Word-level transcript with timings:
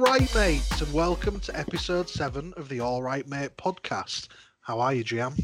right, 0.00 0.34
mates, 0.34 0.80
and 0.80 0.90
welcome 0.94 1.38
to 1.40 1.54
episode 1.58 2.08
seven 2.08 2.54
of 2.56 2.70
the 2.70 2.80
Alright 2.80 3.28
Mate 3.28 3.54
podcast. 3.58 4.28
How 4.62 4.80
are 4.80 4.94
you, 4.94 5.04
Gham? 5.04 5.34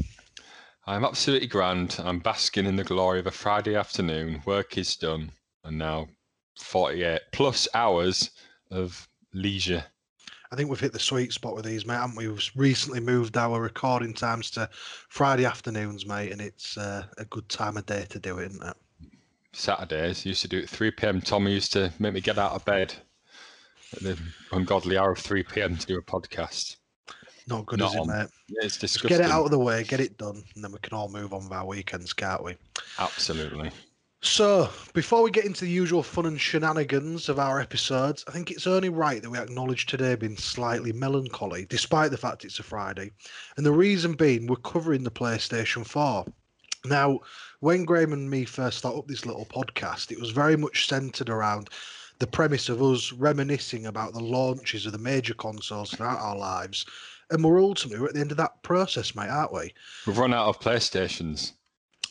I'm 0.87 1.05
absolutely 1.05 1.47
grand. 1.47 2.01
I'm 2.03 2.17
basking 2.17 2.65
in 2.65 2.75
the 2.75 2.83
glory 2.83 3.19
of 3.19 3.27
a 3.27 3.31
Friday 3.31 3.75
afternoon. 3.75 4.41
Work 4.47 4.79
is 4.79 4.95
done, 4.95 5.31
and 5.63 5.77
now 5.77 6.07
48 6.59 7.21
plus 7.33 7.67
hours 7.75 8.31
of 8.71 9.07
leisure. 9.31 9.83
I 10.51 10.55
think 10.55 10.71
we've 10.71 10.79
hit 10.79 10.93
the 10.93 10.97
sweet 10.97 11.33
spot 11.33 11.55
with 11.55 11.65
these, 11.65 11.85
mate, 11.85 11.93
haven't 11.93 12.15
we? 12.15 12.27
We've 12.27 12.51
recently 12.55 12.99
moved 12.99 13.37
our 13.37 13.61
recording 13.61 14.15
times 14.15 14.49
to 14.51 14.67
Friday 15.09 15.45
afternoons, 15.45 16.07
mate, 16.07 16.31
and 16.31 16.41
it's 16.41 16.79
uh, 16.79 17.03
a 17.19 17.25
good 17.25 17.47
time 17.47 17.77
of 17.77 17.85
day 17.85 18.07
to 18.09 18.17
do 18.17 18.39
it, 18.39 18.47
isn't 18.47 18.67
it? 18.67 18.77
Saturdays 19.53 20.25
used 20.25 20.41
to 20.41 20.47
do 20.47 20.57
it 20.57 20.63
at 20.63 20.69
3 20.69 20.89
p.m. 20.91 21.21
Tommy 21.21 21.53
used 21.53 21.73
to 21.73 21.93
make 21.99 22.15
me 22.15 22.21
get 22.21 22.39
out 22.39 22.53
of 22.53 22.65
bed 22.65 22.95
the 24.01 24.17
ungodly 24.51 24.97
hour 24.97 25.11
of 25.11 25.19
3 25.19 25.43
p.m. 25.43 25.77
to 25.77 25.85
do 25.85 25.97
a 25.97 26.01
podcast. 26.01 26.77
Not 27.47 27.65
good, 27.65 27.79
Not 27.79 27.89
is 27.91 27.95
it, 27.95 27.99
on. 28.01 28.07
mate? 28.07 28.27
Yeah, 28.49 28.65
it's 28.65 28.77
Just 28.77 28.81
disgusting. 28.95 29.17
get 29.19 29.25
it 29.25 29.31
out 29.31 29.45
of 29.45 29.51
the 29.51 29.59
way, 29.59 29.83
get 29.83 30.01
it 30.01 30.17
done, 30.17 30.43
and 30.55 30.63
then 30.63 30.71
we 30.71 30.79
can 30.79 30.93
all 30.93 31.09
move 31.09 31.33
on 31.33 31.43
with 31.43 31.53
our 31.53 31.65
weekends, 31.65 32.11
can't 32.11 32.43
we? 32.43 32.55
Absolutely. 32.99 33.71
So, 34.21 34.69
before 34.93 35.21
we 35.21 35.31
get 35.31 35.45
into 35.45 35.63
the 35.63 35.71
usual 35.71 36.01
fun 36.03 36.25
and 36.25 36.41
shenanigans 36.41 37.29
of 37.29 37.39
our 37.39 37.61
episodes, 37.61 38.25
I 38.27 38.31
think 38.31 38.49
it's 38.51 38.67
only 38.67 38.89
right 38.89 39.21
that 39.21 39.29
we 39.29 39.37
acknowledge 39.37 39.85
today 39.85 40.15
being 40.15 40.35
slightly 40.35 40.91
melancholy, 40.91 41.65
despite 41.69 42.11
the 42.11 42.17
fact 42.17 42.43
it's 42.43 42.59
a 42.59 42.63
Friday. 42.63 43.11
And 43.55 43.65
the 43.65 43.71
reason 43.71 44.13
being, 44.13 44.47
we're 44.47 44.55
covering 44.57 45.03
the 45.03 45.11
PlayStation 45.11 45.85
4. 45.85 46.25
Now, 46.85 47.19
when 47.59 47.85
Graham 47.85 48.11
and 48.11 48.29
me 48.29 48.43
first 48.43 48.79
started 48.79 48.97
up 48.99 49.07
this 49.07 49.25
little 49.25 49.45
podcast, 49.45 50.11
it 50.11 50.19
was 50.19 50.31
very 50.31 50.57
much 50.57 50.87
centered 50.87 51.29
around 51.29 51.69
the 52.19 52.27
premise 52.27 52.69
of 52.69 52.81
us 52.81 53.11
reminiscing 53.13 53.85
about 53.85 54.13
the 54.13 54.19
launches 54.23 54.85
of 54.85 54.91
the 54.91 54.97
major 54.97 55.33
consoles 55.33 55.91
throughout 55.91 56.19
our 56.19 56.37
lives. 56.37 56.85
And 57.29 57.43
we're 57.43 57.61
ultimately 57.61 58.05
at 58.07 58.13
the 58.13 58.19
end 58.21 58.31
of 58.31 58.37
that 58.37 58.63
process, 58.63 59.13
mate, 59.15 59.29
aren't 59.29 59.53
we? 59.53 59.73
We've 60.05 60.17
run 60.17 60.33
out 60.33 60.47
of 60.47 60.59
PlayStations. 60.59 61.53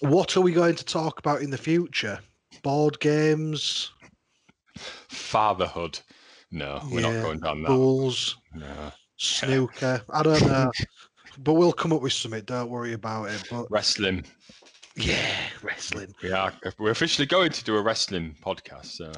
What 0.01 0.37
are 0.37 0.43
we 0.43 0.53
going 0.53 0.77
to 0.77 0.85
talk 0.85 1.19
about 1.19 1.41
in 1.41 1.51
the 1.51 1.57
future? 1.59 2.21
Board 2.63 3.01
games, 3.01 3.91
Fatherhood. 5.09 5.99
No, 6.51 6.81
we're 6.91 7.01
Yeah, 7.01 7.13
not 7.13 7.23
going 7.23 7.41
down 7.41 7.63
that. 7.63 7.69
bulls, 7.69 8.37
No. 8.55 8.93
snooker. 9.17 10.03
I 10.11 10.23
don't 10.23 10.47
know. 10.47 10.71
but 11.39 11.55
we'll 11.55 11.73
come 11.73 11.93
up 11.93 12.03
with 12.03 12.13
something. 12.13 12.43
Don't 12.45 12.71
worry 12.71 12.93
about 12.93 13.31
it. 13.31 13.45
But 13.51 13.71
Wrestling. 13.71 14.25
yeah, 14.97 15.37
wrestling. 15.63 16.15
We 16.23 16.33
are. 16.33 16.53
We're 16.79 16.91
officially 16.91 17.27
going 17.27 17.51
to 17.53 17.65
do 17.65 17.77
a 17.77 17.83
wrestling 17.83 18.37
podcast. 18.43 18.87
So 18.87 19.13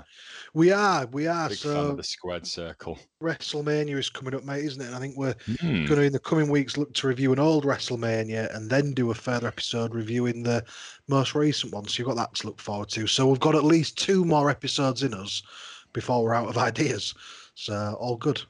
We 0.59 0.73
are. 0.73 1.06
We 1.06 1.28
are. 1.28 1.48
big 1.48 1.59
fan 1.59 1.70
So 1.77 1.91
of 1.91 1.97
the 1.98 2.03
squared 2.03 2.45
circle. 2.45 2.98
WrestleMania 3.23 3.97
is 3.97 4.11
coming 4.11 4.34
up, 4.34 4.42
mate, 4.42 4.64
isn't 4.64 4.83
it? 4.83 4.87
And 4.87 4.95
I 4.97 4.98
think 4.98 5.17
we're 5.17 5.37
Hmm. 5.47 5.87
going 5.87 6.01
to, 6.01 6.03
in 6.03 6.12
the 6.12 6.19
coming 6.19 6.51
weeks, 6.51 6.77
look 6.77 6.92
to 6.95 7.06
review 7.06 7.33
an 7.33 7.39
old 7.39 7.64
WrestleMania 7.64 8.53
and 8.56 8.69
then 8.69 8.92
do 8.92 9.12
a 9.12 9.14
further 9.14 9.47
episode 9.47 9.95
reviewing 9.95 10.42
the 10.42 10.64
most 11.06 11.36
recent 11.36 11.73
one. 11.73 11.86
So 11.86 12.01
you've 12.01 12.09
got 12.09 12.17
that 12.17 12.34
to 12.34 12.48
look 12.48 12.61
forward 12.61 12.89
to. 12.89 13.06
So 13.06 13.29
we've 13.29 13.39
got 13.39 13.55
at 13.55 13.62
least 13.62 13.98
two 13.98 14.25
more 14.25 14.51
episodes 14.51 15.05
in 15.05 15.14
us 15.14 15.45
before 15.92 16.25
we're 16.25 16.34
out 16.34 16.48
of 16.48 16.59
ideas. 16.70 17.14
So 17.55 17.97
all 18.01 18.17
good. 18.17 18.42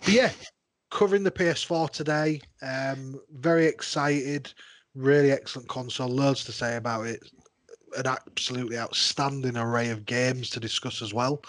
But 0.00 0.14
yeah, 0.14 0.32
covering 0.90 1.24
the 1.24 1.30
PS4 1.30 1.90
today. 1.90 2.40
Um, 2.62 3.20
very 3.32 3.66
excited. 3.66 4.50
Really 4.94 5.30
excellent 5.30 5.68
console. 5.68 6.08
Loads 6.08 6.42
to 6.44 6.52
say 6.52 6.76
about 6.76 7.06
it. 7.06 7.22
An 7.96 8.06
absolutely 8.06 8.78
outstanding 8.78 9.56
array 9.56 9.90
of 9.90 10.06
games 10.06 10.50
to 10.50 10.60
discuss 10.60 11.02
as 11.02 11.12
well. 11.12 11.42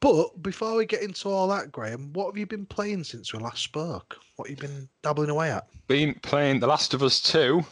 But 0.00 0.42
before 0.42 0.76
we 0.76 0.86
get 0.86 1.02
into 1.02 1.28
all 1.28 1.48
that, 1.48 1.72
Graham, 1.72 2.12
what 2.12 2.26
have 2.26 2.36
you 2.36 2.46
been 2.46 2.66
playing 2.66 3.04
since 3.04 3.32
we 3.32 3.38
last 3.38 3.62
spoke? 3.62 4.18
What 4.36 4.48
have 4.48 4.56
you 4.56 4.68
been 4.68 4.88
dabbling 5.02 5.30
away 5.30 5.50
at? 5.50 5.66
Been 5.86 6.14
playing 6.22 6.60
The 6.60 6.66
Last 6.66 6.92
of 6.94 7.02
Us 7.02 7.20
2. 7.22 7.64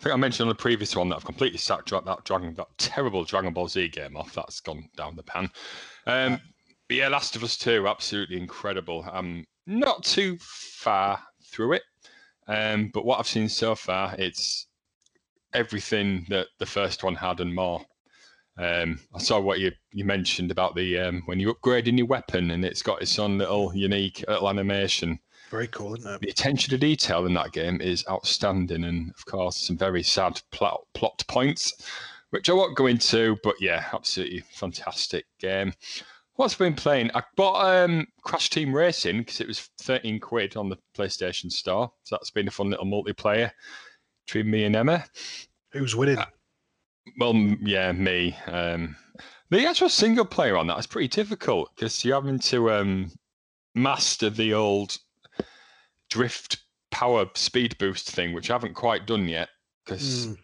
I 0.00 0.02
think 0.02 0.14
I 0.14 0.16
mentioned 0.16 0.46
on 0.46 0.48
the 0.48 0.54
previous 0.54 0.96
one 0.96 1.10
that 1.10 1.16
I've 1.16 1.24
completely 1.26 1.58
sacked 1.58 1.90
that 1.90 2.24
Dragon, 2.24 2.54
that 2.54 2.68
terrible 2.78 3.22
Dragon 3.24 3.52
Ball 3.52 3.68
Z 3.68 3.88
game 3.88 4.16
off. 4.16 4.32
That's 4.32 4.60
gone 4.60 4.88
down 4.96 5.14
the 5.14 5.22
pan. 5.22 5.50
Um, 6.06 6.40
but 6.88 6.96
yeah, 6.96 7.08
Last 7.08 7.36
of 7.36 7.44
Us 7.44 7.58
2, 7.58 7.86
absolutely 7.86 8.38
incredible. 8.38 9.06
I'm 9.12 9.44
not 9.66 10.02
too 10.02 10.38
far 10.40 11.20
through 11.52 11.74
it, 11.74 11.82
um, 12.48 12.90
but 12.94 13.04
what 13.04 13.18
I've 13.18 13.28
seen 13.28 13.48
so 13.48 13.74
far, 13.74 14.14
it's 14.16 14.68
everything 15.52 16.26
that 16.28 16.48
the 16.58 16.66
first 16.66 17.02
one 17.02 17.14
had 17.14 17.40
and 17.40 17.54
more. 17.54 17.84
Um, 18.58 19.00
I 19.14 19.18
saw 19.18 19.40
what 19.40 19.60
you, 19.60 19.72
you 19.92 20.04
mentioned 20.04 20.50
about 20.50 20.74
the 20.74 20.98
um, 20.98 21.22
when 21.26 21.40
you 21.40 21.54
upgrading 21.54 21.96
your 21.96 22.06
weapon 22.06 22.50
and 22.50 22.64
it's 22.64 22.82
got 22.82 23.00
its 23.00 23.18
own 23.18 23.38
little 23.38 23.74
unique 23.74 24.22
little 24.28 24.50
animation 24.50 25.18
Very 25.50 25.68
cool, 25.68 25.96
isn't 25.96 26.14
it? 26.14 26.20
the 26.20 26.28
attention 26.28 26.70
to 26.70 26.78
detail 26.78 27.24
in 27.24 27.34
that 27.34 27.52
game 27.52 27.80
is 27.80 28.04
outstanding, 28.10 28.84
and 28.84 29.12
of 29.16 29.24
course, 29.24 29.56
some 29.56 29.78
very 29.78 30.02
sad 30.02 30.42
plot, 30.50 30.82
plot 30.92 31.22
points, 31.26 31.72
which 32.30 32.50
I 32.50 32.52
won't 32.52 32.76
go 32.76 32.86
into. 32.86 33.38
But 33.42 33.54
yeah, 33.60 33.86
absolutely 33.94 34.44
fantastic 34.52 35.24
game. 35.38 35.72
What's 36.34 36.54
been 36.54 36.74
playing? 36.74 37.10
I 37.14 37.22
bought 37.36 37.64
um, 37.64 38.06
Crash 38.24 38.50
Team 38.50 38.74
Racing 38.74 39.18
because 39.18 39.40
it 39.40 39.48
was 39.48 39.70
13 39.82 40.20
quid 40.20 40.56
on 40.56 40.68
the 40.68 40.78
PlayStation 40.96 41.50
Store. 41.52 41.92
So 42.04 42.16
that's 42.16 42.30
been 42.30 42.48
a 42.48 42.50
fun 42.50 42.70
little 42.70 42.86
multiplayer 42.86 43.52
between 44.30 44.50
me 44.50 44.64
and 44.64 44.76
Emma. 44.76 45.04
Who's 45.72 45.96
winning? 45.96 46.18
Uh, 46.18 46.26
Well, 47.18 47.34
yeah, 47.62 47.90
me. 47.90 48.36
Um, 48.46 48.94
the 49.50 49.66
actual 49.66 49.88
single 49.88 50.24
player 50.24 50.56
on 50.56 50.68
that 50.68 50.78
is 50.78 50.86
pretty 50.86 51.08
difficult 51.08 51.70
because 51.74 52.04
you're 52.04 52.14
having 52.14 52.38
to 52.38 52.70
um, 52.70 53.10
master 53.74 54.30
the 54.30 54.54
old 54.54 54.96
drift 56.10 56.58
power 56.92 57.26
speed 57.34 57.76
boost 57.78 58.08
thing, 58.10 58.32
which 58.32 58.50
I 58.50 58.54
haven't 58.54 58.74
quite 58.74 59.06
done 59.06 59.26
yet 59.26 59.48
because 59.84 60.28
Mm, 60.28 60.36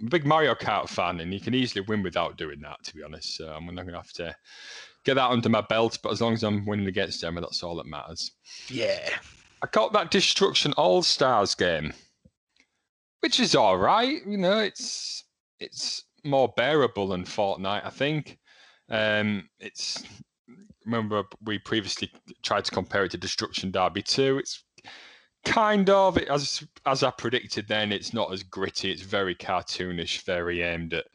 I'm 0.00 0.06
a 0.06 0.10
big 0.10 0.26
Mario 0.26 0.54
Kart 0.54 0.90
fan 0.90 1.20
and 1.20 1.32
you 1.32 1.40
can 1.40 1.54
easily 1.54 1.84
win 1.88 2.02
without 2.02 2.36
doing 2.36 2.60
that, 2.60 2.82
to 2.84 2.94
be 2.94 3.02
honest. 3.02 3.36
So 3.36 3.48
I'm 3.48 3.64
not 3.66 3.86
going 3.86 3.94
to 3.94 4.00
have 4.00 4.12
to 4.14 4.36
get 5.04 5.14
that 5.14 5.30
under 5.30 5.48
my 5.48 5.62
belt, 5.62 5.98
but 6.02 6.12
as 6.12 6.20
long 6.20 6.34
as 6.34 6.42
I'm 6.42 6.66
winning 6.66 6.88
against 6.88 7.24
Emma, 7.24 7.40
that's 7.40 7.62
all 7.62 7.76
that 7.76 7.86
matters. 7.86 8.32
yeah. 8.68 9.08
I 9.62 9.66
got 9.72 9.92
that 9.92 10.10
Destruction 10.10 10.72
All 10.78 11.02
Stars 11.02 11.54
game, 11.54 11.92
which 13.20 13.40
is 13.40 13.54
all 13.54 13.78
right. 13.78 14.24
You 14.26 14.38
know, 14.38 14.58
it's 14.58 15.24
it's 15.58 16.04
more 16.24 16.52
bearable 16.56 17.08
than 17.08 17.24
Fortnite, 17.24 17.84
I 17.84 17.90
think. 17.90 18.38
Um, 18.88 19.48
it's 19.58 20.02
remember 20.84 21.24
we 21.44 21.58
previously 21.58 22.10
tried 22.42 22.64
to 22.64 22.70
compare 22.70 23.04
it 23.04 23.12
to 23.12 23.18
Destruction 23.18 23.70
Derby 23.70 24.02
2. 24.02 24.38
It's 24.38 24.64
kind 25.44 25.88
of 25.88 26.18
as 26.18 26.64
as 26.86 27.02
I 27.02 27.10
predicted. 27.10 27.68
Then 27.68 27.92
it's 27.92 28.12
not 28.12 28.32
as 28.32 28.42
gritty. 28.42 28.90
It's 28.90 29.02
very 29.02 29.34
cartoonish, 29.34 30.22
very 30.24 30.62
aimed 30.62 30.94
at 30.94 31.06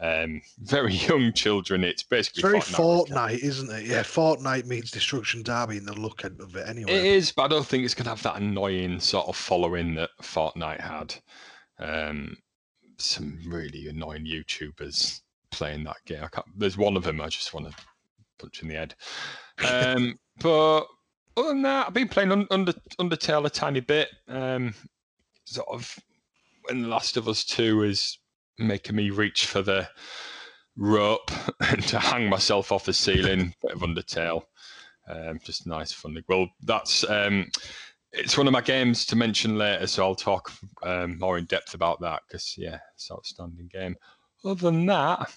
um, 0.00 0.40
very 0.58 0.94
young 1.08 1.32
children. 1.32 1.84
It's 1.84 2.02
It's 2.02 2.08
basically 2.08 2.42
very 2.42 2.60
Fortnite. 2.60 3.08
Fortnite, 3.08 3.38
isn't 3.38 3.70
it? 3.70 3.86
Yeah, 3.86 4.02
Fortnite 4.02 4.66
meets 4.66 4.90
Destruction 4.90 5.42
Derby 5.42 5.78
in 5.78 5.84
the 5.84 5.98
look 5.98 6.24
of 6.24 6.56
it 6.56 6.68
anyway. 6.68 6.92
It 6.92 7.04
is, 7.04 7.32
but 7.32 7.44
I 7.44 7.48
don't 7.48 7.66
think 7.66 7.84
it's 7.84 7.94
going 7.94 8.04
to 8.04 8.10
have 8.10 8.22
that 8.22 8.36
annoying 8.36 9.00
sort 9.00 9.28
of 9.28 9.36
following 9.36 9.94
that 9.94 10.10
Fortnite 10.22 10.80
had. 10.80 11.14
Um, 11.80 12.36
some 12.98 13.38
really 13.46 13.88
annoying 13.88 14.26
YouTubers 14.26 15.20
playing 15.50 15.84
that 15.84 16.04
game. 16.04 16.22
I 16.22 16.28
can't, 16.28 16.46
there's 16.56 16.76
one 16.76 16.96
of 16.96 17.04
them 17.04 17.20
I 17.20 17.28
just 17.28 17.54
want 17.54 17.70
to 17.70 17.76
punch 18.38 18.62
in 18.62 18.68
the 18.68 18.74
head. 18.74 18.94
Um, 19.68 20.18
but 20.40 20.86
other 21.36 21.48
than 21.48 21.62
that, 21.62 21.88
I've 21.88 21.94
been 21.94 22.08
playing 22.08 22.46
Under 22.50 22.72
Undertale 23.00 23.46
a 23.46 23.50
tiny 23.50 23.80
bit. 23.80 24.08
Um, 24.28 24.74
sort 25.44 25.68
of 25.70 25.98
when 26.64 26.82
The 26.82 26.88
Last 26.88 27.16
of 27.16 27.28
Us 27.28 27.44
Two 27.44 27.82
is 27.82 28.18
making 28.58 28.96
me 28.96 29.10
reach 29.10 29.46
for 29.46 29.62
the 29.62 29.88
rope 30.76 31.30
and 31.60 31.82
to 31.88 31.98
hang 31.98 32.28
myself 32.28 32.72
off 32.72 32.84
the 32.84 32.92
ceiling. 32.92 33.54
bit 33.62 33.72
of 33.72 33.80
Undertale. 33.80 34.42
Um, 35.08 35.40
just 35.42 35.66
nice, 35.66 35.92
fun. 35.92 36.22
Well, 36.28 36.48
that's 36.62 37.08
um, 37.08 37.50
it's 38.12 38.36
one 38.36 38.46
of 38.46 38.52
my 38.52 38.60
games 38.60 39.06
to 39.06 39.16
mention 39.16 39.56
later, 39.56 39.86
so 39.86 40.04
I'll 40.04 40.14
talk 40.14 40.52
um, 40.82 41.18
more 41.18 41.38
in 41.38 41.46
depth 41.46 41.74
about 41.74 42.00
that 42.00 42.22
because 42.26 42.56
yeah, 42.58 42.78
it's 42.94 43.08
an 43.10 43.16
outstanding 43.16 43.70
game. 43.72 43.96
Other 44.44 44.70
than 44.70 44.86
that, 44.86 45.32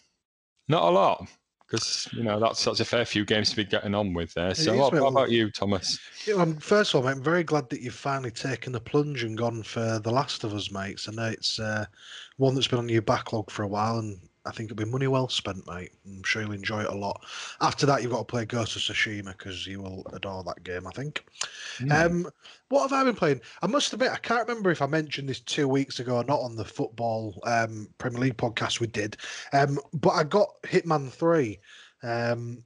not 0.67 0.83
a 0.83 0.89
lot 0.89 1.27
because 1.71 2.07
you 2.11 2.23
know 2.23 2.39
that's 2.39 2.65
that's 2.65 2.81
a 2.81 2.85
fair 2.85 3.05
few 3.05 3.23
games 3.23 3.49
to 3.49 3.55
be 3.55 3.63
getting 3.63 3.95
on 3.95 4.13
with 4.13 4.33
there. 4.33 4.53
So, 4.53 4.73
is, 4.73 4.79
what, 4.79 4.93
about 4.93 5.31
you, 5.31 5.49
Thomas? 5.49 5.97
Yeah, 6.27 6.35
well, 6.35 6.53
first 6.59 6.93
of 6.93 6.97
all, 6.97 7.03
mate, 7.07 7.11
I'm 7.11 7.23
very 7.23 7.43
glad 7.43 7.69
that 7.69 7.81
you've 7.81 7.95
finally 7.95 8.31
taken 8.31 8.73
the 8.73 8.81
plunge 8.81 9.23
and 9.23 9.37
gone 9.37 9.63
for 9.63 9.99
The 9.99 10.11
Last 10.11 10.43
of 10.43 10.53
Us, 10.53 10.71
mates. 10.71 11.07
I 11.07 11.13
know 11.13 11.29
it's 11.29 11.59
uh, 11.59 11.85
one 12.37 12.55
that's 12.55 12.67
been 12.67 12.79
on 12.79 12.89
your 12.89 13.01
backlog 13.01 13.49
for 13.49 13.63
a 13.63 13.67
while, 13.67 13.99
and 13.99 14.19
I 14.45 14.51
think 14.51 14.71
it'll 14.71 14.83
be 14.83 14.89
money 14.89 15.07
well 15.07 15.29
spent, 15.29 15.67
mate. 15.67 15.91
I'm 16.05 16.23
sure 16.23 16.41
you'll 16.41 16.51
enjoy 16.53 16.81
it 16.81 16.89
a 16.89 16.95
lot. 16.95 17.23
After 17.61 17.85
that, 17.85 18.01
you've 18.01 18.11
got 18.11 18.19
to 18.19 18.25
play 18.25 18.45
Ghost 18.45 18.75
of 18.75 18.81
Tsushima 18.81 19.37
because 19.37 19.67
you 19.67 19.81
will 19.81 20.05
adore 20.13 20.43
that 20.43 20.63
game, 20.63 20.87
I 20.87 20.91
think. 20.91 21.23
Hmm. 21.77 21.91
Um, 21.91 22.31
what 22.69 22.89
have 22.89 22.93
I 22.93 23.03
been 23.03 23.15
playing? 23.15 23.41
I 23.61 23.67
must 23.67 23.93
admit, 23.93 24.11
I 24.11 24.17
can't 24.17 24.47
remember 24.47 24.71
if 24.71 24.81
I 24.81 24.87
mentioned 24.87 25.29
this 25.29 25.41
two 25.41 25.67
weeks 25.67 25.99
ago 25.99 26.17
or 26.17 26.23
not 26.23 26.39
on 26.39 26.55
the 26.55 26.65
football 26.65 27.39
um, 27.43 27.87
Premier 27.99 28.19
League 28.19 28.37
podcast 28.37 28.79
we 28.79 28.87
did. 28.87 29.17
Um, 29.53 29.77
but 29.93 30.11
I 30.11 30.23
got 30.23 30.49
Hitman 30.63 31.11
3. 31.11 31.59
Um, 32.01 32.63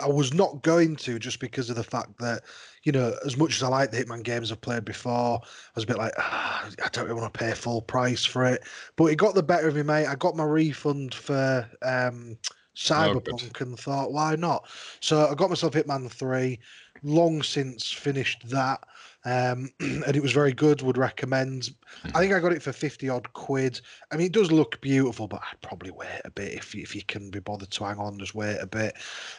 I 0.00 0.08
was 0.08 0.34
not 0.34 0.62
going 0.62 0.96
to 0.96 1.20
just 1.20 1.38
because 1.38 1.70
of 1.70 1.76
the 1.76 1.84
fact 1.84 2.18
that, 2.18 2.42
you 2.84 2.92
know, 2.92 3.14
as 3.24 3.36
much 3.36 3.56
as 3.56 3.62
I 3.62 3.68
like 3.68 3.90
the 3.90 4.04
Hitman 4.04 4.22
games 4.22 4.52
I've 4.52 4.60
played 4.60 4.84
before, 4.84 5.40
I 5.42 5.70
was 5.74 5.84
a 5.84 5.86
bit 5.86 5.98
like, 5.98 6.12
ah, 6.18 6.70
I 6.84 6.88
don't 6.90 7.04
really 7.04 7.20
want 7.20 7.32
to 7.32 7.38
pay 7.38 7.52
full 7.54 7.82
price 7.82 8.24
for 8.24 8.44
it. 8.44 8.62
But 8.96 9.06
it 9.06 9.16
got 9.16 9.34
the 9.34 9.42
better 9.42 9.66
of 9.68 9.74
me, 9.74 9.82
mate. 9.82 10.06
I 10.06 10.14
got 10.14 10.36
my 10.36 10.44
refund 10.44 11.14
for 11.14 11.68
um, 11.82 12.38
Cyberpunk 12.76 13.60
and 13.60 13.78
thought, 13.78 14.12
why 14.12 14.36
not? 14.36 14.68
So 15.00 15.26
I 15.26 15.34
got 15.34 15.50
myself 15.50 15.72
Hitman 15.72 16.10
3, 16.10 16.60
long 17.02 17.42
since 17.42 17.90
finished 17.90 18.48
that. 18.50 18.80
Um, 19.24 19.70
and 19.80 20.16
it 20.16 20.22
was 20.22 20.32
very 20.32 20.52
good. 20.52 20.82
Would 20.82 20.98
recommend. 20.98 21.74
I 22.14 22.20
think 22.20 22.32
I 22.32 22.40
got 22.40 22.52
it 22.52 22.62
for 22.62 22.72
fifty 22.72 23.08
odd 23.08 23.32
quid. 23.32 23.80
I 24.12 24.16
mean, 24.16 24.26
it 24.26 24.32
does 24.32 24.52
look 24.52 24.80
beautiful, 24.80 25.26
but 25.26 25.40
I'd 25.40 25.60
probably 25.60 25.90
wait 25.90 26.20
a 26.24 26.30
bit 26.30 26.52
if 26.54 26.74
you, 26.74 26.82
if 26.82 26.94
you 26.94 27.02
can 27.02 27.30
be 27.30 27.40
bothered 27.40 27.70
to 27.70 27.84
hang 27.84 27.98
on. 27.98 28.18
Just 28.18 28.34
wait 28.34 28.58
a 28.60 28.66
bit. 28.66 28.94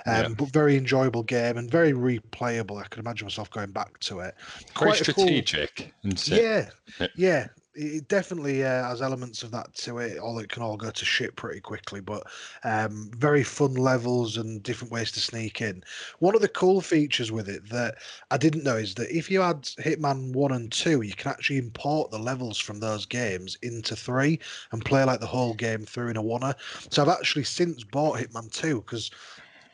Um, 0.06 0.14
yeah. 0.16 0.28
But 0.30 0.50
very 0.50 0.78
enjoyable 0.78 1.24
game 1.24 1.58
and 1.58 1.70
very 1.70 1.94
replayable. 1.94 2.82
I 2.82 2.88
could 2.88 3.00
imagine 3.00 3.26
myself 3.26 3.50
going 3.52 3.72
back 3.72 4.00
to 4.00 4.20
it. 4.20 4.36
Quite 4.74 4.98
strategic. 4.98 5.94
Cool, 6.04 6.14
yeah, 6.26 6.70
yeah, 7.16 7.48
it 7.76 8.08
definitely 8.08 8.64
uh, 8.64 8.84
has 8.84 9.02
elements 9.02 9.44
of 9.44 9.52
that 9.52 9.74
to 9.76 10.00
it. 10.00 10.18
All 10.18 10.40
it 10.40 10.50
can 10.50 10.64
all 10.64 10.78
go 10.78 10.90
to 10.90 11.06
shit 11.06 11.36
pretty 11.36 11.60
quickly, 11.60 12.00
but 12.00 12.26
um, 12.64 13.12
very 13.18 13.44
fun 13.44 13.74
levels 13.74 14.38
and 14.38 14.64
different 14.64 14.92
ways 14.92 15.12
to 15.14 15.20
sneak 15.20 15.62
in. 15.62 15.84
One 16.20 16.36
of 16.36 16.42
the 16.42 16.48
cool 16.48 16.82
features 16.82 17.32
with 17.32 17.50
it 17.50 17.70
that 17.70 17.96
I 18.32 18.38
didn't 18.38 18.64
know 18.64 18.78
is 18.78 18.96
that 18.96 19.16
if 19.16 19.30
you 19.30 19.42
had 19.42 19.64
Hitman 19.64 20.34
One 20.34 20.54
and 20.54 20.72
Two, 20.72 21.02
you 21.02 21.14
can 21.14 21.32
actually 21.32 21.58
import 21.58 22.12
the 22.12 22.20
levels 22.20 22.58
from 22.58 22.80
those 22.80 23.06
games 23.06 23.58
into 23.62 23.96
three 23.96 24.40
and 24.72 24.84
play 24.84 25.04
like 25.04 25.20
the 25.20 25.28
whole 25.28 25.54
game 25.54 25.86
through 25.86 26.10
in 26.10 26.18
a 26.18 26.24
oneer. 26.24 26.56
So 26.92 27.02
I've 27.02 27.10
actually 27.10 27.44
since 27.44 27.84
bought 27.84 28.20
Hitman 28.20 28.52
Two 28.52 28.82
because 28.82 29.12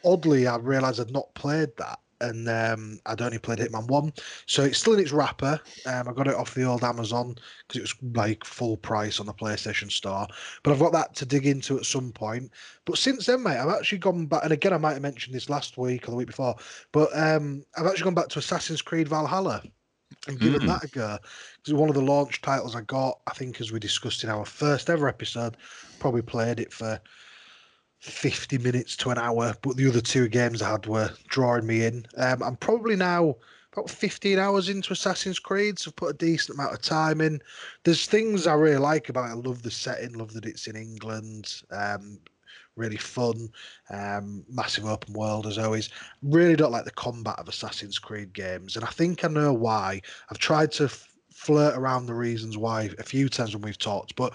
oddly 0.03 0.47
I 0.47 0.57
realised 0.57 0.99
I'd 0.99 1.11
not 1.11 1.33
played 1.35 1.69
that 1.77 1.99
and 2.21 2.47
um, 2.47 2.99
I'd 3.05 3.21
only 3.21 3.39
played 3.39 3.59
Hitman 3.59 3.87
One, 3.87 4.13
so 4.45 4.63
it's 4.63 4.79
still 4.79 4.93
in 4.93 4.99
its 4.99 5.11
wrapper. 5.11 5.59
Um, 5.85 6.07
I 6.07 6.13
got 6.13 6.27
it 6.27 6.35
off 6.35 6.53
the 6.53 6.63
old 6.63 6.83
Amazon 6.83 7.35
because 7.67 7.79
it 7.79 7.81
was 7.81 7.95
like 8.15 8.43
full 8.45 8.77
price 8.77 9.19
on 9.19 9.25
the 9.25 9.33
PlayStation 9.33 9.91
Store. 9.91 10.27
But 10.63 10.71
I've 10.71 10.79
got 10.79 10.93
that 10.93 11.15
to 11.15 11.25
dig 11.25 11.45
into 11.45 11.77
at 11.77 11.85
some 11.85 12.11
point. 12.11 12.51
But 12.85 12.97
since 12.97 13.25
then, 13.25 13.43
mate, 13.43 13.57
I've 13.57 13.69
actually 13.69 13.99
gone 13.99 14.25
back, 14.25 14.43
and 14.43 14.53
again, 14.53 14.73
I 14.73 14.77
might 14.77 14.93
have 14.93 15.01
mentioned 15.01 15.35
this 15.35 15.49
last 15.49 15.77
week 15.77 16.07
or 16.07 16.11
the 16.11 16.17
week 16.17 16.27
before, 16.27 16.55
but 16.91 17.09
um, 17.17 17.63
I've 17.77 17.85
actually 17.85 18.05
gone 18.05 18.15
back 18.15 18.29
to 18.29 18.39
Assassin's 18.39 18.81
Creed 18.81 19.07
Valhalla 19.07 19.61
and 20.27 20.39
given 20.39 20.61
mm. 20.61 20.67
that 20.67 20.83
a 20.83 20.87
go. 20.87 21.17
Because 21.57 21.73
one 21.73 21.89
of 21.89 21.95
the 21.95 22.01
launch 22.01 22.41
titles 22.41 22.75
I 22.75 22.81
got, 22.81 23.19
I 23.27 23.33
think, 23.33 23.59
as 23.61 23.71
we 23.71 23.79
discussed 23.79 24.23
in 24.23 24.29
our 24.29 24.45
first 24.45 24.89
ever 24.89 25.07
episode, 25.07 25.57
probably 25.99 26.21
played 26.21 26.59
it 26.59 26.73
for 26.73 26.99
50 28.01 28.57
minutes 28.57 28.95
to 28.97 29.11
an 29.11 29.19
hour, 29.19 29.55
but 29.61 29.77
the 29.77 29.87
other 29.87 30.01
two 30.01 30.27
games 30.27 30.61
I 30.61 30.71
had 30.71 30.87
were 30.87 31.11
drawing 31.27 31.67
me 31.67 31.85
in. 31.85 32.05
Um, 32.17 32.41
I'm 32.41 32.55
probably 32.55 32.95
now 32.95 33.35
about 33.73 33.91
15 33.91 34.39
hours 34.39 34.69
into 34.69 34.91
Assassin's 34.91 35.37
Creed, 35.37 35.77
so 35.77 35.89
I've 35.89 35.95
put 35.95 36.15
a 36.15 36.17
decent 36.17 36.57
amount 36.57 36.73
of 36.73 36.81
time 36.81 37.21
in. 37.21 37.39
There's 37.83 38.07
things 38.07 38.47
I 38.47 38.53
really 38.53 38.77
like 38.79 39.09
about 39.09 39.29
it. 39.29 39.33
I 39.33 39.33
love 39.33 39.61
the 39.61 39.69
setting, 39.69 40.13
love 40.13 40.33
that 40.33 40.45
it's 40.45 40.65
in 40.65 40.75
England. 40.75 41.61
Um, 41.69 42.19
really 42.75 42.97
fun, 42.97 43.49
um, 43.91 44.43
massive 44.49 44.85
open 44.85 45.13
world 45.13 45.45
as 45.45 45.59
always. 45.59 45.89
Really 46.23 46.55
don't 46.55 46.71
like 46.71 46.85
the 46.85 46.91
combat 46.91 47.37
of 47.37 47.47
Assassin's 47.47 47.99
Creed 47.99 48.33
games, 48.33 48.75
and 48.75 48.83
I 48.83 48.89
think 48.89 49.23
I 49.23 49.27
know 49.27 49.53
why. 49.53 50.01
I've 50.31 50.39
tried 50.39 50.71
to 50.73 50.91
flirt 51.41 51.75
around 51.75 52.05
the 52.05 52.13
reasons 52.13 52.55
why 52.55 52.87
a 52.99 53.03
few 53.03 53.27
times 53.27 53.55
when 53.55 53.63
we've 53.63 53.77
talked. 53.77 54.15
But 54.15 54.33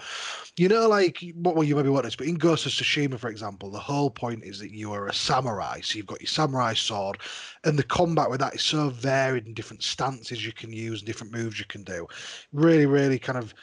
you 0.57 0.67
know, 0.67 0.89
like 0.89 1.23
what 1.35 1.55
well, 1.55 1.63
you 1.63 1.75
maybe 1.75 1.87
want 1.87 2.03
this, 2.03 2.17
but 2.17 2.27
in 2.27 2.35
Ghost 2.35 2.65
of 2.65 2.73
Tsushima, 2.73 3.17
for 3.17 3.29
example, 3.29 3.71
the 3.71 3.79
whole 3.79 4.09
point 4.09 4.43
is 4.43 4.59
that 4.59 4.71
you 4.71 4.91
are 4.91 5.07
a 5.07 5.13
samurai. 5.13 5.79
So 5.79 5.95
you've 5.97 6.05
got 6.05 6.19
your 6.19 6.27
samurai 6.27 6.73
sword, 6.73 7.19
and 7.63 7.79
the 7.79 7.83
combat 7.83 8.29
with 8.29 8.41
that 8.41 8.55
is 8.55 8.61
so 8.61 8.89
varied 8.89 9.45
and 9.45 9.55
different 9.55 9.83
stances 9.83 10.45
you 10.45 10.51
can 10.51 10.73
use 10.73 10.99
and 10.99 11.07
different 11.07 11.31
moves 11.31 11.59
you 11.59 11.65
can 11.65 11.83
do. 11.83 12.05
Really, 12.51 12.85
really 12.85 13.19
kind 13.19 13.37
of 13.37 13.53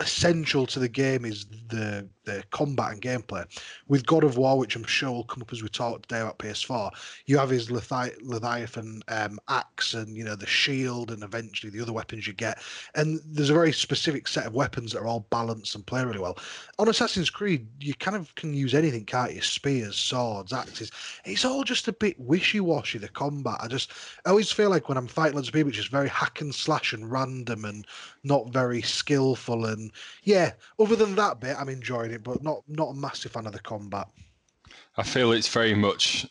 essential 0.00 0.66
to 0.66 0.78
the 0.78 0.88
game 0.88 1.26
is 1.26 1.44
the 1.68 2.08
the 2.24 2.42
combat 2.50 2.92
and 2.92 3.02
gameplay. 3.02 3.44
With 3.88 4.06
God 4.06 4.24
of 4.24 4.36
War, 4.36 4.58
which 4.58 4.76
I'm 4.76 4.84
sure 4.84 5.10
will 5.10 5.24
come 5.24 5.42
up 5.42 5.52
as 5.52 5.62
we 5.62 5.68
talk 5.68 6.02
today 6.02 6.20
about 6.20 6.38
PS4, 6.38 6.90
you 7.26 7.38
have 7.38 7.50
his 7.50 7.68
Lethi- 7.68 8.16
Leviathan 8.22 9.02
um, 9.08 9.38
axe 9.48 9.94
and 9.94 10.16
you 10.16 10.24
know 10.24 10.36
the 10.36 10.46
shield 10.46 11.10
and 11.10 11.22
eventually 11.22 11.70
the 11.70 11.80
other 11.80 11.92
weapons 11.92 12.26
you 12.26 12.32
get. 12.32 12.58
And 12.94 13.20
there's 13.24 13.50
a 13.50 13.54
very 13.54 13.72
specific 13.72 14.28
set 14.28 14.46
of 14.46 14.54
weapons 14.54 14.92
that 14.92 15.00
are 15.00 15.06
all 15.06 15.26
balanced 15.30 15.74
and 15.74 15.86
play 15.86 16.04
really 16.04 16.18
well. 16.18 16.38
On 16.78 16.88
Assassin's 16.88 17.30
Creed, 17.30 17.66
you 17.80 17.94
kind 17.94 18.16
of 18.16 18.34
can 18.34 18.54
use 18.54 18.74
anything, 18.74 19.04
can't 19.04 19.34
you? 19.34 19.42
Spears, 19.42 19.96
swords, 19.96 20.52
axes. 20.52 20.90
It's 21.24 21.44
all 21.44 21.64
just 21.64 21.88
a 21.88 21.92
bit 21.92 22.18
wishy-washy. 22.18 22.98
The 22.98 23.08
combat, 23.08 23.56
I 23.60 23.68
just 23.68 23.92
I 24.24 24.30
always 24.30 24.50
feel 24.50 24.70
like 24.70 24.88
when 24.88 24.98
I'm 24.98 25.06
fighting 25.06 25.36
lots 25.36 25.48
of 25.48 25.54
people, 25.54 25.68
it's 25.68 25.78
just 25.78 25.90
very 25.90 26.08
hack 26.08 26.40
and 26.40 26.54
slash 26.54 26.92
and 26.92 27.10
random 27.10 27.64
and 27.64 27.86
not 28.22 28.50
very 28.50 28.82
skillful. 28.82 29.66
And 29.66 29.92
yeah, 30.22 30.52
other 30.78 30.96
than 30.96 31.14
that 31.16 31.40
bit, 31.40 31.56
I'm 31.58 31.68
enjoying 31.68 32.10
it, 32.14 32.22
but 32.22 32.42
not 32.42 32.62
not 32.68 32.90
a 32.90 32.94
massive 32.94 33.32
fan 33.32 33.46
of 33.46 33.52
the 33.52 33.60
combat. 33.60 34.08
I 34.96 35.02
feel 35.02 35.32
it's 35.32 35.48
very 35.48 35.74
much 35.74 36.26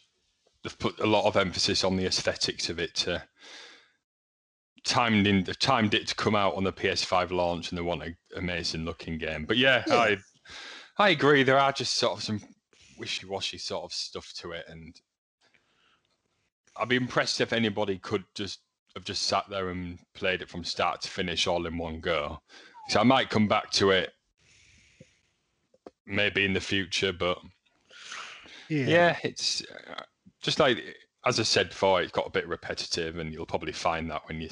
they've 0.64 0.80
put 0.80 1.00
a 1.00 1.06
lot 1.06 1.26
of 1.26 1.38
emphasis 1.38 1.84
on 1.84 1.98
the 1.98 2.06
aesthetics 2.06 2.70
of 2.70 2.80
it 2.80 2.96
to 2.96 3.24
timed 4.84 5.28
in 5.28 5.44
timed 5.44 5.94
it 5.94 6.08
to 6.08 6.16
come 6.16 6.36
out 6.36 6.56
on 6.56 6.64
the 6.64 6.74
PS5 6.74 7.32
launch 7.32 7.70
and 7.70 7.78
they 7.78 7.82
want 7.84 8.04
an 8.04 8.18
amazing 8.36 8.86
looking 8.86 9.18
game. 9.18 9.46
But 9.46 9.58
yeah, 9.58 9.84
yeah, 9.88 9.96
I 9.96 10.18
I 10.98 11.10
agree. 11.10 11.44
There 11.44 11.60
are 11.60 11.72
just 11.72 11.96
sort 11.96 12.18
of 12.18 12.24
some 12.24 12.42
wishy 12.98 13.26
washy 13.26 13.58
sort 13.58 13.84
of 13.84 13.94
stuff 13.94 14.32
to 14.38 14.52
it, 14.52 14.66
and 14.68 15.00
I'd 16.78 16.90
be 16.90 16.96
impressed 16.96 17.42
if 17.42 17.54
anybody 17.54 17.98
could 17.98 18.24
just 18.36 18.60
have 18.96 19.06
just 19.06 19.24
sat 19.24 19.46
there 19.50 19.70
and 19.70 20.00
played 20.14 20.42
it 20.42 20.50
from 20.50 20.64
start 20.64 21.02
to 21.02 21.10
finish 21.10 21.48
all 21.48 21.66
in 21.66 21.78
one 21.78 22.00
go. 22.00 22.40
So 22.90 23.00
I 23.00 23.04
might 23.04 23.30
come 23.30 23.48
back 23.48 23.72
to 23.72 23.92
it 23.92 24.12
maybe 26.06 26.46
in 26.46 26.54
the 26.54 26.62
future, 26.62 27.14
but 27.14 27.40
yeah, 28.70 28.86
yeah 28.86 29.18
it's 29.24 29.62
uh, 29.62 30.04
just 30.42 30.60
like 30.60 30.80
as 31.26 31.40
I 31.40 31.44
said 31.44 31.70
before, 31.70 32.02
it's 32.02 32.12
got 32.12 32.28
a 32.28 32.32
bit 32.32 32.48
repetitive, 32.48 33.18
and 33.18 33.34
you'll 33.34 33.46
probably 33.46 33.72
find 33.72 34.10
that 34.12 34.28
when 34.28 34.42
you, 34.42 34.50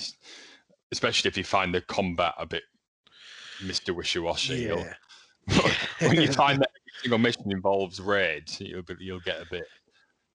especially 0.92 1.30
if 1.30 1.38
you 1.38 1.44
find 1.44 1.74
the 1.74 1.81
combat 1.81 2.33
a 2.38 2.45
bit 2.45 2.63
Mister 3.63 3.94
Wishy 3.94 4.19
Washy. 4.19 4.56
Yeah. 4.56 4.94
when 6.00 6.21
you 6.21 6.31
find 6.31 6.60
that 6.60 6.70
every 6.70 7.01
single 7.01 7.20
mission 7.20 7.51
involves 7.51 8.00
raids, 8.00 8.60
you'll 8.62 8.84
you'll 9.00 9.20
get 9.20 9.41
a 9.41 9.46
bit 9.50 9.67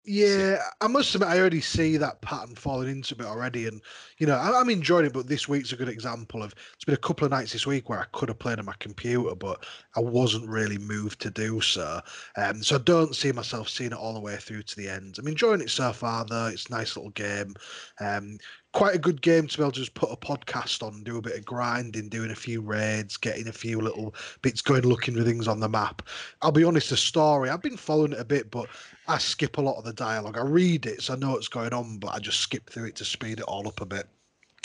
yeah, 0.06 0.58
I 0.80 0.86
must 0.86 1.14
admit, 1.14 1.28
I 1.28 1.40
already 1.40 1.60
see 1.60 1.96
that 1.96 2.20
pattern 2.20 2.54
falling 2.54 2.88
into 2.88 3.16
it 3.16 3.22
already, 3.22 3.66
and 3.66 3.82
you 4.18 4.26
know, 4.26 4.36
I, 4.36 4.60
am 4.60 4.70
enjoying 4.70 5.06
it. 5.06 5.12
But 5.12 5.26
this 5.26 5.48
week's 5.48 5.72
a 5.72 5.76
good 5.76 5.88
example 5.88 6.44
of. 6.44 6.54
It's 6.74 6.84
been 6.84 6.94
a 6.94 6.98
couple 6.98 7.24
of 7.24 7.32
nights 7.32 7.52
this 7.52 7.66
week 7.66 7.88
where 7.88 7.98
I 7.98 8.06
could 8.12 8.28
have 8.28 8.38
played 8.38 8.60
on 8.60 8.66
my 8.66 8.74
computer, 8.78 9.34
but 9.34 9.66
I 9.96 10.00
wasn't 10.00 10.48
really 10.48 10.78
moved 10.78 11.20
to 11.22 11.30
do 11.30 11.60
so. 11.60 12.00
Um, 12.36 12.62
so 12.62 12.76
I 12.76 12.78
don't 12.78 13.16
see 13.16 13.32
myself 13.32 13.68
seeing 13.68 13.90
it 13.90 13.98
all 13.98 14.14
the 14.14 14.20
way 14.20 14.36
through 14.36 14.62
to 14.62 14.76
the 14.76 14.88
end. 14.88 15.16
I'm 15.18 15.26
enjoying 15.26 15.60
it 15.60 15.70
so 15.70 15.92
far, 15.92 16.24
though. 16.24 16.46
It's 16.46 16.66
a 16.66 16.72
nice 16.72 16.96
little 16.96 17.10
game. 17.10 17.54
Um, 18.00 18.38
quite 18.76 18.94
a 18.94 18.98
good 18.98 19.22
game 19.22 19.46
to 19.46 19.56
be 19.56 19.62
able 19.62 19.72
to 19.72 19.80
just 19.80 19.94
put 19.94 20.12
a 20.12 20.16
podcast 20.16 20.82
on, 20.82 21.02
do 21.02 21.16
a 21.16 21.22
bit 21.22 21.34
of 21.34 21.46
grinding, 21.46 22.10
doing 22.10 22.30
a 22.30 22.34
few 22.34 22.60
raids, 22.60 23.16
getting 23.16 23.48
a 23.48 23.52
few 23.52 23.80
little 23.80 24.14
bits 24.42 24.60
going, 24.60 24.82
looking 24.82 25.16
for 25.16 25.22
things 25.22 25.48
on 25.48 25.58
the 25.60 25.68
map. 25.68 26.02
I'll 26.42 26.52
be 26.52 26.62
honest, 26.62 26.90
the 26.90 26.96
story 26.98 27.48
I've 27.48 27.62
been 27.62 27.78
following 27.78 28.12
it 28.12 28.20
a 28.20 28.24
bit, 28.24 28.50
but 28.50 28.68
I 29.08 29.16
skip 29.16 29.56
a 29.56 29.62
lot 29.62 29.78
of 29.78 29.84
the 29.84 29.94
dialogue. 29.94 30.36
I 30.36 30.42
read 30.42 30.84
it, 30.84 31.00
so 31.00 31.14
I 31.14 31.16
know 31.16 31.30
what's 31.30 31.48
going 31.48 31.72
on, 31.72 31.96
but 31.96 32.08
I 32.08 32.18
just 32.18 32.40
skip 32.40 32.68
through 32.68 32.88
it 32.88 32.96
to 32.96 33.06
speed 33.06 33.38
it 33.38 33.44
all 33.44 33.66
up 33.66 33.80
a 33.80 33.86
bit. 33.86 34.06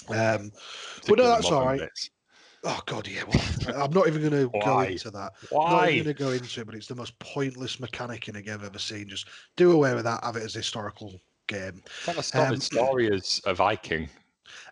Um, 0.10 0.52
but 1.08 1.18
no, 1.18 1.30
that's 1.30 1.50
all 1.50 1.66
right. 1.66 1.80
Bits. 1.80 2.10
Oh 2.66 2.82
god, 2.88 3.08
yeah. 3.08 3.24
Well, 3.26 3.82
I'm 3.82 3.92
not 3.92 4.08
even 4.08 4.30
going 4.30 4.52
to 4.52 4.60
go 4.60 4.82
into 4.82 5.10
that. 5.12 5.32
Why? 5.52 5.66
I'm 5.66 5.72
not 5.72 5.90
even 5.92 6.04
going 6.04 6.16
to 6.16 6.24
go 6.24 6.30
into 6.32 6.60
it, 6.60 6.66
but 6.66 6.76
it's 6.76 6.88
the 6.88 6.96
most 6.96 7.18
pointless 7.20 7.80
mechanic 7.80 8.28
in 8.28 8.36
a 8.36 8.42
game 8.42 8.56
I've 8.56 8.66
ever 8.66 8.78
seen. 8.78 9.08
Just 9.08 9.30
do 9.56 9.72
away 9.72 9.96
with 9.96 10.04
that. 10.04 10.22
Have 10.26 10.36
it 10.36 10.44
as 10.44 10.54
historical 10.54 11.22
game. 11.52 11.84
Tell 12.06 12.16
a 12.16 12.48
um, 12.48 12.60
story 12.60 13.14
as 13.14 13.42
a 13.46 13.54
Viking. 13.54 14.10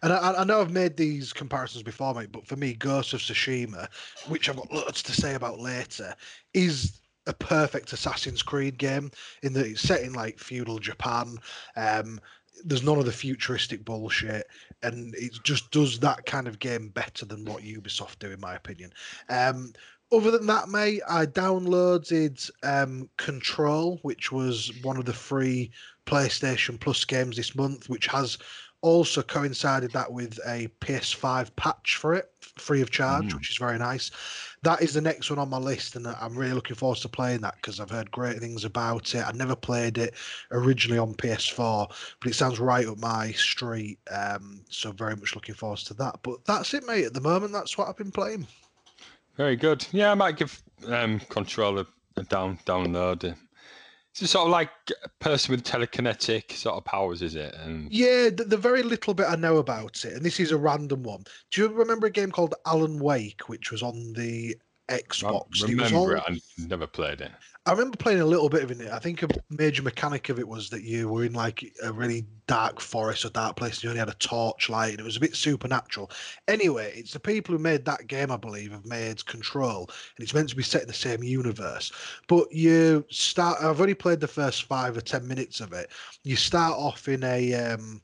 And 0.02 0.14
I, 0.14 0.34
I, 0.40 0.44
know 0.44 0.62
I've 0.62 0.72
made 0.72 0.96
these 0.96 1.34
comparisons 1.34 1.84
before, 1.84 2.14
mate, 2.14 2.32
but 2.32 2.48
for 2.48 2.56
me, 2.56 2.74
Ghost 2.74 3.14
of 3.14 3.20
Tsushima, 3.20 3.88
which 4.28 4.50
I've 4.50 4.56
got 4.56 4.72
lots 4.72 5.04
to 5.04 5.12
say 5.12 5.36
about 5.36 5.60
later, 5.60 6.16
is 6.54 7.02
a 7.28 7.34
perfect 7.34 7.92
Assassin's 7.92 8.42
Creed 8.42 8.78
game 8.78 9.12
in 9.44 9.54
that 9.54 9.66
it's 9.66 9.82
set 9.82 10.02
in 10.02 10.14
like 10.14 10.40
feudal 10.40 10.80
Japan. 10.80 11.38
Um, 11.76 12.20
there's 12.64 12.84
none 12.84 12.98
of 12.98 13.06
the 13.06 13.12
futuristic 13.12 13.84
bullshit, 13.86 14.48
and 14.84 15.14
it 15.16 15.34
just 15.44 15.70
does 15.72 16.00
that 16.00 16.26
kind 16.26 16.48
of 16.48 16.60
game 16.60 16.90
better 16.90 17.26
than 17.26 17.46
what 17.46 17.64
Ubisoft 17.64 18.20
do, 18.20 18.32
in 18.32 18.40
my 18.40 18.56
opinion. 18.56 18.92
Um, 19.30 19.74
other 20.12 20.32
than 20.32 20.48
that, 20.48 20.70
mate, 20.70 21.02
I 21.08 21.26
downloaded 21.26 22.50
um, 22.64 23.10
Control, 23.18 24.00
which 24.02 24.32
was 24.32 24.72
one 24.82 24.98
of 24.98 25.06
the 25.06 25.14
free 25.14 25.72
PlayStation 26.10 26.80
Plus 26.80 27.06
games 27.06 27.36
this 27.38 27.56
month, 27.56 27.90
which 27.90 28.08
has 28.08 28.38
Also 28.82 29.22
coincided 29.22 29.92
that 29.92 30.10
with 30.10 30.40
a 30.48 30.70
PS5 30.80 31.54
patch 31.58 31.98
for 31.98 32.14
it, 32.14 32.32
free 32.56 32.82
of 32.82 32.90
charge, 32.90 33.26
Mm. 33.26 33.34
which 33.36 33.50
is 33.52 33.58
very 33.58 33.78
nice. 33.78 34.10
That 34.64 34.82
is 34.82 34.94
the 34.94 35.02
next 35.02 35.30
one 35.30 35.38
on 35.38 35.50
my 35.50 35.58
list, 35.58 35.98
and 35.98 36.08
I'm 36.08 36.34
really 36.34 36.54
looking 36.54 36.78
forward 36.78 37.00
to 37.00 37.10
playing 37.10 37.42
that 37.42 37.56
because 37.58 37.82
I've 37.82 37.90
heard 37.90 38.10
great 38.10 38.40
things 38.40 38.64
about 38.64 39.14
it. 39.16 39.28
I 39.28 39.34
never 39.34 39.54
played 39.54 39.98
it 39.98 40.14
originally 40.52 40.98
on 40.98 41.14
PS4, 41.14 41.90
but 42.22 42.32
it 42.32 42.36
sounds 42.36 42.58
right 42.58 42.88
up 42.88 42.98
my 43.00 43.34
street. 43.34 44.00
Um, 44.10 44.62
so 44.70 44.94
very 44.94 45.18
much 45.18 45.36
looking 45.36 45.56
forward 45.56 45.80
to 45.80 45.94
that. 45.96 46.20
But 46.24 46.46
that's 46.46 46.74
it, 46.74 46.86
mate. 46.88 47.04
At 47.04 47.14
the 47.14 47.20
moment, 47.20 47.52
that's 47.52 47.78
what 47.78 47.90
I've 47.90 47.98
been 47.98 48.14
playing. 48.14 48.48
Very 49.36 49.58
good. 49.58 49.86
Yeah, 49.92 50.12
I 50.12 50.16
might 50.16 50.38
give 50.38 50.62
um, 50.88 51.20
controller 51.28 51.86
a 52.16 52.24
down 52.24 52.60
download. 52.66 53.36
It's 54.22 54.32
sort 54.32 54.48
of 54.48 54.52
like 54.52 54.70
a 55.04 55.10
person 55.20 55.52
with 55.52 55.64
telekinetic 55.64 56.52
sort 56.52 56.76
of 56.76 56.86
powers, 56.86 57.22
is 57.22 57.36
it? 57.36 57.54
And 57.56 57.92
Yeah, 57.92 58.30
the, 58.30 58.46
the 58.46 58.58
very 58.58 58.84
little 58.84 59.14
bit 59.14 59.28
I 59.28 59.36
know 59.36 59.58
about 59.58 60.04
it, 60.06 60.14
and 60.14 60.26
this 60.26 60.40
is 60.40 60.52
a 60.52 60.58
random 60.58 61.04
one. 61.04 61.24
Do 61.52 61.62
you 61.62 61.68
remember 61.68 62.08
a 62.08 62.12
game 62.12 62.32
called 62.32 62.56
Alan 62.66 63.00
Wake, 63.00 63.48
which 63.48 63.72
was 63.72 63.82
on 63.84 64.14
the 64.14 64.56
I 64.90 65.00
Xbox? 65.02 65.64
It 65.64 65.78
was 65.80 65.92
remember 65.92 65.98
all- 65.98 66.12
it. 66.12 66.24
I 66.28 66.40
never 66.68 66.88
played 66.88 67.22
it. 67.22 67.32
I 67.66 67.72
remember 67.72 67.98
playing 67.98 68.22
a 68.22 68.26
little 68.26 68.50
bit 68.50 68.64
of 68.64 68.72
it. 68.72 68.92
I 68.92 68.98
think 68.98 69.22
a 69.22 69.28
major 69.52 69.84
mechanic 69.84 70.30
of 70.30 70.40
it 70.40 70.48
was 70.48 70.70
that 70.70 70.84
you 70.84 71.08
were 71.08 71.26
in 71.26 71.34
like 71.34 71.64
a 71.84 71.92
really 71.92 72.26
dark 72.48 72.80
forest 72.80 73.26
or 73.26 73.30
dark 73.30 73.58
place 73.58 73.76
and 73.76 73.84
you 73.84 73.90
only 73.90 74.00
had 74.00 74.10
a 74.10 74.14
torchlight 74.14 74.92
and 74.92 75.00
it 75.02 75.06
was 75.06 75.18
a 75.18 75.20
bit 75.20 75.36
supernatural. 75.36 76.10
Anyway, 76.48 76.92
it's 76.96 77.14
the 77.14 77.20
people 77.20 77.54
who 77.56 77.62
made 77.62 77.86
that 77.86 78.08
game, 78.08 78.32
I 78.32 78.38
believe, 78.38 78.72
have 78.72 78.86
made 78.86 79.24
Control 79.28 79.82
and 79.82 80.24
it's 80.24 80.34
meant 80.34 80.50
to 80.50 80.56
be 80.56 80.64
set 80.64 80.82
in 80.82 80.88
the 80.88 80.94
same 80.94 81.22
universe. 81.22 81.92
But 82.28 82.52
you 82.52 83.06
start, 83.10 83.62
I've 83.62 83.82
only 83.82 83.94
played 83.94 84.22
the 84.22 84.28
first 84.28 84.64
five 84.64 84.98
or 84.98 85.02
10 85.02 85.28
minutes 85.28 85.60
of 85.60 85.72
it. 85.74 85.92
You 86.24 86.38
start 86.38 86.74
off 86.74 87.08
in 87.08 87.24
a, 87.24 87.54
um, 87.54 88.02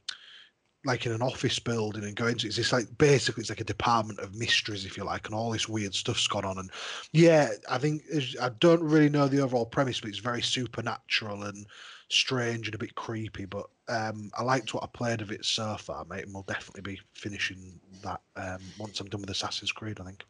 like 0.86 1.06
in 1.06 1.12
an 1.12 1.22
office 1.22 1.60
building 1.60 2.04
and 2.04 2.15
go 2.15 2.27
into 2.27 2.48
it's 2.48 2.56
just 2.56 2.74
like 2.74 2.86
basically 2.98 3.42
it's 3.42 3.50
like 3.50 3.62
a 3.62 3.65
department 3.65 4.20
of 4.20 4.36
mysteries 4.36 4.86
if 4.86 4.98
you 4.98 5.04
like 5.04 5.25
and 5.25 5.36
all 5.36 5.51
this 5.51 5.68
weird 5.68 5.94
stuff's 5.94 6.27
gone 6.27 6.46
on 6.46 6.58
and 6.58 6.72
yeah 7.12 7.50
i 7.70 7.77
think 7.77 8.04
i 8.42 8.50
don't 8.60 8.84
really 8.84 9.10
know 9.10 9.27
the 9.27 9.39
overall 9.42 9.65
premise 9.65 10.00
but 10.00 10.10
it's 10.10 10.20
very 10.20 10.42
supernatural 10.42 11.44
and 11.44 11.65
strange 12.10 12.68
and 12.68 12.75
a 12.75 12.77
bit 12.80 12.94
creepy 12.96 13.46
but 13.46 13.65
um 13.88 14.30
i 14.38 14.44
liked 14.44 14.74
what 14.74 14.84
i 14.84 14.88
played 14.94 15.22
of 15.22 15.32
it 15.32 15.44
so 15.44 15.75
far 15.80 16.06
mate 16.06 16.24
and 16.24 16.34
we'll 16.34 16.44
definitely 16.44 16.82
be 16.82 17.00
finishing 17.13 17.80
that 18.04 18.22
um 18.36 18.60
once 18.77 19.00
i'm 19.00 19.08
done 19.08 19.22
with 19.22 19.30
assassin's 19.30 19.72
creed 19.72 20.00
i 20.00 20.04
think 20.04 20.24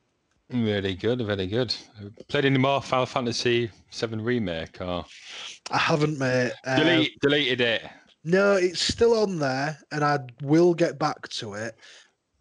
Really 0.52 0.94
good, 0.94 1.22
very 1.22 1.48
good. 1.48 1.76
Played 2.28 2.46
any 2.46 2.60
more 2.60 2.80
Final 2.80 3.08
Fantasy 3.08 3.72
VII 3.92 4.18
remake 4.18 4.80
or 4.80 5.04
i 5.72 5.78
haven't 5.78 6.20
mate 6.20 6.52
uh, 6.66 6.78
delete, 6.78 7.20
deleted 7.20 7.62
it? 7.62 7.82
No, 8.26 8.54
it's 8.54 8.82
still 8.82 9.18
on 9.18 9.38
there, 9.38 9.78
and 9.92 10.04
I 10.04 10.20
will 10.42 10.74
get 10.74 10.98
back 10.98 11.28
to 11.30 11.54
it. 11.54 11.76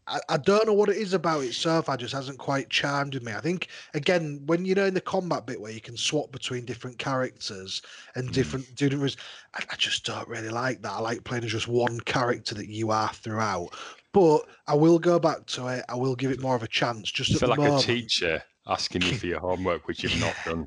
I, 0.06 0.18
I 0.30 0.36
don't 0.38 0.66
know 0.66 0.72
what 0.72 0.88
it 0.88 0.96
is 0.96 1.12
about 1.12 1.44
it 1.44 1.54
so 1.54 1.82
far, 1.82 1.98
just 1.98 2.14
hasn't 2.14 2.38
quite 2.38 2.70
charmed 2.70 3.12
with 3.14 3.22
me. 3.22 3.32
I 3.32 3.40
think 3.40 3.68
again, 3.92 4.40
when 4.46 4.64
you 4.64 4.74
know 4.74 4.86
in 4.86 4.94
the 4.94 5.00
combat 5.00 5.46
bit 5.46 5.60
where 5.60 5.72
you 5.72 5.82
can 5.82 5.96
swap 5.96 6.32
between 6.32 6.64
different 6.64 6.98
characters 6.98 7.82
and 8.14 8.28
Mm. 8.28 8.32
different 8.32 8.74
do 8.74 8.88
different, 8.88 9.16
I, 9.54 9.62
I 9.70 9.76
just 9.76 10.06
don't 10.06 10.26
really 10.26 10.48
like 10.48 10.80
that. 10.82 10.92
I 10.92 11.00
like 11.00 11.22
playing 11.24 11.44
as 11.44 11.52
just 11.52 11.68
one 11.68 12.00
character 12.00 12.54
that 12.54 12.68
you 12.68 12.90
are 12.90 13.12
throughout. 13.12 13.70
But 14.12 14.46
I 14.66 14.74
will 14.74 14.98
go 14.98 15.18
back 15.18 15.44
to 15.46 15.68
it. 15.68 15.84
I 15.88 15.96
will 15.96 16.14
give 16.14 16.30
it 16.30 16.40
more 16.40 16.54
of 16.56 16.62
a 16.62 16.68
chance. 16.68 17.10
Just 17.10 17.38
feel 17.38 17.48
like 17.48 17.58
moment, 17.58 17.82
a 17.82 17.86
teacher 17.86 18.42
asking 18.66 19.02
you 19.02 19.12
for 19.18 19.26
your 19.26 19.40
homework, 19.40 19.86
which 19.86 20.02
you've 20.02 20.20
not 20.20 20.34
done. 20.44 20.66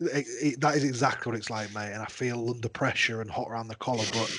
It- 0.00 0.26
it- 0.42 0.60
that 0.60 0.76
is 0.76 0.84
exactly 0.84 1.30
what 1.30 1.38
it's 1.38 1.50
like, 1.50 1.72
mate. 1.74 1.92
And 1.92 2.02
I 2.02 2.06
feel 2.06 2.50
under 2.50 2.68
pressure 2.68 3.20
and 3.20 3.30
hot 3.30 3.48
around 3.48 3.68
the 3.68 3.76
collar. 3.76 4.04
But 4.12 4.38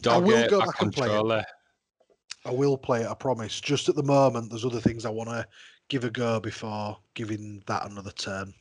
Dog 0.00 0.24
will 0.24 0.38
it, 0.38 0.50
go 0.50 0.58
back 0.60 0.68
back 0.68 0.82
and 0.82 0.92
play 0.92 1.14
it. 1.14 1.46
I 2.44 2.50
will 2.50 2.76
play 2.76 3.02
it, 3.02 3.06
I 3.06 3.14
promise. 3.14 3.60
Just 3.60 3.88
at 3.88 3.94
the 3.94 4.02
moment, 4.02 4.50
there's 4.50 4.64
other 4.64 4.80
things 4.80 5.04
I 5.04 5.10
want 5.10 5.30
to 5.30 5.46
give 5.88 6.04
a 6.04 6.10
go 6.10 6.40
before 6.40 6.98
giving 7.14 7.62
that 7.66 7.88
another 7.88 8.10
turn. 8.10 8.52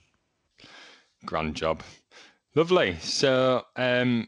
Grand 1.25 1.55
job. 1.55 1.81
Lovely. 2.53 2.97
So, 2.99 3.65
um, 3.75 4.27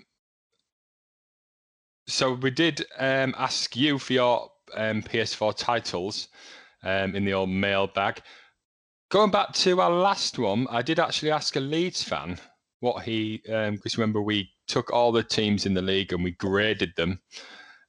so 2.07 2.33
we 2.33 2.49
did 2.49 2.85
um, 2.97 3.35
ask 3.37 3.75
you 3.75 3.99
for 3.99 4.13
your 4.13 4.51
um, 4.75 5.03
PS4 5.03 5.55
titles 5.55 6.29
um, 6.83 7.15
in 7.15 7.25
the 7.25 7.33
old 7.33 7.49
mailbag. 7.49 8.21
Going 9.13 9.29
back 9.29 9.53
to 9.53 9.79
our 9.79 9.91
last 9.91 10.39
one, 10.39 10.65
I 10.71 10.81
did 10.81 10.97
actually 10.97 11.29
ask 11.29 11.55
a 11.55 11.59
Leeds 11.59 12.01
fan 12.01 12.39
what 12.79 13.03
he, 13.03 13.43
because 13.45 13.95
remember 13.95 14.23
we 14.23 14.49
took 14.65 14.91
all 14.91 15.11
the 15.11 15.21
teams 15.21 15.67
in 15.67 15.75
the 15.75 15.83
league 15.83 16.13
and 16.13 16.23
we 16.23 16.31
graded 16.31 16.95
them. 16.95 17.21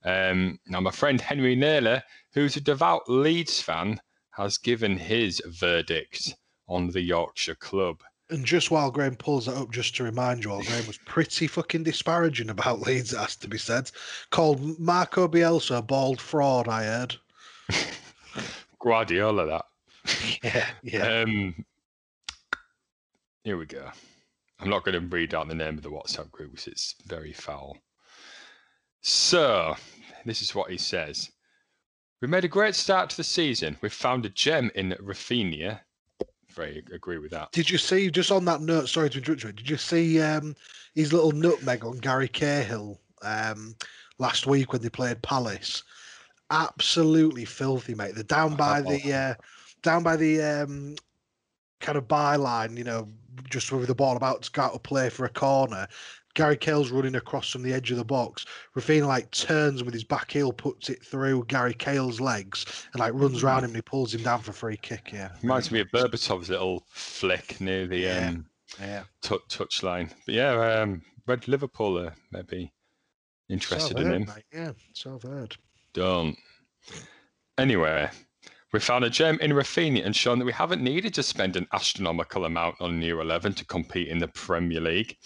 Um, 0.04 0.58
now, 0.66 0.82
my 0.82 0.90
friend 0.90 1.18
Henry 1.18 1.56
Naylor, 1.56 2.02
who's 2.34 2.56
a 2.56 2.60
devout 2.60 3.08
Leeds 3.08 3.58
fan, 3.58 4.02
has 4.32 4.58
given 4.58 4.98
his 4.98 5.40
verdict 5.46 6.34
on 6.68 6.90
the 6.90 7.00
Yorkshire 7.00 7.54
club. 7.54 8.02
And 8.28 8.44
just 8.44 8.70
while 8.70 8.90
Graham 8.90 9.16
pulls 9.16 9.46
that 9.46 9.56
up, 9.56 9.72
just 9.72 9.96
to 9.96 10.04
remind 10.04 10.44
you 10.44 10.50
all, 10.50 10.62
Graham 10.62 10.86
was 10.86 10.98
pretty 11.06 11.46
fucking 11.46 11.84
disparaging 11.84 12.50
about 12.50 12.80
Leeds, 12.80 13.14
it 13.14 13.18
has 13.18 13.36
to 13.36 13.48
be 13.48 13.56
said. 13.56 13.90
Called 14.28 14.78
Marco 14.78 15.26
Bielsa 15.26 15.78
a 15.78 15.82
bald 15.82 16.20
fraud, 16.20 16.68
I 16.68 16.82
heard. 16.82 17.16
Guardiola, 18.78 19.46
that. 19.46 19.64
Yeah, 20.42 20.66
yeah. 20.82 21.22
Um, 21.22 21.64
here 23.44 23.56
we 23.56 23.66
go. 23.66 23.90
I'm 24.60 24.68
not 24.68 24.84
going 24.84 25.00
to 25.00 25.06
read 25.06 25.34
out 25.34 25.48
the 25.48 25.54
name 25.54 25.76
of 25.76 25.82
the 25.82 25.90
WhatsApp 25.90 26.30
group 26.30 26.50
because 26.52 26.66
it's 26.66 26.94
very 27.06 27.32
foul. 27.32 27.78
So, 29.00 29.74
this 30.24 30.42
is 30.42 30.54
what 30.54 30.70
he 30.70 30.78
says. 30.78 31.30
We 32.20 32.28
made 32.28 32.44
a 32.44 32.48
great 32.48 32.74
start 32.74 33.10
to 33.10 33.16
the 33.16 33.24
season. 33.24 33.76
We've 33.82 33.92
found 33.92 34.24
a 34.24 34.30
gem 34.30 34.70
in 34.74 34.94
Raphinha. 35.00 35.80
Very 36.50 36.84
agree 36.92 37.18
with 37.18 37.32
that. 37.32 37.52
Did 37.52 37.68
you 37.68 37.78
see, 37.78 38.10
just 38.10 38.30
on 38.30 38.44
that 38.46 38.60
note, 38.60 38.88
sorry 38.88 39.10
to 39.10 39.18
interrupt 39.18 39.44
you, 39.44 39.52
did 39.52 39.68
you 39.68 39.76
see 39.76 40.20
um, 40.20 40.54
his 40.94 41.12
little 41.12 41.32
nutmeg 41.32 41.84
on 41.84 41.98
Gary 41.98 42.28
Cahill 42.28 42.98
um, 43.22 43.74
last 44.18 44.46
week 44.46 44.72
when 44.72 44.80
they 44.80 44.88
played 44.88 45.20
Palace? 45.22 45.82
Absolutely 46.50 47.44
filthy, 47.44 47.94
mate. 47.94 48.14
They're 48.14 48.24
down 48.24 48.54
by 48.56 48.80
the 48.80 49.12
uh, 49.12 49.34
down 49.84 50.02
by 50.02 50.16
the 50.16 50.42
um, 50.42 50.96
kind 51.80 51.96
of 51.96 52.08
byline, 52.08 52.76
you 52.76 52.82
know, 52.84 53.08
just 53.48 53.70
with 53.70 53.86
the 53.86 53.94
ball 53.94 54.16
about 54.16 54.42
to 54.42 54.50
go 54.50 54.62
out 54.62 54.72
to 54.72 54.78
play 54.80 55.08
for 55.08 55.24
a 55.26 55.28
corner. 55.30 55.86
Gary 56.34 56.56
Cahill's 56.56 56.90
running 56.90 57.14
across 57.14 57.48
from 57.50 57.62
the 57.62 57.72
edge 57.72 57.92
of 57.92 57.96
the 57.96 58.04
box. 58.04 58.44
Raphinha 58.76 59.06
like 59.06 59.30
turns 59.30 59.84
with 59.84 59.94
his 59.94 60.02
back 60.02 60.32
heel, 60.32 60.52
puts 60.52 60.90
it 60.90 61.00
through 61.04 61.44
Gary 61.46 61.74
Cahill's 61.74 62.20
legs, 62.20 62.88
and 62.92 62.98
like 62.98 63.12
runs 63.14 63.44
around 63.44 63.58
him 63.60 63.66
and 63.70 63.76
he 63.76 63.82
pulls 63.82 64.12
him 64.12 64.24
down 64.24 64.40
for 64.40 64.50
a 64.50 64.54
free 64.54 64.76
kick. 64.76 65.12
Yeah, 65.12 65.28
Reminds 65.42 65.70
me 65.70 65.78
of 65.78 65.86
Berbatov's 65.94 66.48
little 66.48 66.84
flick 66.90 67.60
near 67.60 67.86
the 67.86 67.98
Yeah. 67.98 68.28
um, 68.30 68.46
yeah. 68.80 69.02
line. 69.84 70.10
But 70.26 70.34
yeah, 70.34 70.80
um, 70.82 71.02
Red 71.28 71.46
Liverpool 71.46 72.00
are 72.00 72.14
maybe 72.32 72.72
interested 73.48 73.96
So 73.96 74.00
I've 74.00 74.06
in 74.06 74.22
him. 74.22 74.26
mate, 74.34 74.44
Yeah, 74.52 74.72
so 74.92 75.14
I've 75.14 75.22
heard. 75.30 75.56
Don't. 75.92 76.36
Anyway, 77.58 78.10
we 78.74 78.80
found 78.80 79.04
a 79.04 79.10
gem 79.10 79.38
in 79.40 79.52
Raphinha 79.52 80.04
and 80.04 80.16
shown 80.16 80.40
that 80.40 80.44
we 80.44 80.52
haven't 80.52 80.82
needed 80.82 81.14
to 81.14 81.22
spend 81.22 81.54
an 81.54 81.68
astronomical 81.72 82.44
amount 82.44 82.74
on 82.80 82.98
New 82.98 83.20
11 83.20 83.54
to 83.54 83.64
compete 83.64 84.08
in 84.08 84.18
the 84.18 84.26
Premier 84.26 84.80
League. 84.80 85.16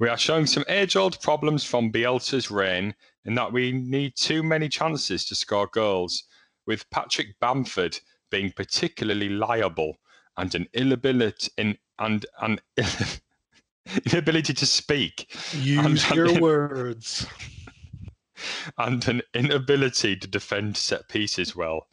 We 0.00 0.08
are 0.08 0.18
showing 0.18 0.46
some 0.46 0.64
age 0.66 0.96
old 0.96 1.20
problems 1.22 1.62
from 1.62 1.92
Bielsa's 1.92 2.50
reign 2.50 2.96
in 3.26 3.36
that 3.36 3.52
we 3.52 3.70
need 3.70 4.16
too 4.16 4.42
many 4.42 4.68
chances 4.68 5.24
to 5.26 5.36
score 5.36 5.68
goals, 5.68 6.24
with 6.66 6.90
Patrick 6.90 7.38
Bamford 7.40 8.00
being 8.28 8.50
particularly 8.50 9.28
liable 9.28 9.94
and 10.36 10.52
an 10.56 10.66
inability, 10.74 11.52
in, 11.56 11.78
and 12.00 12.26
an 12.40 12.58
inability 14.12 14.52
to 14.52 14.66
speak 14.66 15.32
Use 15.52 16.04
I'm- 16.06 16.16
your 16.16 16.40
words. 16.40 17.24
and 18.78 19.06
an 19.06 19.22
inability 19.32 20.16
to 20.16 20.26
defend 20.26 20.76
set 20.76 21.08
pieces 21.08 21.54
well. 21.54 21.86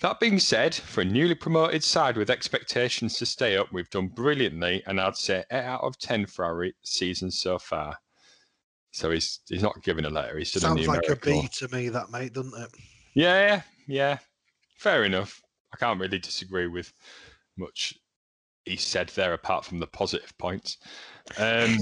That 0.00 0.18
being 0.18 0.38
said, 0.38 0.74
for 0.74 1.02
a 1.02 1.04
newly 1.04 1.34
promoted 1.34 1.84
side 1.84 2.16
with 2.16 2.30
expectations 2.30 3.18
to 3.18 3.26
stay 3.26 3.56
up, 3.58 3.70
we've 3.70 3.90
done 3.90 4.08
brilliantly, 4.08 4.82
and 4.86 4.98
I'd 4.98 5.16
say 5.16 5.44
8 5.52 5.64
out 5.64 5.82
of 5.82 5.98
10 5.98 6.26
for 6.26 6.44
our 6.44 6.66
season 6.82 7.30
so 7.30 7.58
far. 7.58 7.96
So 8.92 9.10
he's 9.10 9.40
he's 9.46 9.62
not 9.62 9.82
giving 9.84 10.06
a 10.06 10.10
letter, 10.10 10.38
he's 10.38 10.50
Sounds 10.50 10.88
like 10.88 11.08
a 11.08 11.16
B 11.16 11.48
to 11.58 11.68
me, 11.68 11.90
that 11.90 12.10
mate, 12.10 12.32
doesn't 12.32 12.60
it? 12.60 12.70
Yeah, 13.14 13.62
yeah, 13.86 14.18
fair 14.78 15.04
enough. 15.04 15.40
I 15.72 15.76
can't 15.76 16.00
really 16.00 16.18
disagree 16.18 16.66
with 16.66 16.92
much 17.56 17.94
he 18.64 18.76
said 18.76 19.08
there, 19.10 19.32
apart 19.32 19.64
from 19.64 19.78
the 19.78 19.86
positive 19.86 20.36
points. 20.38 20.78
Um, 21.38 21.76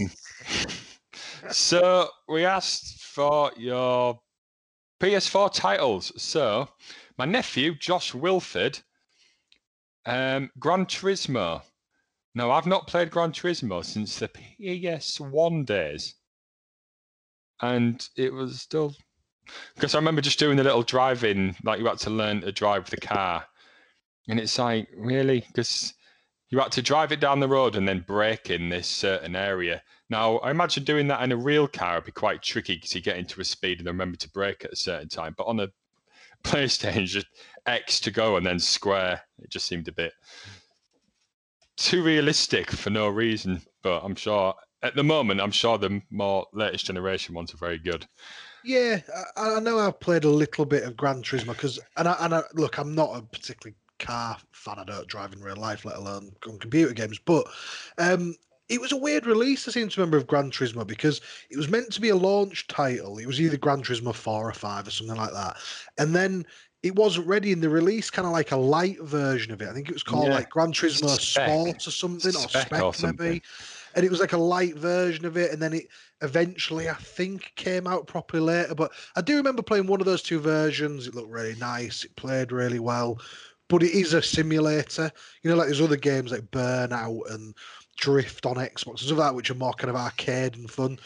so 1.51 2.09
we 2.29 2.45
asked 2.45 3.03
for 3.03 3.53
your 3.57 4.19
PS4 5.01 5.53
titles. 5.53 6.13
So 6.21 6.69
my 7.19 7.25
nephew 7.25 7.75
Josh 7.75 8.15
Wilford, 8.15 8.79
um, 10.07 10.51
Gran 10.59 10.87
Turismo. 10.87 11.63
No, 12.35 12.53
I've 12.53 12.67
not 12.67 12.87
played 12.87 13.11
Gran 13.11 13.33
Turismo 13.33 13.85
since 13.85 14.19
the 14.19 14.29
PS1 14.29 15.67
days, 15.67 16.15
and 17.61 18.09
it 18.17 18.33
was 18.33 18.61
still 18.61 18.95
Because 19.75 19.95
I 19.95 19.99
remember 19.99 20.21
just 20.21 20.39
doing 20.39 20.57
the 20.57 20.65
little 20.65 20.83
driving, 20.83 21.57
like 21.65 21.81
you 21.81 21.87
had 21.87 21.99
to 22.01 22.11
learn 22.11 22.43
to 22.43 22.53
drive 22.53 22.89
the 22.89 22.99
car, 22.99 23.45
and 24.29 24.39
it's 24.39 24.59
like 24.59 24.89
really 24.97 25.41
because 25.49 25.95
you 26.51 26.59
had 26.61 26.73
to 26.73 26.83
drive 26.83 27.13
it 27.13 27.21
down 27.21 27.41
the 27.41 27.49
road 27.49 27.77
and 27.77 27.89
then 27.89 28.05
brake 28.07 28.51
in 28.51 28.69
this 28.69 28.87
certain 28.87 29.35
area. 29.35 29.83
Now, 30.09 30.39
I 30.39 30.51
imagine 30.51 30.85
doing 30.85 31.09
that 31.09 31.23
in 31.23 31.33
a 31.33 31.37
real 31.37 31.69
car 31.69 31.97
would 31.97 32.05
be 32.05 32.13
quite 32.13 32.43
tricky 32.43 32.77
because 32.77 32.95
you 32.95 33.03
get 33.03 33.19
into 33.19 33.41
a 33.41 33.45
speed 33.45 33.79
and 33.79 33.87
remember 33.87 34.17
to 34.19 34.31
brake 34.31 34.65
at 34.65 34.73
a 34.73 34.77
certain 34.77 35.09
time. 35.09 35.35
But 35.37 35.47
on 35.47 35.61
a 35.61 35.69
PlayStation, 36.45 37.25
X 37.67 38.01
to 38.01 38.11
go 38.11 38.37
and 38.37 38.47
then 38.47 38.59
square, 38.59 39.21
it 39.43 39.51
just 39.51 39.67
seemed 39.67 39.89
a 39.89 39.93
bit 39.93 40.13
too 41.77 42.03
realistic 42.03 42.71
for 42.71 42.91
no 42.91 43.09
reason. 43.09 43.63
But 43.83 44.03
I'm 44.03 44.15
sure 44.15 44.55
at 44.83 44.95
the 44.95 45.05
moment, 45.05 45.41
I'm 45.41 45.51
sure 45.51 45.79
the 45.79 46.01
more 46.11 46.47
latest 46.53 46.87
generation 46.87 47.35
ones 47.35 47.53
are 47.55 47.59
very 47.59 47.79
good. 47.79 48.07
Yeah, 48.65 49.01
I, 49.37 49.55
I 49.55 49.61
know 49.61 49.79
I've 49.79 50.01
played 50.01 50.25
a 50.25 50.31
little 50.31 50.65
bit 50.65 50.85
of 50.85 50.97
Gran 50.97 51.23
Turismo 51.23 51.49
because, 51.49 51.79
and 51.97 52.09
I, 52.09 52.17
and 52.21 52.35
I, 52.35 52.43
look, 52.55 52.79
I'm 52.79 52.95
not 52.95 53.17
a 53.17 53.23
particularly 53.23 53.77
car 53.99 54.37
fan. 54.53 54.79
I 54.79 54.85
don't 54.85 55.07
drive 55.07 55.33
in 55.33 55.41
real 55.41 55.57
life, 55.57 55.85
let 55.85 55.97
alone 55.97 56.31
on 56.49 56.59
computer 56.59 56.93
games. 56.93 57.19
But 57.19 57.47
um, 57.99 58.35
it 58.69 58.81
was 58.81 58.93
a 58.93 58.97
weird 58.97 59.27
release, 59.27 59.67
I 59.67 59.71
seem 59.71 59.89
to 59.89 60.01
remember, 60.01 60.17
of 60.19 60.27
Gran 60.27 60.51
Turismo 60.51 60.87
because 60.87 61.21
it 61.51 61.57
was 61.57 61.69
meant 61.69 61.91
to 61.93 62.01
be 62.01 62.11
a 62.11 62.17
launch 62.17 62.67
title. 62.67 63.19
It 63.19 63.27
was 63.27 63.41
either 63.41 63.57
Gran 63.57 63.83
Turismo 63.83 64.15
4 64.15 64.49
or 64.49 64.53
5 64.53 64.87
or 64.87 64.91
something 64.91 65.17
like 65.17 65.33
that. 65.33 65.57
And 65.97 66.15
then 66.15 66.45
it 66.83 66.95
wasn't 66.95 67.27
ready 67.27 67.51
in 67.51 67.61
the 67.61 67.69
release, 67.69 68.11
kind 68.11 68.27
of 68.27 68.33
like 68.33 68.53
a 68.53 68.57
light 68.57 69.01
version 69.03 69.53
of 69.53 69.63
it. 69.63 69.69
I 69.69 69.73
think 69.73 69.89
it 69.89 69.95
was 69.95 70.03
called 70.03 70.29
Yeah. 70.29 70.35
like 70.35 70.51
Gran 70.51 70.73
Turismo 70.73 71.19
Spec. 71.19 71.49
Sport 71.49 71.87
or 71.87 71.91
something, 71.91 72.37
or 72.37 72.49
Spec 72.49 72.67
Spec, 72.67 72.83
or 72.83 72.95
something. 72.95 73.27
maybe. 73.27 73.43
And 73.95 74.05
it 74.05 74.11
was 74.11 74.21
like 74.21 74.35
a 74.35 74.39
light 74.39 74.77
version 74.77 75.25
of 75.25 75.37
it. 75.37 75.51
And 75.51 75.61
then 75.61 75.73
it 75.73 75.87
eventually, 76.21 76.89
I 76.89 76.95
think, 76.95 77.53
came 77.57 77.87
out 77.87 78.07
properly 78.07 78.43
later. 78.43 78.75
But 78.75 78.93
I 79.17 79.23
do 79.23 79.37
remember 79.37 79.63
playing 79.63 79.87
one 79.87 80.01
of 80.01 80.07
those 80.07 80.23
two 80.23 80.41
versions. 80.41 81.07
It 81.07 81.15
looked 81.15 81.31
really 81.31 81.57
nice, 81.57 82.05
it 82.05 82.15
played 82.17 82.53
really 82.53 82.81
well. 82.81 83.19
But 83.69 83.83
it 83.83 83.91
is 83.91 84.15
a 84.15 84.23
simulator. 84.23 85.11
You 85.43 85.51
know, 85.51 85.57
like 85.57 85.67
there's 85.67 85.81
other 85.81 85.97
games 85.97 86.33
like 86.33 86.51
Burnout 86.51 87.31
and 87.31 87.55
Drift 87.99 88.47
on 88.47 88.57
Xbox 88.57 88.89
and 88.89 88.99
stuff 89.01 89.19
like 89.19 89.29
that, 89.29 89.35
which 89.35 89.51
are 89.51 89.55
more 89.55 89.73
kind 89.75 89.91
of 89.91 89.97
arcade 89.97 90.57
and 90.57 90.71
fun. 90.71 90.99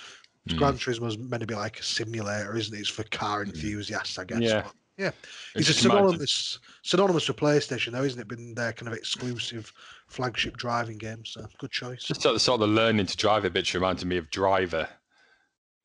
Mm. 0.48 0.58
Gran 0.58 0.74
Turismo's 0.74 1.18
meant 1.18 1.40
to 1.40 1.46
be 1.46 1.54
like 1.54 1.80
a 1.80 1.82
simulator, 1.82 2.56
isn't 2.56 2.74
it? 2.76 2.80
It's 2.80 2.88
for 2.88 3.04
car 3.04 3.42
enthusiasts, 3.42 4.18
I 4.18 4.24
guess. 4.24 4.40
Yeah. 4.40 4.62
But, 4.62 4.72
yeah. 4.98 5.10
It's 5.54 5.68
a 5.68 5.72
Just 5.72 5.84
imagine- 5.84 6.02
synonymous 6.04 6.58
synonymous 6.82 7.28
with 7.28 7.36
PlayStation, 7.38 7.92
though, 7.92 8.02
isn't 8.04 8.20
it? 8.20 8.28
Been 8.28 8.54
their 8.54 8.72
kind 8.72 8.88
of 8.88 8.94
exclusive 8.94 9.72
flagship 10.08 10.56
driving 10.56 10.98
game. 10.98 11.24
So 11.24 11.46
good 11.58 11.70
choice. 11.70 12.04
Just 12.04 12.22
sort 12.22 12.34
of, 12.34 12.42
sort 12.42 12.60
of 12.60 12.68
the 12.68 12.74
learning 12.74 13.06
to 13.06 13.16
drive 13.16 13.44
a 13.44 13.50
bit 13.50 13.72
reminded 13.72 14.06
me 14.06 14.16
of 14.18 14.30
Driver. 14.30 14.88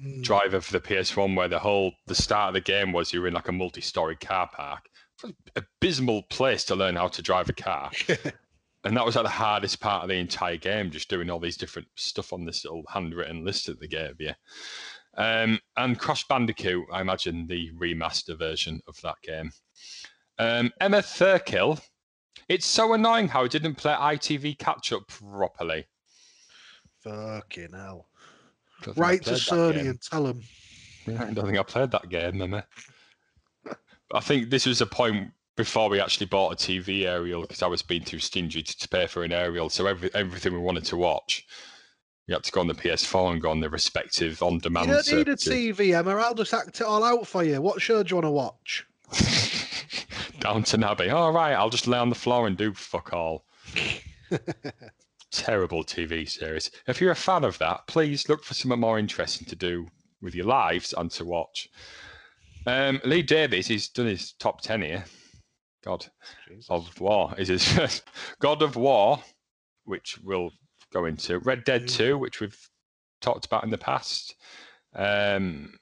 Mm. 0.03 0.21
Driver 0.23 0.61
for 0.61 0.73
the 0.73 0.81
PS1, 0.81 1.35
where 1.35 1.47
the 1.47 1.57
whole 1.57 1.93
the 2.05 2.13
start 2.13 2.49
of 2.49 2.53
the 2.53 2.61
game 2.61 2.91
was 2.91 3.13
you 3.13 3.21
were 3.21 3.27
in 3.27 3.33
like 3.33 3.47
a 3.47 3.51
multi-story 3.53 4.15
car 4.17 4.47
park. 4.53 4.87
Abysmal 5.55 6.23
place 6.29 6.63
to 6.65 6.75
learn 6.75 6.95
how 6.95 7.07
to 7.07 7.21
drive 7.23 7.49
a 7.49 7.53
car, 7.53 7.89
and 8.87 8.95
that 8.95 9.05
was 9.05 9.17
like 9.17 9.25
the 9.25 9.29
hardest 9.29 9.81
part 9.81 10.03
of 10.03 10.07
the 10.07 10.15
entire 10.15 10.55
game, 10.55 10.89
just 10.89 11.09
doing 11.09 11.29
all 11.29 11.39
these 11.39 11.57
different 11.57 11.89
stuff 11.95 12.31
on 12.31 12.45
this 12.45 12.63
little 12.63 12.85
handwritten 12.87 13.43
list 13.43 13.65
that 13.65 13.81
they 13.81 13.87
gave 13.87 14.13
you. 14.21 14.31
Um, 15.17 15.59
and 15.75 15.99
Crash 15.99 16.25
Bandicoot, 16.29 16.85
I 16.93 17.01
imagine 17.01 17.47
the 17.47 17.69
remaster 17.73 18.39
version 18.39 18.79
of 18.87 18.95
that 19.01 19.15
game. 19.21 19.51
Um, 20.39 20.71
Emma 20.79 20.99
Thurkill, 20.99 21.81
it's 22.47 22.65
so 22.65 22.93
annoying 22.93 23.27
how 23.27 23.43
it 23.43 23.51
didn't 23.51 23.75
play 23.75 23.91
ITV 23.91 24.57
catch 24.57 24.93
up 24.93 25.05
properly. 25.09 25.85
Fucking 27.03 27.73
hell. 27.73 28.07
I 28.87 28.91
Write 28.91 29.25
to 29.25 29.31
Sony 29.31 29.89
and 29.89 30.01
tell 30.01 30.23
them. 30.23 30.41
Yeah, 31.05 31.25
I 31.25 31.33
don't 31.33 31.45
think 31.45 31.57
I 31.57 31.63
played 31.63 31.91
that 31.91 32.07
game, 32.07 32.41
Emma. 32.41 32.65
I 34.13 34.21
think 34.21 34.49
this 34.49 34.65
was 34.65 34.79
a 34.79 34.85
point 34.85 35.33
before 35.57 35.89
we 35.89 35.99
actually 35.99 36.27
bought 36.27 36.53
a 36.53 36.55
TV 36.55 37.05
aerial 37.05 37.41
because 37.41 37.61
I 37.61 37.67
was 37.67 37.81
being 37.81 38.03
too 38.03 38.19
stingy 38.19 38.61
to, 38.63 38.77
to 38.77 38.87
pay 38.87 39.07
for 39.07 39.23
an 39.23 39.33
aerial. 39.33 39.69
So 39.69 39.87
every, 39.87 40.09
everything 40.13 40.53
we 40.53 40.59
wanted 40.59 40.85
to 40.85 40.97
watch, 40.97 41.45
we 42.27 42.33
had 42.33 42.43
to 42.43 42.51
go 42.51 42.61
on 42.61 42.67
the 42.67 42.75
PS4 42.75 43.33
and 43.33 43.41
go 43.41 43.49
on 43.49 43.59
the 43.59 43.69
respective 43.69 44.41
on-demand 44.41 44.87
You 44.87 44.93
don't 44.93 45.17
need 45.17 45.27
a 45.27 45.37
services. 45.37 45.77
TV, 45.79 45.97
Emma. 45.97 46.15
I'll 46.15 46.35
just 46.35 46.53
act 46.53 46.79
it 46.79 46.83
all 46.83 47.03
out 47.03 47.27
for 47.27 47.43
you. 47.43 47.59
What 47.61 47.81
show 47.81 48.01
do 48.03 48.11
you 48.11 48.15
want 48.17 48.25
to 48.25 48.31
watch? 48.31 48.85
Downton 50.39 50.83
Abbey. 50.83 51.09
All 51.09 51.33
right, 51.33 51.53
I'll 51.53 51.71
just 51.71 51.87
lay 51.87 51.97
on 51.97 52.09
the 52.09 52.15
floor 52.15 52.47
and 52.47 52.55
do 52.55 52.73
fuck 52.73 53.11
all. 53.11 53.45
Terrible 55.31 55.83
TV 55.83 56.29
series. 56.29 56.69
If 56.87 57.01
you're 57.01 57.11
a 57.11 57.15
fan 57.15 57.43
of 57.43 57.57
that, 57.57 57.87
please 57.87 58.29
look 58.29 58.43
for 58.43 58.53
something 58.53 58.79
more 58.79 58.99
interesting 58.99 59.47
to 59.47 59.55
do 59.55 59.87
with 60.21 60.35
your 60.35 60.45
lives 60.45 60.93
and 60.95 61.09
to 61.11 61.25
watch. 61.25 61.69
Um, 62.67 63.01
Lee 63.03 63.23
Davies, 63.23 63.67
he's 63.67 63.87
done 63.87 64.05
his 64.05 64.33
top 64.33 64.61
10 64.61 64.81
here. 64.83 65.05
God 65.83 66.05
Jesus. 66.47 66.67
of 66.69 66.99
War 66.99 67.33
is 67.37 67.47
his 67.49 67.67
first. 67.67 68.03
God 68.41 68.61
of 68.61 68.75
War, 68.75 69.19
which 69.85 70.17
we'll 70.23 70.51
go 70.93 71.05
into. 71.05 71.39
Red 71.39 71.63
Dead 71.63 71.83
Mm. 71.83 71.95
2, 71.97 72.17
which 72.17 72.39
we've 72.39 72.57
talked 73.21 73.45
about 73.45 73.63
in 73.63 73.69
the 73.69 73.77
past. 73.77 74.35
Um, 74.95 75.73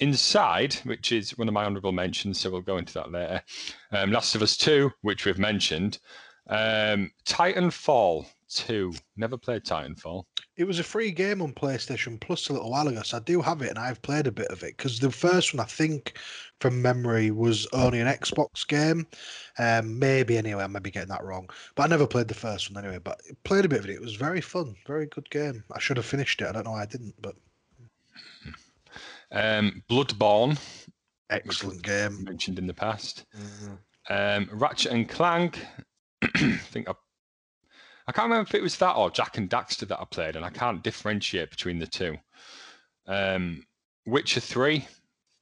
Inside, 0.00 0.74
which 0.84 1.12
is 1.12 1.38
one 1.38 1.46
of 1.46 1.54
my 1.54 1.64
honourable 1.64 1.92
mentions, 1.92 2.40
so 2.40 2.50
we'll 2.50 2.60
go 2.62 2.78
into 2.78 2.92
that 2.94 3.12
later. 3.12 3.40
Um, 3.92 4.10
Last 4.10 4.34
of 4.34 4.42
Us 4.42 4.56
2, 4.56 4.90
which 5.02 5.24
we've 5.24 5.38
mentioned. 5.38 5.98
Um, 6.48 7.12
Titanfall 7.26 8.26
2. 8.50 8.92
Never 9.16 9.38
played 9.38 9.62
Titanfall. 9.64 10.24
It 10.56 10.64
was 10.64 10.80
a 10.80 10.84
free 10.84 11.12
game 11.12 11.40
on 11.40 11.52
PlayStation 11.52 12.20
Plus 12.20 12.48
a 12.48 12.52
little 12.52 12.70
while 12.72 12.88
ago, 12.88 13.02
so 13.02 13.16
I 13.18 13.20
do 13.20 13.40
have 13.40 13.62
it 13.62 13.70
and 13.70 13.78
I've 13.78 14.02
played 14.02 14.26
a 14.26 14.32
bit 14.32 14.48
of 14.48 14.62
it 14.64 14.76
because 14.76 14.98
the 14.98 15.10
first 15.10 15.54
one 15.54 15.60
I 15.60 15.68
think 15.68 16.18
from 16.60 16.80
memory 16.80 17.30
was 17.30 17.66
only 17.72 18.00
an 18.00 18.08
Xbox 18.08 18.66
game. 18.66 19.06
Um, 19.58 19.98
maybe 19.98 20.38
anyway, 20.38 20.64
I 20.64 20.66
may 20.66 20.78
be 20.78 20.90
getting 20.90 21.08
that 21.08 21.24
wrong. 21.24 21.48
But 21.74 21.84
I 21.84 21.86
never 21.88 22.06
played 22.06 22.28
the 22.28 22.34
first 22.34 22.72
one 22.72 22.82
anyway. 22.82 23.00
But 23.02 23.20
played 23.44 23.64
a 23.64 23.68
bit 23.68 23.80
of 23.80 23.84
it. 23.86 23.92
It 23.92 24.00
was 24.00 24.14
very 24.14 24.40
fun, 24.40 24.74
very 24.86 25.06
good 25.06 25.28
game. 25.30 25.64
I 25.72 25.78
should 25.78 25.96
have 25.96 26.06
finished 26.06 26.40
it. 26.40 26.46
I 26.46 26.52
don't 26.52 26.64
know 26.64 26.72
why 26.72 26.82
I 26.82 26.86
didn't, 26.86 27.14
but 27.20 27.34
um, 29.32 29.82
Bloodborne, 29.90 30.58
excellent 31.30 31.82
game 31.82 32.24
mentioned 32.24 32.58
in 32.58 32.66
the 32.66 32.74
past. 32.74 33.24
Mm-hmm. 33.36 33.74
Um, 34.10 34.48
Ratchet 34.52 34.92
and 34.92 35.08
Clank. 35.08 35.64
I 36.22 36.58
think 36.70 36.88
I 36.88 36.94
I 38.06 38.12
can't 38.12 38.28
remember 38.28 38.48
if 38.48 38.54
it 38.54 38.62
was 38.62 38.76
that 38.78 38.96
or 38.96 39.10
Jak 39.10 39.38
and 39.38 39.48
Daxter 39.48 39.88
that 39.88 40.00
I 40.00 40.04
played, 40.04 40.36
and 40.36 40.44
I 40.44 40.50
can't 40.50 40.82
differentiate 40.82 41.50
between 41.50 41.78
the 41.78 41.86
two. 41.86 42.16
Um, 43.06 43.64
Witcher 44.06 44.40
3, 44.40 44.86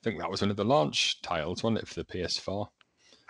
think 0.03 0.19
that 0.19 0.31
was 0.31 0.41
one 0.41 0.51
of 0.51 0.57
the 0.57 0.65
launch 0.65 1.21
titles, 1.23 1.62
wasn't 1.62 1.79
it, 1.79 1.88
for 1.88 1.95
the 1.95 2.05
PS4? 2.05 2.69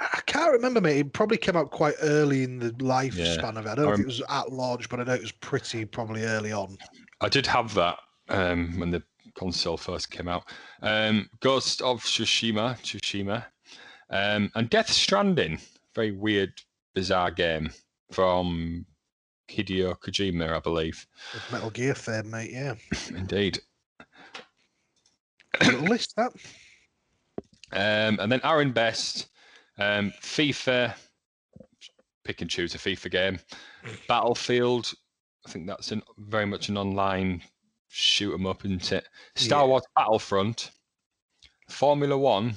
I 0.00 0.08
I 0.14 0.20
can't 0.26 0.52
remember, 0.52 0.80
mate. 0.80 0.98
It 0.98 1.12
probably 1.12 1.37
came 1.37 1.56
out 1.56 1.70
quite 1.70 1.94
early 2.02 2.42
in 2.42 2.58
the 2.58 2.70
lifespan 2.72 3.56
of 3.56 3.66
it. 3.66 3.70
I 3.70 3.74
don't 3.74 3.85
know 3.87 3.92
if 3.92 4.00
it 4.00 4.06
was 4.06 4.22
at 4.28 4.50
launch, 4.52 4.88
but 4.88 4.98
I 5.00 5.04
know 5.04 5.14
it 5.14 5.20
was 5.20 5.32
pretty 5.32 5.85
probably 5.85 6.24
early 6.24 6.52
on. 6.52 6.76
I 7.20 7.28
did 7.28 7.46
have 7.46 7.72
that 7.74 7.98
um, 8.28 8.78
when 8.80 8.90
the 8.90 9.02
console 9.35 9.76
first 9.76 10.11
came 10.11 10.28
out. 10.28 10.44
Um, 10.82 11.28
Ghost 11.40 11.82
of 11.82 12.02
Tsushima, 12.02 12.78
Tsushima, 12.80 13.44
um, 14.11 14.50
and 14.54 14.68
Death 14.68 14.90
Stranding. 14.90 15.58
Very 15.94 16.11
weird, 16.11 16.52
bizarre 16.94 17.30
game 17.30 17.70
from 18.11 18.87
Hideo 19.48 19.96
Kojima, 19.98 20.56
I 20.56 20.58
believe. 20.58 21.06
With 21.32 21.52
Metal 21.52 21.70
Gear 21.70 21.94
fame, 21.94 22.30
mate. 22.30 22.50
Yeah, 22.50 22.74
Indeed. 23.08 23.61
list 25.82 26.16
that. 26.16 26.32
Um, 27.72 28.18
and 28.20 28.30
then 28.30 28.40
Aaron 28.44 28.72
Best, 28.72 29.28
um, 29.78 30.12
FIFA, 30.20 30.94
pick 32.24 32.40
and 32.40 32.50
choose 32.50 32.74
a 32.74 32.78
FIFA 32.78 33.11
game. 33.11 33.38
Battlefield, 34.08 34.92
I 35.46 35.50
think 35.50 35.66
that's 35.66 35.90
an, 35.92 36.02
very 36.18 36.46
much 36.46 36.68
an 36.68 36.76
online 36.76 37.42
shoot 37.88 38.35
'em 38.35 38.46
up, 38.46 38.64
isn't 38.64 38.92
it? 38.92 39.08
Star 39.35 39.62
Yeah. 39.62 39.66
Wars 39.68 39.85
Battlefront, 39.96 40.70
Formula 41.68 42.16
One, 42.16 42.56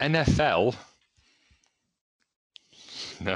NFL. 0.00 0.76
No. 3.20 3.34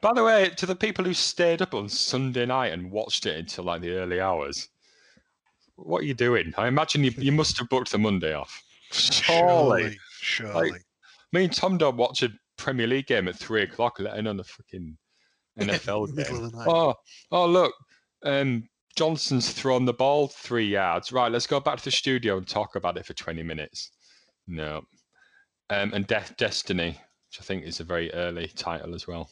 By 0.00 0.12
the 0.12 0.22
way, 0.22 0.50
to 0.50 0.66
the 0.66 0.76
people 0.76 1.04
who 1.04 1.14
stayed 1.14 1.62
up 1.62 1.74
on 1.74 1.88
Sunday 1.88 2.46
night 2.46 2.72
and 2.72 2.90
watched 2.90 3.26
it 3.26 3.36
until 3.38 3.64
like 3.64 3.80
the 3.80 3.92
early 3.96 4.20
hours, 4.20 4.68
what 5.76 6.02
are 6.02 6.06
you 6.06 6.14
doing? 6.14 6.54
I 6.56 6.68
imagine 6.68 7.04
you, 7.04 7.12
you 7.16 7.32
must 7.32 7.58
have 7.58 7.68
booked 7.68 7.90
the 7.92 7.98
Monday 7.98 8.34
off. 8.34 8.62
Surely. 8.92 9.98
surely. 10.20 10.80
Me 11.32 11.44
and 11.44 11.52
Tom 11.52 11.78
don't 11.78 11.96
watch 11.96 12.22
a 12.22 12.30
Premier 12.56 12.86
League 12.86 13.06
game 13.06 13.28
at 13.28 13.36
three 13.36 13.62
o'clock, 13.62 13.98
letting 13.98 14.26
on 14.26 14.38
a 14.38 14.44
fucking 14.44 14.96
NFL 15.58 16.14
game. 16.14 16.36
of 16.36 16.52
the 16.52 16.56
night. 16.56 16.68
Oh, 16.68 16.94
oh, 17.32 17.46
look, 17.46 17.74
um, 18.24 18.64
Johnson's 18.96 19.50
thrown 19.50 19.84
the 19.84 19.92
ball 19.92 20.28
three 20.28 20.66
yards. 20.66 21.12
Right, 21.12 21.32
let's 21.32 21.46
go 21.46 21.60
back 21.60 21.78
to 21.78 21.84
the 21.84 21.90
studio 21.90 22.36
and 22.36 22.46
talk 22.46 22.76
about 22.76 22.96
it 22.96 23.06
for 23.06 23.14
twenty 23.14 23.42
minutes. 23.42 23.90
No, 24.46 24.82
um, 25.70 25.92
and 25.92 26.06
Death 26.06 26.34
Destiny, 26.36 26.90
which 26.90 27.40
I 27.40 27.42
think 27.42 27.64
is 27.64 27.80
a 27.80 27.84
very 27.84 28.12
early 28.12 28.48
title 28.48 28.94
as 28.94 29.06
well. 29.06 29.30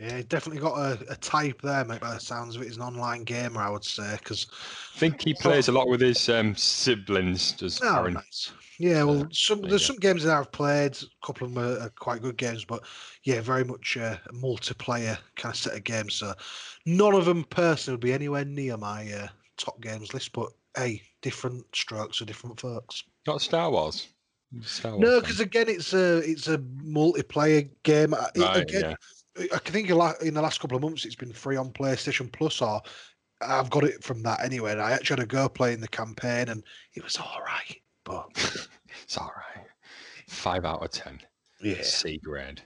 Yeah, 0.00 0.22
definitely 0.26 0.62
got 0.62 0.78
a, 0.78 1.12
a 1.12 1.16
type 1.16 1.60
there, 1.60 1.84
mate. 1.84 2.00
By 2.00 2.14
the 2.14 2.20
sounds 2.20 2.56
of 2.56 2.62
it, 2.62 2.68
he's 2.68 2.78
an 2.78 2.82
online 2.82 3.22
gamer, 3.22 3.60
I 3.60 3.68
would 3.68 3.84
say. 3.84 4.16
Because 4.18 4.46
I 4.96 4.98
think 4.98 5.22
he 5.22 5.34
plays 5.34 5.68
a 5.68 5.72
lot 5.72 5.88
with 5.88 6.00
his 6.00 6.26
um, 6.30 6.56
siblings. 6.56 7.52
Does 7.52 7.82
oh, 7.82 7.96
Aaron? 7.96 8.14
nice. 8.14 8.50
Yeah, 8.78 9.02
well, 9.04 9.28
some 9.30 9.60
there 9.60 9.70
there's 9.70 9.84
some 9.84 9.96
games 9.96 10.24
that 10.24 10.34
I've 10.34 10.50
played. 10.52 10.96
A 10.96 11.26
couple 11.26 11.46
of 11.46 11.52
them 11.52 11.62
are, 11.62 11.80
are 11.80 11.90
quite 11.90 12.22
good 12.22 12.38
games, 12.38 12.64
but 12.64 12.82
yeah, 13.24 13.42
very 13.42 13.62
much 13.62 13.98
a 13.98 14.18
multiplayer 14.32 15.18
kind 15.36 15.52
of 15.52 15.58
set 15.58 15.74
of 15.74 15.84
games. 15.84 16.14
So 16.14 16.32
none 16.86 17.14
of 17.14 17.26
them 17.26 17.44
personally 17.44 17.96
would 17.96 18.00
be 18.00 18.14
anywhere 18.14 18.46
near 18.46 18.78
my 18.78 19.12
uh, 19.12 19.28
top 19.58 19.82
games 19.82 20.14
list. 20.14 20.32
But 20.32 20.48
hey, 20.78 21.02
different 21.20 21.66
strokes 21.74 22.16
for 22.16 22.24
different 22.24 22.58
folks. 22.58 23.04
Not 23.26 23.42
Star 23.42 23.70
Wars. 23.70 24.08
Star 24.62 24.92
Wars 24.92 25.02
No, 25.02 25.20
because 25.20 25.40
again, 25.40 25.68
it's 25.68 25.92
a 25.92 26.18
it's 26.18 26.48
a 26.48 26.56
multiplayer 26.56 27.68
game. 27.82 28.14
Right, 28.14 28.56
again, 28.56 28.96
I 29.38 29.58
think 29.58 29.88
in 29.88 30.34
the 30.34 30.42
last 30.42 30.60
couple 30.60 30.76
of 30.76 30.82
months 30.82 31.04
it's 31.04 31.14
been 31.14 31.32
free 31.32 31.56
on 31.56 31.72
PlayStation 31.72 32.32
Plus, 32.32 32.60
or 32.60 32.80
I've 33.40 33.70
got 33.70 33.84
it 33.84 34.02
from 34.02 34.22
that 34.24 34.44
anyway. 34.44 34.72
And 34.72 34.80
I 34.80 34.92
actually 34.92 35.20
had 35.20 35.28
to 35.28 35.36
go 35.36 35.48
playing 35.48 35.80
the 35.80 35.88
campaign, 35.88 36.48
and 36.48 36.64
it 36.94 37.04
was 37.04 37.16
all 37.16 37.40
right. 37.46 37.76
But 38.04 38.26
it's 39.02 39.16
all 39.16 39.32
right. 39.36 39.66
Five 40.28 40.64
out 40.64 40.82
of 40.82 40.90
ten. 40.90 41.20
yeah, 41.62 41.82
C 41.82 42.18
grade. 42.22 42.62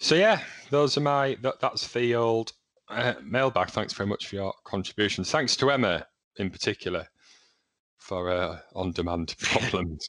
So 0.00 0.14
yeah, 0.14 0.40
those 0.70 0.96
are 0.96 1.00
my 1.00 1.36
that, 1.42 1.60
that's 1.60 1.92
the 1.92 2.14
old 2.14 2.52
uh, 2.88 3.14
mailbag. 3.22 3.70
Thanks 3.70 3.92
very 3.92 4.08
much 4.08 4.26
for 4.26 4.34
your 4.36 4.54
contributions. 4.64 5.30
Thanks 5.30 5.56
to 5.56 5.70
Emma 5.70 6.06
in 6.36 6.50
particular 6.50 7.06
for 7.98 8.30
uh, 8.30 8.58
on-demand 8.74 9.34
problems. 9.40 10.08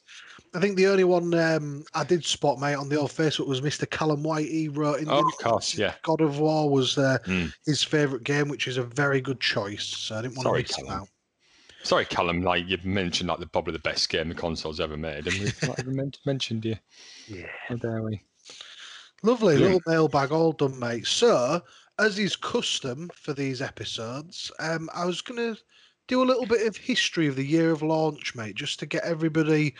I 0.54 0.60
think 0.60 0.76
the 0.76 0.86
only 0.86 1.04
one 1.04 1.34
um, 1.34 1.84
I 1.94 2.04
did 2.04 2.24
spot, 2.24 2.60
mate, 2.60 2.74
on 2.76 2.88
the 2.88 2.96
old 2.98 3.10
Facebook 3.10 3.48
was 3.48 3.60
Mr. 3.60 3.88
Callum 3.90 4.22
White. 4.22 4.46
He 4.46 4.68
wrote 4.68 5.00
in 5.00 5.10
Oh, 5.10 5.18
of 5.26 5.36
course, 5.38 5.76
yeah. 5.76 5.94
God 6.02 6.20
of 6.20 6.38
War 6.38 6.70
was 6.70 6.96
uh, 6.96 7.18
Mm. 7.26 7.52
his 7.66 7.82
favourite 7.82 8.22
game, 8.24 8.48
which 8.48 8.68
is 8.68 8.76
a 8.76 8.82
very 8.84 9.20
good 9.20 9.40
choice. 9.40 9.84
So 9.84 10.16
I 10.16 10.22
didn't 10.22 10.36
want 10.36 10.46
Sorry, 10.46 10.62
to 10.62 10.68
miss 10.68 10.78
him 10.78 10.86
Callum. 10.86 11.00
out. 11.02 11.08
Sorry, 11.82 12.04
Callum. 12.04 12.42
Like 12.42 12.64
you've 12.68 12.84
mentioned, 12.84 13.28
like 13.28 13.40
the 13.40 13.46
probably 13.46 13.72
the 13.72 13.78
best 13.80 14.08
game 14.08 14.28
the 14.28 14.34
console's 14.34 14.80
ever 14.80 14.96
made, 14.96 15.26
and 15.26 15.38
we've 15.40 15.62
not 15.66 15.78
even 15.80 15.96
men- 15.96 16.12
mentioned 16.26 16.64
you. 16.64 16.76
Yeah. 17.26 17.46
How 17.68 17.74
dare 17.76 18.02
we? 18.02 18.22
Lovely 19.22 19.54
Yeah. 19.56 19.60
little 19.62 19.82
mailbag, 19.86 20.30
all 20.30 20.52
done, 20.52 20.78
mate. 20.78 21.06
So, 21.06 21.62
as 21.98 22.18
is 22.18 22.36
custom 22.36 23.10
for 23.14 23.32
these 23.32 23.60
episodes, 23.60 24.52
um, 24.60 24.88
I 24.94 25.04
was 25.04 25.20
going 25.20 25.54
to 25.54 25.60
do 26.06 26.22
a 26.22 26.24
little 26.24 26.46
bit 26.46 26.66
of 26.66 26.76
history 26.76 27.26
of 27.26 27.36
the 27.36 27.44
year 27.44 27.70
of 27.70 27.82
launch, 27.82 28.34
mate, 28.34 28.54
just 28.54 28.78
to 28.80 28.86
get 28.86 29.04
everybody 29.04 29.74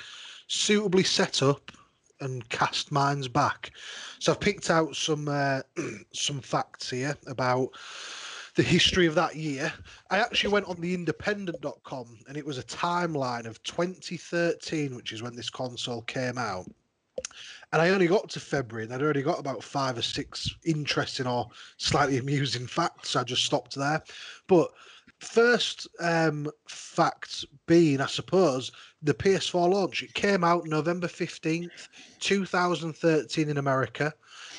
suitably 0.46 1.04
set 1.04 1.42
up 1.42 1.72
and 2.20 2.48
cast 2.48 2.92
minds 2.92 3.28
back. 3.28 3.72
So, 4.18 4.32
I've 4.32 4.40
picked 4.40 4.70
out 4.70 4.96
some 4.96 5.28
uh, 5.28 5.60
some 6.12 6.40
facts 6.40 6.90
here 6.90 7.16
about 7.26 7.70
the 8.54 8.62
history 8.62 9.06
of 9.06 9.14
that 9.16 9.36
year. 9.36 9.72
I 10.10 10.18
actually 10.18 10.52
went 10.52 10.66
on 10.66 10.80
the 10.80 10.94
independent.com 10.94 12.18
and 12.28 12.36
it 12.36 12.46
was 12.46 12.58
a 12.58 12.62
timeline 12.62 13.46
of 13.46 13.62
2013, 13.64 14.94
which 14.94 15.12
is 15.12 15.22
when 15.22 15.34
this 15.34 15.50
console 15.50 16.02
came 16.02 16.38
out. 16.38 16.66
And 17.72 17.82
I 17.82 17.90
only 17.90 18.06
got 18.06 18.28
to 18.30 18.40
February 18.40 18.84
and 18.84 18.94
I'd 18.94 19.02
already 19.02 19.22
got 19.22 19.40
about 19.40 19.64
five 19.64 19.98
or 19.98 20.02
six 20.02 20.48
interesting 20.64 21.26
or 21.26 21.48
slightly 21.76 22.18
amusing 22.18 22.66
facts. 22.66 23.10
So 23.10 23.20
I 23.20 23.24
just 23.24 23.44
stopped 23.44 23.74
there. 23.74 24.02
But 24.46 24.70
first 25.24 25.88
um, 26.00 26.50
fact 26.68 27.44
being, 27.66 28.00
I 28.00 28.06
suppose, 28.06 28.70
the 29.02 29.14
PS4 29.14 29.68
launch. 29.68 30.02
It 30.02 30.14
came 30.14 30.44
out 30.44 30.66
November 30.66 31.08
15th, 31.08 31.88
2013 32.20 33.48
in 33.48 33.56
America. 33.58 34.14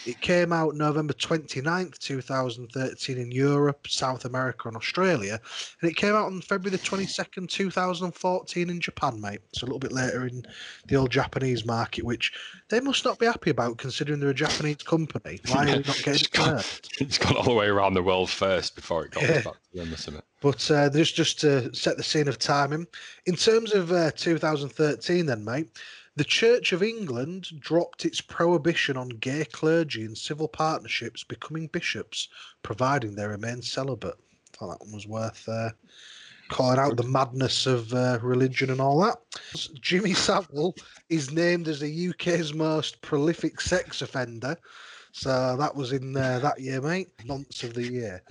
It 0.05 0.21
came 0.21 0.53
out 0.53 0.75
November 0.75 1.13
29th, 1.13 1.97
2013 1.97 3.17
in 3.17 3.31
Europe, 3.31 3.87
South 3.87 4.25
America, 4.25 4.67
and 4.67 4.77
Australia. 4.77 5.39
And 5.81 5.89
it 5.89 5.95
came 5.95 6.13
out 6.13 6.27
on 6.27 6.41
February 6.41 6.77
the 6.77 6.83
22nd, 6.83 7.49
2014 7.49 8.69
in 8.69 8.79
Japan, 8.79 9.19
mate. 9.19 9.39
So 9.53 9.65
a 9.65 9.67
little 9.67 9.79
bit 9.79 9.91
later 9.91 10.27
in 10.27 10.45
the 10.87 10.95
old 10.95 11.09
Japanese 11.09 11.65
market, 11.65 12.05
which 12.05 12.31
they 12.69 12.79
must 12.79 13.03
not 13.03 13.17
be 13.17 13.25
happy 13.25 13.49
about 13.49 13.77
considering 13.77 14.19
they're 14.19 14.29
a 14.29 14.33
Japanese 14.33 14.83
company. 14.83 15.39
Why 15.47 15.63
are 15.63 15.77
we 15.77 15.83
not 15.83 16.01
getting 16.03 16.13
it 16.13 16.37
first? 16.37 16.89
It's 16.99 17.17
gone 17.17 17.35
all 17.35 17.43
the 17.43 17.53
way 17.53 17.67
around 17.67 17.95
the 17.95 18.03
world 18.03 18.29
first 18.29 18.75
before 18.75 19.05
it 19.05 19.11
got 19.11 19.23
Yeah. 19.23 19.41
back 19.41 19.53
to 19.71 19.77
them 19.79 19.93
or 19.93 19.97
something. 19.97 20.23
But 20.41 20.69
uh, 20.69 20.89
just 20.91 21.15
just 21.15 21.39
to 21.39 21.73
set 21.73 21.97
the 21.97 22.03
scene 22.03 22.27
of 22.27 22.37
timing, 22.37 22.85
in 23.25 23.35
terms 23.35 23.73
of 23.73 23.91
uh, 23.91 24.11
2013, 24.11 25.25
then, 25.25 25.43
mate, 25.43 25.67
the 26.15 26.23
Church 26.23 26.71
of 26.71 26.81
England 26.81 27.47
dropped 27.59 28.05
its 28.05 28.21
prohibition 28.21 28.95
on 28.95 29.09
gay 29.09 29.45
clergy 29.45 30.05
and 30.05 30.17
civil 30.17 30.47
partnerships 30.47 31.23
becoming 31.23 31.67
bishops, 31.67 32.29
providing 32.63 33.15
they 33.15 33.27
remain 33.27 33.61
celibate. 33.61 34.15
I 34.15 34.57
thought 34.57 34.79
that 34.79 34.85
one 34.85 34.93
was 34.93 35.07
worth 35.07 35.47
uh, 35.49 35.71
calling 36.47 36.79
out 36.79 36.95
the 36.95 37.03
madness 37.03 37.65
of 37.65 37.93
uh, 37.93 38.19
religion 38.21 38.69
and 38.69 38.79
all 38.79 39.01
that. 39.01 39.17
Jimmy 39.81 40.13
Savile 40.13 40.73
is 41.09 41.31
named 41.31 41.67
as 41.67 41.81
the 41.81 42.09
UK's 42.09 42.53
most 42.53 43.01
prolific 43.01 43.59
sex 43.59 44.01
offender. 44.01 44.55
So 45.11 45.55
that 45.57 45.75
was 45.75 45.91
in 45.91 46.15
uh, 46.15 46.39
that 46.39 46.59
year, 46.59 46.81
mate. 46.81 47.09
Nonce 47.25 47.63
of 47.63 47.73
the 47.73 47.83
year. 47.83 48.21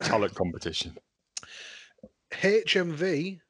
Talent 0.00 0.34
competition. 0.34 0.96
HMV 2.32 3.40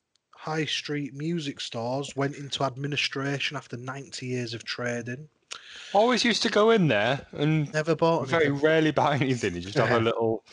high 0.44 0.66
street 0.66 1.14
music 1.14 1.58
stores 1.58 2.14
went 2.16 2.36
into 2.36 2.64
administration 2.64 3.56
after 3.56 3.78
90 3.78 4.26
years 4.26 4.52
of 4.52 4.62
trading. 4.62 5.26
Always 5.94 6.22
used 6.22 6.42
to 6.42 6.50
go 6.50 6.70
in 6.70 6.88
there 6.88 7.26
and 7.32 7.72
Never 7.72 7.96
bought 7.96 8.28
very 8.28 8.46
anything. 8.46 8.62
rarely 8.62 8.90
buy 8.90 9.16
anything. 9.16 9.54
You 9.54 9.62
just 9.62 9.78
have 9.78 9.90
a 9.90 10.00
little 10.00 10.44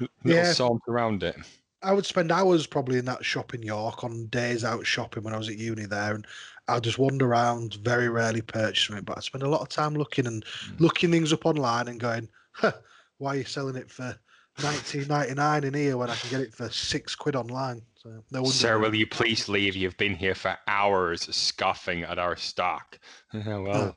little 0.00 0.10
Yeah. 0.24 0.52
saunt 0.52 0.82
around 0.88 1.22
it. 1.22 1.36
I 1.82 1.92
would 1.92 2.04
spend 2.04 2.32
hours 2.32 2.66
probably 2.66 2.98
in 2.98 3.04
that 3.04 3.24
shop 3.24 3.54
in 3.54 3.62
York 3.62 4.02
on 4.02 4.26
days 4.26 4.64
out 4.64 4.84
shopping 4.84 5.22
when 5.22 5.34
I 5.34 5.38
was 5.38 5.48
at 5.48 5.56
uni 5.58 5.86
there, 5.86 6.14
and 6.16 6.26
I'd 6.66 6.82
just 6.82 6.98
wander 6.98 7.26
around, 7.26 7.74
very 7.74 8.08
rarely 8.08 8.42
purchase 8.42 8.86
something. 8.86 9.04
But 9.04 9.18
I 9.18 9.20
spend 9.20 9.44
a 9.44 9.48
lot 9.48 9.60
of 9.60 9.68
time 9.68 9.94
looking 9.94 10.26
and 10.26 10.44
mm. 10.44 10.80
looking 10.80 11.12
things 11.12 11.32
up 11.32 11.46
online 11.46 11.86
and 11.86 12.00
going, 12.00 12.28
huh, 12.52 12.72
"Why 13.18 13.34
are 13.34 13.38
you 13.38 13.44
selling 13.44 13.76
it 13.76 13.88
for 13.88 14.18
19.99 14.58 15.64
in 15.64 15.74
here 15.74 15.96
when 15.96 16.10
I 16.10 16.14
can 16.14 16.30
get 16.30 16.40
it 16.40 16.54
for 16.54 16.68
six 16.70 17.14
quid 17.14 17.36
online?" 17.36 17.82
So 17.94 18.22
no. 18.30 18.44
Sir, 18.44 18.78
will 18.78 18.94
you 18.94 19.06
please 19.06 19.48
leave? 19.48 19.74
You've 19.76 19.96
been 19.96 20.14
here 20.14 20.34
for 20.34 20.56
hours 20.66 21.22
scoffing 21.34 22.02
at 22.02 22.18
our 22.18 22.36
stock. 22.36 22.98
well, 23.34 23.68
ah. 23.72 23.94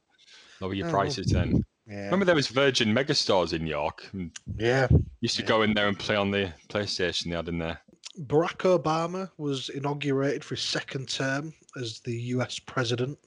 lower 0.59 0.73
your 0.73 0.87
Oh. 0.87 0.91
prices 0.91 1.27
then. 1.27 1.63
yeah, 1.87 2.05
Remember 2.05 2.25
there 2.25 2.35
was 2.35 2.47
Virgin 2.47 2.93
Megastores 2.93 3.53
in 3.53 3.67
York? 3.67 4.03
Hmm. 4.11 4.27
yeah. 4.57 4.87
Used 5.21 5.35
to 5.37 5.43
Yeah. 5.43 5.47
go 5.47 5.61
in 5.61 5.73
there 5.73 5.87
and 5.87 5.97
play 5.99 6.15
on 6.15 6.31
the 6.31 6.53
PlayStation 6.69 7.25
they 7.25 7.35
had 7.35 7.47
in 7.49 7.59
there. 7.59 7.79
Barack 8.25 8.57
Obama 8.77 9.29
was 9.37 9.69
inaugurated 9.69 10.43
for 10.43 10.55
his 10.55 10.63
second 10.63 11.07
term 11.09 11.53
as 11.79 11.99
the 12.01 12.15
US 12.35 12.59
president. 12.59 13.17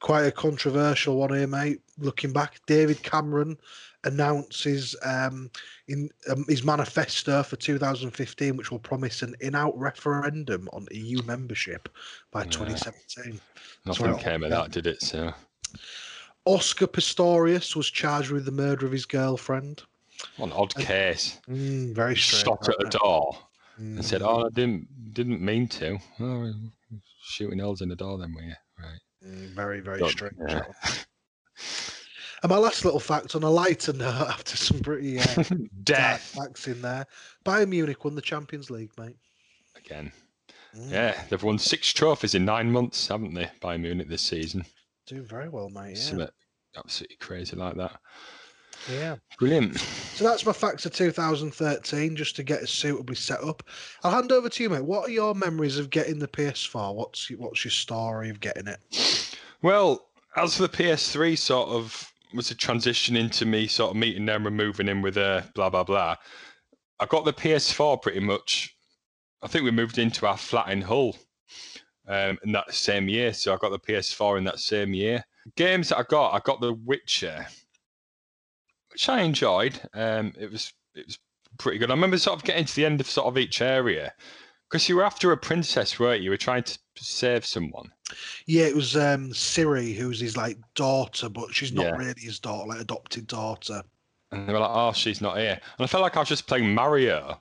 Quite 0.00 0.24
a 0.26 0.32
controversial 0.32 1.16
one 1.16 1.32
here, 1.34 1.46
mate. 1.46 1.80
Looking 1.98 2.32
back, 2.32 2.60
David 2.66 3.02
Cameron 3.02 3.56
announces 4.06 4.96
um, 5.04 5.50
in 5.88 6.08
um, 6.30 6.44
his 6.48 6.64
manifesto 6.64 7.42
for 7.42 7.56
2015, 7.56 8.56
which 8.56 8.70
will 8.70 8.78
promise 8.78 9.22
an 9.22 9.34
in-out 9.40 9.76
referendum 9.78 10.68
on 10.72 10.86
EU 10.92 11.22
membership 11.24 11.88
by 12.30 12.42
Yeah. 12.44 12.50
2017. 12.50 13.40
Nothing 13.84 14.16
came 14.18 14.42
of 14.44 14.50
that, 14.50 14.70
did 14.70 14.86
it? 14.86 15.02
So 15.02 15.32
Oscar 16.44 16.86
Pistorius 16.86 17.74
was 17.76 17.90
charged 17.90 18.30
with 18.30 18.44
the 18.44 18.52
murder 18.52 18.86
of 18.86 18.92
his 18.92 19.04
girlfriend. 19.04 19.82
what 20.38 20.46
an 20.46 20.52
odd 20.52 20.74
case. 20.76 21.38
Mm, 21.48 21.94
very 21.94 22.16
strange. 22.16 22.40
Stopped 22.40 22.68
at 22.68 22.78
the 22.78 22.88
door 22.98 23.36
Mm. 23.78 23.96
and 23.96 24.04
said, 24.04 24.22
"Oh, 24.22 24.46
I 24.46 24.48
didn't 24.54 25.12
didn't 25.12 25.42
mean 25.42 25.68
to." 25.68 25.98
Oh, 26.20 26.54
shooting 27.22 27.58
holes 27.58 27.82
in 27.82 27.90
the 27.90 27.96
door, 27.96 28.16
then 28.16 28.32
were 28.32 28.40
you? 28.40 28.54
Right. 28.78 29.00
Mm, 29.22 29.48
very, 29.54 29.80
very 29.80 29.98
Don't- 29.98 30.10
strange. 30.10 30.34
yeah. 30.48 30.62
And 32.42 32.50
my 32.50 32.58
last 32.58 32.84
little 32.84 33.00
fact 33.00 33.34
on 33.34 33.42
a 33.42 33.50
lighter 33.50 33.92
note, 33.92 34.28
after 34.28 34.56
some 34.56 34.80
pretty 34.80 35.18
uh, 35.18 35.44
dark 35.84 36.20
facts 36.20 36.68
in 36.68 36.80
there, 36.82 37.06
Bayern 37.44 37.68
Munich 37.68 38.04
won 38.04 38.14
the 38.14 38.20
Champions 38.22 38.70
League, 38.70 38.90
mate. 38.98 39.16
again. 39.76 40.12
Mm, 40.76 40.90
Yeah, 40.90 41.20
they've 41.30 41.42
won 41.42 41.58
six 41.58 41.92
trophies 41.92 42.34
in 42.34 42.44
nine 42.44 42.70
months, 42.70 43.08
haven't 43.08 43.34
they? 43.34 43.50
Bayern 43.62 43.80
Munich 43.82 44.08
this 44.08 44.22
season. 44.22 44.64
Doing 45.06 45.24
very 45.24 45.48
well, 45.48 45.70
mate. 45.70 45.98
Yeah. 46.14 46.26
Absolutely 46.76 47.16
crazy 47.16 47.56
like 47.56 47.74
that. 47.76 47.98
yeah. 48.92 49.16
Brilliant. 49.38 49.78
So 49.78 50.24
that's 50.24 50.44
my 50.44 50.52
facts 50.52 50.84
of 50.84 50.92
2013, 50.92 52.14
just 52.16 52.36
to 52.36 52.42
get 52.42 52.60
us 52.62 52.70
suitably 52.70 53.14
set 53.16 53.42
up. 53.42 53.62
I'll 54.02 54.10
hand 54.10 54.30
over 54.32 54.48
to 54.50 54.62
you, 54.62 54.68
mate. 54.68 54.84
What 54.84 55.08
are 55.08 55.12
your 55.12 55.34
memories 55.34 55.78
of 55.78 55.88
getting 55.88 56.18
the 56.18 56.28
PS4? 56.28 56.94
What's 56.94 57.28
what's 57.38 57.64
your 57.64 57.72
story 57.72 58.28
of 58.28 58.40
getting 58.40 58.66
it? 58.66 59.36
Well, 59.62 60.08
as 60.36 60.56
for 60.56 60.62
the 60.62 60.68
PS3, 60.68 61.38
sort 61.38 61.70
of 61.70 62.12
was 62.34 62.50
a 62.50 62.54
transition 62.54 63.16
into 63.16 63.46
me 63.46 63.66
sort 63.66 63.90
of 63.90 63.96
meeting 63.96 64.26
them 64.26 64.46
and 64.46 64.56
moving 64.56 64.88
in 64.88 65.02
with 65.02 65.16
a 65.16 65.50
blah 65.54 65.70
blah 65.70 65.84
blah. 65.84 66.16
I 66.98 67.06
got 67.06 67.24
the 67.24 67.32
PS4 67.32 68.00
pretty 68.00 68.20
much. 68.20 68.74
I 69.42 69.48
think 69.48 69.64
we 69.64 69.70
moved 69.70 69.98
into 69.98 70.26
our 70.26 70.36
flat 70.36 70.68
in 70.70 70.80
Hull 70.82 71.16
um, 72.08 72.38
in 72.44 72.52
that 72.52 72.72
same 72.74 73.08
year, 73.08 73.32
so 73.32 73.52
I 73.54 73.58
got 73.58 73.70
the 73.70 73.78
PS4 73.78 74.38
in 74.38 74.44
that 74.44 74.60
same 74.60 74.94
year. 74.94 75.24
Games 75.56 75.90
that 75.90 75.98
I 75.98 76.02
got, 76.08 76.34
I 76.34 76.40
got 76.40 76.60
The 76.60 76.72
Witcher. 76.72 77.46
which 78.90 79.08
I 79.08 79.22
enjoyed. 79.22 79.80
Um, 79.94 80.32
it 80.38 80.50
was 80.50 80.72
it 80.94 81.06
was 81.06 81.18
pretty 81.58 81.78
good. 81.78 81.90
I 81.90 81.94
remember 81.94 82.18
sort 82.18 82.36
of 82.38 82.44
getting 82.44 82.64
to 82.64 82.74
the 82.74 82.86
end 82.86 83.00
of 83.00 83.08
sort 83.08 83.26
of 83.26 83.38
each 83.38 83.60
area 83.60 84.12
because 84.68 84.88
you 84.88 84.96
were 84.96 85.04
after 85.04 85.32
a 85.32 85.36
princess, 85.36 85.98
weren't 86.00 86.20
you? 86.20 86.24
You 86.26 86.30
were 86.30 86.36
trying 86.36 86.64
to 86.64 86.78
save 86.96 87.44
someone. 87.46 87.92
Yeah, 88.46 88.64
it 88.66 88.74
was 88.74 88.96
um 88.96 89.30
Ciri, 89.32 89.94
who's 89.94 90.20
his 90.20 90.36
like 90.36 90.58
daughter, 90.74 91.28
but 91.28 91.54
she's 91.54 91.72
not 91.72 91.90
Yeah. 91.90 91.96
really 91.96 92.20
his 92.20 92.40
daughter, 92.40 92.66
like 92.68 92.80
adopted 92.80 93.26
daughter. 93.26 93.82
And 94.30 94.48
they 94.48 94.52
were 94.52 94.58
like, 94.60 94.70
"Oh, 94.72 94.92
she's 94.92 95.20
not 95.20 95.38
here." 95.38 95.60
And 95.78 95.84
I 95.84 95.86
felt 95.86 96.02
like 96.02 96.16
I 96.16 96.20
was 96.20 96.28
just 96.28 96.46
playing 96.46 96.74
Mario. 96.74 97.40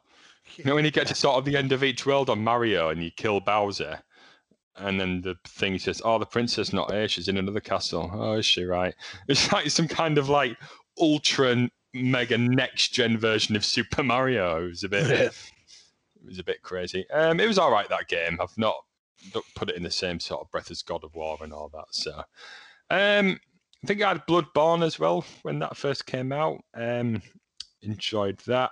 You 0.57 0.65
know, 0.65 0.75
when 0.75 0.85
you 0.85 0.91
get 0.91 1.07
to 1.07 1.15
sort 1.15 1.38
of 1.38 1.45
the 1.45 1.57
end 1.57 1.71
of 1.71 1.83
each 1.83 2.05
world 2.05 2.29
on 2.29 2.43
Mario 2.43 2.89
and 2.89 3.03
you 3.03 3.11
kill 3.11 3.39
Bowser, 3.41 4.01
and 4.77 4.99
then 4.99 5.21
the 5.21 5.35
thing 5.45 5.79
says, 5.79 6.01
"Oh, 6.05 6.19
the 6.19 6.25
princess 6.27 6.73
not 6.73 6.91
here. 6.93 7.07
She's 7.09 7.27
in 7.29 7.38
another 7.38 7.61
castle." 7.61 8.09
Oh, 8.13 8.35
is 8.35 8.45
she 8.45 8.65
right? 8.65 8.95
It's 9.29 9.51
like 9.53 9.69
some 9.71 9.88
kind 9.88 10.17
of 10.17 10.29
like 10.29 10.57
ultra 10.99 11.69
mega 11.93 12.38
next 12.38 12.89
gen 12.93 13.17
version 13.17 13.55
of 13.55 13.65
Super 13.65 14.03
Mario. 14.03 14.65
It 14.65 14.69
was 14.69 14.83
a 14.85 14.89
bit, 14.89 15.11
it 15.11 15.33
was 16.25 16.39
a 16.39 16.43
bit 16.43 16.61
crazy. 16.63 17.09
Um, 17.11 17.39
it 17.39 17.47
was 17.47 17.57
all 17.59 17.71
right 17.71 17.89
that 17.89 18.07
game. 18.07 18.39
I've 18.41 18.57
not 18.57 18.77
put 19.56 19.69
it 19.69 19.75
in 19.75 19.84
the 19.84 19.91
same 19.91 20.19
sort 20.19 20.41
of 20.41 20.51
breath 20.51 20.71
as 20.71 20.82
God 20.82 21.04
of 21.04 21.15
War 21.15 21.38
and 21.41 21.54
all 21.54 21.69
that. 21.73 21.88
So, 21.91 22.13
um, 22.89 23.39
I 23.84 23.88
think 23.88 24.01
I 24.01 24.10
had 24.10 24.28
Bloodborne 24.28 24.84
as 24.84 24.99
well 24.99 25.25
when 25.43 25.60
that 25.60 25.78
first 25.78 26.06
came 26.06 26.32
out. 26.32 26.60
Um, 26.73 27.21
enjoyed 27.82 28.39
that. 28.47 28.71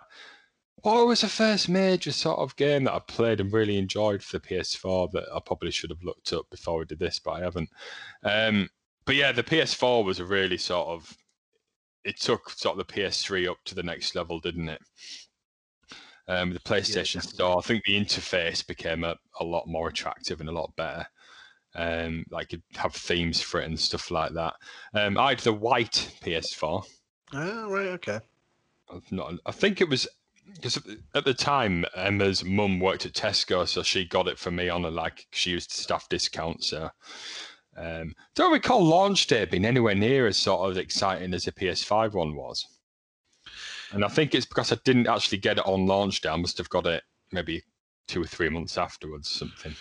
What 0.78 1.08
was 1.08 1.22
the 1.22 1.30
first 1.30 1.70
major 1.70 2.12
sort 2.12 2.40
of 2.40 2.56
game 2.56 2.86
that 2.86 2.94
I 2.94 3.00
played 3.00 3.40
and 3.40 3.54
really 3.54 3.78
enjoyed 3.78 4.22
for 4.22 4.38
the 4.38 4.48
PS4 4.48 5.12
that 5.12 5.26
I 5.34 5.40
probably 5.40 5.72
should 5.72 5.92
have 5.92 6.04
looked 6.04 6.34
up 6.34 6.50
before 6.50 6.80
we 6.80 6.86
did 6.86 7.00
this, 7.00 7.20
but 7.20 7.32
I 7.32 7.40
haven't. 7.42 7.70
Um, 8.24 8.70
but 9.06 9.16
yeah, 9.16 9.32
the 9.32 9.44
PS4 9.44 10.04
was 10.04 10.20
a 10.20 10.26
really 10.26 10.58
sort 10.58 10.88
of 10.88 11.16
it 12.04 12.20
took 12.20 12.50
sort 12.50 12.78
of 12.78 12.86
the 12.86 12.94
PS3 12.94 13.50
up 13.50 13.58
to 13.66 13.76
the 13.76 13.84
next 13.84 14.16
level, 14.16 14.40
didn't 14.40 14.70
it? 14.70 14.82
Um, 16.28 16.54
the 16.54 16.60
PlayStation 16.60 17.16
definitely. 17.16 17.34
Store, 17.34 17.58
I 17.58 17.62
think 17.62 17.84
the 17.84 18.00
interface 18.00 18.66
became 18.66 19.04
a, 19.04 19.16
a 19.40 19.44
lot 19.44 19.68
more 19.68 19.90
attractive 19.90 20.40
and 20.40 20.50
a 20.50 20.54
lot 20.54 20.76
better. 20.76 21.06
Um, 21.76 22.24
like 22.30 22.52
you'd 22.52 22.64
have 22.76 22.94
themes 22.94 23.42
for 23.42 23.60
it 23.60 23.66
and 23.66 23.80
stuff 23.80 24.12
like 24.12 24.34
that. 24.34 24.54
Um, 24.94 25.18
I 25.18 25.30
had 25.30 25.40
the 25.40 25.54
white 25.54 26.12
PS4. 26.24 26.86
Oh, 27.34 27.70
right, 27.70 27.88
okay. 27.88 28.20
I've 28.94 29.12
not. 29.12 29.34
I 29.46 29.52
think 29.52 29.82
it 29.82 29.90
was 29.90 30.08
because 30.56 30.80
at 31.16 31.26
the 31.26 31.34
time 31.34 31.86
Emma's 31.96 32.44
mum 32.44 32.80
worked 32.80 33.06
at 33.06 33.14
Tesco, 33.14 33.68
so 33.68 33.82
she 33.82 34.06
got 34.06 34.28
it 34.28 34.38
for 34.38 34.52
me 34.52 34.70
on 34.70 34.86
a 34.86 34.90
like 34.90 35.26
she 35.32 35.52
used 35.52 35.72
staff 35.72 36.08
discount. 36.10 36.64
So 36.64 36.90
um, 37.78 38.14
don't 38.36 38.54
recall 38.54 38.84
launch 38.84 39.28
day 39.28 39.46
being 39.46 39.66
anywhere 39.66 39.96
near 39.96 40.28
as 40.28 40.38
sort 40.38 40.70
of 40.70 40.78
exciting 40.78 41.34
as 41.34 41.46
the 41.46 41.52
PS5 41.52 42.14
one 42.14 42.36
was. 42.36 42.68
And 43.94 44.04
I 44.04 44.08
think 44.08 44.34
it's 44.36 44.46
because 44.46 44.72
I 44.72 44.78
didn't 44.84 45.08
actually 45.08 45.38
get 45.38 45.58
it 45.60 45.66
on 45.66 45.86
launch 45.86 46.22
day. 46.22 46.30
I 46.30 46.36
must 46.36 46.58
have 46.58 46.70
got 46.70 46.86
it 46.88 47.04
maybe 47.32 47.64
two 48.08 48.22
or 48.22 48.26
three 48.26 48.50
months 48.50 48.78
afterwards, 48.78 49.30
something. 49.30 49.76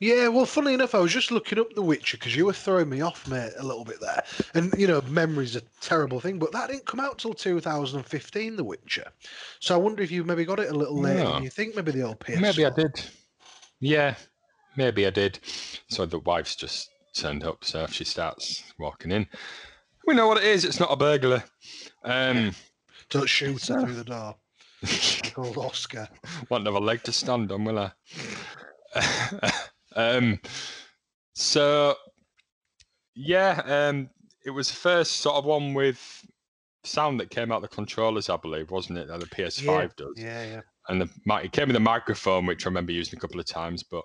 Yeah, 0.00 0.28
well, 0.28 0.46
funny 0.46 0.74
enough, 0.74 0.94
I 0.94 1.00
was 1.00 1.12
just 1.12 1.32
looking 1.32 1.58
up 1.58 1.74
The 1.74 1.82
Witcher 1.82 2.16
because 2.18 2.36
you 2.36 2.46
were 2.46 2.52
throwing 2.52 2.88
me 2.88 3.00
off, 3.00 3.26
mate, 3.26 3.50
a 3.58 3.64
little 3.64 3.84
bit 3.84 4.00
there. 4.00 4.22
And, 4.54 4.72
you 4.78 4.86
know, 4.86 5.00
memory's 5.08 5.56
a 5.56 5.60
terrible 5.80 6.20
thing, 6.20 6.38
but 6.38 6.52
that 6.52 6.68
didn't 6.70 6.86
come 6.86 7.00
out 7.00 7.18
till 7.18 7.34
2015, 7.34 8.54
The 8.56 8.62
Witcher. 8.64 9.06
So 9.58 9.74
I 9.74 9.78
wonder 9.78 10.02
if 10.02 10.10
you 10.12 10.22
maybe 10.22 10.44
got 10.44 10.60
it 10.60 10.70
a 10.70 10.74
little 10.76 11.00
later 11.00 11.24
Yeah. 11.24 11.32
than 11.32 11.42
you 11.42 11.50
think, 11.50 11.74
maybe 11.74 11.90
the 11.90 12.02
old 12.02 12.20
PS. 12.20 12.38
Maybe 12.40 12.64
I 12.64 12.70
did. 12.70 12.92
Yeah, 13.80 14.14
maybe 14.76 15.04
I 15.04 15.10
did. 15.10 15.40
So 15.88 16.06
the 16.06 16.20
wife's 16.20 16.54
just 16.54 16.90
turned 17.14 17.42
up. 17.42 17.64
So 17.64 17.82
if 17.82 17.92
she 17.92 18.04
starts 18.04 18.62
walking 18.78 19.10
in, 19.10 19.26
we 20.06 20.14
know 20.14 20.28
what 20.28 20.38
it 20.38 20.44
is. 20.44 20.64
It's 20.64 20.78
not 20.78 20.92
a 20.92 20.96
burglar. 20.96 21.42
Um, 22.04 22.54
Don't 23.10 23.28
shoot 23.28 23.66
her 23.66 23.80
through 23.82 23.94
the 23.94 24.04
door. 24.04 24.36
Like 24.82 25.38
old 25.38 25.58
Oscar. 25.58 26.08
won't 26.50 26.66
have 26.66 26.74
a 26.74 26.78
leg 26.78 27.02
to 27.04 27.12
stand 27.12 27.50
on, 27.50 27.64
will 27.64 27.78
I? 27.78 27.92
um, 29.96 30.38
so 31.34 31.94
yeah, 33.14 33.62
um, 33.64 34.10
it 34.44 34.50
was 34.50 34.68
the 34.68 34.76
first 34.76 35.16
sort 35.16 35.36
of 35.36 35.44
one 35.44 35.74
with 35.74 36.24
sound 36.84 37.18
that 37.20 37.30
came 37.30 37.50
out 37.50 37.62
the 37.62 37.68
controllers, 37.68 38.28
I 38.30 38.36
believe, 38.36 38.70
wasn't 38.70 38.98
it? 38.98 39.08
That 39.08 39.20
the 39.20 39.26
PS5 39.26 39.64
Yeah, 39.64 39.88
does. 39.96 40.14
Yeah, 40.16 40.44
yeah. 40.46 40.60
and 40.88 41.00
the 41.00 41.08
mic 41.26 41.44
it 41.46 41.52
came 41.52 41.68
with 41.68 41.76
a 41.76 41.80
microphone, 41.80 42.46
which 42.46 42.64
I 42.64 42.68
remember 42.68 42.92
using 42.92 43.18
a 43.18 43.20
couple 43.20 43.40
of 43.40 43.46
times, 43.46 43.82
but 43.82 44.04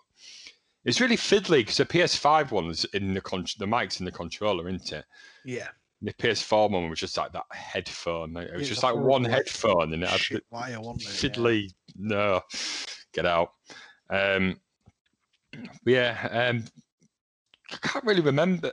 it's 0.86 1.00
really 1.00 1.18
fiddly 1.18 1.60
because 1.60 1.78
the 1.78 1.86
PS5 1.86 2.52
one's 2.52 2.84
in 2.86 3.14
the 3.14 3.22
con- 3.22 3.46
the 3.60 3.68
mic's 3.68 4.00
in 4.00 4.06
the 4.06 4.12
controller, 4.12 4.68
isn't 4.68 4.92
it? 4.92 5.06
Yeah. 5.46 5.70
The 6.06 6.14
PS4 6.14 6.70
one 6.70 6.90
was 6.90 7.00
just 7.00 7.18
like 7.18 7.32
that 7.32 7.46
headphone. 7.52 8.36
It 8.36 8.52
was 8.52 8.62
It's 8.62 8.70
just 8.70 8.84
like 8.84 8.96
one 8.96 9.24
headphone, 9.24 9.94
and 9.94 10.04
it 10.04 10.10
had 10.10 10.20
Shit 10.20 10.44
wire, 10.52 10.74
it? 10.74 10.84
Yeah. 10.84 11.10
fiddly. 11.10 11.70
No, 11.96 12.42
get 13.14 13.26
out. 13.26 13.54
Um, 14.10 14.60
yeah, 15.86 16.28
um, 16.52 16.66
I 17.72 17.78
can't 17.88 18.06
really 18.06 18.22
remember 18.22 18.72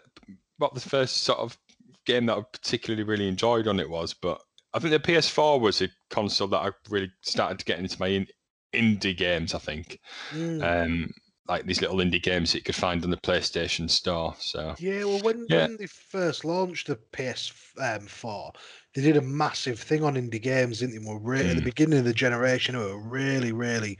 what 0.58 0.74
the 0.74 0.80
first 0.80 1.18
sort 1.18 1.38
of 1.38 1.56
game 2.04 2.26
that 2.26 2.36
I 2.38 2.42
particularly 2.52 3.04
really 3.04 3.28
enjoyed 3.28 3.68
on 3.68 3.78
it 3.80 3.88
was, 3.88 4.12
but 4.14 4.40
I 4.74 4.78
think 4.78 4.90
the 4.90 4.98
PS4 5.12 5.60
was 5.60 5.80
a 5.82 5.88
console 6.10 6.48
that 6.48 6.58
I 6.58 6.70
really 6.88 7.12
started 7.22 7.58
to 7.60 7.64
get 7.64 7.78
into 7.78 7.96
my 8.00 8.08
in- 8.08 8.26
indie 8.74 9.16
games. 9.16 9.54
I 9.54 9.58
think, 9.58 10.00
Mm. 10.32 10.84
um, 10.86 11.10
like 11.50 11.66
these 11.66 11.80
little 11.80 11.96
indie 11.96 12.22
games 12.22 12.52
that 12.52 12.58
you 12.58 12.62
could 12.62 12.76
find 12.76 13.02
on 13.02 13.10
the 13.10 13.16
PlayStation 13.16 13.90
Store. 13.90 14.34
So 14.38 14.76
Yeah, 14.78 15.04
well, 15.04 15.20
when, 15.20 15.46
Yeah. 15.48 15.62
when 15.62 15.76
they 15.76 15.86
first 15.86 16.44
launched 16.44 16.86
the 16.86 16.96
PS4, 17.12 18.52
they 18.94 19.02
did 19.02 19.16
a 19.16 19.20
massive 19.20 19.80
thing 19.80 20.04
on 20.04 20.14
indie 20.14 20.40
games, 20.40 20.78
didn't 20.78 21.02
they? 21.02 21.10
Were 21.12 21.18
re- 21.18 21.40
At 21.40 21.56
the 21.56 21.62
Mm. 21.62 21.64
beginning 21.64 21.98
of 21.98 22.04
the 22.04 22.14
generation, 22.14 22.76
they 22.76 22.84
were 22.84 23.00
really, 23.00 23.50
really 23.50 23.98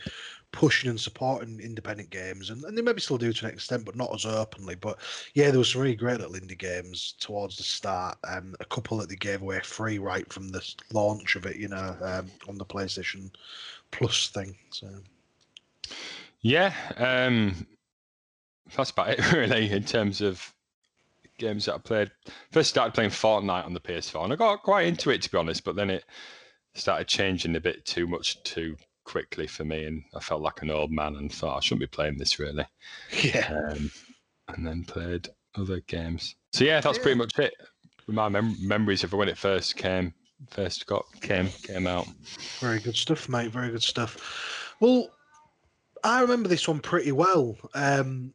pushing 0.52 0.90
and 0.90 1.00
supporting 1.00 1.58
independent 1.60 2.10
games, 2.10 2.50
and, 2.50 2.62
and 2.64 2.78
they 2.78 2.82
maybe 2.82 3.00
still 3.00 3.18
do 3.18 3.32
to 3.32 3.46
an 3.46 3.52
extent, 3.52 3.84
but 3.84 3.96
not 3.96 4.14
as 4.14 4.26
openly. 4.26 4.76
But 4.76 4.98
yeah, 5.34 5.50
there 5.50 5.58
was 5.58 5.70
some 5.72 5.82
really 5.82 5.96
great 5.96 6.18
little 6.20 6.34
indie 6.34 6.58
games 6.58 7.14
towards 7.18 7.56
the 7.56 7.64
start, 7.64 8.16
and 8.24 8.54
a 8.60 8.64
couple 8.64 8.98
that 8.98 9.08
they 9.08 9.16
gave 9.16 9.42
away 9.42 9.60
free 9.60 9.98
right 9.98 10.32
from 10.32 10.48
the 10.50 10.62
launch 10.92 11.34
of 11.34 11.46
it, 11.46 11.56
you 11.56 11.68
know, 11.68 11.96
um, 12.00 12.30
on 12.48 12.58
the 12.58 12.64
PlayStation 12.64 13.30
Plus 13.90 14.28
thing. 14.28 14.56
So 14.70 14.88
yeah, 16.42 16.72
um, 16.96 17.66
that's 18.76 18.90
about 18.90 19.10
it 19.10 19.32
really 19.32 19.70
in 19.70 19.84
terms 19.84 20.20
of 20.20 20.52
games 21.38 21.64
that 21.66 21.74
I 21.74 21.78
played. 21.78 22.10
First 22.52 22.70
started 22.70 22.94
playing 22.94 23.10
Fortnite 23.10 23.64
on 23.64 23.74
the 23.74 23.80
PS4, 23.80 24.24
and 24.24 24.32
I 24.32 24.36
got 24.36 24.62
quite 24.62 24.86
into 24.86 25.10
it 25.10 25.22
to 25.22 25.30
be 25.30 25.38
honest. 25.38 25.64
But 25.64 25.76
then 25.76 25.90
it 25.90 26.04
started 26.74 27.08
changing 27.08 27.56
a 27.56 27.60
bit 27.60 27.84
too 27.84 28.06
much 28.06 28.42
too 28.42 28.76
quickly 29.04 29.46
for 29.46 29.64
me, 29.64 29.84
and 29.84 30.04
I 30.14 30.20
felt 30.20 30.42
like 30.42 30.62
an 30.62 30.70
old 30.70 30.90
man 30.92 31.16
and 31.16 31.32
thought 31.32 31.56
I 31.56 31.60
shouldn't 31.60 31.80
be 31.80 31.86
playing 31.86 32.18
this 32.18 32.38
really. 32.38 32.66
yeah, 33.22 33.70
Um, 33.72 33.90
and 34.48 34.66
then 34.66 34.84
played 34.84 35.28
other 35.56 35.80
games. 35.80 36.36
So 36.52 36.64
yeah, 36.64 36.80
that's 36.80 36.98
Yeah. 36.98 37.02
pretty 37.02 37.18
much 37.18 37.38
it. 37.38 37.54
My 38.06 38.28
mem- 38.28 38.56
memories 38.60 39.04
of 39.04 39.12
when 39.12 39.28
it 39.28 39.38
first 39.38 39.76
came, 39.76 40.12
first 40.50 40.86
got 40.86 41.04
came 41.20 41.48
came 41.62 41.86
out. 41.86 42.06
Very 42.60 42.80
good 42.80 42.96
stuff, 42.96 43.28
mate. 43.28 43.50
Very 43.52 43.70
good 43.70 43.82
stuff. 43.82 44.74
Well, 44.80 45.08
I 46.04 46.20
remember 46.22 46.48
this 46.48 46.68
one 46.68 46.80
pretty 46.80 47.12
well. 47.12 47.56
Um, 47.74 48.34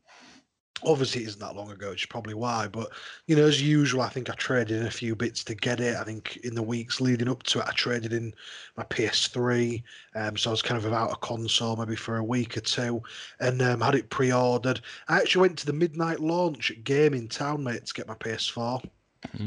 obviously, 0.84 1.23
it 1.23 1.28
isn't 1.28 1.39
that 1.39 1.56
long 1.56 1.71
ago, 1.71 1.89
which 1.89 2.04
is 2.04 2.08
probably 2.08 2.34
why. 2.34 2.67
But 2.67 2.91
you 3.28 3.36
know, 3.36 3.45
as 3.45 3.62
usual, 3.62 4.01
I 4.01 4.10
think 4.10 4.30
I 4.30 4.34
traded 4.34 4.80
in 4.80 4.88
a 4.88 4.91
few 4.91 5.15
bits 5.15 5.43
to 5.45 5.56
get 5.56 5.80
it. 5.80 5.95
I 5.95 6.04
think 6.04 6.38
in 6.38 6.56
the 6.56 6.63
weeks 6.63 7.01
leading 7.01 7.30
up 7.30 7.43
to 7.43 7.60
it, 7.60 7.65
I 7.67 7.71
traded 7.71 8.13
in 8.13 8.34
my 8.78 8.84
PS3. 8.84 9.84
Um, 10.15 10.38
so 10.38 10.49
I 10.49 10.51
was 10.51 10.62
kind 10.62 10.78
of 10.78 10.84
without 10.84 11.12
a 11.12 11.17
console 11.17 11.75
maybe 11.75 11.95
for 11.95 12.17
a 12.17 12.23
week 12.23 12.58
or 12.58 12.62
two, 12.62 13.01
and 13.39 13.62
um, 13.62 13.82
had 13.82 13.95
it 13.95 14.10
pre-ordered. 14.10 14.82
I 15.08 15.19
actually 15.19 15.41
went 15.41 15.60
to 15.60 15.65
the 15.65 15.73
midnight 15.73 16.19
launch 16.19 16.71
at 16.71 16.84
Game 16.84 17.13
in 17.13 17.28
Town, 17.28 17.63
mate, 17.63 17.86
to 17.86 17.93
get 17.93 18.08
my 18.08 18.15
PS4 18.15 18.82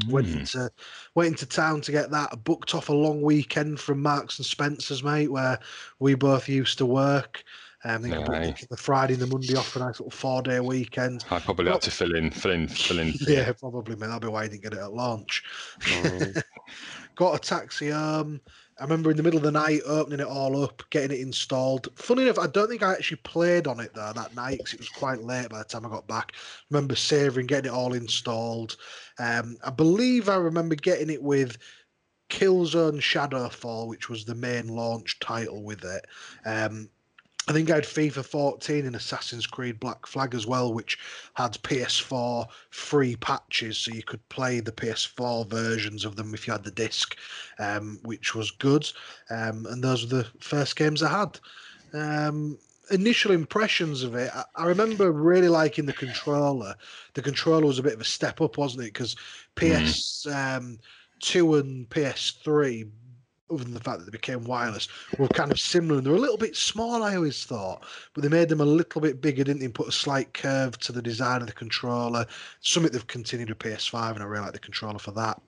went 0.09 0.27
Mm. 0.27 0.39
into 0.41 0.71
went 1.15 1.29
into 1.29 1.45
town 1.45 1.81
to 1.81 1.91
get 1.91 2.11
that. 2.11 2.43
Booked 2.43 2.75
off 2.75 2.89
a 2.89 2.93
long 2.93 3.21
weekend 3.21 3.79
from 3.79 4.01
Marks 4.01 4.37
and 4.37 4.45
Spencers, 4.45 5.03
mate, 5.03 5.31
where 5.31 5.59
we 5.99 6.15
both 6.15 6.49
used 6.49 6.77
to 6.79 6.85
work. 6.85 7.43
Um, 7.85 8.03
I 8.05 8.09
think 8.09 8.29
I 8.29 8.53
the 8.69 8.77
Friday 8.77 9.13
and 9.13 9.21
the 9.21 9.27
Monday 9.27 9.55
off 9.55 9.69
for 9.69 9.79
a 9.79 9.83
nice 9.85 9.99
little 9.99 10.11
four 10.11 10.41
day 10.41 10.59
weekend. 10.59 11.23
I 11.31 11.39
probably 11.39 11.65
Well- 11.65 11.75
had 11.75 11.81
to 11.83 11.91
fill 11.91 12.15
in, 12.15 12.29
fill 12.31 12.51
in, 12.51 12.67
fill 12.67 12.99
in. 12.99 13.07
you. 13.19 13.35
Yeah, 13.35 13.51
probably, 13.53 13.95
man. 13.95 14.09
That'll 14.09 14.27
be 14.29 14.33
why 14.33 14.43
I 14.43 14.47
didn't 14.47 14.63
get 14.63 14.73
it 14.73 14.79
at 14.79 14.91
launch. 14.93 15.43
Oh. 15.87 16.33
Got 17.15 17.35
a 17.35 17.39
taxi 17.39 17.89
home. 17.89 18.41
I 18.79 18.83
remember 18.83 19.11
in 19.11 19.17
the 19.17 19.23
middle 19.23 19.37
of 19.37 19.43
the 19.43 19.51
night 19.51 19.81
opening 19.85 20.21
it 20.21 20.25
all 20.27 20.63
up, 20.63 20.81
getting 20.89 21.17
it 21.17 21.21
installed. 21.21 21.89
Funny 21.97 22.23
enough, 22.23 22.39
I 22.39 22.47
don't 22.47 22.69
think 22.69 22.81
I 22.81 22.93
actually 22.93 23.17
played 23.23 23.67
on 23.67 23.81
it 23.81 23.93
though 23.93 24.13
that 24.15 24.35
night 24.35 24.57
because 24.59 24.73
it 24.73 24.79
was 24.79 24.87
quite 24.89 25.21
late 25.21 25.49
by 25.49 25.57
the 25.57 25.63
time 25.65 25.85
I 25.85 25.89
got 25.89 26.07
back. 26.07 26.31
remember 26.69 26.95
saving, 26.95 27.47
getting 27.47 27.71
it 27.71 27.75
all 27.75 27.93
installed. 27.93 28.77
Um, 29.19 29.57
I 29.65 29.69
believe 29.69 30.29
I 30.29 30.35
remember 30.37 30.75
getting 30.75 31.09
it 31.09 31.21
with 31.21 31.57
Killzone 32.29 32.99
Shadowfall, 33.01 33.87
which 33.87 34.07
was 34.09 34.23
the 34.23 34.35
main 34.35 34.67
launch 34.67 35.19
title 35.19 35.63
with 35.63 35.83
it. 35.83 36.05
Um, 36.45 36.89
I 37.47 37.51
think 37.51 37.71
I 37.71 37.75
had 37.75 37.83
FIFA 37.83 38.23
14 38.25 38.85
and 38.85 38.95
Assassin's 38.95 39.47
Creed 39.47 39.79
Black 39.79 40.05
Flag 40.05 40.35
as 40.35 40.45
well, 40.45 40.71
which 40.71 40.99
had 41.33 41.53
PS4 41.53 42.47
free 42.69 43.15
patches, 43.15 43.77
so 43.77 43.91
you 43.91 44.03
could 44.03 44.27
play 44.29 44.59
the 44.59 44.71
PS4 44.71 45.49
versions 45.49 46.05
of 46.05 46.15
them 46.15 46.35
if 46.35 46.45
you 46.45 46.53
had 46.53 46.63
the 46.63 46.69
disc, 46.69 47.17
um, 47.57 47.99
which 48.03 48.35
was 48.35 48.51
good. 48.51 48.87
Um, 49.31 49.65
and 49.67 49.83
those 49.83 50.03
were 50.03 50.17
the 50.17 50.27
first 50.39 50.75
games 50.75 51.01
I 51.01 51.09
had. 51.09 51.39
Um, 51.91 52.59
initial 52.91 53.31
impressions 53.31 54.03
of 54.03 54.15
it, 54.15 54.31
I, 54.33 54.43
I, 54.55 54.65
remember 54.65 55.11
really 55.11 55.49
liking 55.49 55.85
the 55.85 55.93
controller. 55.93 56.75
The 57.13 57.21
controller 57.21 57.65
was 57.65 57.79
a 57.79 57.83
bit 57.83 57.93
of 57.93 58.01
a 58.01 58.05
step 58.05 58.41
up, 58.41 58.57
wasn't 58.57 58.83
it? 58.83 58.93
Because 58.93 59.15
PS 59.55 60.27
um, 60.27 60.79
two 61.19 61.55
and 61.55 61.89
PS3 61.89 62.89
other 63.51 63.63
than 63.63 63.73
the 63.73 63.79
fact 63.79 63.99
that 63.99 64.05
they 64.05 64.11
became 64.11 64.43
wireless, 64.43 64.87
were 65.17 65.27
kind 65.27 65.51
of 65.51 65.59
similar. 65.59 65.97
And 65.97 66.05
they 66.05 66.11
were 66.11 66.17
a 66.17 66.21
little 66.21 66.37
bit 66.37 66.55
small, 66.55 67.03
I 67.03 67.15
always 67.15 67.45
thought, 67.45 67.83
but 68.13 68.23
they 68.23 68.29
made 68.29 68.49
them 68.49 68.61
a 68.61 68.65
little 68.65 69.01
bit 69.01 69.21
bigger, 69.21 69.43
didn't 69.43 69.59
they? 69.59 69.65
And 69.65 69.73
put 69.73 69.87
a 69.87 69.91
slight 69.91 70.33
curve 70.33 70.77
to 70.79 70.91
the 70.91 71.01
design 71.01 71.41
of 71.41 71.47
the 71.47 71.53
controller. 71.53 72.25
Something 72.61 72.91
they've 72.91 73.07
continued 73.07 73.49
with 73.49 73.59
PS5, 73.59 74.13
and 74.13 74.23
I 74.23 74.25
really 74.25 74.43
like 74.43 74.53
the 74.53 74.59
controller 74.59 74.99
for 74.99 75.11
that. 75.11 75.41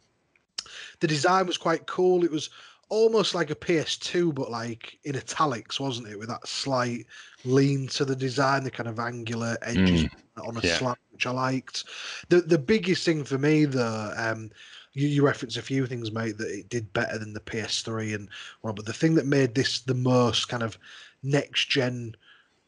The 0.99 1.07
design 1.07 1.47
was 1.47 1.57
quite 1.57 1.87
cool. 1.87 2.23
It 2.23 2.31
was 2.31 2.49
almost 2.91 3.33
like 3.33 3.49
a 3.49 3.55
PS2, 3.55 4.35
but 4.35 4.51
like 4.51 4.99
in 5.05 5.15
italics, 5.15 5.79
wasn't 5.79 6.09
it? 6.09 6.19
With 6.19 6.27
that 6.27 6.47
slight 6.47 7.07
lean 7.45 7.87
to 7.87 8.05
the 8.05 8.15
design, 8.15 8.63
the 8.63 8.69
kind 8.69 8.89
of 8.89 8.99
angular 8.99 9.57
edges 9.61 10.03
mm, 10.03 10.47
on 10.47 10.57
a 10.57 10.61
yeah. 10.61 10.77
slant, 10.77 10.99
which 11.11 11.25
I 11.25 11.31
liked. 11.31 11.85
The 12.29 12.41
the 12.41 12.59
biggest 12.59 13.05
thing 13.05 13.23
for 13.23 13.37
me, 13.37 13.65
though, 13.65 14.13
um, 14.15 14.51
you, 14.93 15.07
you 15.07 15.25
reference 15.25 15.57
a 15.57 15.61
few 15.61 15.85
things, 15.85 16.11
mate, 16.11 16.37
that 16.37 16.49
it 16.49 16.69
did 16.69 16.91
better 16.93 17.17
than 17.17 17.33
the 17.33 17.39
PS3 17.39 18.15
and 18.15 18.29
well, 18.61 18.73
but 18.73 18.85
the 18.85 18.93
thing 18.93 19.15
that 19.15 19.25
made 19.25 19.55
this 19.55 19.81
the 19.81 19.93
most 19.93 20.49
kind 20.49 20.63
of 20.63 20.77
next 21.23 21.69
gen 21.69 22.15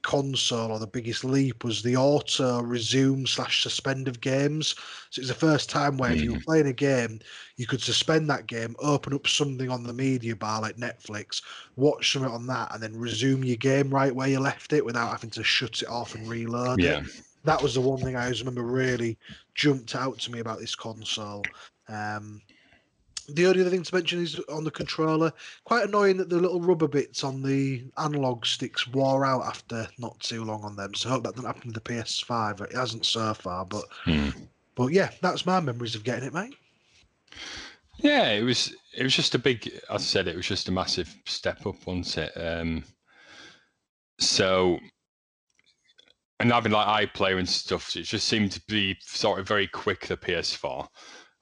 console 0.04 0.72
or 0.72 0.80
the 0.80 0.86
biggest 0.86 1.24
leap 1.24 1.64
was 1.64 1.82
the 1.82 1.96
auto 1.96 2.62
resume 2.62 3.26
slash 3.26 3.64
suspend 3.64 4.08
of 4.08 4.22
games. 4.22 4.76
So 5.10 5.22
it's 5.22 5.30
the 5.30 5.34
first 5.34 5.70
time 5.70 5.98
where 5.98 6.12
if 6.12 6.22
you 6.22 6.34
were 6.34 6.40
mm. 6.40 6.46
playing 6.46 6.68
a 6.68 6.74
game, 6.74 7.20
you 7.56 7.66
could 7.66 7.82
suspend 7.82 8.30
that 8.30 8.46
game, 8.46 8.76
open 8.80 9.14
up 9.14 9.28
something 9.28 9.70
on 9.70 9.84
the 9.84 9.94
media 9.94 10.36
bar 10.36 10.62
like 10.62 10.76
Netflix, 10.76 11.42
watch 11.78 12.12
something 12.12 12.32
on 12.32 12.46
that, 12.48 12.74
and 12.74 12.84
then 12.84 12.96
resume 12.96 13.44
your 13.44 13.56
game 13.56 13.90
right 13.90 14.14
where 14.14 14.28
you 14.28 14.40
left 14.40 14.74
it 14.74 14.86
without 14.86 15.10
having 15.10 15.30
to 15.32 15.44
shut 15.44 15.82
it 15.82 15.88
off 15.88 16.16
and 16.16 16.28
reload 16.28 16.82
yeah. 16.82 17.00
it. 17.00 17.22
That 17.46 17.62
was 17.62 17.74
the 17.74 17.82
one 17.82 18.00
thing 18.00 18.16
I 18.16 18.24
always 18.24 18.42
remember 18.42 18.64
really 18.64 19.18
jumped 19.56 19.96
out 19.96 20.20
to 20.20 20.32
me 20.32 20.40
about 20.40 20.60
this 20.60 20.76
console. 20.76 21.44
Um, 21.88 22.42
the 23.30 23.46
only 23.46 23.62
other 23.62 23.70
thing 23.70 23.84
to 23.84 23.96
mention 23.96 24.22
is 24.22 24.40
on 24.50 24.64
the 24.64 24.72
controller, 24.72 25.32
quite 25.64 25.86
annoying 25.86 26.18
that 26.18 26.30
the 26.30 26.40
little 26.40 26.60
rubber 26.60 26.88
bits 26.88 27.24
on 27.24 27.42
the 27.42 27.86
analog 27.98 28.46
sticks 28.46 28.88
wore 28.88 29.26
out 29.26 29.46
after 29.46 29.88
not 29.98 30.20
too 30.20 30.44
long 30.44 30.64
on 30.64 30.76
them. 30.76 30.94
So 30.94 31.10
I 31.10 31.12
hope 31.14 31.24
that 31.24 31.36
doesn't 31.36 31.48
happen 31.48 31.72
to 31.72 31.80
the 31.80 31.80
PS5. 31.80 32.62
It 32.62 32.76
hasn't 32.76 33.06
so 33.06 33.34
far, 33.34 33.66
but 33.66 33.86
hmm. 34.04 34.30
but 34.76 34.88
yeah, 34.88 35.12
that's 35.22 35.46
my 35.46 35.60
memories 35.62 35.96
of 35.96 36.04
getting 36.04 36.26
it, 36.26 36.34
mate. 36.34 36.56
Yeah, 37.98 38.32
it 38.32 38.44
was 38.44 38.76
it 38.94 39.04
was 39.04 39.16
just 39.16 39.36
a 39.36 39.40
big. 39.40 39.68
As 39.90 40.02
I 40.02 40.06
said, 40.06 40.28
it 40.28 40.36
was 40.36 40.48
just 40.48 40.68
a 40.68 40.74
massive 40.74 41.14
step 41.26 41.66
up, 41.66 41.76
wasn't 41.86 42.18
it? 42.18 42.32
Um, 42.36 42.84
so, 44.20 44.80
and 46.42 46.52
having 46.52 46.74
like 46.74 47.10
iPlayer 47.10 47.40
and 47.40 47.48
stuff, 47.48 47.96
it 47.96 48.04
just 48.04 48.28
seemed 48.28 48.52
to 48.52 48.62
be 48.68 48.98
sort 49.00 49.40
of 49.40 49.48
very 49.48 49.68
quick. 49.68 50.08
The 50.08 50.18
PS4 50.18 50.88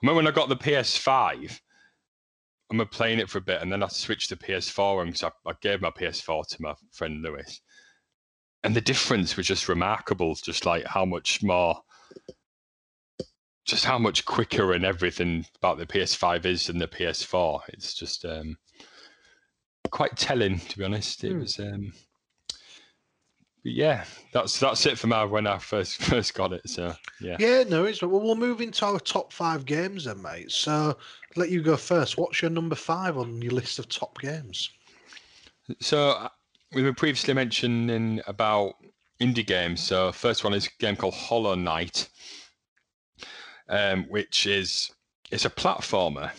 remember 0.01 0.17
when 0.17 0.27
I 0.27 0.31
got 0.31 0.49
the 0.49 0.55
PS5, 0.55 1.59
I 2.71 2.75
am 2.75 2.87
playing 2.87 3.19
it 3.19 3.29
for 3.29 3.37
a 3.37 3.41
bit 3.41 3.61
and 3.61 3.71
then 3.71 3.83
I 3.83 3.87
switched 3.87 4.29
to 4.29 4.35
PS4 4.35 5.01
and 5.01 5.21
I, 5.23 5.49
I 5.49 5.53
gave 5.61 5.81
my 5.81 5.91
PS4 5.91 6.47
to 6.47 6.61
my 6.61 6.73
friend 6.91 7.21
Lewis. 7.21 7.61
And 8.63 8.75
the 8.75 8.81
difference 8.81 9.35
was 9.35 9.47
just 9.47 9.67
remarkable, 9.67 10.35
just 10.35 10.65
like 10.65 10.85
how 10.85 11.03
much 11.03 11.41
more, 11.43 11.81
just 13.65 13.85
how 13.85 13.97
much 13.97 14.25
quicker 14.25 14.73
and 14.73 14.85
everything 14.85 15.45
about 15.57 15.77
the 15.77 15.85
PS5 15.85 16.45
is 16.45 16.67
than 16.67 16.77
the 16.77 16.87
PS4. 16.87 17.61
It's 17.69 17.93
just 17.93 18.23
um, 18.25 18.57
quite 19.91 20.15
telling, 20.15 20.59
to 20.59 20.77
be 20.77 20.83
honest. 20.83 21.23
It 21.23 21.33
mm. 21.33 21.41
was 21.41 21.59
um, 21.59 21.91
but 23.63 23.73
yeah, 23.73 24.05
that's 24.33 24.59
that's 24.59 24.85
it 24.85 24.97
for 24.97 25.07
me 25.07 25.25
when 25.25 25.45
I 25.45 25.57
first 25.59 25.97
first 26.03 26.33
got 26.33 26.53
it. 26.53 26.67
So 26.67 26.93
yeah. 27.19 27.37
Yeah, 27.39 27.63
no, 27.63 27.85
it's 27.85 28.01
well. 28.01 28.19
We'll 28.19 28.35
move 28.35 28.61
into 28.61 28.85
our 28.85 28.99
top 28.99 29.31
five 29.31 29.65
games 29.65 30.05
then, 30.05 30.21
mate. 30.21 30.51
So 30.51 30.97
let 31.35 31.49
you 31.49 31.61
go 31.61 31.77
first. 31.77 32.17
What's 32.17 32.41
your 32.41 32.51
number 32.51 32.75
five 32.75 33.17
on 33.17 33.41
your 33.41 33.53
list 33.53 33.77
of 33.79 33.87
top 33.87 34.19
games? 34.19 34.71
So 35.79 36.09
uh, 36.11 36.29
we 36.73 36.83
were 36.83 36.93
previously 36.93 37.33
mentioning 37.33 38.21
about 38.25 38.75
indie 39.21 39.45
games. 39.45 39.81
So 39.81 40.11
first 40.11 40.43
one 40.43 40.53
is 40.53 40.67
a 40.67 40.69
game 40.79 40.95
called 40.95 41.13
Hollow 41.13 41.55
Knight, 41.55 42.09
um, 43.69 44.05
which 44.09 44.47
is 44.47 44.91
it's 45.29 45.45
a 45.45 45.49
platformer, 45.51 46.31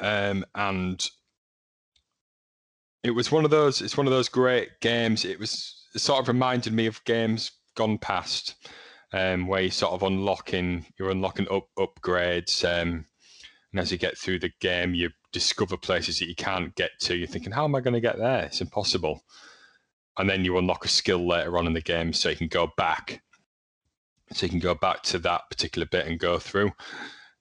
um, 0.00 0.44
and 0.56 1.08
it 3.04 3.12
was 3.12 3.30
one 3.30 3.44
of 3.44 3.52
those. 3.52 3.80
It's 3.80 3.96
one 3.96 4.08
of 4.08 4.12
those 4.12 4.28
great 4.28 4.80
games. 4.80 5.24
It 5.24 5.38
was 5.38 5.77
sort 5.96 6.20
of 6.20 6.28
reminded 6.28 6.72
me 6.72 6.86
of 6.86 7.02
games 7.04 7.52
gone 7.74 7.98
past, 7.98 8.54
um, 9.12 9.46
where 9.46 9.62
you 9.62 9.70
sort 9.70 9.92
of 9.92 10.02
unlocking, 10.02 10.86
you're 10.98 11.10
unlocking 11.10 11.48
up 11.50 11.68
upgrades, 11.78 12.64
um, 12.64 13.06
and 13.72 13.80
as 13.80 13.92
you 13.92 13.98
get 13.98 14.16
through 14.16 14.38
the 14.38 14.52
game, 14.60 14.94
you 14.94 15.10
discover 15.32 15.76
places 15.76 16.18
that 16.18 16.28
you 16.28 16.34
can't 16.34 16.74
get 16.74 16.90
to. 17.00 17.16
You're 17.16 17.28
thinking, 17.28 17.52
how 17.52 17.64
am 17.64 17.74
I 17.74 17.80
going 17.80 17.94
to 17.94 18.00
get 18.00 18.18
there? 18.18 18.44
It's 18.44 18.60
impossible. 18.60 19.22
And 20.16 20.28
then 20.28 20.44
you 20.44 20.58
unlock 20.58 20.84
a 20.84 20.88
skill 20.88 21.26
later 21.26 21.58
on 21.58 21.66
in 21.66 21.74
the 21.74 21.80
game, 21.80 22.12
so 22.12 22.28
you 22.28 22.36
can 22.36 22.48
go 22.48 22.72
back. 22.76 23.22
So 24.32 24.46
you 24.46 24.50
can 24.50 24.58
go 24.58 24.74
back 24.74 25.02
to 25.04 25.18
that 25.20 25.42
particular 25.50 25.86
bit 25.86 26.06
and 26.06 26.18
go 26.18 26.38
through. 26.38 26.72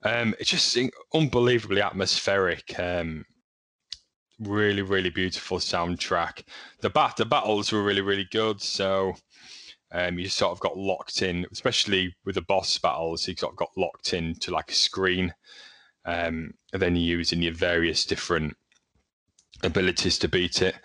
Um, 0.04 0.36
it's 0.40 0.50
just 0.50 0.78
unbelievably 1.14 1.82
atmospheric. 1.82 2.78
Um, 2.80 3.26
really 4.40 4.82
really 4.82 5.10
beautiful 5.10 5.58
soundtrack. 5.58 6.44
The 6.82 6.90
bat 6.90 7.16
the 7.18 7.26
battles 7.26 7.72
were 7.72 7.84
really 7.84 8.02
really 8.02 8.28
good 8.32 8.62
so 8.62 9.14
um, 9.92 10.20
you 10.20 10.28
sort 10.28 10.52
of 10.52 10.60
got 10.60 10.78
locked 10.78 11.22
in 11.22 11.46
especially 11.52 12.16
with 12.26 12.36
the 12.36 12.42
boss 12.42 12.78
battles 12.78 13.28
you 13.28 13.36
sort 13.36 13.54
of 13.54 13.58
got 13.58 13.70
locked 13.78 14.14
into 14.14 14.52
like 14.52 14.72
a 14.72 14.76
screen 14.76 15.34
um, 16.06 16.54
and 16.74 16.82
then 16.82 16.96
you 16.96 17.18
using 17.18 17.42
your 17.42 17.54
various 17.54 18.06
different 18.06 18.56
abilities 19.64 20.20
to 20.20 20.28
beat 20.28 20.62
it. 20.62 20.76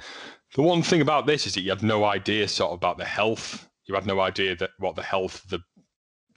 The 0.55 0.63
one 0.63 0.83
thing 0.83 1.01
about 1.01 1.27
this 1.27 1.47
is 1.47 1.55
that 1.55 1.63
you 1.63 1.71
had 1.71 1.83
no 1.83 2.05
idea 2.05 2.49
sort 2.49 2.73
of 2.73 2.77
about 2.77 2.99
the 2.99 3.05
health 3.05 3.69
you 3.87 3.95
had 3.95 4.07
no 4.07 4.21
idea 4.21 4.57
that 4.57 4.71
what 4.79 4.97
the 4.97 5.03
health 5.03 5.45
of 5.45 5.51
the 5.51 5.61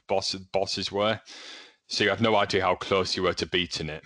boss 0.07 0.35
bosses 0.53 0.91
were 0.91 1.19
so 1.87 2.03
you 2.03 2.09
had 2.09 2.21
no 2.21 2.35
idea 2.35 2.61
how 2.61 2.75
close 2.75 3.15
you 3.15 3.23
were 3.23 3.33
to 3.33 3.45
beating 3.45 3.89
it 3.89 4.03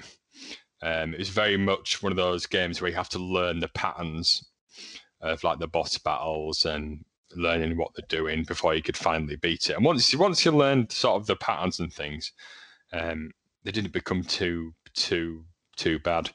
um, 0.82 1.14
it 1.14 1.20
was 1.20 1.30
very 1.30 1.58
much 1.58 2.02
one 2.02 2.12
of 2.12 2.18
those 2.18 2.46
games 2.46 2.82
where 2.82 2.90
you 2.90 2.96
have 2.96 3.10
to 3.10 3.20
learn 3.20 3.60
the 3.60 3.68
patterns 3.70 4.50
of 5.22 5.44
like 5.44 5.60
the 5.60 5.68
boss 5.68 5.98
battles 5.98 6.66
and 6.66 7.04
learning 7.36 7.78
what 7.78 7.92
they're 7.96 8.06
doing 8.08 8.44
before 8.44 8.74
you 8.74 8.82
could 8.82 8.98
finally 8.98 9.36
beat 9.36 9.70
it. 9.70 9.76
And 9.76 9.86
once 9.86 10.16
once 10.16 10.46
you 10.46 10.52
learned 10.52 10.92
sort 10.92 11.20
of 11.20 11.28
the 11.28 11.36
patterns 11.36 11.80
and 11.80 11.92
things, 11.92 12.32
um, 12.94 13.32
they 13.64 13.72
didn't 13.72 13.94
become 13.94 14.24
too 14.24 14.74
too 14.94 15.46
too 15.76 16.00
bad. 16.00 16.30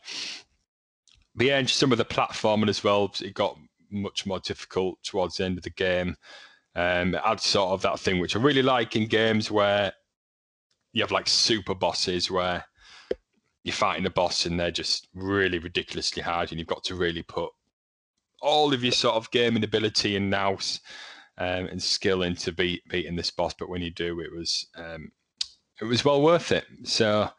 Yeah, 1.39 1.59
and 1.59 1.69
some 1.69 1.91
of 1.91 1.99
the 1.99 2.05
platforming 2.05 2.69
as 2.69 2.85
well, 2.85 3.13
it 3.21 3.35
got 3.35 3.59
much 3.91 4.27
more 4.27 4.41
difficult 4.41 5.03
towards 5.03 5.37
the 5.37 5.45
end 5.45 5.59
of 5.59 5.65
the 5.65 5.71
game. 5.71 6.17
Um, 6.77 7.15
it 7.15 7.23
had 7.25 7.41
sort 7.41 7.71
of 7.71 7.83
that 7.83 8.01
thing 8.01 8.19
which 8.19 8.37
I 8.37 8.41
really 8.41 8.63
like 8.63 8.95
in 8.95 9.07
games 9.07 9.51
where 9.51 9.93
you 10.93 11.03
have 11.03 11.11
like 11.11 11.29
super 11.29 11.75
bosses 11.75 12.31
where 12.31 12.65
you're 13.65 13.75
fighting 13.75 14.07
a 14.07 14.11
boss 14.11 14.47
and 14.47 14.61
they're 14.61 14.71
just 14.71 15.09
really 15.15 15.59
ridiculously 15.59 16.23
hard, 16.23 16.51
and 16.51 16.59
you've 16.59 16.69
got 16.69 16.85
to 16.85 16.95
really 16.95 17.23
put 17.23 17.51
all 18.41 18.75
of 18.75 18.85
your 18.85 18.93
sort 18.93 19.17
of 19.17 19.31
gaming 19.31 19.65
ability 19.65 20.17
and 20.17 20.31
nous 20.31 20.81
um, 21.39 21.67
and 21.67 21.83
skill 21.83 22.23
into 22.23 22.53
beat, 22.53 22.87
beating 22.89 23.17
this 23.17 23.31
boss. 23.31 23.55
But 23.59 23.71
when 23.71 23.83
you 23.83 23.91
do, 23.91 24.21
it 24.21 24.31
was 24.31 24.67
um, 24.77 25.11
it 25.81 25.85
was 25.85 26.05
well 26.05 26.23
worth 26.23 26.53
it. 26.53 26.67
So 26.85 27.31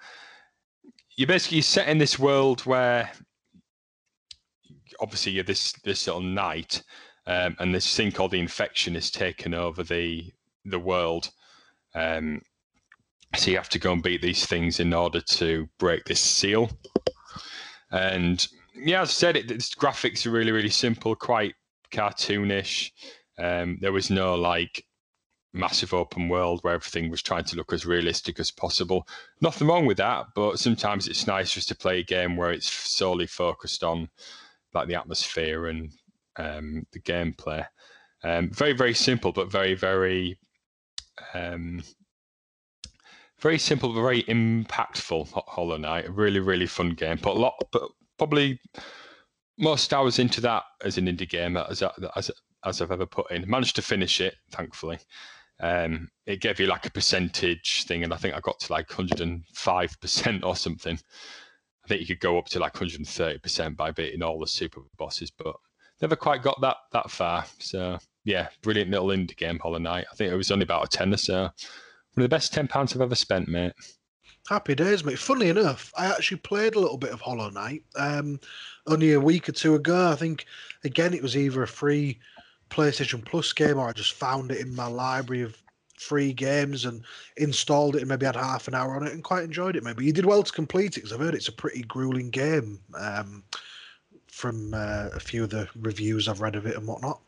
you're 1.16 1.28
basically 1.28 1.62
set 1.62 1.88
in 1.88 2.00
this 2.00 2.20
world 2.20 2.62
where 2.62 3.12
obviously 5.00 5.34
you're 5.34 5.44
this 5.44 5.74
this 5.84 6.08
little 6.08 6.22
knight, 6.22 6.82
um, 7.28 7.56
and 7.60 7.74
this 7.74 7.96
thing 7.96 8.12
called 8.12 8.32
the 8.32 8.40
infection 8.40 8.96
is 8.96 9.12
taken 9.12 9.54
over 9.54 9.84
the 9.84 10.34
the 10.66 10.80
world. 10.80 11.30
Um, 11.94 12.42
so 13.36 13.52
you 13.52 13.58
have 13.58 13.70
to 13.70 13.80
go 13.80 13.94
and 13.94 14.04
beat 14.04 14.22
these 14.22 14.46
things 14.46 14.80
in 14.80 14.94
order 14.94 15.22
to 15.22 15.68
break 15.80 16.06
this 16.06 16.20
seal. 16.20 16.70
And 17.92 18.46
yeah, 18.76 19.02
as 19.02 19.10
I 19.10 19.14
said, 19.14 19.38
it, 19.38 19.52
its 19.52 19.74
graphics 19.74 20.26
are 20.26 20.32
really, 20.32 20.52
really 20.52 20.70
simple, 20.70 21.16
quite 21.16 21.56
cartoonish. 21.92 22.92
Um, 23.38 23.78
there 23.82 23.92
was 23.92 24.10
no 24.10 24.36
like 24.36 24.86
massive 25.54 25.94
open 25.94 26.28
world 26.28 26.60
where 26.62 26.74
everything 26.74 27.10
was 27.10 27.22
trying 27.22 27.46
to 27.46 27.56
look 27.56 27.72
as 27.72 27.86
realistic 27.86 28.40
as 28.40 28.52
possible. 28.52 29.08
Nothing 29.42 29.68
wrong 29.68 29.86
with 29.86 29.98
that, 29.98 30.28
but 30.36 30.60
sometimes 30.60 31.08
it's 31.08 31.28
nice 31.28 31.54
just 31.54 31.70
to 31.70 31.76
play 31.76 32.00
a 32.00 32.04
game 32.04 32.36
where 32.36 32.52
it's 32.52 32.70
solely 32.70 33.28
focused 33.28 33.84
on 33.84 34.10
like 34.74 34.88
the 34.88 34.96
atmosphere 34.96 35.68
and 35.68 35.92
um, 36.36 36.86
the 36.92 37.00
gameplay. 37.00 37.66
Um, 38.24 38.50
very 38.52 38.74
very 38.74 38.94
simple, 38.94 39.32
but 39.32 39.52
very 39.52 39.76
very 39.76 40.38
um, 41.34 41.82
very 43.40 43.60
simple, 43.60 43.94
but 43.94 44.02
very 44.02 44.24
impactful. 44.24 45.30
Hollow 45.48 45.78
Knight, 45.78 46.08
a 46.08 46.12
really 46.12 46.40
really 46.40 46.68
fun 46.68 46.92
game. 46.92 47.18
Put 47.18 47.36
a 47.36 47.40
lot, 47.40 47.56
but 47.72 47.84
probably 48.18 48.60
most 49.58 49.94
hours 49.94 50.20
into 50.20 50.42
that 50.42 50.64
as 50.84 50.98
an 50.98 51.06
indie 51.06 51.30
game 51.30 51.58
as 51.58 51.84
as 52.16 52.32
as 52.66 52.82
I've 52.82 52.92
ever 52.92 53.06
put 53.06 53.32
in. 53.32 53.50
Managed 53.50 53.76
to 53.76 53.82
finish 53.82 54.22
it, 54.22 54.36
thankfully. 54.52 55.00
Um, 55.60 56.10
it 56.26 56.42
gave 56.42 56.60
you 56.60 56.68
like 56.68 56.86
a 56.86 56.92
percentage 56.92 57.84
thing, 57.84 58.04
and 58.04 58.14
I 58.14 58.18
think 58.18 58.36
I 58.36 58.40
got 58.42 58.60
to 58.62 58.74
like 58.74 58.90
105% 58.90 60.44
or 60.44 60.56
something. 60.56 61.00
I 61.84 61.88
think 61.88 62.02
you 62.02 62.08
could 62.08 62.20
go 62.20 62.38
up 62.38 62.48
to 62.48 62.60
like 62.60 62.74
130% 62.74 63.78
by 63.78 63.92
beating 63.92 64.24
all 64.24 64.40
the 64.40 64.48
super 64.48 64.82
bosses, 64.98 65.32
but 65.32 65.56
never 66.02 66.16
quite 66.16 66.42
got 66.42 66.60
that 66.62 66.78
that 66.92 67.12
far. 67.12 67.46
So 67.60 68.00
yeah, 68.24 68.50
brilliant 68.62 68.92
little 68.92 69.08
indie 69.08 69.38
game, 69.38 69.60
Hollow 69.60 69.78
Knight. 69.78 70.08
I 70.12 70.16
think 70.16 70.32
it 70.32 70.36
was 70.36 70.52
only 70.52 70.64
about 70.64 70.86
a 70.86 70.98
tenner, 70.98 71.18
so 71.18 71.50
one 72.16 72.24
of 72.24 72.30
the 72.30 72.36
best 72.36 72.54
ten 72.54 72.68
pounds 72.68 72.96
I've 72.96 73.02
ever 73.02 73.16
spent, 73.16 73.48
mate. 73.48 73.74
Happy 74.48 74.76
days, 74.76 75.04
mate. 75.04 75.20
Funny 75.20 75.50
enough, 75.50 75.92
I 75.98 76.06
actually 76.06 76.38
played 76.38 76.76
a 76.76 76.80
little 76.80 76.98
bit 76.98 77.12
of 77.12 77.22
Hollow 77.22 77.50
Knight 77.50 77.84
um, 77.96 78.40
only 78.88 79.14
a 79.14 79.20
week 79.20 79.50
or 79.50 79.54
two 79.54 79.76
ago. 79.76 80.12
I 80.12 80.16
think 80.16 80.46
again 80.84 81.14
it 81.14 81.22
was 81.22 81.36
either 81.36 81.64
a 81.64 81.68
free 81.68 82.20
PlayStation 82.70 83.24
Plus 83.26 83.52
game 83.54 83.78
or 83.78 83.88
I 83.88 83.92
just 83.92 84.14
found 84.14 84.52
it 84.52 84.60
in 84.60 84.76
my 84.76 84.88
library 84.88 85.44
of 85.44 85.58
free 85.98 86.34
games 86.34 86.86
and 86.86 87.04
installed 87.38 87.96
it 87.96 88.00
and 88.00 88.10
maybe 88.10 88.26
had 88.26 88.36
half 88.36 88.68
an 88.68 88.76
hour 88.76 88.96
on 88.96 89.08
it 89.08 89.14
and 89.14 89.24
quite 89.24 89.44
enjoyed 89.44 89.76
it. 89.76 89.84
Maybe 89.84 90.06
you 90.06 90.14
did 90.14 90.26
well 90.26 90.44
to 90.44 90.52
complete 90.52 90.98
it 90.98 91.02
because 91.02 91.14
I've 91.14 91.20
heard 91.20 91.36
it's 91.36 91.48
a 91.48 91.54
pretty 91.54 91.82
grueling 91.84 92.30
game 92.30 92.80
um, 92.98 93.44
from 94.28 94.74
uh, 94.74 95.10
a 95.14 95.20
few 95.20 95.44
of 95.44 95.50
the 95.50 95.68
reviews 95.80 96.28
I've 96.28 96.42
read 96.42 96.56
of 96.56 96.66
it 96.66 96.76
and 96.76 96.88
whatnot. 96.88 97.20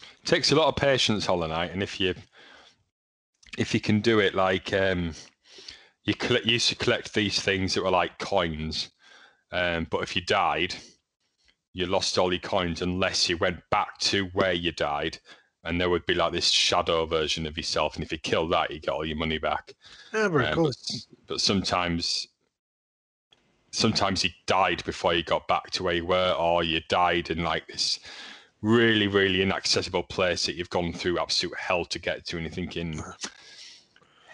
It 0.00 0.26
takes 0.26 0.52
a 0.52 0.56
lot 0.56 0.68
of 0.68 0.76
patience, 0.76 1.24
Hollow 1.24 1.46
Knight, 1.46 1.72
and 1.72 1.82
if 1.82 2.00
you 2.00 2.14
if 3.58 3.74
you 3.74 3.80
can 3.80 4.00
do 4.00 4.18
it 4.18 4.34
like 4.34 4.72
um, 4.72 5.14
you 6.04 6.14
collect, 6.14 6.46
you 6.46 6.54
used 6.54 6.68
to 6.68 6.76
collect 6.76 7.14
these 7.14 7.40
things 7.40 7.74
that 7.74 7.82
were 7.82 7.90
like 7.90 8.18
coins, 8.18 8.90
um, 9.52 9.86
but 9.90 10.02
if 10.02 10.14
you 10.16 10.22
died, 10.22 10.74
you 11.72 11.86
lost 11.86 12.18
all 12.18 12.32
your 12.32 12.40
coins 12.40 12.82
unless 12.82 13.28
you 13.28 13.36
went 13.36 13.58
back 13.70 13.98
to 13.98 14.26
where 14.32 14.52
you 14.52 14.72
died 14.72 15.18
and 15.66 15.80
there 15.80 15.90
would 15.90 16.06
be 16.06 16.14
like 16.14 16.32
this 16.32 16.48
shadow 16.48 17.06
version 17.06 17.46
of 17.46 17.56
yourself, 17.56 17.96
and 17.96 18.04
if 18.04 18.12
you 18.12 18.18
kill 18.18 18.48
that, 18.48 18.70
you 18.70 18.78
get 18.80 18.90
all 18.90 19.04
your 19.04 19.16
money 19.16 19.38
back. 19.38 19.74
Yeah, 20.14 20.26
um. 20.26 20.54
But, 20.54 20.76
but, 21.26 21.40
sometimes, 21.40 22.28
sometimes 23.72 24.22
you 24.22 24.30
died 24.46 24.84
before 24.84 25.12
you 25.14 25.24
got 25.24 25.48
back 25.48 25.70
to 25.72 25.82
where 25.82 25.94
you 25.94 26.06
were, 26.06 26.34
or 26.38 26.62
you 26.62 26.80
died 26.88 27.30
in 27.30 27.42
like 27.42 27.66
this 27.66 27.98
really, 28.66 29.06
really 29.06 29.42
inaccessible 29.42 30.02
place 30.02 30.44
that 30.46 30.56
you've 30.56 30.70
gone 30.70 30.92
through 30.92 31.18
absolute 31.18 31.56
hell 31.56 31.84
to 31.86 31.98
get 31.98 32.26
to, 32.26 32.36
and 32.36 32.44
you're 32.44 32.52
thinking, 32.52 33.00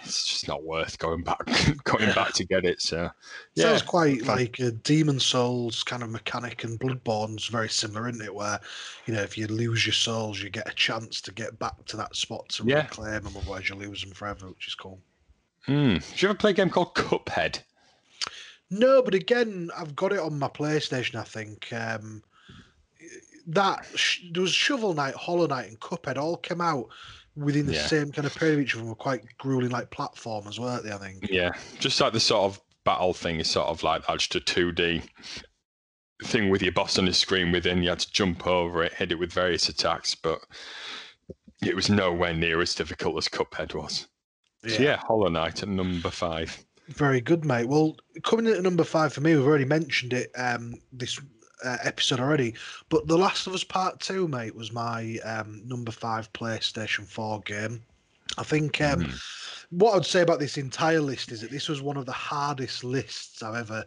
it's 0.03 0.27
just 0.27 0.49
not 0.49 0.65
worth 0.65 0.99
going 0.99 1.23
back 1.23 1.45
going 1.85 2.09
yeah. 2.09 2.15
back 2.15 2.33
to 2.33 2.45
get 2.45 2.65
it. 2.65 2.81
So 2.81 3.11
yeah, 3.55 3.65
sounds 3.65 3.83
quite 3.83 4.23
like 4.23 4.59
a 4.59 4.73
Demon's 4.73 5.25
Souls 5.25 5.83
kind 5.83 6.03
of 6.03 6.11
mechanic, 6.11 6.65
and 6.65 6.81
Bloodborne's 6.81 7.47
very 7.47 7.69
similar, 7.69 8.09
isn't 8.09 8.25
it? 8.25 8.35
Where 8.35 8.59
you 9.07 9.15
know 9.15 9.23
if 9.23 9.37
you 9.37 9.47
lose 9.47 9.87
your 9.87 9.93
souls, 9.93 10.43
you 10.43 10.49
get 10.49 10.69
a 10.69 10.75
chance 10.75 11.21
to 11.21 11.33
get 11.33 11.59
back 11.59 11.85
to 11.87 11.97
that 11.99 12.17
spot 12.17 12.49
to 12.51 12.65
yeah. 12.65 12.83
reclaim 12.83 13.23
them, 13.23 13.35
otherwise 13.37 13.69
you 13.69 13.75
lose 13.75 14.03
them 14.03 14.13
forever, 14.13 14.49
which 14.49 14.67
is 14.67 14.75
cool. 14.75 14.99
Mm. 15.69 16.05
Did 16.11 16.23
you 16.23 16.29
ever 16.31 16.39
play 16.39 16.51
a 16.51 16.55
game 16.55 16.71
called 16.71 16.95
Cuphead? 16.95 17.61
No, 18.71 19.03
but 19.03 19.15
again, 19.15 19.71
I've 19.77 19.95
got 19.95 20.15
it 20.15 20.19
on 20.19 20.39
my 20.39 20.49
PlayStation. 20.49 21.17
I 21.17 21.25
think 21.25 21.71
um, 21.75 22.23
that 23.49 23.87
there 24.33 24.43
was 24.43 24.53
Shovel 24.53 24.95
Knight, 24.95 25.15
Hollow 25.15 25.47
Knight, 25.47 25.69
and 25.69 25.81
Cuphead 25.81 26.17
all 26.17 26.37
came 26.37 26.61
out 26.61 26.87
within 27.37 27.67
the 27.67 27.75
yeah. 27.75 27.87
same 27.87 28.13
kind 28.13 28.27
of 28.27 28.35
period 28.35 28.61
each 28.61 28.75
of 28.75 28.81
them 28.81 28.89
were 28.89 28.95
quite 28.95 29.23
grueling 29.39 29.71
like 29.71 29.91
platformers, 29.91 30.59
weren't 30.59 30.85
they? 30.85 30.93
I 30.93 30.99
think. 30.99 31.29
Yeah, 31.31 31.53
just 31.79 32.01
like 32.01 32.13
the 32.13 32.21
sort 32.21 32.45
of 32.45 32.61
battle 32.85 33.15
thing 33.15 33.41
is 33.41 33.51
sort 33.51 33.69
of 33.69 33.83
like 33.83 34.07
just 34.07 34.35
a 34.35 34.41
two 34.41 34.73
D 34.73 35.03
thing 36.25 36.51
with 36.51 36.63
your 36.63 36.73
boss 36.73 36.99
on 36.99 37.07
the 37.07 37.13
screen 37.13 37.53
within. 37.53 37.83
You 37.83 37.91
had 37.91 38.01
to 38.01 38.13
jump 38.13 38.47
over 38.47 38.83
it, 38.83 38.95
hit 38.95 39.13
it 39.13 39.19
with 39.19 39.33
various 39.33 39.69
attacks, 39.69 40.15
but 40.15 40.41
it 41.63 41.77
was 41.77 41.91
nowhere 41.91 42.35
near 42.35 42.61
as 42.61 42.75
difficult 42.75 43.17
as 43.17 43.29
Cuphead 43.29 43.75
was. 43.75 44.09
Yeah. 44.65 44.77
So 44.77 44.83
yeah, 44.83 44.97
Hollow 44.97 45.29
Knight 45.29 45.63
at 45.63 45.69
number 45.69 46.11
five. 46.11 46.65
Very 46.89 47.21
good, 47.21 47.45
mate. 47.45 47.69
Well, 47.69 47.97
coming 48.23 48.47
in 48.47 48.55
at 48.55 48.63
number 48.63 48.85
five 48.85 49.13
for 49.13 49.21
me, 49.21 49.35
we've 49.35 49.47
already 49.47 49.65
mentioned 49.65 50.13
it 50.13 50.31
um, 50.37 50.75
this 50.93 51.21
uh, 51.65 51.79
episode 51.83 52.21
already, 52.21 52.55
but 52.89 53.07
The 53.07 53.19
Last 53.19 53.47
of 53.47 53.55
Us 53.55 53.65
Part 53.65 54.01
Two, 54.01 54.29
mate, 54.29 54.55
was 54.55 54.73
my 54.73 55.19
um, 55.25 55.63
number 55.67 55.91
five 55.91 56.33
PlayStation 56.33 57.05
Four 57.05 57.41
game. 57.41 57.83
I 58.39 58.43
think 58.43 58.81
um, 58.81 59.03
mm. 59.03 59.23
what 59.71 59.95
I'd 59.95 60.07
say 60.07 60.23
about 60.23 60.39
this 60.39 60.57
entire 60.57 61.01
list 61.01 61.33
is 61.33 61.41
that 61.43 61.51
this 61.51 61.69
was 61.69 61.83
one 61.83 61.97
of 61.97 62.07
the 62.07 62.13
hardest 62.13 62.85
lists 62.85 63.43
I've 63.43 63.57
ever 63.57 63.85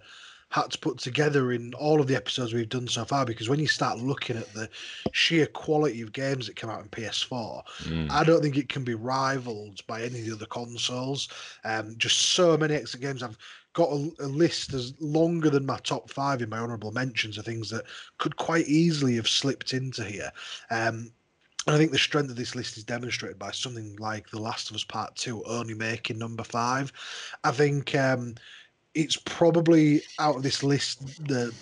had 0.56 0.72
to 0.72 0.78
put 0.78 0.98
together 0.98 1.52
in 1.52 1.74
all 1.74 2.00
of 2.00 2.08
the 2.08 2.16
episodes 2.16 2.54
we've 2.54 2.70
done 2.70 2.88
so 2.88 3.04
far 3.04 3.26
because 3.26 3.50
when 3.50 3.60
you 3.60 3.68
start 3.68 4.00
looking 4.00 4.38
at 4.38 4.54
the 4.54 4.70
sheer 5.12 5.46
quality 5.48 6.02
of 6.02 6.14
games 6.14 6.48
that 6.48 6.56
come 6.56 6.70
out 6.70 6.82
in 6.82 6.88
PS4, 6.88 7.62
mm. 7.84 8.10
I 8.10 8.24
don't 8.24 8.42
think 8.42 8.56
it 8.56 8.70
can 8.70 8.86
be 8.86 8.96
rivaled 8.96 9.86
by 9.86 10.02
any 10.02 10.20
of 10.20 10.26
the 10.26 10.34
other 10.34 10.46
consoles. 10.46 11.28
Um, 11.66 11.96
just 11.98 12.18
so 12.30 12.56
many 12.56 12.74
extra 12.74 13.02
games. 13.02 13.22
I've 13.22 13.38
got 13.74 13.90
a, 13.90 14.12
a, 14.22 14.28
list 14.28 14.74
as 14.74 14.94
longer 15.02 15.50
than 15.50 15.66
my 15.66 15.78
top 15.80 16.10
five 16.10 16.42
in 16.42 16.48
my 16.48 16.60
honourable 16.60 16.94
mentions 16.94 17.38
of 17.38 17.44
things 17.44 17.70
that 17.72 17.84
could 18.18 18.38
quite 18.38 18.66
easily 18.66 19.18
have 19.18 19.28
slipped 19.28 19.74
into 19.74 20.06
here. 20.06 20.32
Um, 20.72 21.12
and 21.68 21.76
I 21.76 21.78
think 21.78 21.92
the 21.92 21.98
strength 21.98 22.30
of 22.30 22.38
this 22.38 22.56
list 22.56 22.78
is 22.78 22.86
demonstrated 22.86 23.38
by 23.38 23.52
something 23.52 23.98
like 23.98 24.30
The 24.30 24.40
Last 24.40 24.70
of 24.70 24.78
Us 24.78 24.86
Part 24.86 25.16
Two 25.16 25.44
only 25.44 25.74
making 25.74 26.18
number 26.18 26.46
five. 26.46 26.94
I 27.44 27.52
think 27.52 27.94
um, 27.94 28.36
it's 28.96 29.18
probably 29.18 30.02
out 30.20 30.38
of 30.38 30.44
this 30.44 30.64
list 30.64 31.28
the 31.28 31.54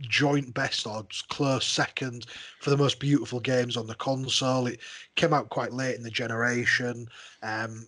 joint 0.00 0.52
best 0.54 0.86
odds, 0.86 1.22
close 1.22 1.66
second 1.66 2.26
for 2.60 2.70
the 2.70 2.76
most 2.76 2.98
beautiful 2.98 3.38
games 3.38 3.76
on 3.76 3.86
the 3.86 3.94
console. 3.94 4.66
It 4.66 4.80
came 5.14 5.34
out 5.34 5.50
quite 5.50 5.72
late 5.72 5.96
in 5.96 6.02
the 6.02 6.10
generation. 6.10 7.06
Um, 7.42 7.86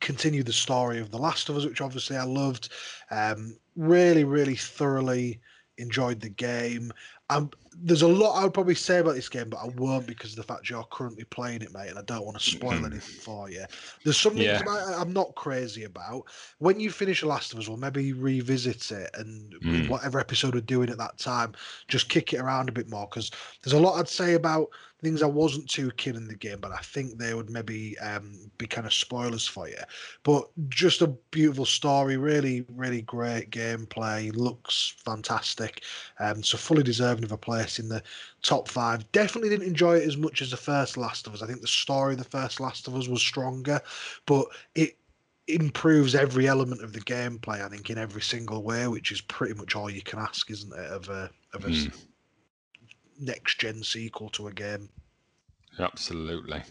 continue 0.00 0.42
the 0.42 0.52
story 0.52 0.98
of 0.98 1.10
The 1.10 1.18
Last 1.18 1.48
of 1.48 1.56
Us, 1.56 1.64
which 1.64 1.80
obviously 1.80 2.16
I 2.16 2.24
loved. 2.24 2.70
Um, 3.10 3.56
really, 3.76 4.24
really 4.24 4.56
thoroughly 4.56 5.40
enjoyed 5.78 6.20
the 6.20 6.28
game. 6.28 6.92
Um, 7.28 7.50
there's 7.82 8.02
a 8.02 8.08
lot 8.08 8.40
I 8.40 8.44
would 8.44 8.54
probably 8.54 8.74
say 8.74 8.98
about 8.98 9.16
this 9.16 9.28
game, 9.28 9.50
but 9.50 9.58
I 9.58 9.68
won't 9.76 10.06
because 10.06 10.30
of 10.30 10.36
the 10.36 10.42
fact 10.42 10.70
you're 10.70 10.84
currently 10.90 11.24
playing 11.24 11.62
it, 11.62 11.74
mate, 11.74 11.90
and 11.90 11.98
I 11.98 12.02
don't 12.02 12.24
want 12.24 12.38
to 12.38 12.42
spoil 12.42 12.72
mm-hmm. 12.72 12.86
anything 12.86 13.20
for 13.20 13.50
you. 13.50 13.64
There's 14.02 14.16
something 14.16 14.42
yeah. 14.42 14.62
I'm 14.66 15.12
not 15.12 15.34
crazy 15.34 15.84
about. 15.84 16.24
When 16.58 16.80
you 16.80 16.90
finish 16.90 17.20
The 17.20 17.28
Last 17.28 17.52
of 17.52 17.58
Us, 17.58 17.68
we'll 17.68 17.76
maybe 17.76 18.12
revisit 18.12 18.90
it 18.92 19.10
and 19.14 19.54
mm. 19.62 19.88
whatever 19.88 20.18
episode 20.18 20.54
we're 20.54 20.60
doing 20.62 20.88
at 20.88 20.98
that 20.98 21.18
time, 21.18 21.52
just 21.88 22.08
kick 22.08 22.32
it 22.32 22.40
around 22.40 22.68
a 22.68 22.72
bit 22.72 22.88
more 22.88 23.06
because 23.10 23.30
there's 23.62 23.74
a 23.74 23.80
lot 23.80 23.98
I'd 23.98 24.08
say 24.08 24.34
about 24.34 24.68
things 25.06 25.22
I 25.22 25.26
wasn't 25.26 25.70
too 25.70 25.92
keen 25.92 26.16
in 26.16 26.26
the 26.26 26.34
game, 26.34 26.58
but 26.60 26.72
I 26.72 26.78
think 26.78 27.16
they 27.16 27.32
would 27.32 27.48
maybe 27.48 27.96
um, 28.00 28.50
be 28.58 28.66
kind 28.66 28.86
of 28.86 28.92
spoilers 28.92 29.46
for 29.46 29.68
you. 29.68 29.78
But 30.24 30.48
just 30.68 31.00
a 31.00 31.06
beautiful 31.30 31.64
story, 31.64 32.16
really, 32.16 32.64
really 32.74 33.02
great 33.02 33.50
gameplay, 33.50 34.34
looks 34.34 34.94
fantastic. 35.04 35.84
Um, 36.18 36.42
so 36.42 36.58
fully 36.58 36.82
deserving 36.82 37.22
of 37.22 37.30
a 37.30 37.38
place 37.38 37.78
in 37.78 37.88
the 37.88 38.02
top 38.42 38.68
five. 38.68 39.10
Definitely 39.12 39.50
didn't 39.50 39.68
enjoy 39.68 39.98
it 39.98 40.08
as 40.08 40.16
much 40.16 40.42
as 40.42 40.50
the 40.50 40.56
first 40.56 40.96
Last 40.96 41.28
of 41.28 41.34
Us. 41.34 41.42
I 41.42 41.46
think 41.46 41.60
the 41.60 41.68
story 41.68 42.14
of 42.14 42.18
the 42.18 42.24
first 42.24 42.58
Last 42.58 42.88
of 42.88 42.96
Us 42.96 43.06
was 43.06 43.22
stronger, 43.22 43.80
but 44.26 44.46
it 44.74 44.98
improves 45.46 46.16
every 46.16 46.48
element 46.48 46.82
of 46.82 46.92
the 46.92 47.00
gameplay. 47.00 47.64
I 47.64 47.68
think 47.68 47.90
in 47.90 47.98
every 47.98 48.22
single 48.22 48.64
way, 48.64 48.88
which 48.88 49.12
is 49.12 49.20
pretty 49.20 49.54
much 49.54 49.76
all 49.76 49.88
you 49.88 50.02
can 50.02 50.18
ask, 50.18 50.50
isn't 50.50 50.72
it, 50.72 50.90
of 50.90 51.08
a 51.08 51.30
of 51.54 51.64
a 51.64 51.68
mm 51.68 51.92
next 53.18 53.60
gen 53.60 53.82
sequel 53.82 54.30
to 54.30 54.48
a 54.48 54.52
game. 54.52 54.88
Absolutely. 55.78 56.62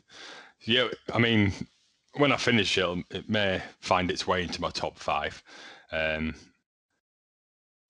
Yeah, 0.62 0.88
I 1.14 1.20
mean, 1.20 1.54
when 2.14 2.32
I 2.32 2.38
finish 2.38 2.78
it, 2.78 3.06
it 3.12 3.30
may 3.30 3.62
find 3.82 4.10
its 4.10 4.26
way 4.26 4.44
into 4.44 4.62
my 4.62 4.70
top 4.70 4.98
five. 4.98 5.44
Um, 5.92 6.36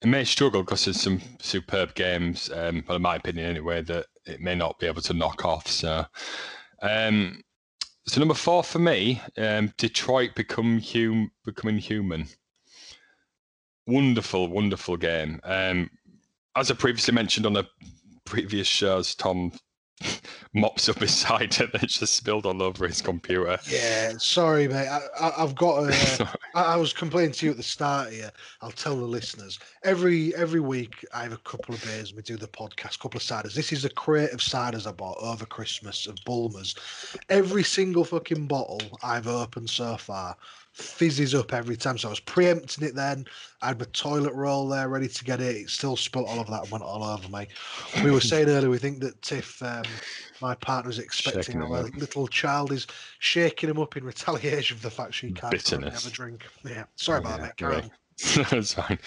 it 0.02 0.08
may 0.08 0.24
struggle 0.24 0.62
because 0.62 0.84
there's 0.84 1.00
some 1.00 1.20
superb 1.40 1.94
games, 1.94 2.50
um, 2.52 2.84
well, 2.86 2.96
in 2.96 3.02
my 3.02 3.16
opinion 3.16 3.48
anyway, 3.48 3.82
that 3.82 4.06
it 4.26 4.40
may 4.40 4.54
not 4.54 4.78
be 4.78 4.86
able 4.86 5.02
to 5.02 5.14
knock 5.14 5.44
off. 5.44 5.66
So, 5.68 6.04
um, 6.82 7.42
so 8.06 8.20
number 8.20 8.34
four 8.34 8.62
for 8.62 8.78
me, 8.78 9.22
um, 9.38 9.72
Detroit 9.78 10.34
become 10.34 10.80
hum- 10.80 11.32
becoming 11.44 11.78
human. 11.78 12.26
Wonderful, 13.86 14.48
wonderful 14.48 14.96
game. 14.96 15.40
Um, 15.44 15.90
as 16.54 16.70
I 16.70 16.74
previously 16.74 17.14
mentioned 17.14 17.46
on 17.46 17.56
a 17.56 17.66
previous 18.26 18.66
shows, 18.66 19.14
Tom 19.14 19.52
mops 20.54 20.88
up 20.88 20.98
beside 20.98 21.58
it 21.58 21.70
that's 21.72 21.98
just 21.98 22.14
spilled 22.14 22.46
all 22.46 22.62
over 22.62 22.86
his 22.86 23.00
computer. 23.00 23.58
Yeah, 23.68 24.14
sorry, 24.18 24.68
mate. 24.68 24.88
I, 24.88 25.32
have 25.38 25.54
got. 25.54 25.84
A, 25.84 26.38
I, 26.54 26.74
I 26.74 26.76
was 26.76 26.92
complaining 26.92 27.32
to 27.32 27.46
you 27.46 27.52
at 27.52 27.56
the 27.56 27.62
start 27.62 28.12
here. 28.12 28.30
I'll 28.60 28.70
tell 28.70 28.96
the 28.96 29.04
listeners 29.04 29.58
every 29.84 30.34
every 30.34 30.60
week. 30.60 31.04
I 31.14 31.22
have 31.22 31.32
a 31.32 31.38
couple 31.38 31.74
of 31.74 31.82
beers. 31.84 32.14
We 32.14 32.22
do 32.22 32.36
the 32.36 32.48
podcast. 32.48 32.98
Couple 32.98 33.18
of 33.18 33.24
ciders. 33.24 33.54
This 33.54 33.72
is 33.72 33.84
a 33.84 33.90
crate 33.90 34.32
of 34.32 34.40
ciders 34.40 34.86
I 34.86 34.92
bought 34.92 35.18
over 35.20 35.46
Christmas 35.46 36.06
of 36.06 36.16
Bulmers. 36.24 36.74
Every 37.28 37.62
single 37.62 38.04
fucking 38.04 38.46
bottle 38.46 38.82
I've 39.02 39.28
opened 39.28 39.70
so 39.70 39.96
far 39.96 40.36
fizzes 40.76 41.34
up 41.34 41.54
every 41.54 41.76
time. 41.76 41.96
So 41.96 42.08
I 42.08 42.10
was 42.10 42.20
preempting 42.20 42.86
it 42.86 42.94
then. 42.94 43.24
I 43.62 43.68
had 43.68 43.78
my 43.78 43.86
toilet 43.92 44.34
roll 44.34 44.68
there 44.68 44.88
ready 44.88 45.08
to 45.08 45.24
get 45.24 45.40
it. 45.40 45.56
It 45.56 45.70
still 45.70 45.96
spilt 45.96 46.28
all 46.28 46.38
of 46.38 46.48
that 46.48 46.64
and 46.64 46.70
went 46.70 46.84
all 46.84 47.02
over 47.02 47.28
me. 47.30 47.48
We 48.04 48.10
were 48.10 48.20
saying 48.20 48.48
earlier, 48.48 48.68
we 48.68 48.76
think 48.76 49.00
that 49.00 49.20
Tiff, 49.22 49.62
um, 49.62 49.84
my 50.42 50.54
partner, 50.56 50.90
is 50.90 50.98
expecting 50.98 51.62
our 51.62 51.84
little 51.84 52.28
child 52.28 52.72
is 52.72 52.86
shaking 53.20 53.70
him 53.70 53.78
up 53.78 53.96
in 53.96 54.04
retaliation 54.04 54.76
for 54.76 54.82
the 54.82 54.90
fact 54.90 55.14
she 55.14 55.32
can't 55.32 55.54
have 55.54 56.06
a 56.06 56.10
drink. 56.10 56.44
Yeah, 56.62 56.84
sorry 56.96 57.20
about 57.20 57.40
yeah, 57.40 57.46
that, 57.46 57.56
Carry. 57.56 57.82
That's 58.50 58.74
fine. 58.74 58.98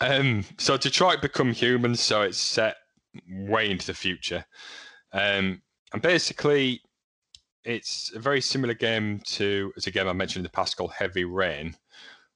Um, 0.00 0.44
so 0.58 0.76
Detroit 0.76 1.22
become 1.22 1.52
Human, 1.52 1.94
so 1.94 2.22
it's 2.22 2.38
set 2.38 2.76
way 3.28 3.70
into 3.70 3.86
the 3.86 3.94
future. 3.94 4.44
Um, 5.12 5.62
and 5.92 6.02
basically, 6.02 6.82
it's 7.64 8.12
a 8.14 8.18
very 8.18 8.40
similar 8.40 8.74
game 8.74 9.20
to 9.24 9.72
as 9.76 9.86
a 9.86 9.90
game 9.90 10.08
I 10.08 10.12
mentioned 10.12 10.40
in 10.40 10.44
the 10.44 10.50
past 10.50 10.76
called 10.76 10.92
Heavy 10.92 11.24
Rain, 11.24 11.76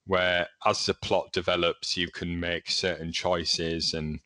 where 0.05 0.47
as 0.65 0.85
the 0.85 0.93
plot 0.95 1.31
develops, 1.31 1.95
you 1.95 2.09
can 2.09 2.39
make 2.39 2.69
certain 2.69 3.11
choices 3.11 3.93
and 3.93 4.19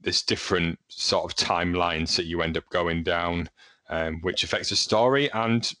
there's 0.00 0.22
different 0.22 0.78
sort 0.88 1.24
of 1.24 1.36
timelines 1.36 2.16
that 2.16 2.26
you 2.26 2.42
end 2.42 2.56
up 2.56 2.68
going 2.70 3.02
down, 3.02 3.48
um, 3.88 4.20
which 4.20 4.44
affects 4.44 4.68
the 4.68 4.76
story, 4.76 5.30
and 5.32 5.72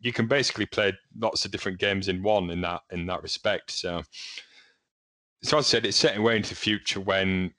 you 0.00 0.12
can 0.12 0.26
basically 0.26 0.66
play 0.66 0.92
lots 1.18 1.44
of 1.44 1.50
different 1.50 1.78
games 1.78 2.08
in 2.08 2.22
one 2.22 2.50
in 2.50 2.60
that 2.62 2.82
in 2.90 3.06
that 3.06 3.22
respect. 3.22 3.70
So, 3.70 4.02
so 5.42 5.58
I 5.58 5.60
said, 5.60 5.86
it's 5.86 5.96
setting 5.96 6.22
way 6.22 6.36
into 6.36 6.50
the 6.50 6.54
future 6.54 7.00
when 7.00 7.52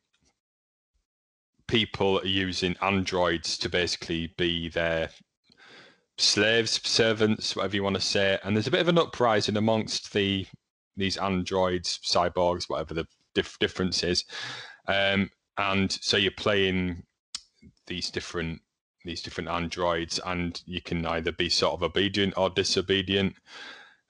people 1.67 2.19
are 2.19 2.25
using 2.25 2.75
androids 2.81 3.57
to 3.59 3.69
basically 3.69 4.33
be 4.37 4.69
their 4.69 5.09
slaves, 6.17 6.79
servants, 6.87 7.55
whatever 7.55 7.75
you 7.75 7.83
want 7.83 7.95
to 7.95 8.01
say. 8.01 8.39
And 8.43 8.55
there's 8.55 8.67
a 8.67 8.71
bit 8.71 8.81
of 8.81 8.87
an 8.87 8.97
uprising 8.97 9.57
amongst 9.57 10.13
the 10.13 10.45
these 10.95 11.17
androids, 11.17 11.99
cyborgs, 12.03 12.65
whatever 12.67 12.95
the 12.95 13.05
dif- 13.35 13.59
difference 13.59 14.03
is. 14.03 14.25
Um, 14.87 15.29
and 15.57 15.91
so 15.91 16.17
you're 16.17 16.31
playing 16.31 17.03
these 17.85 18.09
different 18.09 18.61
these 19.05 19.21
different 19.21 19.49
androids, 19.49 20.19
and 20.25 20.61
you 20.65 20.81
can 20.81 21.05
either 21.05 21.31
be 21.31 21.49
sort 21.49 21.73
of 21.73 21.83
obedient 21.83 22.33
or 22.35 22.49
disobedient. 22.49 23.35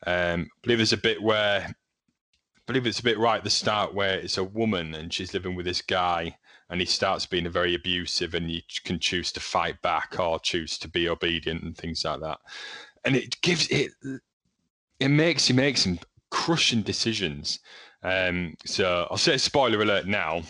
Um, 0.06 0.50
I 0.52 0.58
believe 0.64 0.80
there's 0.80 0.94
a 0.94 0.98
bit 0.98 1.22
where 1.22 1.68
I 1.68 2.62
believe 2.66 2.88
it's 2.88 3.00
a 3.00 3.04
bit 3.04 3.20
right 3.20 3.38
at 3.38 3.44
the 3.44 3.50
start 3.50 3.94
where 3.94 4.20
it's 4.20 4.38
a 4.38 4.44
woman 4.44 4.94
and 4.94 5.14
she's 5.14 5.34
living 5.34 5.56
with 5.56 5.66
this 5.66 5.82
guy 5.82 6.38
and 6.70 6.80
he 6.80 6.86
starts 6.86 7.26
being 7.26 7.50
very 7.50 7.76
abusive 7.76 8.34
and 8.34 8.52
you 8.52 8.62
can 8.84 9.00
choose 9.00 9.32
to 9.32 9.40
fight 9.40 9.82
back 9.82 10.20
or 10.20 10.40
choose 10.40 10.78
to 10.80 10.88
be 10.88 11.08
obedient 11.08 11.64
and 11.64 11.78
things 11.78 12.04
like 12.04 12.20
that. 12.22 12.40
And 13.06 13.16
it 13.16 13.40
gives 13.42 13.68
it 13.70 13.92
it 15.00 15.10
makes 15.10 15.48
you 15.48 15.56
make 15.56 15.78
some 15.78 16.00
crushing 16.30 16.82
decisions. 16.82 17.60
Um 18.04 18.56
so 18.66 19.08
i'll 19.10 19.18
say 19.18 19.38
spoiler 19.38 19.82
alert 19.82 20.08
now 20.08 20.44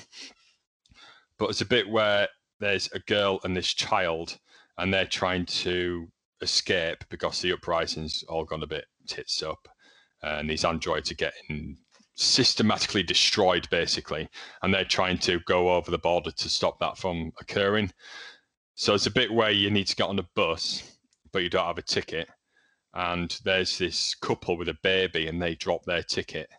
but 1.37 1.49
it's 1.49 1.61
a 1.61 1.65
bit 1.65 1.87
where 1.87 2.27
there's 2.59 2.89
a 2.93 2.99
girl 2.99 3.39
and 3.43 3.55
this 3.55 3.73
child 3.73 4.37
and 4.77 4.93
they're 4.93 5.05
trying 5.05 5.45
to 5.45 6.07
escape 6.41 7.03
because 7.09 7.41
the 7.41 7.53
uprising's 7.53 8.23
all 8.23 8.43
gone 8.43 8.63
a 8.63 8.67
bit 8.67 8.85
tits 9.07 9.41
up 9.43 9.67
and 10.23 10.49
these 10.49 10.65
androids 10.65 11.11
are 11.11 11.15
getting 11.15 11.77
systematically 12.17 13.03
destroyed, 13.03 13.69
basically, 13.69 14.27
and 14.61 14.73
they're 14.73 14.83
trying 14.83 15.19
to 15.19 15.39
go 15.41 15.69
over 15.73 15.91
the 15.91 15.97
border 15.99 16.31
to 16.31 16.49
stop 16.49 16.79
that 16.79 16.97
from 16.97 17.31
occurring. 17.39 17.91
So 18.75 18.93
it's 18.93 19.05
a 19.05 19.11
bit 19.11 19.31
where 19.31 19.51
you 19.51 19.69
need 19.69 19.87
to 19.87 19.95
get 19.95 20.07
on 20.07 20.19
a 20.19 20.27
bus, 20.35 20.97
but 21.31 21.43
you 21.43 21.49
don't 21.49 21.65
have 21.65 21.77
a 21.77 21.83
ticket. 21.83 22.27
And 22.93 23.37
there's 23.43 23.77
this 23.77 24.15
couple 24.15 24.57
with 24.57 24.67
a 24.67 24.77
baby, 24.81 25.27
and 25.27 25.41
they 25.41 25.55
drop 25.55 25.85
their 25.85 26.01
ticket. 26.01 26.49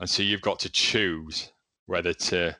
And 0.00 0.10
so 0.10 0.24
you've 0.24 0.40
got 0.40 0.58
to 0.60 0.70
choose 0.70 1.52
whether 1.86 2.12
to 2.12 2.56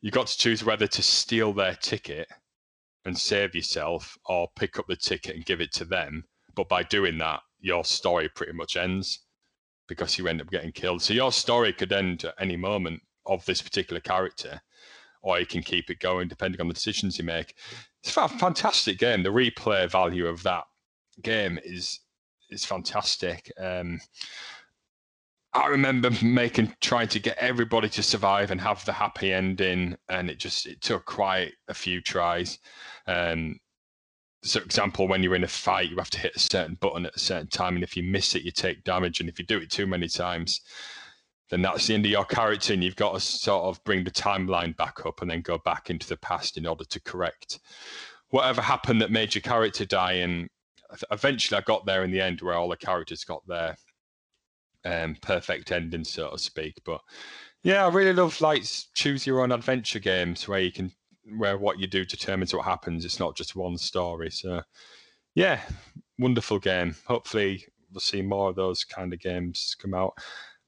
you've 0.00 0.14
got 0.14 0.28
to 0.28 0.38
choose 0.38 0.64
whether 0.64 0.86
to 0.86 1.02
steal 1.02 1.52
their 1.52 1.74
ticket 1.74 2.28
and 3.04 3.18
save 3.18 3.54
yourself 3.54 4.16
or 4.26 4.48
pick 4.56 4.78
up 4.78 4.86
the 4.86 4.96
ticket 4.96 5.34
and 5.34 5.44
give 5.44 5.60
it 5.60 5.72
to 5.72 5.84
them. 5.84 6.24
But 6.54 6.68
by 6.68 6.84
doing 6.84 7.18
that, 7.18 7.40
your 7.58 7.84
story 7.84 8.28
pretty 8.28 8.52
much 8.52 8.76
ends 8.76 9.21
because 9.92 10.16
you 10.16 10.26
end 10.26 10.40
up 10.40 10.50
getting 10.50 10.72
killed. 10.72 11.02
So 11.02 11.12
your 11.12 11.32
story 11.32 11.72
could 11.72 11.92
end 11.92 12.24
at 12.24 12.34
any 12.38 12.56
moment 12.56 13.02
of 13.26 13.44
this 13.44 13.60
particular 13.60 14.00
character, 14.00 14.60
or 15.20 15.38
you 15.38 15.46
can 15.46 15.62
keep 15.62 15.90
it 15.90 16.00
going 16.00 16.28
depending 16.28 16.60
on 16.60 16.68
the 16.68 16.74
decisions 16.74 17.18
you 17.18 17.24
make. 17.24 17.54
It's 18.02 18.16
a 18.16 18.28
fantastic 18.28 18.98
game. 18.98 19.22
The 19.22 19.28
replay 19.28 19.90
value 19.90 20.26
of 20.26 20.42
that 20.44 20.64
game 21.22 21.58
is 21.62 22.00
is 22.50 22.64
fantastic. 22.64 23.52
Um, 23.58 24.00
I 25.54 25.66
remember 25.66 26.10
making 26.22 26.74
trying 26.80 27.08
to 27.08 27.20
get 27.20 27.36
everybody 27.36 27.90
to 27.90 28.02
survive 28.02 28.50
and 28.50 28.60
have 28.60 28.82
the 28.86 28.92
happy 28.92 29.32
ending, 29.32 29.96
and 30.08 30.30
it 30.30 30.38
just 30.38 30.66
it 30.66 30.80
took 30.80 31.04
quite 31.04 31.52
a 31.68 31.74
few 31.74 32.00
tries. 32.00 32.58
Um, 33.06 33.60
so 34.42 34.60
example 34.60 35.06
when 35.06 35.22
you're 35.22 35.34
in 35.34 35.44
a 35.44 35.48
fight 35.48 35.88
you 35.88 35.96
have 35.96 36.10
to 36.10 36.18
hit 36.18 36.34
a 36.34 36.38
certain 36.38 36.76
button 36.80 37.06
at 37.06 37.14
a 37.14 37.18
certain 37.18 37.48
time 37.48 37.74
and 37.74 37.84
if 37.84 37.96
you 37.96 38.02
miss 38.02 38.34
it 38.34 38.42
you 38.42 38.50
take 38.50 38.82
damage 38.84 39.20
and 39.20 39.28
if 39.28 39.38
you 39.38 39.44
do 39.44 39.58
it 39.58 39.70
too 39.70 39.86
many 39.86 40.08
times 40.08 40.60
then 41.50 41.62
that's 41.62 41.86
the 41.86 41.94
end 41.94 42.04
of 42.04 42.10
your 42.10 42.24
character 42.24 42.72
and 42.72 42.82
you've 42.82 42.96
got 42.96 43.12
to 43.12 43.20
sort 43.20 43.64
of 43.64 43.82
bring 43.84 44.02
the 44.02 44.10
timeline 44.10 44.76
back 44.76 45.04
up 45.06 45.20
and 45.20 45.30
then 45.30 45.42
go 45.42 45.58
back 45.58 45.90
into 45.90 46.08
the 46.08 46.16
past 46.16 46.56
in 46.56 46.66
order 46.66 46.84
to 46.84 47.00
correct 47.02 47.60
whatever 48.30 48.60
happened 48.60 49.00
that 49.00 49.10
made 49.10 49.34
your 49.34 49.42
character 49.42 49.84
die 49.84 50.14
and 50.14 50.48
eventually 51.10 51.58
i 51.58 51.62
got 51.62 51.86
there 51.86 52.02
in 52.02 52.10
the 52.10 52.20
end 52.20 52.40
where 52.40 52.54
all 52.54 52.68
the 52.68 52.76
characters 52.76 53.24
got 53.24 53.46
their 53.46 53.76
um, 54.84 55.16
perfect 55.22 55.70
ending 55.70 56.02
so 56.02 56.30
to 56.30 56.38
speak 56.38 56.74
but 56.84 57.00
yeah 57.62 57.84
i 57.84 57.88
really 57.88 58.12
love 58.12 58.40
like 58.40 58.64
choose 58.94 59.24
your 59.26 59.40
own 59.40 59.52
adventure 59.52 60.00
games 60.00 60.48
where 60.48 60.58
you 60.58 60.72
can 60.72 60.90
where 61.36 61.58
what 61.58 61.78
you 61.78 61.86
do 61.86 62.04
determines 62.04 62.54
what 62.54 62.64
happens. 62.64 63.04
It's 63.04 63.20
not 63.20 63.36
just 63.36 63.56
one 63.56 63.78
story. 63.78 64.30
So, 64.30 64.62
yeah, 65.34 65.60
wonderful 66.18 66.58
game. 66.58 66.96
Hopefully, 67.06 67.64
we'll 67.92 68.00
see 68.00 68.22
more 68.22 68.50
of 68.50 68.56
those 68.56 68.84
kind 68.84 69.12
of 69.12 69.20
games 69.20 69.76
come 69.80 69.94
out. 69.94 70.14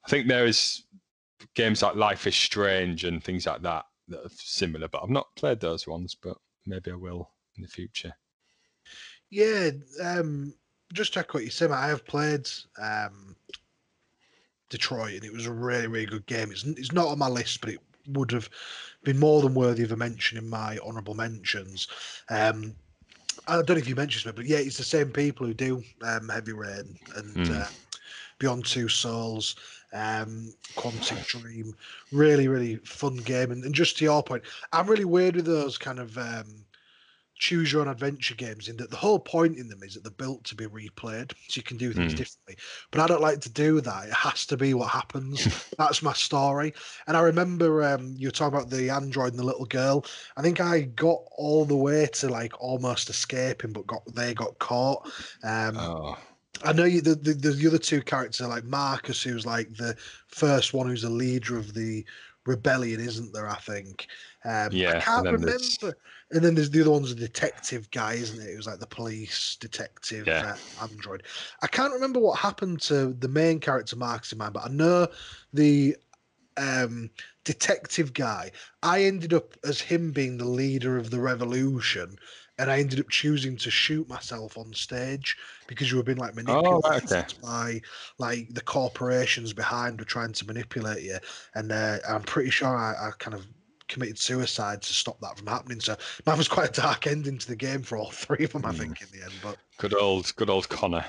I 0.05 0.09
think 0.09 0.29
there 0.29 0.47
is 0.47 0.85
games 1.55 1.83
like 1.83 1.97
Life 1.97 2.27
is 2.27 2.37
Strange 2.37 3.05
and 3.05 3.23
things 3.23 3.47
like 3.47 3.63
that 3.63 3.85
that 4.09 4.25
are 4.25 4.31
similar, 4.31 4.89
but 4.89 5.03
I've 5.03 5.11
not 5.11 5.35
played 5.37 5.61
those 5.61 5.87
ones, 5.87 6.15
but 6.15 6.37
maybe 6.67 6.91
I 6.91 6.97
will 6.97 7.31
in 7.57 7.63
the 7.63 7.69
future. 7.69 8.13
Yeah, 9.31 9.71
um, 10.03 10.55
just 10.93 11.17
echo 11.17 11.39
what 11.39 11.45
you 11.45 11.51
said, 11.51 11.71
I 11.71 11.89
have 11.89 12.05
played 12.07 12.49
um, 12.81 13.35
Detroit, 14.71 15.15
and 15.15 15.25
it 15.25 15.33
was 15.33 15.47
a 15.47 15.53
really, 15.53 15.87
really 15.87 16.07
good 16.07 16.27
game. 16.27 16.51
It's, 16.51 16.65
it's 16.65 16.93
not 16.93 17.09
on 17.09 17.19
my 17.19 17.29
list, 17.29 17.61
but 17.61 17.71
it 17.71 17.81
would 18.09 18.31
have 18.31 18.49
been 19.03 19.19
more 19.19 19.43
than 19.43 19.55
worthy 19.55 19.83
of 19.83 19.93
a 19.93 19.97
mention 19.97 20.39
in 20.39 20.49
my 20.49 20.79
honourable 20.79 21.15
mentions. 21.15 21.89
Um, 22.31 22.75
I 23.47 23.57
don't 23.57 23.71
know 23.71 23.77
if 23.77 23.89
you 23.89 23.95
mentioned 23.95 24.31
it, 24.31 24.37
but 24.37 24.47
yeah, 24.47 24.59
it's 24.59 24.79
the 24.79 24.85
same 24.85 25.11
people 25.11 25.47
who 25.47 25.55
do 25.55 25.83
um, 26.03 26.29
Heavy 26.29 26.53
Rain 26.53 26.99
and 27.17 27.35
mm. 27.35 27.61
uh, 27.61 27.67
Beyond 28.39 28.65
Two 28.65 28.89
Souls, 28.89 29.57
um, 29.93 30.53
Quantic 30.77 31.27
Dream. 31.27 31.75
Really, 32.13 32.49
really 32.49 32.77
fun 32.77 33.17
game. 33.17 33.51
And, 33.51 33.65
and, 33.65 33.75
just 33.75 33.99
to 33.99 34.05
your 34.05 34.23
point, 34.23 34.45
I'm 34.73 34.87
really 34.87 35.05
weird 35.05 35.37
with 35.37 35.47
those 35.47 35.77
kind 35.77 35.99
of 35.99 36.17
um, 36.17 36.65
choose 37.37 37.73
your 37.73 37.83
own 37.83 37.89
adventure 37.89 38.35
games 38.35 38.69
in 38.69 38.77
that 38.77 38.91
the 38.91 38.97
whole 38.97 39.19
point 39.19 39.59
in 39.59 39.69
them 39.69 39.83
is 39.83 39.95
that 39.95 40.05
they're 40.05 40.13
built 40.13 40.43
to 40.45 40.55
be 40.55 40.67
replayed 40.67 41.33
so 41.49 41.59
you 41.59 41.63
can 41.63 41.77
do 41.77 41.93
things 41.93 42.15
mm. 42.15 42.17
differently 42.17 42.57
but 42.91 43.01
i 43.01 43.07
don't 43.07 43.21
like 43.21 43.41
to 43.41 43.51
do 43.51 43.81
that 43.81 44.09
it 44.09 44.15
has 44.15 44.47
to 44.47 44.57
be 44.57 44.75
what 44.75 44.89
happens 44.89 45.69
that's 45.79 46.03
my 46.03 46.13
story 46.13 46.73
and 47.07 47.17
i 47.17 47.21
remember 47.21 47.83
um, 47.83 48.15
you 48.17 48.29
were 48.29 48.33
talking 48.33 48.57
about 48.57 48.71
the 48.71 48.91
android 48.91 49.31
and 49.31 49.39
the 49.39 49.45
little 49.45 49.67
girl 49.67 50.05
i 50.37 50.43
think 50.43 50.61
i 50.61 50.83
got 50.83 51.21
all 51.37 51.65
the 51.65 51.77
way 51.77 52.07
to 52.07 52.29
like 52.29 52.53
almost 52.61 53.11
escaping 53.11 53.73
but 53.73 53.87
got 53.87 54.03
they 54.15 54.35
got 54.35 54.59
caught 54.59 55.07
um, 55.43 55.77
oh. 55.77 56.17
I 56.63 56.73
know 56.73 56.85
you, 56.85 57.01
the, 57.01 57.17
the 57.17 57.35
the 57.35 57.67
other 57.67 57.79
two 57.79 58.01
characters 58.01 58.47
like 58.47 58.65
Marcus, 58.65 59.23
who's 59.23 59.45
like 59.45 59.75
the 59.77 59.97
first 60.29 60.73
one 60.73 60.87
who's 60.87 61.05
a 61.05 61.11
leader 61.11 61.59
of 61.59 61.75
the 61.75 62.05
rebellion, 62.47 63.01
isn't 63.01 63.33
there? 63.33 63.49
I 63.49 63.57
think. 63.57 64.07
Um, 64.45 64.69
yeah, 64.73 64.97
I 64.97 65.01
can't 65.01 65.25
remember. 65.25 65.47
There's... 65.49 65.79
And 66.35 66.45
then 66.45 66.57
there's 66.57 66.71
the 66.71 66.81
other 66.81 66.91
one's 66.91 67.13
a 67.13 67.15
detective 67.15 67.89
guy, 67.93 68.15
isn't 68.15 68.43
it? 68.43 68.51
It 68.51 68.57
was 68.57 68.67
like 68.67 68.81
the 68.81 68.87
police 68.87 69.57
detective 69.61 70.27
yeah. 70.27 70.57
uh, 70.81 70.85
android. 70.85 71.23
I 71.63 71.69
can't 71.69 71.93
remember 71.93 72.19
what 72.19 72.39
happened 72.39 72.81
to 72.83 73.15
the 73.15 73.29
main 73.29 73.61
character 73.61 73.95
Marcus 73.95 74.33
in 74.33 74.39
mind, 74.39 74.53
but 74.53 74.67
I 74.67 74.69
know 74.69 75.07
the 75.53 75.97
um, 76.57 77.11
detective 77.45 78.13
guy. 78.13 78.51
I 78.83 79.05
ended 79.05 79.33
up 79.33 79.55
as 79.65 79.81
him 79.81 80.11
being 80.11 80.37
the 80.37 80.45
leader 80.45 80.97
of 80.99 81.11
the 81.11 81.21
revolution, 81.21 82.17
and 82.59 82.71
I 82.71 82.81
ended 82.81 83.01
up 83.01 83.09
choosing 83.11 83.57
to 83.59 83.71
shoot 83.71 84.09
myself 84.09 84.57
on 84.59 84.73
stage 84.73 85.37
because 85.67 85.91
you 85.91 85.97
were 85.97 86.03
being 86.03 86.19
like 86.19 86.35
manipulated 86.35 86.83
Oh, 86.85 86.97
okay. 86.97 87.25
by 87.43 87.81
like 88.19 88.53
the 88.53 88.61
corporations 88.61 89.53
behind 89.53 89.99
were 89.99 90.05
trying 90.05 90.33
to 90.33 90.47
manipulate 90.47 91.03
you, 91.03 91.19
and 91.55 91.71
uh, 91.71 91.99
I'm 92.09 92.23
pretty 92.23 92.51
sure 92.51 92.77
I, 92.77 93.09
I 93.09 93.11
kind 93.19 93.35
of 93.35 93.47
committed 93.89 94.19
suicide 94.19 94.83
to 94.83 94.93
stop 94.93 95.21
that 95.21 95.37
from 95.39 95.47
happening. 95.47 95.81
So 95.81 95.97
that 96.25 96.39
was 96.39 96.49
quite 96.49 96.71
a 96.77 96.81
dark 96.81 97.07
ending 97.07 97.39
to 97.39 97.47
the 97.49 97.57
game 97.57 97.83
for 97.83 97.99
all 97.99 98.11
three 98.11 98.45
of 98.45 98.53
them, 98.53 98.65
I 98.65 98.73
Mm. 98.73 98.79
think, 98.79 99.03
in 99.03 99.09
the 99.13 99.25
end. 99.25 99.33
But 99.43 99.59
Good 99.79 99.95
old, 99.95 100.33
good 100.37 100.51
old 100.51 100.69
Connor. 100.69 101.05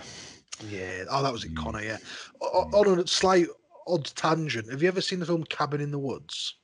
yeah, 0.70 1.06
oh, 1.10 1.24
that 1.24 1.32
was 1.34 1.44
it, 1.46 1.54
Mm. 1.54 1.64
Connor. 1.64 1.84
Yeah. 1.84 1.98
O- 2.42 2.70
On 2.74 3.00
a 3.00 3.08
slight 3.08 3.48
odd 3.88 4.06
tangent, 4.16 4.70
have 4.72 4.82
you 4.82 4.88
ever 4.88 5.02
seen 5.02 5.20
the 5.20 5.26
film 5.26 5.44
Cabin 5.46 5.82
in 5.82 5.92
the 5.92 6.00
Woods? 6.00 6.56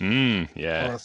Mm, 0.00 0.48
yeah. 0.54 0.96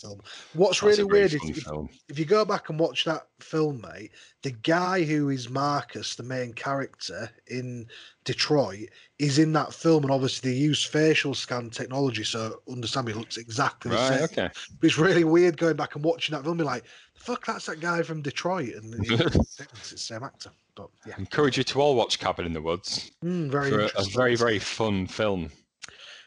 What's 0.54 0.80
That's 0.80 0.82
really 0.82 1.04
weird 1.04 1.34
is 1.34 1.42
if, 1.44 1.68
if 2.08 2.18
you 2.18 2.24
go 2.24 2.46
back 2.46 2.70
and 2.70 2.80
watch 2.80 3.04
that 3.04 3.28
film, 3.42 3.82
mate, 3.82 4.12
the 4.42 4.52
guy 4.52 5.04
who 5.04 5.30
is 5.30 5.50
Marcus, 5.50 6.16
the 6.16 6.24
main 6.24 6.54
character 6.54 7.30
in 7.48 7.88
Detroit, 8.24 8.88
is 9.20 9.38
in 9.38 9.52
that 9.52 9.74
film, 9.74 10.04
and 10.04 10.14
obviously 10.14 10.52
they 10.52 10.58
use 10.58 10.84
facial 10.84 11.34
scan 11.34 11.70
technology, 11.70 12.24
so 12.24 12.62
understand 12.70 13.08
me, 13.08 13.14
looks 13.14 13.36
exactly 13.36 13.92
the 13.92 13.98
Right, 13.98 14.14
same. 14.14 14.24
okay. 14.24 14.50
But 14.80 14.88
it's 14.88 14.98
really 14.98 15.26
weird 15.26 15.58
going 15.58 15.76
back 15.76 15.96
and 15.96 16.04
watching 16.04 16.34
that 16.34 16.46
film, 16.46 16.58
be 16.58 16.64
like, 16.64 16.86
fuck, 17.16 17.46
that's 17.46 17.66
that 17.66 17.82
guy 17.82 18.02
from 18.02 18.22
Detroit, 18.22 18.76
and 18.76 18.96
it's, 18.98 19.90
the 19.92 19.98
same 19.98 20.24
actor. 20.24 20.52
But 20.76 20.90
yeah, 21.06 21.16
Encourage 21.18 21.58
you 21.58 21.64
to 21.66 21.82
all 21.82 21.96
watch 21.96 22.20
Cabin 22.20 22.46
in 22.46 22.54
the 22.54 22.62
Woods 22.62 23.12
Mm, 23.24 23.50
very 23.50 23.74
a, 23.74 23.90
a 23.98 24.04
very, 24.14 24.36
very 24.36 24.60
fun 24.60 25.08
film. 25.08 25.52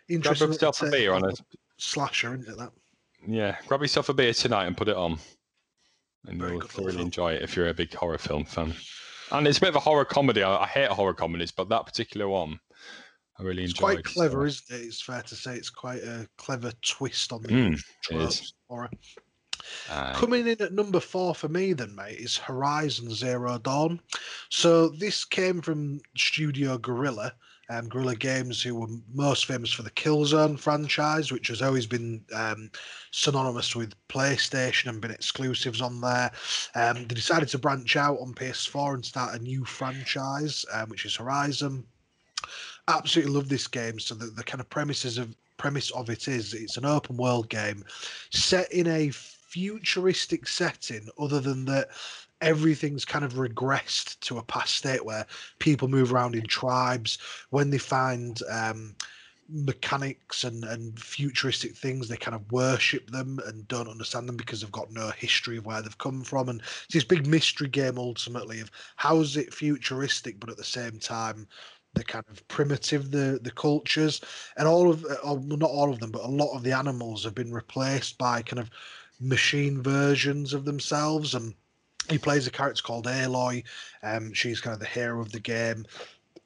Grab 0.09 0.27
interesting. 0.27 0.49
yourself 0.49 0.83
a 0.83 0.91
beer 0.91 1.13
on 1.13 1.25
a 1.25 1.33
slasher, 1.79 2.35
isn't 2.35 2.49
it? 2.53 2.59
That 2.59 2.73
yeah. 3.27 3.57
Grab 3.67 3.81
yourself 3.81 4.09
a 4.09 4.15
beer 4.15 4.33
tonight 4.33 4.67
and 4.67 4.77
put 4.77 4.89
it 4.89 4.97
on, 4.97 5.19
and 6.27 6.41
Very 6.41 6.53
you'll 6.53 6.61
thoroughly 6.63 6.93
film. 6.93 7.05
enjoy 7.07 7.33
it 7.35 7.43
if 7.43 7.57
you're 7.57 7.69
a 7.69 7.75
big 7.75 7.93
horror 7.95 8.19
film 8.19 8.45
fan. 8.45 8.75
And 9.31 9.47
it's 9.47 9.59
a 9.59 9.61
bit 9.61 9.71
of 9.71 9.77
a 9.77 9.81
horror 9.81 10.05
comedy. 10.05 10.43
I, 10.43 10.63
I 10.63 10.67
hate 10.67 10.89
horror 10.91 11.15
comedies, 11.15 11.51
but 11.51 11.69
that 11.69 11.85
particular 11.87 12.29
one, 12.29 12.59
I 13.39 13.43
really 13.43 13.65
enjoy. 13.65 13.91
it's 13.91 13.99
enjoyed. 13.99 14.05
quite 14.05 14.15
clever, 14.15 14.51
so- 14.51 14.63
isn't 14.71 14.81
it? 14.83 14.87
It's 14.87 15.03
fair 15.03 15.23
to 15.23 15.35
say 15.35 15.55
it's 15.57 15.71
quite 15.71 16.03
a 16.03 16.29
clever 16.39 16.73
twist 16.83 17.33
on 17.33 17.43
the 17.43 17.49
Mm, 17.49 17.81
tropes 18.03 18.55
horror. 18.69 18.91
Aye. 19.91 20.13
Coming 20.17 20.47
in 20.47 20.63
at 20.63 20.73
number 20.73 21.01
four 21.01 21.35
for 21.35 21.49
me, 21.49 21.73
then, 21.75 21.95
mate, 21.95 22.19
is 22.19 22.39
Horizon 22.39 23.11
Zero 23.13 23.59
Dawn. 23.59 24.01
So 24.49 24.89
this 24.89 25.25
came 25.27 25.61
from 25.61 26.01
Studio 26.17 26.79
Guerrilla, 26.79 27.35
um, 27.69 27.89
Guerrilla 27.89 28.17
Games, 28.17 28.63
who 28.63 28.75
were 28.75 28.89
most 29.13 29.47
famous 29.47 29.73
for 29.73 29.83
the 29.83 29.91
Killzone 29.91 30.59
franchise, 30.59 31.31
which 31.31 31.49
has 31.49 31.63
always 31.63 31.87
been 31.87 32.25
um, 32.35 32.71
synonymous 33.11 33.77
with 33.77 33.95
PlayStation 34.09 34.89
and 34.89 35.01
been 35.01 35.11
exclusives 35.11 35.81
on 35.81 36.01
there. 36.01 36.31
Um, 36.75 37.07
they 37.07 37.15
decided 37.15 37.49
to 37.51 37.59
branch 37.59 37.97
out 37.97 38.19
on 38.21 38.35
PS4 38.35 38.95
and 38.95 39.05
start 39.05 39.35
a 39.35 39.43
new 39.43 39.65
franchise, 39.65 40.65
um, 40.73 40.89
which 40.89 41.05
is 41.05 41.17
Horizon. 41.17 41.85
Absolutely 42.89 43.35
love 43.35 43.49
this 43.49 43.67
game. 43.67 43.99
So 43.99 44.15
the, 44.15 44.27
the 44.27 44.45
kind 44.45 44.61
of 44.61 44.71
premises 44.71 45.19
of 45.19 45.35
premise 45.59 45.91
of 45.91 46.09
it 46.09 46.29
is 46.29 46.55
it's 46.55 46.77
an 46.77 46.85
open 46.85 47.17
world 47.17 47.49
game 47.49 47.85
set 48.31 48.71
in 48.73 48.87
a 48.87 49.11
futuristic 49.11 50.47
setting 50.47 51.09
other 51.19 51.41
than 51.41 51.65
that 51.65 51.89
everything's 52.41 53.05
kind 53.05 53.25
of 53.25 53.35
regressed 53.35 54.19
to 54.21 54.39
a 54.39 54.43
past 54.43 54.77
state 54.77 55.05
where 55.05 55.27
people 55.59 55.89
move 55.89 56.13
around 56.13 56.35
in 56.35 56.47
tribes. 56.47 57.19
When 57.51 57.71
they 57.71 57.79
find 57.79 58.41
um, 58.51 58.95
mechanics 59.49 60.45
and, 60.45 60.65
and 60.65 60.99
futuristic 61.01 61.75
things 61.75 62.07
they 62.07 62.17
kind 62.17 62.35
of 62.35 62.53
worship 62.53 63.11
them 63.11 63.41
and 63.47 63.67
don't 63.67 63.89
understand 63.89 64.29
them 64.29 64.37
because 64.37 64.61
they've 64.61 64.73
got 64.73 64.93
no 64.93 65.11
history 65.11 65.57
of 65.57 65.65
where 65.65 65.81
they've 65.81 65.97
come 65.99 66.23
from. 66.23 66.49
And 66.51 66.61
it's 66.61 66.95
this 66.95 67.05
big 67.05 67.27
mystery 67.27 67.69
game 67.69 67.99
ultimately 67.99 68.61
of 68.61 68.71
how's 68.97 69.37
it 69.37 69.55
futuristic 69.55 70.39
but 70.39 70.51
at 70.51 70.59
the 70.59 70.65
same 70.65 70.99
time 70.99 71.49
the 71.95 72.05
kind 72.05 72.25
of 72.31 72.47
primitive 72.49 73.11
the 73.11 73.41
the 73.43 73.51
cultures. 73.51 74.21
And 74.59 74.69
all 74.69 74.91
of 74.91 75.05
uh, 75.07 75.17
well, 75.25 75.41
not 75.41 75.71
all 75.71 75.91
of 75.91 76.01
them 76.01 76.11
but 76.11 76.25
a 76.25 76.29
lot 76.29 76.55
of 76.55 76.63
the 76.63 76.73
animals 76.73 77.25
have 77.25 77.35
been 77.35 77.53
replaced 77.53 78.19
by 78.19 78.43
kind 78.43 78.61
of 78.61 78.71
machine 79.19 79.83
versions 79.83 80.53
of 80.53 80.67
themselves. 80.67 81.35
And 81.35 81.55
he 82.11 82.19
plays 82.19 82.47
a 82.47 82.51
character 82.51 82.83
called 82.83 83.07
Aloy. 83.07 83.65
Um, 84.03 84.33
she's 84.33 84.61
kind 84.61 84.75
of 84.75 84.81
the 84.81 84.87
hero 84.87 85.21
of 85.21 85.33
the 85.33 85.41
game. 85.41 85.87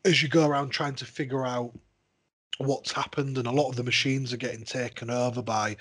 As 0.04 0.22
you 0.22 0.28
go 0.28 0.46
around 0.46 0.70
trying 0.70 0.94
to 0.96 1.04
figure 1.04 1.46
out 1.46 1.72
what's 2.58 2.92
happened, 2.92 3.38
and 3.38 3.46
a 3.46 3.52
lot 3.52 3.68
of 3.68 3.76
the 3.76 3.84
machines 3.84 4.32
are 4.32 4.38
getting 4.38 4.64
taken 4.64 5.10
over 5.10 5.42
by 5.42 5.76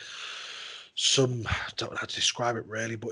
some 0.96 1.44
I 1.48 1.56
don't 1.78 1.92
know 1.92 1.98
how 1.98 2.06
to 2.06 2.16
describe 2.16 2.56
it 2.58 2.66
really, 2.68 2.96
but 2.96 3.12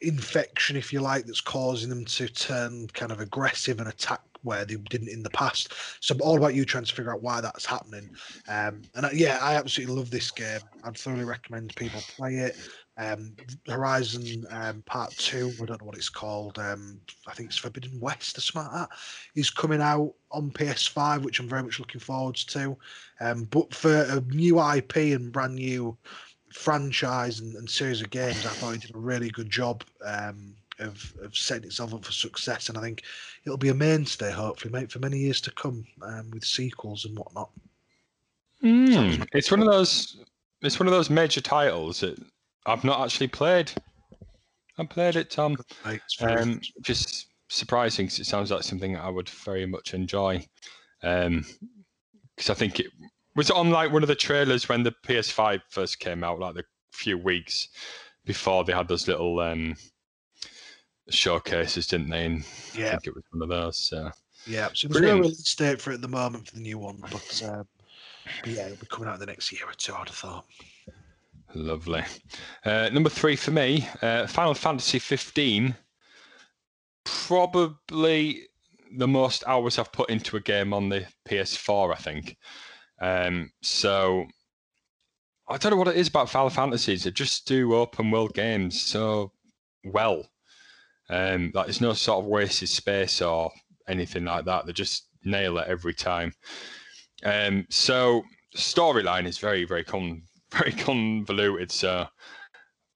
infection, 0.00 0.76
if 0.76 0.92
you 0.92 1.00
like, 1.00 1.26
that's 1.26 1.40
causing 1.40 1.88
them 1.90 2.04
to 2.04 2.28
turn 2.28 2.88
kind 2.88 3.12
of 3.12 3.20
aggressive 3.20 3.80
and 3.80 3.88
attack 3.88 4.20
where 4.42 4.64
they 4.64 4.76
didn't 4.76 5.08
in 5.08 5.22
the 5.22 5.30
past. 5.30 5.72
So 6.00 6.16
all 6.20 6.36
about 6.36 6.54
you 6.54 6.64
trying 6.64 6.84
to 6.84 6.94
figure 6.94 7.12
out 7.12 7.22
why 7.22 7.40
that's 7.40 7.66
happening. 7.66 8.10
Um, 8.48 8.82
and 8.94 9.06
I, 9.06 9.10
yeah, 9.12 9.38
I 9.40 9.56
absolutely 9.56 9.96
love 9.96 10.10
this 10.10 10.30
game. 10.30 10.60
I'd 10.84 10.96
thoroughly 10.96 11.24
recommend 11.24 11.74
people 11.76 12.00
play 12.16 12.36
it. 12.36 12.56
Um, 12.96 13.36
Horizon 13.68 14.44
um, 14.50 14.82
Part 14.82 15.12
Two, 15.12 15.52
I 15.62 15.64
don't 15.66 15.80
know 15.80 15.86
what 15.86 15.96
it's 15.96 16.08
called. 16.08 16.58
Um, 16.58 17.00
I 17.28 17.32
think 17.32 17.50
it's 17.50 17.58
Forbidden 17.58 18.00
West 18.00 18.36
or 18.36 18.40
something 18.40 18.72
like 18.72 18.88
that. 18.88 18.98
Is 19.36 19.50
coming 19.50 19.80
out 19.80 20.14
on 20.32 20.50
PS5, 20.50 21.22
which 21.22 21.38
I'm 21.38 21.48
very 21.48 21.62
much 21.62 21.78
looking 21.78 22.00
forward 22.00 22.34
to. 22.34 22.76
Um, 23.20 23.44
but 23.44 23.72
for 23.72 24.02
a 24.02 24.20
new 24.34 24.60
IP 24.60 24.96
and 24.96 25.30
brand 25.30 25.54
new 25.54 25.96
franchise 26.58 27.40
and, 27.40 27.54
and 27.54 27.70
series 27.70 28.02
of 28.02 28.10
games, 28.10 28.44
I 28.44 28.50
thought 28.50 28.74
it 28.74 28.82
did 28.82 28.94
a 28.94 28.98
really 28.98 29.30
good 29.30 29.48
job 29.48 29.84
um, 30.04 30.54
of, 30.80 31.14
of 31.22 31.36
setting 31.36 31.64
itself 31.64 31.94
up 31.94 32.04
for 32.04 32.12
success. 32.12 32.68
And 32.68 32.76
I 32.76 32.80
think 32.80 33.02
it'll 33.44 33.56
be 33.56 33.68
a 33.68 33.74
mainstay, 33.74 34.30
hopefully, 34.32 34.72
mate, 34.72 34.90
for 34.90 34.98
many 34.98 35.18
years 35.18 35.40
to 35.42 35.50
come 35.52 35.86
um, 36.02 36.30
with 36.32 36.44
sequels 36.44 37.04
and 37.04 37.16
whatnot. 37.16 37.50
Mm, 38.62 39.26
it's 39.32 39.50
one 39.52 39.60
of 39.60 39.66
those. 39.66 40.20
It's 40.62 40.80
one 40.80 40.88
of 40.88 40.92
those 40.92 41.08
major 41.08 41.40
titles 41.40 42.00
that 42.00 42.18
I've 42.66 42.82
not 42.82 43.00
actually 43.00 43.28
played. 43.28 43.70
I 44.76 44.84
played 44.84 45.14
it, 45.14 45.30
Tom. 45.30 45.56
Mate, 45.84 46.00
it's 46.04 46.20
very 46.20 46.42
Um, 46.42 46.60
just 46.82 47.28
surprising 47.48 48.08
'cause 48.08 48.18
it 48.18 48.26
sounds 48.26 48.50
like 48.50 48.64
something 48.64 48.96
I 48.96 49.08
would 49.08 49.28
very 49.28 49.66
much 49.66 49.94
enjoy. 49.94 50.44
Because 51.00 52.50
I 52.50 52.54
think 52.54 52.80
it 52.80 52.88
was 53.38 53.50
it 53.50 53.56
on 53.56 53.70
like 53.70 53.92
one 53.92 54.02
of 54.02 54.08
the 54.08 54.16
trailers 54.16 54.68
when 54.68 54.82
the 54.82 54.90
PS5 55.06 55.60
first 55.68 56.00
came 56.00 56.24
out, 56.24 56.40
like 56.40 56.56
the 56.56 56.64
few 56.90 57.16
weeks 57.16 57.68
before 58.24 58.64
they 58.64 58.72
had 58.72 58.88
those 58.88 59.06
little 59.06 59.38
um, 59.38 59.76
showcases, 61.08 61.86
didn't 61.86 62.10
they? 62.10 62.26
And 62.26 62.42
I 62.74 62.78
yeah, 62.78 62.90
think 62.90 63.06
it 63.06 63.14
was 63.14 63.22
one 63.30 63.42
of 63.42 63.48
those. 63.48 63.78
So. 63.78 64.10
yeah. 64.44 64.70
So 64.74 64.88
there's 64.88 65.02
no 65.02 65.20
release 65.20 65.54
date 65.54 65.80
for 65.80 65.92
it 65.92 65.94
at 65.94 66.00
the 66.00 66.08
moment 66.08 66.48
for 66.48 66.56
the 66.56 66.62
new 66.62 66.78
one, 66.78 66.98
but, 67.00 67.42
um, 67.48 67.68
but 68.42 68.50
yeah, 68.50 68.66
it'll 68.66 68.76
be 68.76 68.86
coming 68.86 69.08
out 69.08 69.14
in 69.14 69.20
the 69.20 69.26
next 69.26 69.52
year 69.52 69.62
or 69.68 69.72
two, 69.74 69.94
I'd 69.94 70.08
have 70.08 70.16
thought. 70.16 70.44
Lovely. 71.54 72.02
Uh, 72.64 72.90
number 72.92 73.08
three 73.08 73.36
for 73.36 73.52
me, 73.52 73.88
uh, 74.02 74.26
Final 74.26 74.54
Fantasy 74.54 74.98
15. 74.98 75.76
Probably 77.04 78.48
the 78.96 79.06
most 79.06 79.44
hours 79.46 79.78
I've 79.78 79.92
put 79.92 80.10
into 80.10 80.36
a 80.36 80.40
game 80.40 80.74
on 80.74 80.88
the 80.88 81.06
PS4, 81.28 81.94
I 81.94 81.96
think. 81.96 82.36
Um, 83.00 83.50
so 83.62 84.26
I 85.48 85.56
don't 85.56 85.70
know 85.70 85.78
what 85.78 85.88
it 85.88 85.96
is 85.96 86.08
about 86.08 86.30
Final 86.30 86.50
Fantasies. 86.50 87.04
They 87.04 87.10
just 87.10 87.46
do 87.46 87.74
open 87.74 88.10
world 88.10 88.34
games 88.34 88.80
so 88.80 89.32
well. 89.84 90.28
Um, 91.10 91.52
like 91.54 91.66
there's 91.66 91.80
no 91.80 91.94
sort 91.94 92.18
of 92.18 92.26
wasted 92.26 92.68
space 92.68 93.22
or 93.22 93.50
anything 93.88 94.24
like 94.24 94.44
that. 94.44 94.66
They 94.66 94.72
just 94.72 95.08
nail 95.24 95.58
it 95.58 95.68
every 95.68 95.94
time. 95.94 96.32
Um, 97.24 97.66
so 97.70 98.22
storyline 98.56 99.26
is 99.26 99.38
very, 99.38 99.64
very 99.64 99.84
con- 99.84 100.22
very 100.52 100.72
convoluted. 100.72 101.72
So 101.72 102.06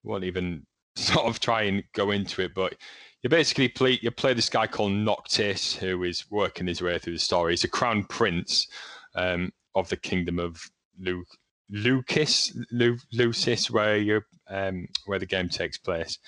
won't 0.04 0.24
even 0.24 0.66
sort 0.96 1.26
of 1.26 1.40
try 1.40 1.62
and 1.62 1.82
go 1.94 2.10
into 2.10 2.42
it. 2.42 2.54
But 2.54 2.74
you 3.22 3.30
basically 3.30 3.68
play 3.68 3.98
you 4.02 4.10
play 4.10 4.34
this 4.34 4.50
guy 4.50 4.66
called 4.66 4.92
Noctis, 4.92 5.74
who 5.74 6.02
is 6.02 6.30
working 6.30 6.66
his 6.66 6.82
way 6.82 6.98
through 6.98 7.14
the 7.14 7.18
story. 7.18 7.52
He's 7.52 7.64
a 7.64 7.68
crown 7.68 8.04
prince 8.04 8.66
um, 9.14 9.52
of 9.74 9.88
the 9.88 9.96
kingdom 9.96 10.38
of 10.38 10.70
Lu- 10.98 11.24
Lucas, 11.70 12.56
Lu- 12.70 12.98
Lucis, 13.12 13.70
where 13.70 13.96
you 13.96 14.22
um, 14.48 14.86
where 15.06 15.18
the 15.18 15.26
game 15.26 15.48
takes 15.48 15.78
place. 15.78 16.18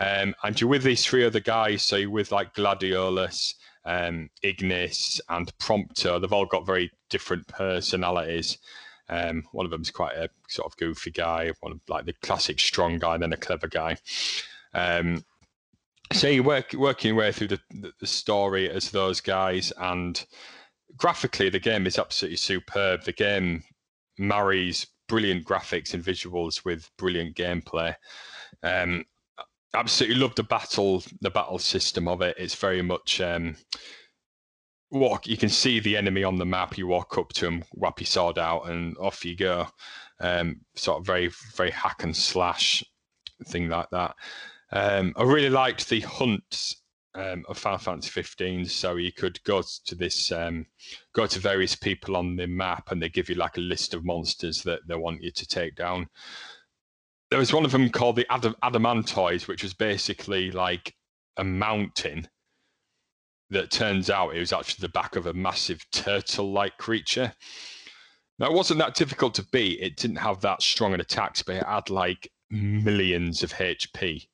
Um, 0.00 0.34
and 0.44 0.60
you're 0.60 0.70
with 0.70 0.84
these 0.84 1.04
three 1.04 1.24
other 1.24 1.40
guys. 1.40 1.82
So 1.82 1.96
you're 1.96 2.10
with 2.10 2.30
like 2.30 2.54
Gladiolus, 2.54 3.54
um, 3.84 4.30
Ignis, 4.42 5.20
and 5.28 5.50
Prompto. 5.58 6.20
They've 6.20 6.32
all 6.32 6.46
got 6.46 6.66
very 6.66 6.90
different 7.10 7.48
personalities. 7.48 8.58
Um, 9.08 9.44
one 9.52 9.64
of 9.64 9.70
them's 9.70 9.90
quite 9.90 10.16
a 10.16 10.28
sort 10.48 10.66
of 10.70 10.76
goofy 10.76 11.10
guy, 11.10 11.50
one 11.60 11.72
of 11.72 11.80
like 11.88 12.04
the 12.04 12.12
classic 12.22 12.60
strong 12.60 12.98
guy, 12.98 13.16
then 13.16 13.32
a 13.32 13.38
clever 13.38 13.66
guy. 13.66 13.96
Um, 14.74 15.24
so 16.12 16.28
you 16.28 16.42
work 16.42 16.72
working 16.74 17.08
your 17.08 17.18
way 17.18 17.32
through 17.32 17.48
the, 17.48 17.60
the 18.00 18.06
story 18.06 18.70
as 18.70 18.90
those 18.90 19.20
guys, 19.20 19.72
and 19.78 20.24
graphically 20.98 21.48
the 21.48 21.60
game 21.60 21.86
is 21.86 21.98
absolutely 21.98 22.36
superb. 22.36 23.04
The 23.04 23.12
game 23.12 23.62
marries 24.18 24.86
brilliant 25.08 25.46
graphics 25.46 25.94
and 25.94 26.04
visuals 26.04 26.64
with 26.64 26.90
brilliant 26.98 27.36
gameplay. 27.36 27.94
Um, 28.62 29.04
absolutely 29.74 30.16
love 30.16 30.34
the 30.34 30.42
battle 30.42 31.02
the 31.20 31.30
battle 31.30 31.58
system 31.58 32.08
of 32.08 32.20
it. 32.20 32.36
It's 32.38 32.54
very 32.54 32.82
much 32.82 33.20
um, 33.20 33.56
walk. 34.90 35.26
You 35.26 35.36
can 35.36 35.48
see 35.48 35.80
the 35.80 35.96
enemy 35.96 36.24
on 36.24 36.38
the 36.38 36.46
map. 36.46 36.76
You 36.76 36.86
walk 36.86 37.16
up 37.18 37.32
to 37.34 37.46
him, 37.46 37.64
whap 37.72 38.00
your 38.00 38.06
sword 38.06 38.38
out, 38.38 38.68
and 38.68 38.96
off 38.98 39.24
you 39.24 39.36
go. 39.36 39.66
Um, 40.20 40.60
sort 40.74 40.98
of 40.98 41.06
very 41.06 41.30
very 41.56 41.70
hack 41.70 42.02
and 42.02 42.16
slash 42.16 42.84
thing 43.46 43.68
like 43.68 43.88
that. 43.90 44.14
Um, 44.70 45.14
I 45.16 45.22
really 45.22 45.50
liked 45.50 45.88
the 45.88 46.00
hunts 46.00 46.82
um, 47.14 47.44
of 47.48 47.58
Final 47.58 47.78
Fantasy 47.78 48.10
15. 48.10 48.66
So 48.66 48.96
you 48.96 49.12
could 49.12 49.42
go 49.44 49.62
to 49.86 49.94
this, 49.94 50.30
um, 50.32 50.66
go 51.14 51.26
to 51.26 51.38
various 51.38 51.74
people 51.74 52.16
on 52.16 52.36
the 52.36 52.46
map, 52.46 52.90
and 52.90 53.02
they 53.02 53.08
give 53.08 53.28
you 53.28 53.34
like 53.34 53.56
a 53.56 53.62
list 53.62 53.94
of 53.94 54.04
monsters 54.04 54.62
that 54.62 54.80
they 54.86 54.94
want 54.94 55.22
you 55.22 55.30
to 55.30 55.46
take 55.46 55.74
down. 55.76 56.08
There 57.30 57.38
was 57.38 57.52
one 57.52 57.64
of 57.64 57.72
them 57.72 57.90
called 57.90 58.16
the 58.16 58.30
Adam- 58.32 58.56
Adamantoise, 58.62 59.48
which 59.48 59.62
was 59.62 59.74
basically 59.74 60.50
like 60.50 60.94
a 61.36 61.44
mountain 61.44 62.28
that 63.50 63.70
turns 63.70 64.10
out 64.10 64.34
it 64.34 64.40
was 64.40 64.52
actually 64.52 64.82
the 64.82 64.92
back 64.92 65.16
of 65.16 65.26
a 65.26 65.32
massive 65.32 65.84
turtle-like 65.90 66.76
creature. 66.78 67.32
Now 68.38 68.46
it 68.46 68.54
wasn't 68.54 68.78
that 68.80 68.94
difficult 68.94 69.34
to 69.34 69.46
beat. 69.52 69.80
It 69.80 69.96
didn't 69.96 70.16
have 70.16 70.40
that 70.42 70.62
strong 70.62 70.94
an 70.94 71.00
attacks, 71.00 71.42
but 71.42 71.56
it 71.56 71.66
had 71.66 71.90
like 71.90 72.30
millions 72.50 73.42
of 73.42 73.52
HP 73.52 74.28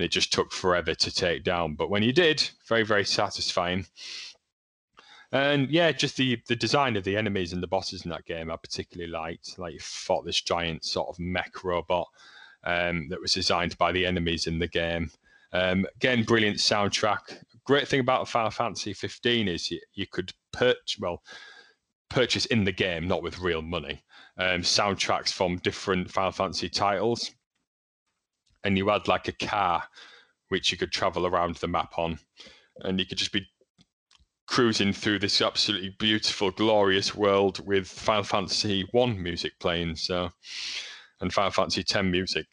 and 0.00 0.06
it 0.06 0.10
just 0.10 0.32
took 0.32 0.50
forever 0.50 0.94
to 0.94 1.14
take 1.14 1.44
down. 1.44 1.74
But 1.74 1.90
when 1.90 2.02
you 2.02 2.12
did, 2.12 2.48
very 2.66 2.84
very 2.84 3.04
satisfying. 3.04 3.84
And 5.30 5.68
yeah, 5.68 5.92
just 5.92 6.16
the 6.16 6.40
the 6.48 6.56
design 6.56 6.96
of 6.96 7.04
the 7.04 7.18
enemies 7.18 7.52
and 7.52 7.62
the 7.62 7.66
bosses 7.66 8.06
in 8.06 8.10
that 8.10 8.24
game 8.24 8.50
I 8.50 8.56
particularly 8.56 9.12
liked. 9.12 9.58
Like 9.58 9.74
you 9.74 9.80
fought 9.80 10.24
this 10.24 10.40
giant 10.40 10.86
sort 10.86 11.10
of 11.10 11.18
mech 11.18 11.62
robot 11.62 12.08
um, 12.64 13.08
that 13.10 13.20
was 13.20 13.34
designed 13.34 13.76
by 13.76 13.92
the 13.92 14.06
enemies 14.06 14.46
in 14.46 14.58
the 14.58 14.68
game. 14.68 15.10
Um, 15.52 15.86
again, 15.96 16.22
brilliant 16.22 16.56
soundtrack. 16.56 17.42
Great 17.64 17.86
thing 17.86 18.00
about 18.00 18.26
Final 18.26 18.50
Fantasy 18.50 18.94
15 18.94 19.48
is 19.48 19.70
you, 19.70 19.80
you 19.92 20.06
could 20.06 20.32
purchase 20.52 20.98
well 20.98 21.22
purchase 22.08 22.46
in 22.46 22.64
the 22.64 22.72
game, 22.72 23.06
not 23.06 23.22
with 23.22 23.38
real 23.38 23.60
money, 23.60 24.02
um, 24.38 24.62
soundtracks 24.62 25.30
from 25.30 25.58
different 25.58 26.10
Final 26.10 26.32
Fantasy 26.32 26.70
titles 26.70 27.32
and 28.64 28.76
you 28.76 28.88
had 28.88 29.08
like 29.08 29.28
a 29.28 29.32
car 29.46 29.82
which 30.48 30.70
you 30.70 30.78
could 30.78 30.92
travel 30.92 31.26
around 31.26 31.56
the 31.56 31.68
map 31.68 31.96
on, 31.96 32.18
and 32.80 32.98
you 32.98 33.06
could 33.06 33.18
just 33.18 33.32
be 33.32 33.46
cruising 34.46 34.92
through 34.92 35.20
this 35.20 35.40
absolutely 35.40 35.94
beautiful, 35.98 36.50
glorious 36.50 37.14
world 37.14 37.64
with 37.66 37.86
Final 37.86 38.24
Fantasy 38.24 38.84
One 38.90 39.20
music 39.22 39.52
playing. 39.60 39.94
So, 39.96 40.30
and 41.20 41.32
Final 41.32 41.52
Fantasy 41.52 41.84
Ten 41.84 42.10
music, 42.10 42.46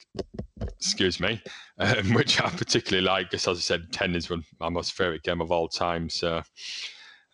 excuse 0.62 1.20
me, 1.20 1.42
um, 1.80 2.14
which 2.14 2.42
I 2.42 2.50
particularly 2.50 3.06
like. 3.06 3.32
Because 3.32 3.48
as 3.48 3.58
I 3.58 3.62
said, 3.62 3.92
Ten 3.92 4.16
is 4.16 4.30
one 4.30 4.44
my 4.60 4.70
most 4.70 4.94
favorite 4.94 5.24
game 5.24 5.42
of 5.42 5.52
all 5.52 5.68
time. 5.68 6.10
So. 6.10 6.42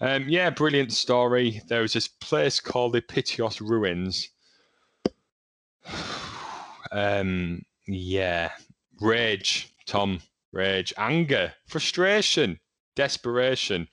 Um, 0.01 0.27
yeah, 0.27 0.49
brilliant 0.49 0.91
story. 0.91 1.61
There 1.69 1.81
was 1.81 1.93
this 1.93 2.09
place 2.09 2.59
called 2.59 2.91
the 2.91 3.01
Pitioss 3.01 3.61
Ruins. 3.61 4.27
um, 6.91 7.61
yeah. 7.87 8.51
Rage, 8.99 9.73
Tom. 9.85 10.19
Rage, 10.51 10.93
anger, 10.97 11.51
frustration, 11.67 12.59
desperation. 12.95 13.87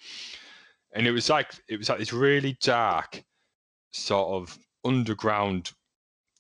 And 0.95 1.07
it 1.07 1.13
was 1.13 1.31
like 1.31 1.53
it 1.69 1.79
was 1.79 1.89
like 1.89 1.99
this 1.99 2.13
really 2.13 2.59
dark 2.63 3.23
sort 3.93 4.29
of 4.29 4.59
underground 4.85 5.73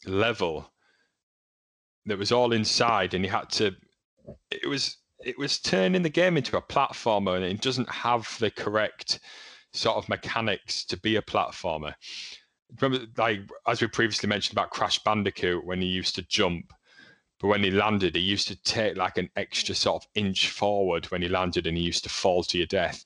level 0.07 0.71
that 2.07 2.19
was 2.19 2.33
all 2.33 2.53
inside 2.53 3.13
and 3.13 3.25
you 3.25 3.31
had 3.31 3.49
to 3.51 3.75
it 4.51 4.67
was 4.67 4.97
it 5.25 5.39
was 5.39 5.59
turning 5.59 6.03
the 6.03 6.09
game 6.09 6.37
into 6.37 6.57
a 6.57 6.63
platformer 6.63 7.37
and 7.37 7.45
it 7.45 7.61
doesn't 7.61 7.91
have 7.91 8.37
the 8.41 8.51
correct 8.51 9.21
sort 9.73 9.97
of 9.97 10.09
mechanics 10.09 10.85
to 10.87 10.97
be 10.99 11.17
a 11.17 11.23
platformer. 11.23 11.95
Remember, 12.81 13.07
like 13.17 13.41
as 13.67 13.81
we 13.81 13.87
previously 13.89 14.29
mentioned 14.29 14.57
about 14.57 14.71
Crash 14.71 15.03
Bandicoot, 15.03 15.65
when 15.65 15.83
you 15.83 15.89
used 15.89 16.15
to 16.15 16.23
jump 16.23 16.73
but 17.41 17.49
when 17.49 17.64
he 17.64 17.70
landed, 17.70 18.14
he 18.14 18.20
used 18.20 18.49
to 18.49 18.62
take 18.62 18.97
like 18.97 19.16
an 19.16 19.30
extra 19.34 19.74
sort 19.74 20.03
of 20.03 20.09
inch 20.14 20.51
forward 20.51 21.07
when 21.07 21.22
he 21.22 21.28
landed 21.28 21.66
and 21.66 21.76
he 21.76 21.82
used 21.82 22.05
to 22.05 22.11
fall 22.11 22.45
to 22.45 22.59
your 22.59 22.66
death. 22.66 23.05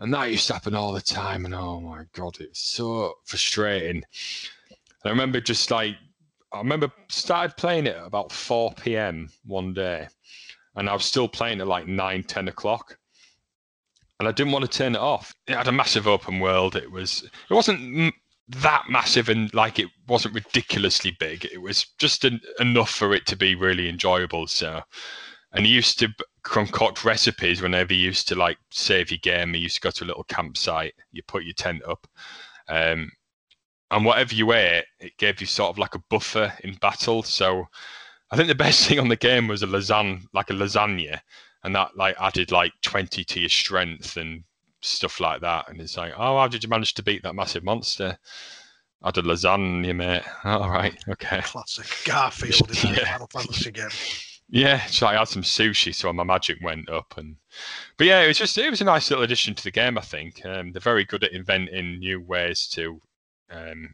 And 0.00 0.12
that 0.14 0.30
used 0.30 0.46
to 0.46 0.54
happen 0.54 0.74
all 0.74 0.92
the 0.92 1.02
time. 1.02 1.44
And 1.44 1.54
oh 1.54 1.80
my 1.80 2.04
God, 2.12 2.38
it's 2.40 2.60
so 2.60 3.14
frustrating. 3.24 4.02
And 4.66 5.04
I 5.04 5.10
remember 5.10 5.40
just 5.40 5.70
like, 5.70 5.94
I 6.52 6.58
remember 6.58 6.90
started 7.08 7.56
playing 7.58 7.86
it 7.86 7.96
about 8.02 8.32
4 8.32 8.72
p.m. 8.74 9.28
one 9.44 9.74
day. 9.74 10.08
And 10.74 10.88
I 10.88 10.94
was 10.94 11.04
still 11.04 11.28
playing 11.28 11.60
at 11.60 11.66
like 11.66 11.86
9, 11.86 12.22
10 12.22 12.48
o'clock. 12.48 12.98
And 14.18 14.26
I 14.26 14.32
didn't 14.32 14.52
want 14.52 14.64
to 14.64 14.70
turn 14.70 14.94
it 14.94 15.00
off. 15.00 15.34
It 15.46 15.54
had 15.54 15.68
a 15.68 15.72
massive 15.72 16.08
open 16.08 16.40
world. 16.40 16.76
It 16.76 16.90
was, 16.90 17.24
it 17.50 17.54
wasn't 17.54 18.14
that 18.48 18.84
massive 18.88 19.28
and 19.28 19.52
like 19.54 19.78
it 19.78 19.88
wasn't 20.06 20.34
ridiculously 20.34 21.16
big. 21.18 21.44
It 21.46 21.60
was 21.60 21.86
just 21.98 22.24
an, 22.24 22.40
enough 22.60 22.90
for 22.90 23.14
it 23.14 23.26
to 23.26 23.36
be 23.36 23.54
really 23.54 23.88
enjoyable. 23.88 24.46
So, 24.46 24.82
and 25.52 25.66
he 25.66 25.72
used 25.72 25.98
to 26.00 26.08
concoct 26.42 27.04
recipes 27.04 27.60
whenever 27.60 27.92
he 27.92 28.00
used 28.00 28.28
to 28.28 28.36
like 28.36 28.58
save 28.70 29.10
your 29.10 29.18
game. 29.18 29.54
He 29.54 29.60
used 29.60 29.76
to 29.76 29.80
go 29.80 29.90
to 29.90 30.04
a 30.04 30.06
little 30.06 30.24
campsite. 30.24 30.94
You 31.10 31.22
put 31.26 31.44
your 31.44 31.54
tent 31.54 31.82
up, 31.88 32.06
um, 32.68 33.10
and 33.90 34.04
whatever 34.04 34.34
you 34.34 34.52
ate, 34.52 34.84
it 35.00 35.16
gave 35.18 35.40
you 35.40 35.46
sort 35.46 35.70
of 35.70 35.78
like 35.78 35.94
a 35.94 36.02
buffer 36.08 36.52
in 36.62 36.74
battle. 36.74 37.22
So, 37.24 37.64
I 38.30 38.36
think 38.36 38.48
the 38.48 38.54
best 38.54 38.86
thing 38.88 39.00
on 39.00 39.08
the 39.08 39.16
game 39.16 39.48
was 39.48 39.62
a 39.64 39.66
lasagna, 39.66 40.22
like 40.32 40.50
a 40.50 40.54
lasagna, 40.54 41.20
and 41.64 41.74
that 41.74 41.96
like 41.96 42.16
added 42.20 42.52
like 42.52 42.72
twenty 42.82 43.24
to 43.24 43.40
your 43.40 43.48
strength 43.48 44.16
and 44.16 44.44
stuff 44.80 45.20
like 45.20 45.40
that. 45.40 45.68
And 45.68 45.80
it's 45.80 45.96
like, 45.96 46.12
oh, 46.16 46.38
how 46.38 46.48
did 46.48 46.62
you 46.62 46.68
manage 46.68 46.94
to 46.94 47.02
beat 47.02 47.22
that 47.22 47.34
massive 47.34 47.64
monster? 47.64 48.18
I 49.02 49.10
did 49.10 49.24
lasagna, 49.24 49.94
mate. 49.94 50.22
All 50.44 50.70
right, 50.70 50.96
okay. 51.08 51.40
Classic 51.42 51.86
Garfield 52.04 52.70
in 52.84 52.90
yeah. 52.94 53.12
Final 53.12 53.28
Fantasy 53.28 53.70
game. 53.70 53.88
Yeah, 54.48 54.84
so 54.86 55.08
I 55.08 55.14
had 55.14 55.28
some 55.28 55.42
sushi, 55.42 55.92
so 55.92 56.12
my 56.12 56.22
magic 56.22 56.58
went 56.62 56.88
up, 56.88 57.14
and 57.16 57.36
but 57.96 58.06
yeah, 58.06 58.20
it 58.20 58.28
was 58.28 58.38
just 58.38 58.56
it 58.56 58.70
was 58.70 58.80
a 58.80 58.84
nice 58.84 59.10
little 59.10 59.24
addition 59.24 59.54
to 59.56 59.64
the 59.64 59.72
game. 59.72 59.98
I 59.98 60.02
think 60.02 60.44
um, 60.46 60.70
they're 60.70 60.80
very 60.80 61.04
good 61.04 61.24
at 61.24 61.32
inventing 61.32 61.98
new 61.98 62.20
ways 62.20 62.68
to 62.68 63.00
um, 63.50 63.92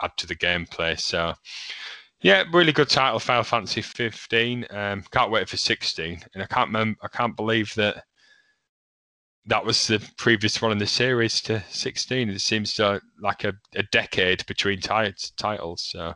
add 0.00 0.16
to 0.18 0.28
the 0.28 0.36
gameplay. 0.36 0.98
So 0.98 1.34
yeah, 2.20 2.44
really 2.52 2.72
good 2.72 2.88
title, 2.88 3.18
Final 3.18 3.42
Fantasy 3.42 3.82
15. 3.82 4.66
Um, 4.70 5.04
can't 5.10 5.32
wait 5.32 5.48
for 5.48 5.56
16, 5.56 6.22
and 6.34 6.42
I 6.42 6.46
can't 6.46 6.68
remember, 6.68 6.98
I 7.02 7.08
can't 7.08 7.36
believe 7.36 7.74
that 7.74 8.04
that 9.46 9.64
was 9.64 9.86
the 9.86 10.00
previous 10.16 10.60
one 10.62 10.72
in 10.72 10.78
the 10.78 10.86
series 10.86 11.40
to 11.42 11.62
16. 11.68 12.30
It 12.30 12.40
seems 12.40 12.74
to, 12.74 13.00
like 13.20 13.44
a, 13.44 13.52
a 13.74 13.82
decade 13.84 14.46
between 14.46 14.80
t- 14.80 15.14
titles. 15.36 15.82
So 15.82 16.14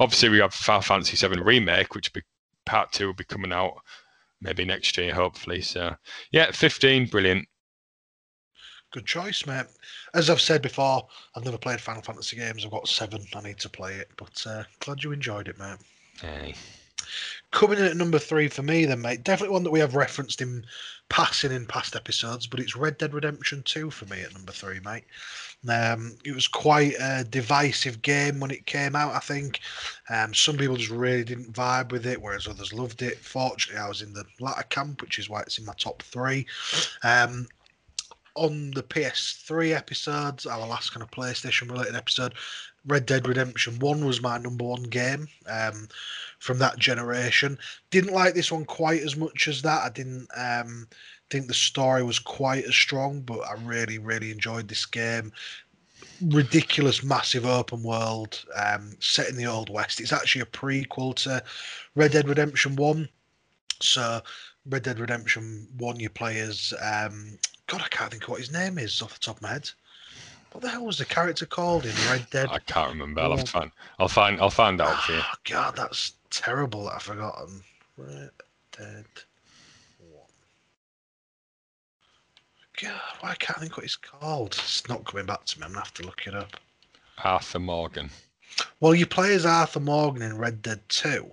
obviously, 0.00 0.28
we 0.28 0.38
have 0.38 0.52
Final 0.52 0.82
Fantasy 0.82 1.26
VII 1.26 1.40
Remake, 1.40 1.94
which 1.94 2.12
be, 2.12 2.22
part 2.66 2.92
two 2.92 3.06
will 3.06 3.14
be 3.14 3.24
coming 3.24 3.52
out 3.52 3.74
maybe 4.40 4.64
next 4.64 4.96
year, 4.98 5.14
hopefully. 5.14 5.62
So 5.62 5.94
yeah, 6.30 6.50
15, 6.50 7.06
brilliant. 7.06 7.48
Good 8.90 9.06
choice, 9.06 9.46
mate. 9.46 9.66
As 10.14 10.30
I've 10.30 10.40
said 10.40 10.62
before, 10.62 11.06
I've 11.34 11.44
never 11.44 11.58
played 11.58 11.80
Final 11.80 12.02
Fantasy 12.02 12.36
games. 12.36 12.64
I've 12.64 12.70
got 12.70 12.88
seven. 12.88 13.22
I 13.34 13.42
need 13.42 13.58
to 13.58 13.68
play 13.68 13.94
it, 13.94 14.08
but 14.16 14.42
uh, 14.46 14.64
glad 14.80 15.02
you 15.02 15.12
enjoyed 15.12 15.48
it, 15.48 15.58
mate. 15.58 15.78
Hey. 16.20 16.54
Coming 17.50 17.78
in 17.78 17.84
at 17.84 17.96
number 17.96 18.18
three 18.18 18.48
for 18.48 18.62
me, 18.62 18.86
then, 18.86 19.00
mate. 19.00 19.24
Definitely 19.24 19.52
one 19.52 19.62
that 19.64 19.70
we 19.70 19.80
have 19.80 19.94
referenced 19.94 20.40
in 20.40 20.64
passing 21.08 21.52
in 21.52 21.66
past 21.66 21.96
episodes, 21.96 22.46
but 22.46 22.60
it's 22.60 22.76
Red 22.76 22.98
Dead 22.98 23.14
Redemption 23.14 23.62
2 23.62 23.90
for 23.90 24.04
me 24.06 24.20
at 24.20 24.32
number 24.34 24.52
three, 24.52 24.80
mate. 24.80 25.04
Um, 25.68 26.16
it 26.24 26.34
was 26.34 26.46
quite 26.46 26.94
a 27.00 27.24
divisive 27.24 28.02
game 28.02 28.40
when 28.40 28.50
it 28.50 28.66
came 28.66 28.94
out, 28.94 29.14
I 29.14 29.18
think. 29.18 29.60
Um, 30.10 30.34
some 30.34 30.56
people 30.56 30.76
just 30.76 30.90
really 30.90 31.24
didn't 31.24 31.52
vibe 31.52 31.92
with 31.92 32.06
it, 32.06 32.20
whereas 32.20 32.46
others 32.46 32.72
loved 32.72 33.02
it. 33.02 33.18
Fortunately, 33.18 33.80
I 33.80 33.88
was 33.88 34.02
in 34.02 34.12
the 34.12 34.24
latter 34.38 34.64
camp, 34.64 35.00
which 35.00 35.18
is 35.18 35.28
why 35.28 35.40
it's 35.40 35.58
in 35.58 35.64
my 35.64 35.74
top 35.78 36.02
three. 36.02 36.46
Um, 37.02 37.48
on 38.38 38.70
the 38.72 38.82
PS3 38.82 39.74
episodes, 39.74 40.46
our 40.46 40.66
last 40.66 40.92
kind 40.92 41.02
of 41.02 41.10
PlayStation 41.10 41.70
related 41.70 41.96
episode, 41.96 42.34
Red 42.86 43.06
Dead 43.06 43.28
Redemption 43.28 43.78
1 43.78 44.04
was 44.04 44.22
my 44.22 44.38
number 44.38 44.64
one 44.64 44.84
game. 44.84 45.28
Um, 45.46 45.88
from 46.38 46.58
that 46.58 46.78
generation. 46.78 47.58
Didn't 47.90 48.14
like 48.14 48.34
this 48.34 48.50
one 48.50 48.64
quite 48.64 49.02
as 49.02 49.16
much 49.16 49.48
as 49.48 49.62
that. 49.62 49.82
I 49.82 49.90
didn't 49.90 50.28
um, 50.36 50.88
think 51.30 51.46
the 51.46 51.54
story 51.54 52.02
was 52.02 52.18
quite 52.18 52.64
as 52.64 52.74
strong, 52.74 53.20
but 53.20 53.40
I 53.40 53.54
really, 53.64 53.98
really 53.98 54.30
enjoyed 54.30 54.68
this 54.68 54.86
game. 54.86 55.32
Ridiculous, 56.22 57.02
massive 57.02 57.44
open 57.46 57.82
world 57.82 58.44
um, 58.56 58.96
set 59.00 59.28
in 59.28 59.36
the 59.36 59.46
Old 59.46 59.70
West. 59.70 60.00
It's 60.00 60.12
actually 60.12 60.42
a 60.42 60.46
prequel 60.46 61.14
to 61.16 61.42
Red 61.94 62.12
Dead 62.12 62.28
Redemption 62.28 62.76
1. 62.76 63.08
So, 63.80 64.20
Red 64.66 64.82
Dead 64.82 64.98
Redemption 64.98 65.68
1, 65.76 66.00
you 66.00 66.10
play 66.10 66.40
as, 66.40 66.74
um, 66.82 67.38
God, 67.68 67.82
I 67.82 67.88
can't 67.88 68.10
think 68.10 68.24
of 68.24 68.30
what 68.30 68.40
his 68.40 68.52
name 68.52 68.78
is 68.78 69.00
off 69.00 69.14
the 69.14 69.20
top 69.20 69.36
of 69.36 69.42
my 69.42 69.50
head. 69.50 69.70
What 70.52 70.62
the 70.62 70.70
hell 70.70 70.86
was 70.86 70.98
the 70.98 71.04
character 71.04 71.44
called 71.46 71.84
in 71.84 71.92
Red 72.10 72.26
Dead? 72.30 72.48
I 72.50 72.58
can't 72.58 72.88
remember. 72.90 73.20
I'll 73.20 73.36
find. 73.36 73.70
I'll 73.98 74.08
find. 74.08 74.40
I'll 74.40 74.50
find 74.50 74.80
out 74.80 74.96
for 75.02 75.12
you. 75.12 75.20
Oh, 75.22 75.34
God, 75.44 75.76
that's 75.76 76.14
terrible 76.30 76.84
that 76.84 76.94
I've 76.94 77.02
forgotten. 77.02 77.62
Red 77.98 78.30
Dead 78.76 79.04
One. 79.98 80.22
God, 82.80 83.00
why 83.20 83.34
can't 83.34 83.58
I 83.58 83.60
think 83.60 83.76
what 83.76 83.84
it's 83.84 83.96
called? 83.96 84.54
It's 84.54 84.88
not 84.88 85.04
coming 85.04 85.26
back 85.26 85.44
to 85.44 85.60
me. 85.60 85.66
I'm 85.66 85.72
gonna 85.72 85.84
have 85.84 85.94
to 85.94 86.04
look 86.04 86.26
it 86.26 86.34
up. 86.34 86.56
Arthur 87.22 87.58
Morgan. 87.58 88.08
Well, 88.80 88.94
you 88.94 89.04
play 89.06 89.34
as 89.34 89.44
Arthur 89.44 89.80
Morgan 89.80 90.22
in 90.22 90.38
Red 90.38 90.62
Dead 90.62 90.80
Two, 90.88 91.32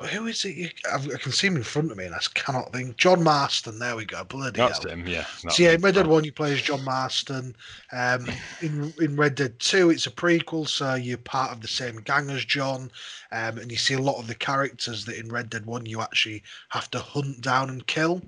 but 0.00 0.08
who 0.08 0.26
is 0.26 0.46
it? 0.46 0.72
I've, 0.90 1.06
can 1.20 1.30
see 1.30 1.46
him 1.46 1.56
in 1.56 1.62
front 1.62 1.90
of 1.90 1.98
me, 1.98 2.06
and 2.06 2.14
I 2.14 2.20
cannot 2.32 2.72
think. 2.72 2.96
John 2.96 3.22
Marston. 3.22 3.78
There 3.78 3.94
we 3.94 4.06
go. 4.06 4.24
Bloody 4.24 4.56
That's 4.56 4.82
hell. 4.82 4.92
him. 4.92 5.06
Yeah. 5.06 5.26
that's 5.42 5.58
So 5.58 5.62
yeah, 5.62 5.72
in 5.72 5.82
Red 5.82 5.94
Dead 5.94 6.06
One, 6.06 6.24
you 6.24 6.32
play 6.32 6.54
as 6.54 6.62
John 6.62 6.82
Marston. 6.84 7.54
Um, 7.92 8.26
in 8.62 8.94
in 8.98 9.14
Red 9.14 9.34
Dead 9.34 9.58
Two, 9.58 9.90
it's 9.90 10.06
a 10.06 10.10
prequel, 10.10 10.66
so 10.66 10.94
you're 10.94 11.18
part 11.18 11.52
of 11.52 11.60
the 11.60 11.68
same 11.68 11.96
gang 11.96 12.30
as 12.30 12.46
John, 12.46 12.90
um, 13.30 13.58
and 13.58 13.70
you 13.70 13.76
see 13.76 13.92
a 13.92 13.98
lot 13.98 14.18
of 14.18 14.26
the 14.26 14.34
characters 14.34 15.04
that 15.04 15.18
in 15.18 15.28
Red 15.28 15.50
Dead 15.50 15.66
One 15.66 15.84
you 15.84 16.00
actually 16.00 16.42
have 16.70 16.90
to 16.92 16.98
hunt 16.98 17.42
down 17.42 17.68
and 17.68 17.86
kill. 17.86 18.22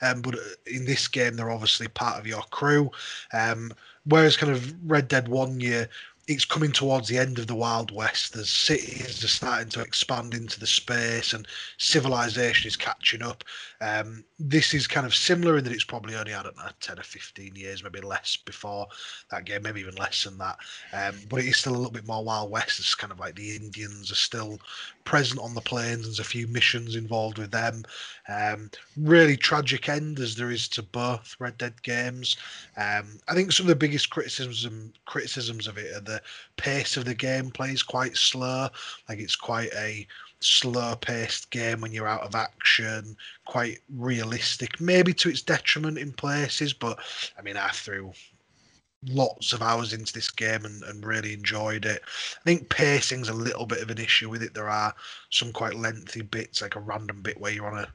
Um, 0.00 0.22
but 0.22 0.36
uh, 0.36 0.42
in 0.66 0.84
this 0.84 1.08
game, 1.08 1.34
they're 1.34 1.50
obviously 1.50 1.88
part 1.88 2.20
of 2.20 2.26
your 2.26 2.42
crew. 2.50 2.90
Um, 3.32 3.72
whereas 4.04 4.36
kind 4.36 4.52
of 4.52 4.72
Red 4.88 5.08
Dead 5.08 5.26
One, 5.26 5.58
you 5.58 5.86
it's 6.28 6.44
coming 6.44 6.70
towards 6.70 7.08
the 7.08 7.16
end 7.16 7.38
of 7.38 7.46
the 7.46 7.54
Wild 7.54 7.90
West. 7.90 8.34
The 8.34 8.44
cities 8.44 9.24
are 9.24 9.28
starting 9.28 9.70
to 9.70 9.80
expand 9.80 10.34
into 10.34 10.60
the 10.60 10.66
space, 10.66 11.32
and 11.32 11.48
civilization 11.78 12.68
is 12.68 12.76
catching 12.76 13.22
up. 13.22 13.42
Um, 13.80 14.24
this 14.38 14.74
is 14.74 14.86
kind 14.86 15.06
of 15.06 15.14
similar 15.14 15.56
in 15.56 15.64
that 15.64 15.72
it's 15.72 15.84
probably 15.84 16.14
only 16.14 16.34
I 16.34 16.42
don't 16.42 16.56
know 16.56 16.68
ten 16.80 16.98
or 16.98 17.02
fifteen 17.02 17.56
years, 17.56 17.82
maybe 17.82 18.02
less 18.02 18.36
before 18.36 18.86
that 19.30 19.46
game, 19.46 19.62
maybe 19.62 19.80
even 19.80 19.94
less 19.94 20.24
than 20.24 20.36
that. 20.36 20.58
Um, 20.92 21.16
but 21.30 21.40
it 21.40 21.46
is 21.46 21.56
still 21.56 21.72
a 21.72 21.78
little 21.78 21.90
bit 21.90 22.06
more 22.06 22.22
Wild 22.22 22.50
West. 22.50 22.78
It's 22.78 22.94
kind 22.94 23.12
of 23.12 23.18
like 23.18 23.34
the 23.34 23.56
Indians 23.56 24.12
are 24.12 24.16
still 24.16 24.60
present 25.04 25.40
on 25.40 25.54
the 25.54 25.62
plains. 25.62 26.04
And 26.04 26.04
there's 26.04 26.18
a 26.18 26.24
few 26.24 26.46
missions 26.46 26.94
involved 26.94 27.38
with 27.38 27.50
them. 27.50 27.84
Um, 28.28 28.70
really 28.98 29.38
tragic 29.38 29.88
end 29.88 30.20
as 30.20 30.36
there 30.36 30.50
is 30.50 30.68
to 30.68 30.82
both 30.82 31.34
Red 31.38 31.56
Dead 31.56 31.82
games. 31.82 32.36
Um, 32.76 33.18
I 33.26 33.34
think 33.34 33.50
some 33.50 33.64
of 33.64 33.68
the 33.68 33.76
biggest 33.76 34.10
criticisms 34.10 34.92
criticisms 35.06 35.66
of 35.66 35.78
it 35.78 35.96
are 35.96 36.00
the 36.00 36.17
pace 36.56 36.96
of 36.96 37.04
the 37.04 37.14
gameplay 37.14 37.72
is 37.72 37.82
quite 37.82 38.16
slow. 38.16 38.68
Like 39.08 39.18
it's 39.18 39.36
quite 39.36 39.72
a 39.74 40.06
slow 40.40 40.94
paced 40.96 41.50
game 41.50 41.80
when 41.80 41.92
you're 41.92 42.08
out 42.08 42.22
of 42.22 42.34
action, 42.34 43.16
quite 43.44 43.78
realistic, 43.96 44.80
maybe 44.80 45.12
to 45.14 45.28
its 45.28 45.42
detriment 45.42 45.98
in 45.98 46.12
places. 46.12 46.72
But 46.72 46.98
I 47.38 47.42
mean, 47.42 47.56
I 47.56 47.68
threw 47.68 48.12
lots 49.06 49.52
of 49.52 49.62
hours 49.62 49.92
into 49.92 50.12
this 50.12 50.30
game 50.30 50.64
and, 50.64 50.82
and 50.84 51.06
really 51.06 51.32
enjoyed 51.32 51.84
it. 51.84 52.02
I 52.04 52.44
think 52.44 52.68
pacing's 52.68 53.28
a 53.28 53.34
little 53.34 53.66
bit 53.66 53.82
of 53.82 53.90
an 53.90 53.98
issue 53.98 54.28
with 54.28 54.42
it. 54.42 54.54
There 54.54 54.68
are 54.68 54.94
some 55.30 55.52
quite 55.52 55.74
lengthy 55.74 56.22
bits, 56.22 56.62
like 56.62 56.76
a 56.76 56.80
random 56.80 57.22
bit 57.22 57.40
where 57.40 57.52
you're 57.52 57.70
on 57.70 57.84
a 57.84 57.92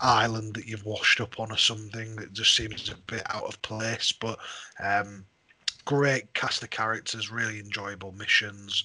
island 0.00 0.54
that 0.54 0.66
you've 0.66 0.84
washed 0.84 1.20
up 1.20 1.40
on 1.40 1.50
or 1.50 1.56
something 1.56 2.16
that 2.16 2.32
just 2.32 2.54
seems 2.54 2.90
a 2.90 2.96
bit 3.10 3.22
out 3.34 3.44
of 3.44 3.60
place. 3.62 4.12
But 4.12 4.38
um, 4.82 5.24
great 5.86 6.34
cast 6.34 6.62
of 6.62 6.68
characters, 6.68 7.30
really 7.30 7.58
enjoyable 7.58 8.12
missions. 8.12 8.84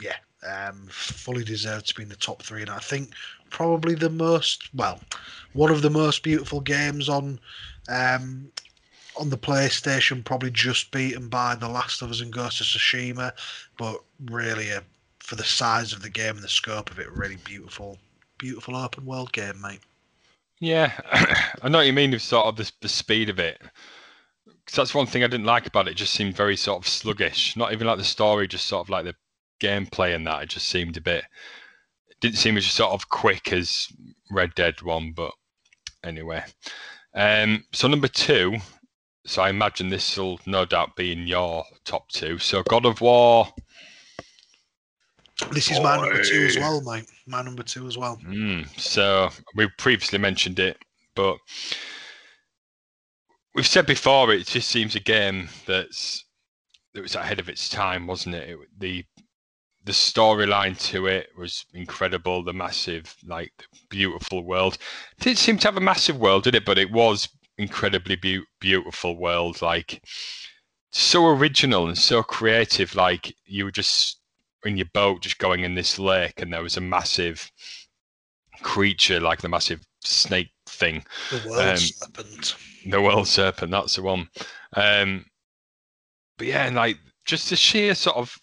Yeah, 0.00 0.16
um, 0.46 0.88
fully 0.90 1.44
deserved 1.44 1.86
to 1.86 1.94
be 1.94 2.02
in 2.02 2.10
the 2.10 2.16
top 2.16 2.42
three, 2.42 2.60
and 2.60 2.70
I 2.70 2.80
think 2.80 3.14
probably 3.48 3.94
the 3.94 4.10
most 4.10 4.68
well, 4.74 5.00
one 5.54 5.70
of 5.70 5.80
the 5.80 5.90
most 5.90 6.22
beautiful 6.22 6.60
games 6.60 7.08
on 7.08 7.40
um, 7.88 8.50
on 9.16 9.30
the 9.30 9.38
PlayStation, 9.38 10.24
probably 10.24 10.50
just 10.50 10.90
beaten 10.90 11.28
by 11.28 11.54
The 11.54 11.68
Last 11.68 12.02
of 12.02 12.10
Us 12.10 12.20
and 12.20 12.32
Ghost 12.32 12.60
of 12.60 12.66
Tsushima, 12.66 13.32
but 13.76 14.02
really 14.26 14.70
a, 14.70 14.82
for 15.18 15.36
the 15.36 15.44
size 15.44 15.92
of 15.92 16.02
the 16.02 16.10
game 16.10 16.36
and 16.36 16.42
the 16.42 16.48
scope 16.48 16.90
of 16.90 16.98
it, 16.98 17.10
really 17.12 17.36
beautiful, 17.44 17.98
beautiful 18.38 18.74
open 18.74 19.04
world 19.04 19.32
game, 19.32 19.60
mate. 19.60 19.80
Yeah, 20.60 20.92
I 21.62 21.68
know 21.68 21.78
what 21.78 21.86
you 21.86 21.92
mean 21.92 22.12
with 22.12 22.22
sort 22.22 22.46
of 22.46 22.56
the, 22.56 22.70
the 22.80 22.88
speed 22.88 23.28
of 23.28 23.38
it. 23.38 23.60
'Cause 24.46 24.76
that's 24.76 24.94
one 24.94 25.06
thing 25.06 25.22
I 25.24 25.28
didn't 25.28 25.46
like 25.46 25.66
about 25.66 25.88
it. 25.88 25.92
It 25.92 25.96
just 25.96 26.14
seemed 26.14 26.36
very 26.36 26.56
sort 26.56 26.82
of 26.82 26.88
sluggish. 26.88 27.56
Not 27.56 27.72
even 27.72 27.86
like 27.86 27.98
the 27.98 28.04
story, 28.04 28.48
just 28.48 28.66
sort 28.66 28.84
of 28.86 28.90
like 28.90 29.04
the 29.04 29.14
gameplay 29.60 30.14
and 30.14 30.26
that. 30.26 30.42
It 30.42 30.48
just 30.50 30.68
seemed 30.68 30.96
a 30.96 31.00
bit. 31.00 31.24
It 32.08 32.20
didn't 32.20 32.38
seem 32.38 32.56
as 32.56 32.66
sort 32.66 32.92
of 32.92 33.08
quick 33.08 33.52
as 33.52 33.88
Red 34.30 34.54
Dead 34.54 34.82
one, 34.82 35.12
but 35.12 35.32
anyway. 36.04 36.44
Um, 37.14 37.64
so 37.72 37.88
number 37.88 38.08
two. 38.08 38.58
So 39.24 39.42
I 39.42 39.50
imagine 39.50 39.88
this 39.88 40.16
will 40.16 40.40
no 40.46 40.64
doubt 40.64 40.96
be 40.96 41.12
in 41.12 41.28
your 41.28 41.64
top 41.84 42.08
two. 42.08 42.38
So 42.38 42.62
God 42.64 42.84
of 42.84 43.00
War. 43.00 43.48
This 45.52 45.70
is 45.70 45.80
my 45.80 45.96
number 45.96 46.22
two 46.22 46.46
as 46.46 46.56
well, 46.56 46.80
mate. 46.82 47.06
My 47.26 47.42
number 47.42 47.62
two 47.62 47.86
as 47.86 47.96
well. 47.96 48.16
Mm, 48.24 48.68
so 48.78 49.30
we 49.54 49.68
previously 49.78 50.18
mentioned 50.18 50.58
it, 50.58 50.78
but 51.14 51.36
we've 53.54 53.66
said 53.66 53.86
before 53.86 54.32
it 54.32 54.46
just 54.46 54.68
seems 54.68 54.94
a 54.94 55.00
game 55.00 55.48
that's 55.66 56.24
that 56.94 57.02
was 57.02 57.14
ahead 57.14 57.40
of 57.40 57.48
its 57.48 57.68
time, 57.68 58.06
wasn't 58.06 58.34
it? 58.34 58.50
it 58.50 58.58
the 58.78 59.04
the 59.84 59.92
storyline 59.92 60.78
to 60.90 61.06
it 61.06 61.28
was 61.36 61.64
incredible. 61.74 62.44
The 62.44 62.52
massive, 62.52 63.16
like, 63.26 63.52
beautiful 63.90 64.44
world. 64.44 64.78
It 65.18 65.24
didn't 65.24 65.38
seem 65.38 65.58
to 65.58 65.66
have 65.68 65.76
a 65.76 65.80
massive 65.80 66.18
world, 66.18 66.44
did 66.44 66.54
it? 66.54 66.64
But 66.64 66.78
it 66.78 66.92
was 66.92 67.28
incredibly 67.58 68.14
beau- 68.14 68.44
beautiful 68.60 69.16
world. 69.16 69.60
Like, 69.60 70.00
so 70.92 71.26
original 71.26 71.88
and 71.88 71.98
so 71.98 72.22
creative. 72.22 72.94
Like, 72.94 73.34
you 73.44 73.64
were 73.64 73.72
just 73.72 74.20
in 74.64 74.76
your 74.76 74.86
boat, 74.94 75.22
just 75.22 75.38
going 75.38 75.64
in 75.64 75.74
this 75.74 75.98
lake, 75.98 76.40
and 76.40 76.52
there 76.52 76.62
was 76.62 76.76
a 76.76 76.80
massive 76.80 77.50
creature, 78.62 79.18
like 79.18 79.40
the 79.40 79.48
massive 79.48 79.80
snake 80.04 80.50
thing, 80.66 81.04
The 81.30 81.48
world 81.48 81.68
Um, 81.70 81.76
serpent. 81.76 82.54
The 82.86 83.00
world 83.00 83.28
serpent. 83.28 83.70
That's 83.70 83.96
the 83.96 84.02
one. 84.02 84.28
Um, 84.74 85.26
but 86.38 86.46
yeah, 86.46 86.66
and 86.66 86.76
like 86.76 86.98
just 87.24 87.50
the 87.50 87.56
sheer 87.56 87.94
sort 87.94 88.16
of 88.16 88.36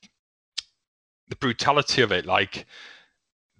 the 1.27 1.35
brutality 1.35 2.01
of 2.01 2.11
it, 2.11 2.25
like 2.25 2.65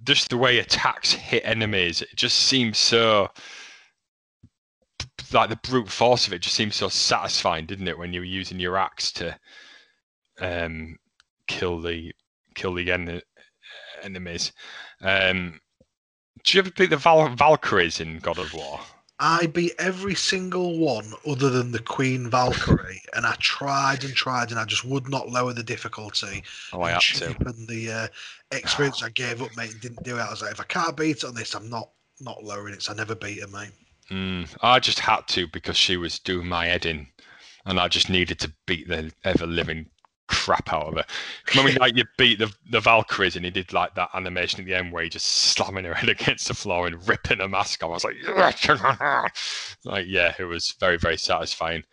just 0.03 0.30
the 0.30 0.38
way 0.38 0.59
attacks 0.59 1.13
hit 1.13 1.43
enemies, 1.45 2.01
it 2.01 2.15
just 2.15 2.38
seems 2.38 2.77
so 2.77 3.30
like 5.34 5.49
the 5.49 5.55
brute 5.57 5.89
force 5.89 6.27
of 6.27 6.34
it 6.34 6.41
just 6.41 6.55
seems 6.55 6.75
so 6.75 6.89
satisfying, 6.89 7.65
didn't 7.65 7.88
it? 7.88 7.97
When 7.97 8.13
you 8.13 8.21
were 8.21 8.25
using 8.25 8.59
your 8.59 8.77
axe 8.77 9.11
to 9.13 9.38
um, 10.39 10.97
kill 11.47 11.82
the 11.82 12.11
kill 12.55 12.73
the 12.73 12.91
en- 12.91 13.21
enemies. 14.01 14.51
Um, 15.01 15.59
do 16.43 16.57
you 16.57 16.61
ever 16.61 16.71
beat 16.71 16.89
the 16.89 16.97
Val- 16.97 17.36
Valkyries 17.36 17.99
in 17.99 18.19
God 18.19 18.39
of 18.39 18.53
War? 18.53 18.80
I 19.20 19.47
beat 19.47 19.74
every 19.80 20.15
single 20.15 20.80
one 20.80 21.13
other 21.28 21.49
than 21.49 21.72
the 21.72 21.80
Queen 21.82 22.30
Valkyrie, 22.30 23.01
and 23.13 23.26
I 23.26 23.36
tried 23.39 24.05
and 24.05 24.13
tried, 24.13 24.51
and 24.51 24.59
I 24.59 24.63
just 24.65 24.86
would 24.86 25.09
not 25.09 25.30
lower 25.30 25.51
the 25.51 25.63
difficulty. 25.63 26.43
Oh, 26.72 26.82
I 26.82 26.91
and 26.91 26.93
had 26.93 27.17
to. 27.17 27.28
cheapen 27.28 27.65
the 27.67 27.91
uh, 27.91 28.07
experience. 28.51 29.03
I 29.03 29.09
gave 29.09 29.41
up, 29.41 29.55
mate. 29.57 29.72
and 29.72 29.82
Didn't 29.82 30.03
do 30.03 30.17
it. 30.17 30.22
I 30.22 30.30
was 30.30 30.41
like, 30.41 30.51
if 30.51 30.61
I 30.61 30.63
can't 30.63 30.95
beat 30.95 31.17
it 31.17 31.24
on 31.26 31.36
this, 31.36 31.53
I'm 31.53 31.70
not 31.70 31.89
not 32.22 32.43
lowering 32.43 32.74
it. 32.74 32.82
So 32.84 32.93
I 32.93 32.95
never 32.95 33.15
beat 33.15 33.39
it, 33.39 33.51
mate. 33.51 33.72
Mm, 34.09 34.47
I 34.61 34.80
just 34.80 34.99
had 34.99 35.28
to 35.30 35.47
because 35.47 35.78
she 35.78 35.97
was 35.97 36.20
doing 36.20 36.47
my 36.47 36.65
head 36.67 36.86
in, 36.86 37.07
and 37.65 37.80
I 37.80 37.89
just 37.89 38.09
needed 38.09 38.39
to 38.39 38.53
beat 38.65 38.88
the 38.88 39.11
ever 39.26 39.45
living 39.45 39.88
crap 40.30 40.71
out 40.71 40.88
of 40.88 40.93
her. 40.95 41.05
Remember, 41.49 41.80
like 41.80 41.97
you 41.97 42.05
beat 42.17 42.39
the 42.39 42.53
the 42.69 42.80
Valkyries, 42.80 43.36
and 43.36 43.43
he 43.43 43.51
did 43.51 43.73
like 43.73 43.95
that 43.95 44.09
animation 44.13 44.61
at 44.61 44.65
the 44.65 44.75
end 44.75 44.93
where 44.93 45.03
he 45.03 45.09
just 45.09 45.25
slamming 45.27 45.86
her 45.86 45.93
head 45.95 46.09
against 46.09 46.47
the 46.47 46.53
floor 46.53 46.88
and 46.88 47.07
ripping 47.07 47.39
her 47.39 47.49
mask 47.49 47.84
off. 47.84 47.89
I 47.89 47.93
was 47.93 48.03
like, 48.05 49.32
like 49.86 50.05
yeah, 50.07 50.34
it 50.39 50.45
was 50.45 50.75
very 50.80 50.97
very 50.97 51.17
satisfying. 51.17 51.84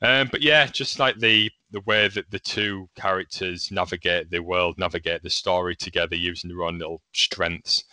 Um, 0.00 0.28
but 0.30 0.42
yeah, 0.42 0.66
just 0.66 0.98
like 0.98 1.18
the 1.18 1.50
the 1.70 1.80
way 1.80 2.08
that 2.08 2.30
the 2.30 2.38
two 2.38 2.88
characters 2.94 3.70
navigate 3.72 4.30
the 4.30 4.40
world, 4.40 4.78
navigate 4.78 5.22
the 5.22 5.30
story 5.30 5.74
together 5.74 6.14
using 6.16 6.48
their 6.48 6.62
own 6.62 6.78
little 6.78 7.02
strengths. 7.12 7.84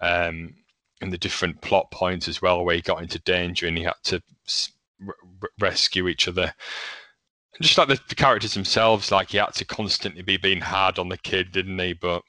Um, 0.00 0.54
and 1.00 1.12
the 1.12 1.18
different 1.18 1.60
plot 1.60 1.90
points 1.90 2.26
as 2.26 2.40
well, 2.40 2.64
where 2.64 2.74
he 2.74 2.80
got 2.80 3.02
into 3.02 3.18
danger 3.20 3.66
and 3.66 3.76
he 3.76 3.84
had 3.84 3.94
to 4.04 4.22
rescue 5.60 6.08
each 6.08 6.28
other. 6.28 6.54
Just 7.60 7.78
like 7.78 7.88
the, 7.88 7.98
the 8.08 8.14
characters 8.14 8.54
themselves, 8.54 9.10
like 9.10 9.30
he 9.30 9.38
had 9.38 9.54
to 9.54 9.64
constantly 9.64 10.22
be 10.22 10.36
being 10.36 10.60
hard 10.60 10.98
on 10.98 11.08
the 11.08 11.18
kid, 11.18 11.52
didn't 11.52 11.78
he? 11.78 11.94
But 11.94 12.22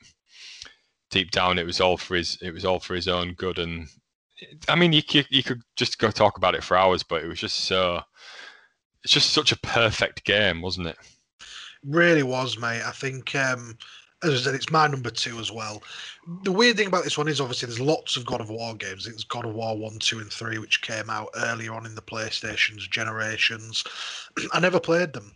deep 1.10 1.32
down, 1.32 1.60
it 1.60 1.66
was 1.66 1.82
all 1.82 1.98
for 1.98 2.16
his 2.16 2.38
it 2.42 2.52
was 2.52 2.66
all 2.66 2.80
for 2.80 2.96
his 2.96 3.08
own 3.08 3.34
good. 3.34 3.60
And 3.60 3.88
I 4.70 4.76
mean, 4.76 4.94
you 4.94 5.02
you, 5.10 5.24
you 5.30 5.44
could 5.44 5.62
just 5.76 6.00
go 6.00 6.12
talk 6.12 6.38
about 6.38 6.56
it 6.56 6.64
for 6.64 6.78
hours, 6.78 7.04
but 7.04 7.24
it 7.24 7.28
was 7.28 7.40
just 7.40 7.66
so. 7.66 8.02
It's 9.04 9.14
just 9.14 9.32
such 9.32 9.52
a 9.52 9.60
perfect 9.60 10.26
game, 10.26 10.62
wasn't 10.62 10.88
it? 10.88 10.98
Really 11.84 12.24
was, 12.24 12.58
mate. 12.58 12.82
I 12.84 12.92
think, 12.92 13.34
um, 13.36 13.78
as 14.24 14.34
I 14.34 14.38
said, 14.38 14.55
it's 14.55 14.72
my 14.72 14.88
number 14.88 15.09
two 15.09 15.38
as 15.39 15.51
well. 15.51 15.84
The 16.43 16.51
weird 16.51 16.76
thing 16.76 16.88
about 16.88 17.03
this 17.03 17.18
one 17.18 17.28
is 17.28 17.39
obviously 17.39 17.68
there's 17.68 17.80
lots 17.80 18.18
of 18.18 18.26
God 18.26 18.41
of 18.41 18.49
War 18.49 18.76
games. 18.76 19.05
It's 19.05 19.24
God 19.24 19.45
of 19.45 19.53
War 19.53 19.78
1, 19.78 19.99
2, 19.99 20.20
and 20.20 20.32
3, 20.32 20.57
which 20.57 20.82
came 20.82 21.09
out 21.09 21.30
earlier 21.36 21.74
on 21.74 21.86
in 21.86 21.95
the 21.95 22.01
PlayStation's 22.01 22.88
generations. 22.88 23.84
I 24.53 24.59
never 24.59 24.80
played 24.80 25.13
them. 25.13 25.34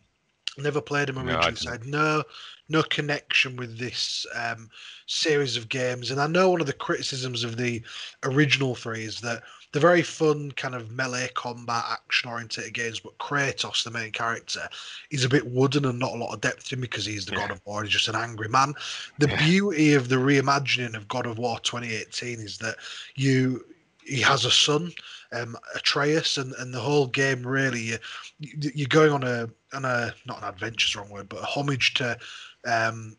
Never 0.58 0.82
played 0.82 1.08
them 1.08 1.16
No, 1.18 1.34
I 1.34 1.48
originally. 1.48 1.68
I 1.70 1.72
had 1.72 1.86
no 1.86 2.24
no 2.70 2.84
connection 2.84 3.58
with 3.58 3.78
this 3.78 4.26
um, 4.34 4.70
series 5.06 5.58
of 5.58 5.68
games. 5.68 6.10
And 6.10 6.22
I 6.22 6.28
know 6.28 6.50
one 6.50 6.62
of 6.62 6.68
the 6.68 6.74
criticisms 6.74 7.44
of 7.44 7.58
the 7.58 7.82
original 8.24 8.76
three 8.76 9.04
is 9.04 9.20
that 9.22 9.44
they're 9.72 9.82
very 9.82 10.02
fun, 10.02 10.52
kind 10.54 10.74
of 10.76 10.92
melee 10.92 11.30
combat, 11.34 11.84
action 11.90 12.30
oriented 12.30 12.74
games. 12.74 13.00
But 13.00 13.18
Kratos, 13.18 13.84
the 13.84 13.92
main 13.92 14.12
character, 14.12 14.68
is 15.10 15.26
a 15.26 15.30
bit 15.30 15.46
wooden 15.48 15.86
and 15.86 16.00
not 16.00 16.14
a 16.14 16.18
lot 16.18 16.34
of 16.34 16.42
depth 16.42 16.70
to 16.70 16.76
him 16.76 16.82
because 16.82 17.06
he's 17.06 17.26
the 17.26 17.34
Yeah. 17.34 17.40
God 17.40 17.52
of 17.52 17.62
War. 17.66 17.84
He's 17.84 17.92
just 17.94 18.08
an 18.08 18.16
angry 18.16 18.48
man. 18.50 18.74
The 19.20 19.28
Yeah. 19.28 19.38
beauty 19.38 19.94
of 19.94 20.08
the 20.08 20.18
reimagining 20.18 20.96
of 20.96 21.08
God 21.08 21.26
of 21.26 21.38
War 21.38 21.60
2018 21.60 22.40
is 22.40 22.58
that 22.60 22.78
you 23.16 23.66
he 24.04 24.20
has 24.22 24.46
a 24.46 24.52
son, 24.52 24.92
um, 25.34 25.56
Atreus, 25.76 26.38
and, 26.38 26.54
and 26.60 26.74
the 26.74 26.80
whole 26.80 27.08
game 27.08 27.46
really 27.46 27.82
you, 27.82 27.98
you- 28.40 28.72
you're 28.76 28.88
going 28.88 29.12
on 29.12 29.24
a 29.24 29.50
on 29.74 29.86
a 29.86 30.14
not 30.26 30.40
an 30.40 30.50
adventure's 30.50 30.94
the 30.94 31.00
wrong 31.00 31.10
word, 31.10 31.30
but 31.30 31.42
a 31.42 31.46
homage 31.46 31.94
to 31.96 32.18
um, 32.66 33.16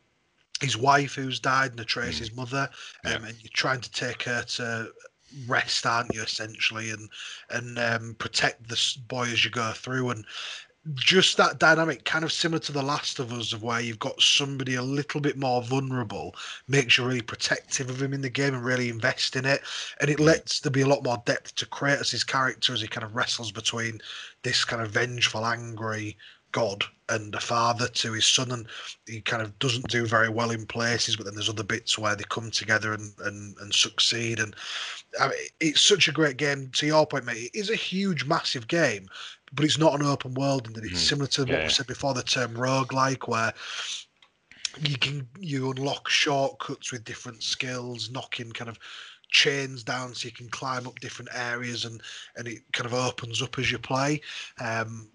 his 0.60 0.76
wife 0.76 1.14
who's 1.14 1.40
died 1.40 1.72
and 1.72 1.80
Atreus' 1.80 2.34
mother, 2.34 2.68
um, 3.04 3.10
Yeah. 3.12 3.28
and 3.28 3.36
you're 3.42 3.50
trying 3.54 3.80
to 3.80 3.90
take 3.90 4.22
her 4.24 4.42
to 4.42 4.92
rest, 5.48 5.86
aren't 5.86 6.14
you, 6.14 6.22
essentially, 6.22 6.90
and 6.90 7.08
and 7.50 7.78
um, 7.78 8.14
protect 8.18 8.68
this 8.68 8.94
boy 8.96 9.24
as 9.24 9.44
you 9.44 9.50
go 9.50 9.72
through 9.72 10.10
and. 10.10 10.24
Just 10.94 11.36
that 11.36 11.60
dynamic, 11.60 12.04
kind 12.04 12.24
of 12.24 12.32
similar 12.32 12.58
to 12.60 12.72
The 12.72 12.82
Last 12.82 13.20
of 13.20 13.32
Us, 13.32 13.52
of 13.52 13.62
where 13.62 13.80
you've 13.80 14.00
got 14.00 14.20
somebody 14.20 14.74
a 14.74 14.82
little 14.82 15.20
bit 15.20 15.36
more 15.36 15.62
vulnerable, 15.62 16.34
makes 16.66 16.98
you 16.98 17.04
really 17.04 17.22
protective 17.22 17.88
of 17.88 18.02
him 18.02 18.12
in 18.12 18.20
the 18.20 18.28
game 18.28 18.52
and 18.52 18.64
really 18.64 18.88
invest 18.88 19.36
in 19.36 19.44
it. 19.44 19.62
And 20.00 20.10
it 20.10 20.18
mm. 20.18 20.24
lets 20.24 20.58
there 20.58 20.72
be 20.72 20.80
a 20.80 20.88
lot 20.88 21.04
more 21.04 21.22
depth 21.24 21.54
to 21.56 21.66
Kratos' 21.66 22.26
character 22.26 22.72
as 22.72 22.80
he 22.80 22.88
kind 22.88 23.04
of 23.04 23.14
wrestles 23.14 23.52
between 23.52 24.00
this 24.42 24.64
kind 24.64 24.82
of 24.82 24.90
vengeful, 24.90 25.46
angry 25.46 26.16
god 26.52 26.84
and 27.08 27.34
a 27.34 27.40
father 27.40 27.88
to 27.88 28.12
his 28.12 28.24
son. 28.24 28.50
And 28.52 28.66
he 29.06 29.20
kind 29.20 29.42
of 29.42 29.58
doesn't 29.58 29.88
do 29.88 30.06
very 30.06 30.28
well 30.28 30.50
in 30.50 30.66
places, 30.66 31.16
but 31.16 31.24
then 31.24 31.34
there's 31.34 31.50
other 31.50 31.62
bits 31.64 31.98
where 31.98 32.16
they 32.16 32.24
come 32.30 32.50
together 32.50 32.94
and, 32.94 33.12
and, 33.24 33.56
and 33.58 33.74
succeed. 33.74 34.38
And 34.40 34.54
I 35.20 35.28
mean, 35.28 35.36
it's 35.60 35.80
such 35.80 36.08
a 36.08 36.12
great 36.12 36.36
game. 36.36 36.70
To 36.70 36.86
your 36.86 37.06
point, 37.06 37.24
mate, 37.24 37.50
it 37.52 37.58
is 37.58 37.70
a 37.70 37.76
huge, 37.76 38.24
massive 38.24 38.68
game, 38.68 39.08
but 39.52 39.64
it's 39.64 39.78
not 39.78 39.98
an 39.98 40.06
open 40.06 40.34
world. 40.34 40.66
And 40.66 40.76
it's 40.78 41.00
Mhm. 41.00 41.08
similar 41.08 41.28
to 41.28 41.44
what 41.44 41.50
Yeah. 41.50 41.64
we 41.64 41.70
said 41.70 41.86
before 41.86 42.14
the 42.14 42.22
term 42.22 42.54
roguelike, 42.54 43.28
where 43.28 43.52
you 44.80 44.96
can 44.96 45.28
you 45.38 45.70
unlock 45.70 46.08
shortcuts 46.08 46.92
with 46.92 47.04
different 47.04 47.42
skills, 47.42 48.10
knocking 48.10 48.52
kind 48.52 48.70
of 48.70 48.78
chains 49.28 49.82
down 49.82 50.14
so 50.14 50.26
you 50.26 50.32
can 50.32 50.48
climb 50.48 50.86
up 50.86 50.98
different 51.00 51.30
areas 51.34 51.84
and 51.84 52.02
and 52.36 52.46
it 52.48 52.62
kind 52.72 52.86
of 52.86 52.94
opens 52.94 53.42
up 53.42 53.58
as 53.58 53.70
you 53.70 53.78
play. 53.78 54.20
Um, 54.60 55.08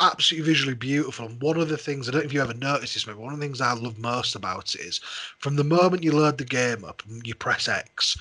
absolutely 0.00 0.50
visually 0.50 0.74
beautiful. 0.74 1.26
And 1.26 1.40
one 1.40 1.58
of 1.58 1.68
the 1.68 1.76
things 1.76 2.08
I 2.08 2.12
don't 2.12 2.22
know 2.22 2.26
if 2.26 2.32
you 2.32 2.42
ever 2.42 2.54
noticed 2.54 2.94
this, 2.94 3.06
maybe 3.06 3.18
one 3.18 3.32
of 3.32 3.40
the 3.40 3.44
things 3.44 3.60
I 3.60 3.72
love 3.72 3.98
most 3.98 4.34
about 4.34 4.74
it 4.74 4.80
is 4.80 5.00
from 5.38 5.56
the 5.56 5.64
moment 5.64 6.02
you 6.02 6.12
load 6.12 6.38
the 6.38 6.44
game 6.44 6.84
up 6.84 7.02
and 7.08 7.26
you 7.26 7.34
press 7.34 7.68
X. 7.68 8.16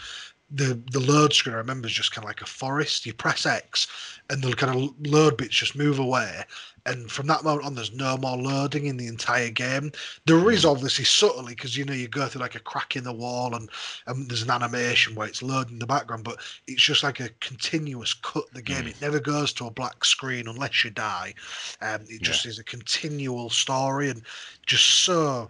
The, 0.52 0.82
the 0.92 1.00
load 1.00 1.34
screen 1.34 1.54
I 1.54 1.60
remember 1.60 1.88
is 1.88 1.94
just 1.94 2.12
kind 2.12 2.26
of 2.26 2.30
like 2.30 2.42
a 2.42 2.46
forest. 2.48 3.06
You 3.06 3.14
press 3.14 3.46
X, 3.46 3.88
and 4.32 4.42
the 4.42 4.54
kind 4.54 4.76
of 4.76 4.94
load 5.08 5.38
bits 5.38 5.56
just 5.56 5.76
move 5.76 6.00
away, 6.00 6.44
and 6.90 7.12
from 7.12 7.28
that 7.28 7.44
moment 7.44 7.66
on, 7.66 7.76
there's 7.76 7.94
no 7.94 8.18
more 8.18 8.36
loading 8.36 8.88
in 8.88 8.98
the 8.98 9.08
entire 9.08 9.52
game. 9.52 9.92
There 10.26 10.50
is 10.50 10.66
obviously 10.66 11.06
subtly 11.06 11.54
because 11.54 11.78
you 11.78 11.86
know 11.86 11.94
you 11.94 12.08
go 12.08 12.26
through 12.26 12.42
like 12.42 12.56
a 12.56 12.60
crack 12.60 12.96
in 12.96 13.04
the 13.04 13.14
wall 13.14 13.56
and, 13.56 13.70
and 14.08 14.28
there's 14.28 14.42
an 14.42 14.50
animation 14.50 15.14
where 15.14 15.28
it's 15.28 15.44
loading 15.44 15.74
in 15.74 15.80
the 15.80 15.86
background, 15.86 16.24
but 16.24 16.40
it's 16.68 16.82
just 16.82 17.04
like 17.04 17.20
a 17.20 17.30
continuous 17.42 18.16
cut 18.16 18.52
the 18.54 18.62
game. 18.62 18.86
Mm. 18.86 18.90
It 18.90 19.02
never 19.02 19.20
goes 19.20 19.54
to 19.54 19.68
a 19.68 19.72
black 19.72 20.04
screen 20.04 20.48
unless 20.48 20.84
you 20.84 20.90
die. 20.90 21.36
Um, 21.82 22.02
it 22.10 22.24
just 22.24 22.48
is 22.48 22.58
a 22.58 22.64
continual 22.64 23.52
story 23.52 24.10
and 24.10 24.24
just 24.66 25.04
so 25.04 25.50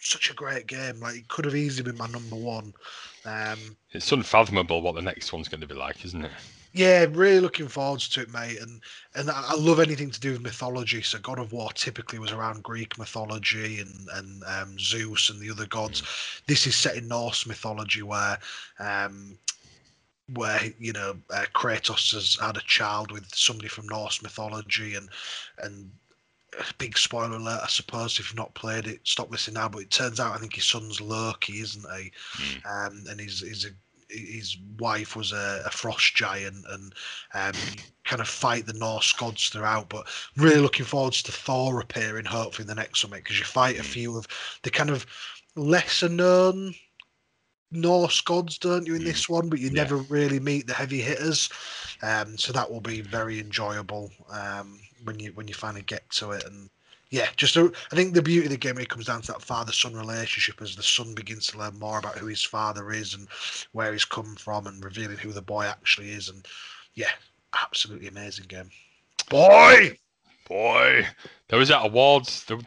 such 0.00 0.30
a 0.30 0.34
great 0.34 0.66
game. 0.66 0.98
Like 0.98 1.16
it 1.16 1.28
could 1.28 1.44
have 1.44 1.54
easily 1.54 1.90
been 1.90 1.98
my 1.98 2.08
number 2.08 2.36
one. 2.36 2.74
Um, 3.24 3.76
It's 3.92 4.10
unfathomable 4.10 4.82
what 4.82 4.96
the 4.96 5.02
next 5.02 5.32
one's 5.32 5.48
going 5.48 5.60
to 5.60 5.66
be 5.68 5.74
like, 5.74 6.04
isn't 6.04 6.24
it? 6.24 6.32
Yeah, 6.78 7.06
really 7.10 7.40
looking 7.40 7.66
forward 7.66 8.00
to 8.00 8.20
it, 8.20 8.32
mate. 8.32 8.58
And 8.60 8.80
and 9.16 9.28
I 9.30 9.54
love 9.56 9.80
anything 9.80 10.10
to 10.10 10.20
do 10.20 10.32
with 10.32 10.42
mythology. 10.42 11.02
So 11.02 11.18
God 11.18 11.40
of 11.40 11.52
War 11.52 11.70
typically 11.72 12.20
was 12.20 12.30
around 12.30 12.62
Greek 12.62 12.96
mythology 12.98 13.80
and 13.80 14.08
and 14.14 14.44
um, 14.44 14.78
Zeus 14.78 15.28
and 15.28 15.40
the 15.40 15.50
other 15.50 15.66
gods. 15.66 16.04
This 16.46 16.68
is 16.68 16.76
set 16.76 16.96
in 16.96 17.08
Norse 17.08 17.46
mythology 17.46 18.02
where. 18.02 18.38
Um, 18.78 19.38
where 20.34 20.60
you 20.78 20.92
know 20.92 21.16
uh, 21.30 21.46
Kratos 21.54 22.12
has 22.12 22.36
had 22.38 22.58
a 22.58 22.66
child 22.66 23.10
with 23.10 23.34
somebody 23.34 23.66
from 23.66 23.88
Norse 23.88 24.22
mythology, 24.22 24.94
and 24.94 25.08
and 25.62 25.90
big 26.76 26.98
spoiler 26.98 27.36
alert, 27.36 27.60
I 27.62 27.66
suppose. 27.68 28.18
If 28.18 28.28
you've 28.30 28.36
not 28.36 28.52
played 28.52 28.86
it, 28.86 29.00
stop 29.04 29.30
listening 29.30 29.54
now. 29.54 29.70
But 29.70 29.82
it 29.82 29.90
turns 29.90 30.20
out 30.20 30.34
I 30.34 30.38
think 30.38 30.54
his 30.54 30.66
son's 30.66 31.00
Loki, 31.00 31.60
isn't 31.60 31.86
he? 31.96 32.12
Um, 32.68 33.04
and 33.08 33.18
he's 33.18 33.40
his 33.40 33.66
his 34.08 34.56
wife 34.78 35.16
was 35.16 35.32
a, 35.32 35.62
a 35.66 35.70
frost 35.70 36.14
giant, 36.14 36.64
and 36.68 36.94
um, 37.34 37.54
kind 38.04 38.20
of 38.20 38.28
fight 38.28 38.66
the 38.66 38.72
Norse 38.72 39.12
gods 39.12 39.48
throughout. 39.48 39.88
But 39.88 40.06
really 40.36 40.60
looking 40.60 40.86
forward 40.86 41.14
to 41.14 41.32
Thor 41.32 41.80
appearing, 41.80 42.26
hopefully 42.26 42.64
in 42.64 42.68
the 42.68 42.74
next 42.74 43.00
summit, 43.00 43.24
because 43.24 43.38
you 43.38 43.44
fight 43.44 43.78
a 43.78 43.82
Mm. 43.82 43.86
few 43.86 44.16
of 44.16 44.26
the 44.62 44.70
kind 44.70 44.90
of 44.90 45.06
lesser 45.56 46.08
known 46.08 46.74
Norse 47.70 48.20
gods, 48.22 48.58
don't 48.58 48.86
you, 48.86 48.94
in 48.94 49.02
Mm. 49.02 49.04
this 49.04 49.28
one? 49.28 49.48
But 49.48 49.60
you 49.60 49.70
Yeah. 49.70 49.82
never 49.82 49.96
really 49.96 50.40
meet 50.40 50.66
the 50.66 50.74
heavy 50.74 51.02
hitters. 51.02 51.48
Um, 52.02 52.38
so 52.38 52.52
that 52.52 52.70
will 52.70 52.80
be 52.80 53.00
very 53.02 53.38
enjoyable 53.40 54.12
um, 54.30 54.80
when 55.04 55.18
you 55.20 55.32
when 55.32 55.48
you 55.48 55.54
finally 55.54 55.82
get 55.82 56.08
to 56.12 56.32
it. 56.32 56.44
And 56.44 56.70
yeah, 57.10 57.28
just 57.36 57.56
a, 57.56 57.72
I 57.92 57.96
think 57.96 58.14
the 58.14 58.22
beauty 58.22 58.46
of 58.46 58.50
the 58.50 58.58
game 58.58 58.78
it 58.78 58.88
comes 58.88 59.06
down 59.06 59.22
to 59.22 59.32
that 59.32 59.42
father-son 59.42 59.94
relationship 59.94 60.60
as 60.60 60.76
the 60.76 60.82
son 60.82 61.14
begins 61.14 61.46
to 61.48 61.58
learn 61.58 61.78
more 61.78 61.98
about 61.98 62.18
who 62.18 62.26
his 62.26 62.42
father 62.42 62.90
is 62.90 63.14
and 63.14 63.28
where 63.72 63.92
he's 63.92 64.04
come 64.04 64.36
from, 64.36 64.66
and 64.66 64.84
revealing 64.84 65.16
who 65.16 65.32
the 65.32 65.42
boy 65.42 65.64
actually 65.64 66.10
is. 66.10 66.28
And 66.28 66.46
yeah, 66.94 67.10
absolutely 67.54 68.08
amazing 68.08 68.46
game. 68.48 68.70
Boy, 69.30 69.96
Boy, 70.48 71.06
there 71.48 71.58
was 71.58 71.68
that 71.68 71.84
awards. 71.84 72.44
The, 72.44 72.64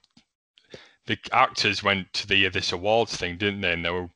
the 1.08 1.18
actors 1.32 1.82
went 1.82 2.14
to 2.14 2.28
the 2.28 2.48
this 2.50 2.72
awards 2.72 3.18
thing, 3.18 3.38
didn't 3.38 3.62
they? 3.62 3.74
And 3.74 3.84
they 3.84 3.90
were 3.90 4.10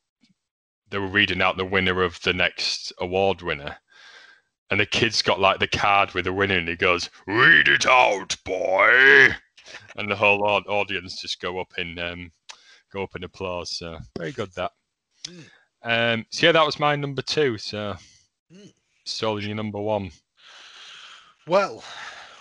they 0.92 1.00
were 1.00 1.08
reading 1.08 1.42
out 1.42 1.58
the 1.58 1.66
winner 1.66 2.04
of 2.04 2.22
the 2.22 2.34
next 2.34 2.94
award 3.00 3.42
winner, 3.42 3.78
and 4.70 4.80
the 4.80 4.86
kid's 4.86 5.24
got 5.24 5.40
like 5.40 5.60
the 5.60 5.68
card 5.68 6.14
with 6.14 6.26
the 6.26 6.34
winner, 6.34 6.58
and 6.58 6.68
he 6.68 6.76
goes, 6.76 7.10
"Read 7.26 7.68
it 7.68 7.88
out, 7.88 8.38
boy," 8.46 9.30
and 9.96 10.10
the 10.10 10.16
whole 10.16 10.44
audience 10.44 11.22
just 11.22 11.42
go 11.42 11.60
up 11.60 11.74
in 11.78 11.98
um, 12.00 12.32
go 12.92 13.04
up 13.04 13.16
in 13.16 13.24
applause. 13.24 13.72
So 13.78 13.98
very 14.18 14.32
good 14.32 14.52
that. 14.54 14.72
Um, 15.84 16.26
so 16.30 16.48
yeah, 16.48 16.52
that 16.52 16.66
was 16.66 16.80
my 16.80 16.96
number 16.96 17.22
two. 17.22 17.58
So, 17.58 17.96
Mm. 18.54 19.44
Your 19.44 19.56
number 19.56 19.80
one. 19.80 20.12
well, 21.48 21.84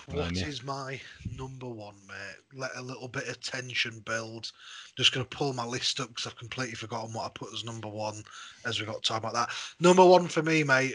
what 0.06 0.32
is 0.32 0.62
my 0.62 1.00
number 1.36 1.66
one, 1.66 1.94
mate? 2.06 2.58
Let 2.58 2.76
a 2.76 2.82
little 2.82 3.08
bit 3.08 3.28
of 3.28 3.40
tension 3.40 4.00
build. 4.04 4.50
Just 4.96 5.12
going 5.12 5.24
to 5.24 5.36
pull 5.36 5.52
my 5.54 5.64
list 5.64 5.98
up 6.00 6.08
because 6.08 6.26
I've 6.26 6.36
completely 6.36 6.74
forgotten 6.74 7.12
what 7.12 7.24
I 7.24 7.30
put 7.34 7.52
as 7.54 7.64
number 7.64 7.88
one 7.88 8.22
as 8.66 8.78
we 8.78 8.86
got 8.86 9.02
time 9.02 9.18
about 9.18 9.32
that. 9.34 9.50
Number 9.80 10.04
one 10.04 10.28
for 10.28 10.42
me, 10.42 10.62
mate. 10.62 10.94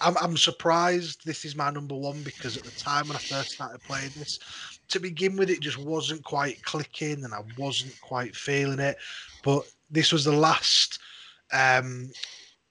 I'm, 0.00 0.16
I'm 0.20 0.36
surprised 0.36 1.24
this 1.24 1.44
is 1.44 1.56
my 1.56 1.70
number 1.70 1.94
one 1.94 2.22
because 2.22 2.56
at 2.56 2.64
the 2.64 2.70
time 2.72 3.08
when 3.08 3.16
I 3.16 3.20
first 3.20 3.52
started 3.52 3.80
playing 3.82 4.10
this, 4.16 4.38
to 4.88 5.00
begin 5.00 5.36
with, 5.36 5.50
it 5.50 5.60
just 5.60 5.78
wasn't 5.78 6.24
quite 6.24 6.62
clicking 6.64 7.24
and 7.24 7.34
I 7.34 7.40
wasn't 7.56 7.98
quite 8.00 8.34
feeling 8.34 8.80
it. 8.80 8.96
But 9.42 9.64
this 9.90 10.12
was 10.12 10.24
the 10.24 10.32
last 10.32 10.98
um, 11.52 12.10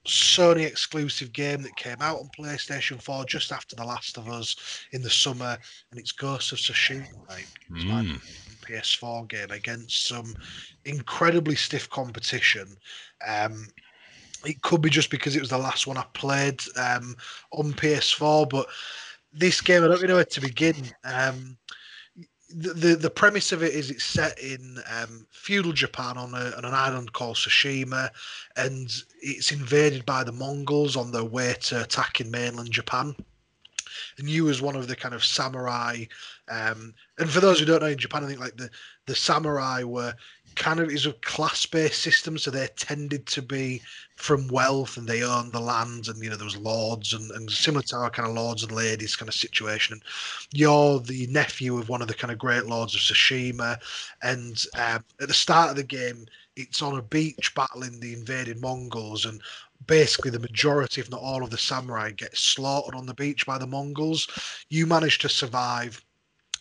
Sony 0.05 0.65
exclusive 0.65 1.33
game 1.33 1.61
that 1.63 1.75
came 1.75 1.97
out 1.99 2.19
on 2.19 2.29
PlayStation 2.37 3.01
4 3.01 3.25
just 3.25 3.51
after 3.51 3.75
The 3.75 3.83
Last 3.83 4.17
of 4.17 4.29
Us 4.29 4.55
in 4.91 5.01
the 5.01 5.09
summer, 5.09 5.57
and 5.91 5.99
it's 5.99 6.11
Ghost 6.11 6.51
of 6.53 6.59
Tsushima, 6.59 7.07
right? 7.29 7.47
Mm. 7.71 8.21
PS4 8.61 9.27
game 9.29 9.51
against 9.51 10.07
some 10.07 10.33
incredibly 10.85 11.55
stiff 11.55 11.89
competition. 11.89 12.67
Um, 13.25 13.67
it 14.45 14.61
could 14.61 14.81
be 14.81 14.89
just 14.89 15.09
because 15.09 15.35
it 15.35 15.41
was 15.41 15.49
the 15.49 15.57
last 15.57 15.87
one 15.87 15.97
I 15.97 16.05
played 16.13 16.61
um, 16.77 17.15
on 17.51 17.73
PS4, 17.73 18.49
but 18.49 18.67
this 19.33 19.61
game, 19.61 19.83
I 19.83 19.87
don't 19.87 19.97
really 19.97 20.07
know 20.07 20.15
where 20.15 20.25
to 20.25 20.41
begin. 20.41 20.75
Um, 21.03 21.57
the, 22.49 22.95
the 22.95 23.09
premise 23.09 23.51
of 23.51 23.61
it 23.61 23.73
is 23.73 23.91
it's 23.91 24.03
set 24.03 24.39
in 24.39 24.79
um, 24.89 25.27
feudal 25.31 25.73
Japan 25.73 26.17
on, 26.17 26.33
a, 26.33 26.55
on 26.57 26.65
an 26.65 26.73
island 26.73 27.13
called 27.13 27.35
Tsushima, 27.35 28.09
and 28.55 28.93
it's 29.21 29.51
invaded 29.51 30.05
by 30.05 30.23
the 30.23 30.31
Mongols 30.31 30.95
on 30.95 31.11
their 31.11 31.25
way 31.25 31.55
to 31.61 31.81
attacking 31.81 32.31
mainland 32.31 32.71
Japan. 32.71 33.15
And 34.17 34.29
you, 34.29 34.49
as 34.49 34.61
one 34.61 34.75
of 34.75 34.87
the 34.87 34.95
kind 34.95 35.13
of 35.13 35.25
samurai, 35.25 36.05
um, 36.49 36.93
and 37.17 37.29
for 37.29 37.39
those 37.39 37.59
who 37.59 37.65
don't 37.65 37.81
know 37.81 37.87
in 37.87 37.97
Japan, 37.97 38.23
I 38.23 38.27
think 38.27 38.39
like 38.39 38.55
the 38.55 38.69
the 39.07 39.15
samurai 39.15 39.83
were 39.83 40.13
kind 40.57 40.79
of 40.79 40.89
is 40.89 41.05
a 41.05 41.13
class-based 41.13 42.01
system, 42.01 42.37
so 42.37 42.51
they 42.51 42.67
tended 42.75 43.25
to 43.27 43.41
be 43.41 43.81
from 44.15 44.47
wealth 44.47 44.97
and 44.97 45.07
they 45.07 45.23
owned 45.23 45.51
the 45.51 45.59
lands, 45.59 46.09
and 46.09 46.21
you 46.21 46.29
know 46.29 46.35
there 46.35 46.45
was 46.45 46.57
lords 46.57 47.13
and, 47.13 47.29
and 47.31 47.49
similar 47.49 47.83
to 47.83 47.95
our 47.95 48.09
kind 48.09 48.27
of 48.27 48.35
lords 48.35 48.63
and 48.63 48.71
ladies 48.71 49.15
kind 49.15 49.29
of 49.29 49.35
situation. 49.35 49.93
And 49.93 50.03
you're 50.53 50.99
the 50.99 51.27
nephew 51.27 51.77
of 51.77 51.89
one 51.89 52.01
of 52.01 52.07
the 52.07 52.13
kind 52.13 52.31
of 52.31 52.39
great 52.39 52.65
lords 52.65 52.95
of 52.95 53.01
Tsushima, 53.01 53.77
and 54.23 54.65
um, 54.75 55.03
at 55.21 55.27
the 55.27 55.33
start 55.33 55.69
of 55.69 55.75
the 55.75 55.83
game, 55.83 56.25
it's 56.55 56.81
on 56.81 56.97
a 56.97 57.03
beach 57.03 57.53
battling 57.55 57.99
the 57.99 58.13
invaded 58.13 58.59
Mongols, 58.59 59.25
and 59.25 59.41
basically 59.85 60.31
the 60.31 60.39
majority, 60.39 61.01
if 61.01 61.11
not 61.11 61.21
all, 61.21 61.43
of 61.43 61.51
the 61.51 61.57
samurai 61.57 62.11
get 62.11 62.35
slaughtered 62.35 62.95
on 62.95 63.05
the 63.05 63.13
beach 63.13 63.45
by 63.45 63.57
the 63.57 63.67
Mongols. 63.67 64.27
You 64.69 64.87
manage 64.87 65.19
to 65.19 65.29
survive 65.29 66.03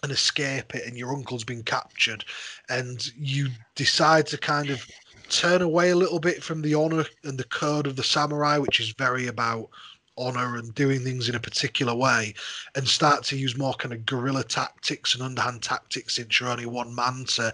and 0.07 0.12
escape 0.12 0.72
it, 0.76 0.86
and 0.86 0.96
your 0.96 1.12
uncle's 1.12 1.42
been 1.42 1.64
captured, 1.64 2.24
and 2.68 3.11
you 3.16 3.48
decide 3.74 4.24
to 4.28 4.38
kind 4.38 4.70
of 4.70 4.86
turn 5.28 5.62
away 5.62 5.90
a 5.90 5.96
little 5.96 6.20
bit 6.20 6.44
from 6.44 6.62
the 6.62 6.74
honor 6.74 7.04
and 7.24 7.36
the 7.36 7.44
code 7.44 7.88
of 7.88 7.96
the 7.96 8.04
samurai, 8.04 8.57
which 8.57 8.78
is 8.78 8.90
very 8.90 9.26
about 9.26 9.68
honor 10.16 10.59
and 10.59 10.72
doing 10.76 11.00
things 11.00 11.28
in 11.28 11.34
a 11.34 11.40
particular 11.40 11.92
way, 11.92 12.32
and 12.76 12.86
start 12.86 13.24
to 13.24 13.36
use 13.36 13.59
more 13.59 13.74
kind 13.74 13.92
of 13.92 14.07
guerrilla 14.07 14.44
tactics 14.44 15.14
and 15.14 15.24
underhand 15.24 15.61
tactics 15.61 16.14
since 16.14 16.38
you're 16.38 16.48
only 16.48 16.66
one 16.66 16.94
man 16.94 17.24
to 17.26 17.52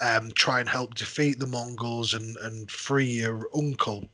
um, 0.00 0.32
try 0.32 0.58
and 0.58 0.68
help 0.68 0.94
defeat 0.94 1.38
the 1.38 1.46
Mongols 1.46 2.14
and, 2.14 2.36
and 2.38 2.68
free 2.68 3.06
your 3.06 3.48
uncle. 3.56 4.04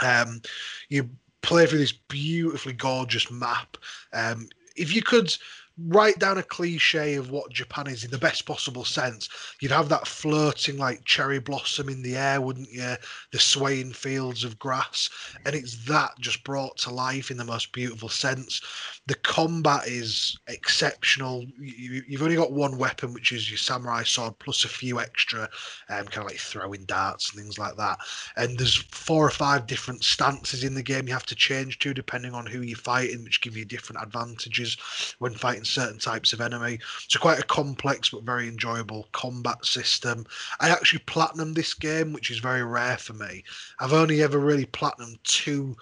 Um, 0.00 0.42
you 0.90 1.08
play 1.40 1.64
through 1.64 1.78
this 1.78 1.92
beautifully 1.92 2.74
gorgeous 2.74 3.30
map. 3.30 3.78
Um, 4.12 4.48
if 4.76 4.94
you 4.94 5.02
could 5.02 5.36
write 5.78 6.18
down 6.18 6.38
a 6.38 6.42
cliche 6.42 7.14
of 7.14 7.30
what 7.30 7.50
Japan 7.50 7.86
is 7.86 8.04
in 8.04 8.10
the 8.10 8.18
best 8.18 8.44
possible 8.46 8.84
sense. 8.84 9.28
You'd 9.60 9.72
have 9.72 9.88
that 9.88 10.06
flirting 10.06 10.76
like 10.76 11.04
cherry 11.04 11.38
blossom 11.38 11.88
in 11.88 12.02
the 12.02 12.16
air, 12.16 12.40
wouldn't 12.40 12.70
you? 12.70 12.94
The 13.32 13.38
swaying 13.38 13.92
fields 13.92 14.44
of 14.44 14.58
grass. 14.58 15.08
And 15.46 15.54
it's 15.54 15.84
that 15.86 16.12
just 16.20 16.44
brought 16.44 16.76
to 16.78 16.90
life 16.92 17.30
in 17.30 17.36
the 17.36 17.44
most 17.44 17.72
beautiful 17.72 18.08
sense. 18.08 18.60
The 19.06 19.14
combat 19.16 19.86
is 19.88 20.38
exceptional. 20.46 21.44
You, 21.58 22.02
have 22.12 22.22
only 22.22 22.36
got 22.36 22.52
one 22.52 22.78
weapon, 22.78 23.12
which 23.12 23.32
is 23.32 23.50
your 23.50 23.58
samurai 23.58 24.02
sword, 24.04 24.38
plus 24.38 24.64
a 24.64 24.68
few 24.68 25.00
extra, 25.00 25.48
um, 25.88 26.06
kind 26.06 26.18
of 26.18 26.26
like 26.26 26.38
throwing 26.38 26.84
darts 26.84 27.32
and 27.32 27.40
things 27.40 27.58
like 27.58 27.76
that. 27.76 27.98
And 28.36 28.58
there's 28.58 28.76
four 28.76 29.26
or 29.26 29.30
five 29.30 29.66
different 29.66 30.04
stances 30.04 30.64
in 30.64 30.74
the 30.74 30.82
game 30.82 31.08
you 31.08 31.14
have 31.14 31.26
to 31.26 31.34
change 31.34 31.78
to 31.80 31.94
depending 31.94 32.34
on 32.34 32.46
who 32.46 32.60
you're 32.60 32.76
fighting, 32.76 33.24
which 33.24 33.40
give 33.40 33.56
you 33.56 33.64
different 33.64 34.02
advantages 34.02 34.76
when 35.18 35.34
fighting 35.34 35.61
certain 35.64 35.98
types 35.98 36.32
of 36.32 36.40
enemy. 36.40 36.78
So 37.08 37.18
quite 37.18 37.38
a 37.38 37.44
complex 37.44 38.10
but 38.10 38.22
very 38.22 38.48
enjoyable 38.48 39.08
combat 39.12 39.64
system. 39.64 40.26
I 40.60 40.70
actually 40.70 41.00
platinum 41.00 41.54
this 41.54 41.74
game, 41.74 42.12
which 42.12 42.30
is 42.30 42.38
very 42.38 42.62
rare 42.64 42.96
for 42.96 43.14
me. 43.14 43.44
I've 43.80 43.92
only 43.92 44.22
ever 44.22 44.38
really 44.38 44.66
platinum 44.66 45.16
two 45.24 45.76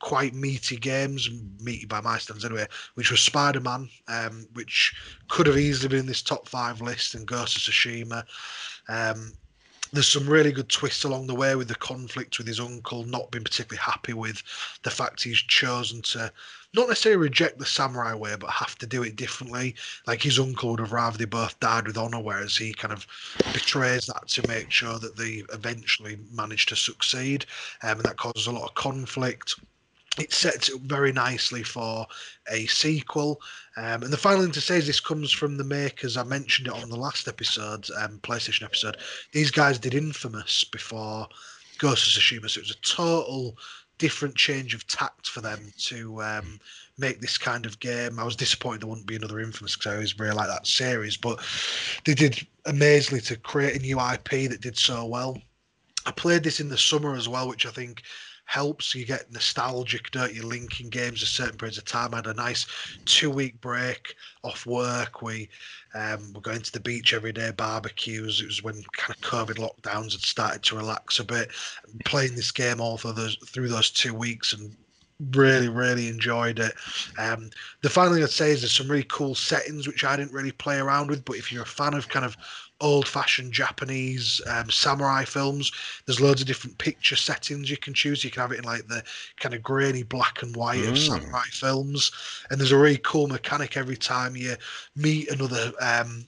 quite 0.00 0.34
meaty 0.34 0.76
games, 0.76 1.28
meaty 1.60 1.86
by 1.86 2.00
my 2.00 2.18
standards 2.18 2.44
anyway, 2.44 2.66
which 2.94 3.10
was 3.10 3.20
Spider 3.20 3.60
Man, 3.60 3.88
um, 4.08 4.46
which 4.54 4.94
could 5.28 5.46
have 5.46 5.58
easily 5.58 5.88
been 5.88 6.00
in 6.00 6.06
this 6.06 6.22
top 6.22 6.48
five 6.48 6.80
list, 6.80 7.14
and 7.14 7.26
Ghost 7.26 7.56
of 7.56 7.62
Tsushima. 7.62 8.24
Um, 8.88 9.32
there's 9.92 10.08
some 10.08 10.28
really 10.28 10.52
good 10.52 10.68
twists 10.68 11.04
along 11.04 11.26
the 11.26 11.34
way 11.34 11.56
with 11.56 11.68
the 11.68 11.74
conflict 11.74 12.38
with 12.38 12.46
his 12.46 12.60
uncle 12.60 13.04
not 13.04 13.30
being 13.30 13.44
particularly 13.44 13.82
happy 13.82 14.12
with 14.12 14.42
the 14.82 14.90
fact 14.90 15.22
he's 15.22 15.38
chosen 15.38 16.00
to 16.02 16.32
not 16.74 16.88
necessarily 16.88 17.20
reject 17.20 17.58
the 17.58 17.66
samurai 17.66 18.14
way, 18.14 18.36
but 18.38 18.50
have 18.50 18.76
to 18.78 18.86
do 18.86 19.02
it 19.02 19.16
differently. 19.16 19.74
Like 20.06 20.22
his 20.22 20.38
uncle 20.38 20.70
would 20.70 20.80
have 20.80 20.92
rather 20.92 21.18
they 21.18 21.24
both 21.24 21.58
died 21.60 21.86
with 21.86 21.98
honor, 21.98 22.20
whereas 22.20 22.56
he 22.56 22.72
kind 22.72 22.92
of 22.92 23.06
betrays 23.52 24.06
that 24.06 24.28
to 24.28 24.48
make 24.48 24.70
sure 24.70 24.98
that 24.98 25.16
they 25.16 25.42
eventually 25.52 26.18
manage 26.32 26.66
to 26.66 26.76
succeed, 26.76 27.46
um, 27.82 27.98
and 27.98 28.02
that 28.02 28.16
causes 28.16 28.46
a 28.46 28.52
lot 28.52 28.68
of 28.68 28.74
conflict 28.74 29.56
it 30.18 30.32
sets 30.32 30.68
it 30.68 30.74
up 30.74 30.80
very 30.82 31.12
nicely 31.12 31.62
for 31.62 32.06
a 32.50 32.66
sequel. 32.66 33.40
Um, 33.76 34.02
and 34.02 34.12
the 34.12 34.16
final 34.16 34.42
thing 34.42 34.52
to 34.52 34.60
say 34.60 34.76
is 34.76 34.86
this 34.86 35.00
comes 35.00 35.30
from 35.30 35.56
the 35.56 35.64
makers. 35.64 36.16
I 36.16 36.24
mentioned 36.24 36.68
it 36.68 36.74
on 36.74 36.90
the 36.90 36.96
last 36.96 37.28
episode, 37.28 37.86
um, 37.98 38.18
PlayStation 38.22 38.64
episode. 38.64 38.96
These 39.32 39.50
guys 39.50 39.78
did 39.78 39.94
Infamous 39.94 40.64
before 40.64 41.28
Ghost 41.78 42.06
of 42.06 42.22
Tsushima, 42.22 42.50
so 42.50 42.58
it 42.58 42.64
was 42.64 42.76
a 42.76 42.80
total 42.80 43.56
different 44.00 44.34
change 44.34 44.74
of 44.74 44.86
tact 44.86 45.28
for 45.28 45.42
them 45.42 45.72
to 45.76 46.20
um, 46.22 46.58
make 46.98 47.20
this 47.20 47.36
kind 47.36 47.66
of 47.66 47.78
game. 47.80 48.18
I 48.18 48.24
was 48.24 48.34
disappointed 48.34 48.80
there 48.80 48.88
wouldn't 48.88 49.06
be 49.06 49.16
another 49.16 49.38
Infamous 49.38 49.76
because 49.76 49.92
I 49.92 49.94
always 49.94 50.18
really 50.18 50.34
like 50.34 50.48
that 50.48 50.66
series, 50.66 51.18
but 51.18 51.38
they 52.04 52.14
did 52.14 52.44
amazingly 52.64 53.20
to 53.22 53.36
create 53.36 53.76
a 53.76 53.78
new 53.78 54.00
IP 54.00 54.50
that 54.50 54.62
did 54.62 54.76
so 54.76 55.04
well. 55.04 55.38
I 56.06 56.12
played 56.12 56.42
this 56.42 56.60
in 56.60 56.70
the 56.70 56.78
summer 56.78 57.14
as 57.14 57.28
well, 57.28 57.46
which 57.46 57.66
I 57.66 57.70
think 57.70 58.02
helps. 58.46 58.94
You 58.94 59.04
get 59.04 59.30
nostalgic, 59.30 60.10
don't 60.10 60.34
you? 60.34 60.42
Linking 60.42 60.88
games 60.88 61.22
at 61.22 61.28
certain 61.28 61.58
periods 61.58 61.76
of 61.76 61.84
time. 61.84 62.14
I 62.14 62.16
had 62.16 62.26
a 62.26 62.34
nice 62.34 62.66
two 63.04 63.30
week 63.30 63.60
break 63.60 64.14
off 64.42 64.64
work. 64.64 65.20
We 65.20 65.50
um, 65.94 66.32
were 66.32 66.40
going 66.40 66.60
to 66.60 66.72
the 66.72 66.80
beach 66.80 67.12
every 67.12 67.32
day, 67.32 67.50
barbecues. 67.50 68.40
It 68.40 68.46
was 68.46 68.62
when 68.62 68.82
kind 68.92 69.14
of 69.14 69.20
COVID 69.22 69.56
lockdowns 69.56 70.12
had 70.12 70.20
started 70.20 70.62
to 70.64 70.76
relax 70.76 71.18
a 71.18 71.24
bit. 71.24 71.50
Playing 72.04 72.36
this 72.36 72.52
game 72.52 72.80
all 72.80 72.96
through 72.96 73.12
those, 73.12 73.36
through 73.46 73.68
those 73.68 73.90
two 73.90 74.14
weeks 74.14 74.52
and 74.52 74.76
really 75.32 75.68
really 75.68 76.08
enjoyed 76.08 76.58
it 76.58 76.72
um, 77.18 77.50
the 77.82 77.90
final 77.90 78.14
thing 78.14 78.22
i'd 78.22 78.30
say 78.30 78.52
is 78.52 78.62
there's 78.62 78.72
some 78.72 78.88
really 78.88 79.04
cool 79.10 79.34
settings 79.34 79.86
which 79.86 80.02
i 80.02 80.16
didn't 80.16 80.32
really 80.32 80.52
play 80.52 80.78
around 80.78 81.08
with 81.08 81.22
but 81.26 81.36
if 81.36 81.52
you're 81.52 81.62
a 81.62 81.66
fan 81.66 81.92
of 81.92 82.08
kind 82.08 82.24
of 82.24 82.38
old 82.80 83.06
fashioned 83.06 83.52
Japanese 83.52 84.40
um, 84.46 84.70
samurai 84.70 85.24
films. 85.24 85.70
There's 86.06 86.20
loads 86.20 86.40
of 86.40 86.46
different 86.46 86.78
picture 86.78 87.16
settings 87.16 87.70
you 87.70 87.76
can 87.76 87.94
choose. 87.94 88.24
You 88.24 88.30
can 88.30 88.40
have 88.40 88.52
it 88.52 88.58
in 88.58 88.64
like 88.64 88.86
the 88.88 89.02
kind 89.38 89.54
of 89.54 89.62
grainy 89.62 90.02
black 90.02 90.42
and 90.42 90.54
white 90.56 90.80
mm. 90.80 90.90
of 90.90 90.98
samurai 90.98 91.44
films. 91.50 92.10
And 92.50 92.60
there's 92.60 92.72
a 92.72 92.78
really 92.78 92.98
cool 92.98 93.28
mechanic 93.28 93.76
every 93.76 93.96
time 93.96 94.36
you 94.36 94.56
meet 94.96 95.30
another 95.30 95.72
um, 95.80 96.26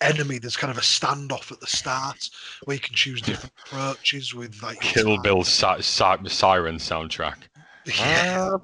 enemy. 0.00 0.38
There's 0.38 0.56
kind 0.56 0.70
of 0.70 0.78
a 0.78 0.82
standoff 0.82 1.52
at 1.52 1.60
the 1.60 1.66
start 1.66 2.30
where 2.64 2.74
you 2.74 2.80
can 2.80 2.94
choose 2.94 3.20
different 3.20 3.52
approaches 3.66 4.34
with 4.34 4.62
like 4.62 4.80
Kill 4.80 5.20
Bill 5.22 5.44
si- 5.44 5.82
si- 5.82 6.28
Siren 6.28 6.76
soundtrack. 6.76 7.36
Yeah. 7.84 8.58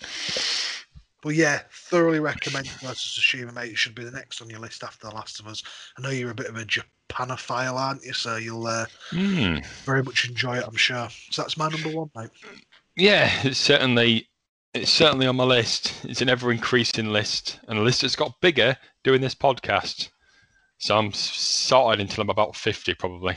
But 1.22 1.34
yeah, 1.34 1.60
thoroughly 1.70 2.20
recommend 2.20 2.66
of 2.66 2.72
Tsushima, 2.72 3.52
mate. 3.54 3.72
It 3.72 3.78
should 3.78 3.94
be 3.94 4.04
the 4.04 4.10
next 4.10 4.40
on 4.40 4.48
your 4.48 4.60
list 4.60 4.82
after 4.82 5.08
The 5.08 5.14
Last 5.14 5.38
of 5.38 5.46
Us. 5.46 5.62
I 5.98 6.02
know 6.02 6.10
you're 6.10 6.30
a 6.30 6.34
bit 6.34 6.46
of 6.46 6.56
a 6.56 6.64
Japanophile, 6.64 7.74
aren't 7.74 8.04
you? 8.04 8.12
So 8.14 8.36
you'll 8.36 8.66
uh, 8.66 8.86
mm. 9.10 9.64
very 9.84 10.02
much 10.02 10.28
enjoy 10.28 10.58
it, 10.58 10.64
I'm 10.66 10.76
sure. 10.76 11.08
So 11.30 11.42
that's 11.42 11.58
my 11.58 11.68
number 11.68 11.90
one, 11.90 12.10
mate. 12.16 12.30
Yeah, 12.96 13.30
it's 13.44 13.58
certainly 13.58 14.28
it's 14.72 14.90
certainly 14.90 15.26
on 15.26 15.36
my 15.36 15.44
list. 15.44 15.92
It's 16.04 16.22
an 16.22 16.28
ever 16.28 16.52
increasing 16.52 17.12
list, 17.12 17.60
and 17.68 17.78
a 17.78 17.82
list 17.82 18.02
that's 18.02 18.16
got 18.16 18.40
bigger 18.40 18.76
doing 19.04 19.20
this 19.20 19.34
podcast. 19.34 20.08
So 20.78 20.96
I'm 20.96 21.12
sorted 21.12 22.00
until 22.00 22.22
I'm 22.22 22.30
about 22.30 22.56
fifty, 22.56 22.94
probably. 22.94 23.36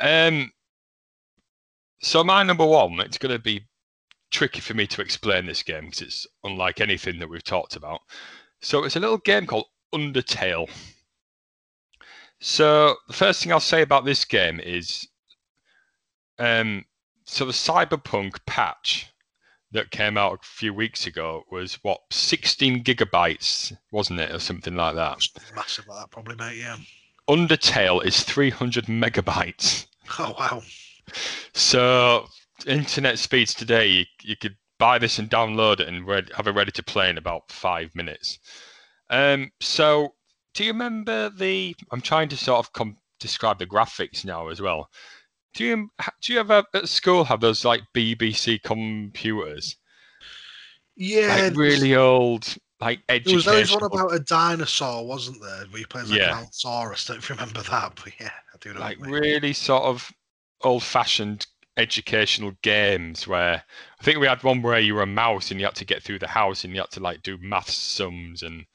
um. 0.00 0.52
So 2.02 2.22
my 2.22 2.42
number 2.42 2.66
one, 2.66 3.00
it's 3.00 3.18
going 3.18 3.34
to 3.34 3.42
be 3.42 3.62
tricky 4.30 4.60
for 4.60 4.74
me 4.74 4.86
to 4.88 5.00
explain 5.00 5.46
this 5.46 5.62
game 5.62 5.86
because 5.86 6.02
it's 6.02 6.26
unlike 6.44 6.80
anything 6.80 7.18
that 7.18 7.28
we've 7.28 7.44
talked 7.44 7.76
about. 7.76 8.00
So 8.60 8.84
it's 8.84 8.96
a 8.96 9.00
little 9.00 9.18
game 9.18 9.46
called 9.46 9.66
Undertale. 9.94 10.68
So 12.40 12.96
the 13.06 13.14
first 13.14 13.42
thing 13.42 13.52
I'll 13.52 13.60
say 13.60 13.82
about 13.82 14.04
this 14.04 14.24
game 14.24 14.60
is, 14.60 15.08
um, 16.38 16.84
so 17.24 17.44
the 17.44 17.52
Cyberpunk 17.52 18.38
patch 18.46 19.12
that 19.72 19.90
came 19.90 20.16
out 20.16 20.34
a 20.34 20.38
few 20.42 20.72
weeks 20.72 21.06
ago 21.06 21.44
was 21.50 21.74
what 21.82 22.00
16 22.10 22.84
gigabytes, 22.84 23.76
wasn't 23.90 24.20
it, 24.20 24.32
or 24.32 24.38
something 24.38 24.76
like 24.76 24.94
that? 24.94 25.18
Massive 25.54 25.86
like 25.88 26.00
that, 26.00 26.10
probably, 26.10 26.36
mate. 26.36 26.58
Yeah. 26.58 26.76
Undertale 27.28 28.04
is 28.04 28.22
300 28.22 28.86
megabytes. 28.86 29.86
Oh 30.20 30.36
wow! 30.38 30.62
So 31.52 32.28
internet 32.66 33.18
speeds 33.18 33.54
today, 33.54 33.86
you, 33.86 34.04
you 34.22 34.36
could 34.36 34.56
buy 34.78 34.98
this 34.98 35.18
and 35.18 35.30
download 35.30 35.80
it 35.80 35.88
and 35.88 36.06
read, 36.06 36.30
have 36.34 36.46
it 36.46 36.52
ready 36.52 36.72
to 36.72 36.82
play 36.82 37.10
in 37.10 37.18
about 37.18 37.50
five 37.50 37.94
minutes. 37.94 38.38
Um, 39.10 39.50
so, 39.60 40.14
do 40.54 40.64
you 40.64 40.72
remember 40.72 41.30
the? 41.30 41.74
I'm 41.92 42.00
trying 42.00 42.28
to 42.30 42.36
sort 42.36 42.58
of 42.58 42.72
com- 42.72 42.96
describe 43.20 43.58
the 43.58 43.66
graphics 43.66 44.24
now 44.24 44.48
as 44.48 44.60
well. 44.60 44.90
Do 45.54 45.64
you 45.64 45.90
do 46.22 46.32
you 46.32 46.40
ever 46.40 46.64
at 46.74 46.88
school 46.88 47.24
have 47.24 47.40
those 47.40 47.64
like 47.64 47.82
BBC 47.94 48.62
computers? 48.62 49.76
Yeah, 50.96 51.48
like 51.48 51.56
really 51.56 51.94
old, 51.94 52.56
like 52.80 53.00
educational. 53.08 53.52
There 53.52 53.60
was 53.60 53.72
always 53.72 53.82
one 53.82 54.00
about 54.06 54.14
a 54.14 54.20
dinosaur, 54.20 55.06
wasn't 55.06 55.40
there? 55.40 55.64
Where 55.70 55.80
you 55.80 55.86
played 55.86 56.08
like 56.08 56.18
yeah. 56.18 56.38
an 56.38 56.44
Allosaurus. 56.44 57.06
Don't 57.06 57.30
remember 57.30 57.62
that, 57.62 57.92
but 58.02 58.12
yeah, 58.20 58.30
I 58.52 58.58
do 58.60 58.74
know. 58.74 58.80
Like 58.80 58.98
really 59.00 59.52
sort 59.52 59.84
of 59.84 60.10
old-fashioned 60.62 61.46
educational 61.76 62.52
games 62.62 63.26
where 63.28 63.62
I 64.00 64.02
think 64.02 64.18
we 64.18 64.26
had 64.26 64.42
one 64.42 64.62
where 64.62 64.78
you 64.78 64.94
were 64.94 65.02
a 65.02 65.06
mouse 65.06 65.50
and 65.50 65.60
you 65.60 65.66
had 65.66 65.74
to 65.76 65.84
get 65.84 66.02
through 66.02 66.20
the 66.20 66.28
house 66.28 66.64
and 66.64 66.74
you 66.74 66.80
had 66.80 66.90
to 66.92 67.00
like 67.00 67.22
do 67.22 67.38
math 67.38 67.70
sums 67.70 68.42
and 68.42 68.66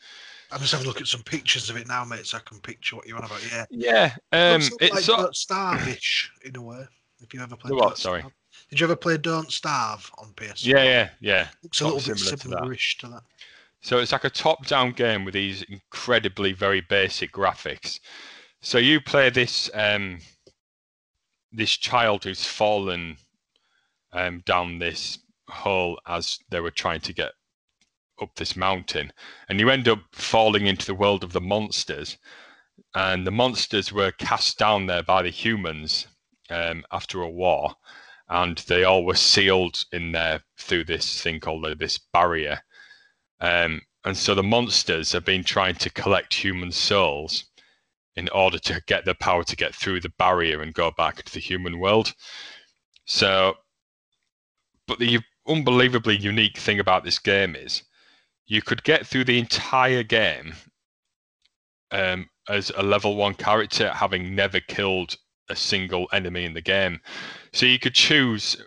I'm 0.51 0.59
just 0.59 0.73
having 0.73 0.85
a 0.85 0.89
look 0.89 0.99
at 0.99 1.07
some 1.07 1.23
pictures 1.23 1.69
of 1.69 1.77
it 1.77 1.87
now, 1.87 2.03
mate, 2.03 2.25
so 2.25 2.37
I 2.37 2.41
can 2.41 2.59
picture 2.59 2.97
what 2.97 3.07
you're 3.07 3.17
on 3.17 3.23
about. 3.23 3.41
Yeah, 3.49 3.65
Yeah, 3.69 4.15
um, 4.33 4.61
Looks 4.61 4.71
it's 4.81 4.93
like 4.93 5.03
sort 5.03 5.19
Don't 5.19 5.35
Starve-ish 5.35 6.31
in 6.43 6.55
a 6.57 6.61
way. 6.61 6.85
If 7.21 7.33
you 7.33 7.41
ever 7.41 7.55
played 7.55 7.71
The 7.71 7.75
what, 7.75 7.81
Don't 7.89 7.97
sorry? 7.97 8.19
Starve. 8.19 8.33
Did 8.69 8.79
you 8.79 8.85
ever 8.85 8.95
play 8.97 9.17
Don't 9.17 9.51
Starve 9.51 10.11
on 10.17 10.33
PS? 10.33 10.65
yeah, 10.65 10.83
yeah, 10.83 11.09
yeah. 11.21 11.47
Looks 11.63 11.79
a 11.79 11.85
little 11.85 11.99
of 11.99 12.05
bit 12.05 12.17
similar 12.17 12.37
to 12.37 12.47
that. 12.49 12.79
to 12.99 13.07
that. 13.07 13.23
So 13.81 13.97
it's 13.99 14.11
like 14.11 14.25
a 14.25 14.29
top-down 14.29 14.91
game 14.91 15.23
with 15.25 15.33
these 15.33 15.63
incredibly 15.63 16.51
very 16.51 16.81
basic 16.81 17.31
graphics. 17.31 17.99
So 18.61 18.77
you 18.77 18.99
play 19.01 19.29
this 19.29 19.71
um, 19.73 20.19
this 21.51 21.77
child 21.77 22.23
who's 22.23 22.45
fallen 22.45 23.17
um, 24.13 24.41
down 24.45 24.79
this 24.79 25.19
hole 25.49 25.99
as 26.07 26.39
they 26.49 26.59
were 26.59 26.71
trying 26.71 27.01
to 27.01 27.13
get 27.13 27.31
up 28.21 28.35
this 28.35 28.55
mountain, 28.55 29.11
and 29.49 29.59
you 29.59 29.69
end 29.69 29.87
up 29.87 29.99
falling 30.11 30.67
into 30.67 30.85
the 30.85 30.95
world 30.95 31.23
of 31.23 31.33
the 31.33 31.41
monsters. 31.41 32.17
And 32.93 33.25
the 33.25 33.31
monsters 33.31 33.91
were 33.91 34.11
cast 34.11 34.57
down 34.57 34.85
there 34.85 35.03
by 35.03 35.21
the 35.23 35.29
humans 35.29 36.07
um, 36.49 36.83
after 36.91 37.21
a 37.21 37.29
war, 37.29 37.75
and 38.29 38.57
they 38.59 38.83
all 38.83 39.05
were 39.05 39.15
sealed 39.15 39.83
in 39.91 40.11
there 40.11 40.41
through 40.57 40.85
this 40.85 41.21
thing 41.21 41.39
called 41.39 41.65
uh, 41.65 41.75
this 41.77 41.97
barrier. 41.97 42.61
Um, 43.39 43.81
and 44.03 44.17
so 44.17 44.35
the 44.35 44.43
monsters 44.43 45.11
have 45.11 45.25
been 45.25 45.43
trying 45.43 45.75
to 45.75 45.89
collect 45.89 46.33
human 46.33 46.71
souls 46.71 47.45
in 48.15 48.29
order 48.29 48.59
to 48.59 48.81
get 48.87 49.05
the 49.05 49.15
power 49.15 49.43
to 49.43 49.55
get 49.55 49.73
through 49.73 50.01
the 50.01 50.11
barrier 50.17 50.61
and 50.61 50.73
go 50.73 50.91
back 50.97 51.19
into 51.19 51.31
the 51.31 51.39
human 51.39 51.79
world. 51.79 52.13
So, 53.05 53.55
but 54.87 54.99
the 54.99 55.19
unbelievably 55.47 56.17
unique 56.17 56.57
thing 56.57 56.79
about 56.79 57.03
this 57.03 57.19
game 57.19 57.55
is 57.55 57.83
you 58.47 58.61
could 58.61 58.83
get 58.83 59.07
through 59.07 59.25
the 59.25 59.39
entire 59.39 60.03
game 60.03 60.53
um, 61.91 62.29
as 62.49 62.71
a 62.75 62.83
level 62.83 63.15
one 63.15 63.33
character, 63.33 63.89
having 63.89 64.35
never 64.35 64.59
killed 64.59 65.15
a 65.49 65.55
single 65.55 66.07
enemy 66.11 66.45
in 66.45 66.53
the 66.53 66.61
game. 66.61 66.99
So 67.53 67.65
you 67.65 67.79
could 67.79 67.93
choose, 67.93 68.61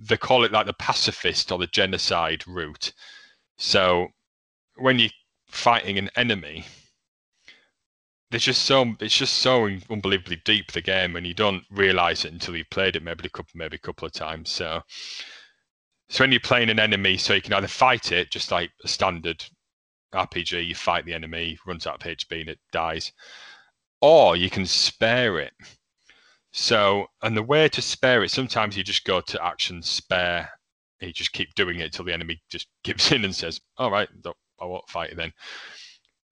they 0.00 0.16
call 0.16 0.44
it 0.44 0.52
like 0.52 0.66
the 0.66 0.74
pacifist 0.74 1.50
or 1.50 1.58
the 1.58 1.66
genocide 1.68 2.46
route. 2.46 2.92
So 3.56 4.08
when 4.76 4.98
you're 4.98 5.10
fighting 5.48 5.98
an 5.98 6.10
enemy, 6.16 6.66
there's 8.36 8.44
just 8.44 8.66
so 8.66 8.94
it's 9.00 9.16
just 9.16 9.36
so 9.36 9.66
unbelievably 9.88 10.42
deep 10.44 10.70
the 10.72 10.82
game, 10.82 11.16
and 11.16 11.26
you 11.26 11.32
don't 11.32 11.64
realize 11.70 12.26
it 12.26 12.34
until 12.34 12.54
you've 12.54 12.68
played 12.68 12.94
it 12.94 13.02
maybe 13.02 13.24
a 13.24 13.30
couple 13.30 13.52
maybe 13.54 13.76
a 13.76 13.78
couple 13.78 14.04
of 14.04 14.12
times. 14.12 14.50
So, 14.52 14.82
so 16.10 16.22
when 16.22 16.32
you're 16.32 16.40
playing 16.40 16.68
an 16.68 16.78
enemy, 16.78 17.16
so 17.16 17.32
you 17.32 17.40
can 17.40 17.54
either 17.54 17.66
fight 17.66 18.12
it 18.12 18.30
just 18.30 18.50
like 18.52 18.70
a 18.84 18.88
standard 18.88 19.42
RPG, 20.14 20.66
you 20.66 20.74
fight 20.74 21.06
the 21.06 21.14
enemy, 21.14 21.58
runs 21.66 21.86
out 21.86 21.94
of 21.94 22.00
HP 22.02 22.42
and 22.42 22.50
it 22.50 22.58
dies, 22.72 23.10
or 24.02 24.36
you 24.36 24.50
can 24.50 24.66
spare 24.66 25.40
it. 25.40 25.54
So, 26.52 27.06
and 27.22 27.34
the 27.34 27.42
way 27.42 27.70
to 27.70 27.80
spare 27.80 28.22
it, 28.22 28.30
sometimes 28.30 28.76
you 28.76 28.84
just 28.84 29.04
go 29.04 29.22
to 29.22 29.42
action 29.42 29.80
spare, 29.80 30.50
and 31.00 31.08
you 31.08 31.14
just 31.14 31.32
keep 31.32 31.54
doing 31.54 31.80
it 31.80 31.84
until 31.84 32.04
the 32.04 32.12
enemy 32.12 32.42
just 32.50 32.66
gives 32.84 33.12
in 33.12 33.24
and 33.24 33.34
says, 33.34 33.62
"All 33.78 33.90
right, 33.90 34.10
I 34.60 34.66
won't 34.66 34.90
fight 34.90 35.12
it 35.12 35.16
then." 35.16 35.32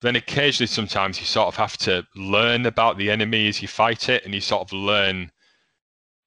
Then 0.05 0.17
occasionally, 0.17 0.67
sometimes 0.67 1.19
you 1.19 1.25
sort 1.25 1.49
of 1.49 1.57
have 1.57 1.79
to 1.79 2.07
learn 2.15 2.67
about 2.67 2.99
the 2.99 3.11
enemy 3.11 3.49
as 3.49 3.63
you 3.63 3.69
fight 3.69 4.11
it, 4.11 4.23
and 4.23 4.35
you 4.35 4.41
sort 4.43 4.61
of 4.61 4.71
learn 4.71 5.33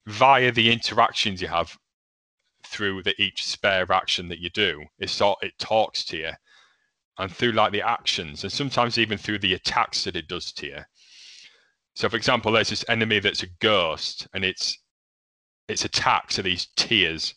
via 0.04 0.50
the 0.50 0.72
interactions 0.72 1.40
you 1.40 1.46
have 1.46 1.78
through 2.66 3.04
the 3.04 3.14
each 3.22 3.46
spare 3.46 3.92
action 3.92 4.26
that 4.30 4.40
you 4.40 4.50
do. 4.50 4.86
It 4.98 5.10
sort 5.10 5.38
it 5.44 5.56
talks 5.60 6.04
to 6.06 6.16
you, 6.16 6.32
and 7.18 7.30
through 7.30 7.52
like 7.52 7.70
the 7.70 7.82
actions, 7.82 8.42
and 8.42 8.52
sometimes 8.52 8.98
even 8.98 9.16
through 9.16 9.38
the 9.38 9.54
attacks 9.54 10.02
that 10.02 10.16
it 10.16 10.26
does 10.26 10.50
to 10.54 10.66
you. 10.66 10.80
So, 11.94 12.08
for 12.08 12.16
example, 12.16 12.50
there's 12.50 12.70
this 12.70 12.84
enemy 12.88 13.20
that's 13.20 13.44
a 13.44 13.54
ghost, 13.60 14.26
and 14.34 14.44
its 14.44 14.76
its 15.68 15.84
attacks 15.84 16.36
are 16.36 16.42
these 16.42 16.66
tears, 16.74 17.32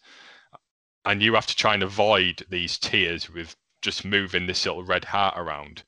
and 1.05 1.21
you 1.21 1.35
have 1.35 1.45
to 1.45 1.55
try 1.55 1.75
and 1.75 1.83
avoid 1.83 2.47
these 2.49 2.79
tears 2.79 3.29
with 3.29 3.55
just 3.83 4.03
moving 4.03 4.47
this 4.47 4.65
little 4.65 4.83
red 4.83 5.05
heart 5.05 5.35
around. 5.37 5.83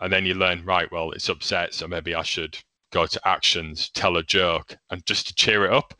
And 0.00 0.12
then 0.12 0.26
you 0.26 0.34
learn, 0.34 0.64
right, 0.64 0.90
well, 0.92 1.12
it's 1.12 1.28
upset, 1.28 1.74
so 1.74 1.88
maybe 1.88 2.14
I 2.14 2.22
should 2.22 2.58
go 2.92 3.06
to 3.06 3.28
actions, 3.28 3.90
tell 3.90 4.16
a 4.16 4.22
joke, 4.22 4.76
and 4.90 5.04
just 5.06 5.28
to 5.28 5.34
cheer 5.34 5.64
it 5.64 5.72
up. 5.72 5.94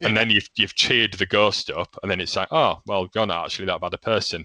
And 0.00 0.16
then 0.16 0.30
you've 0.30 0.48
you've 0.56 0.74
cheered 0.74 1.12
the 1.12 1.26
ghost 1.26 1.70
up, 1.70 1.96
and 2.02 2.10
then 2.10 2.20
it's 2.20 2.34
like, 2.34 2.48
oh, 2.50 2.80
well, 2.86 3.08
you're 3.14 3.26
not 3.26 3.44
actually 3.44 3.66
that 3.66 3.80
bad 3.80 3.94
a 3.94 3.98
person. 3.98 4.44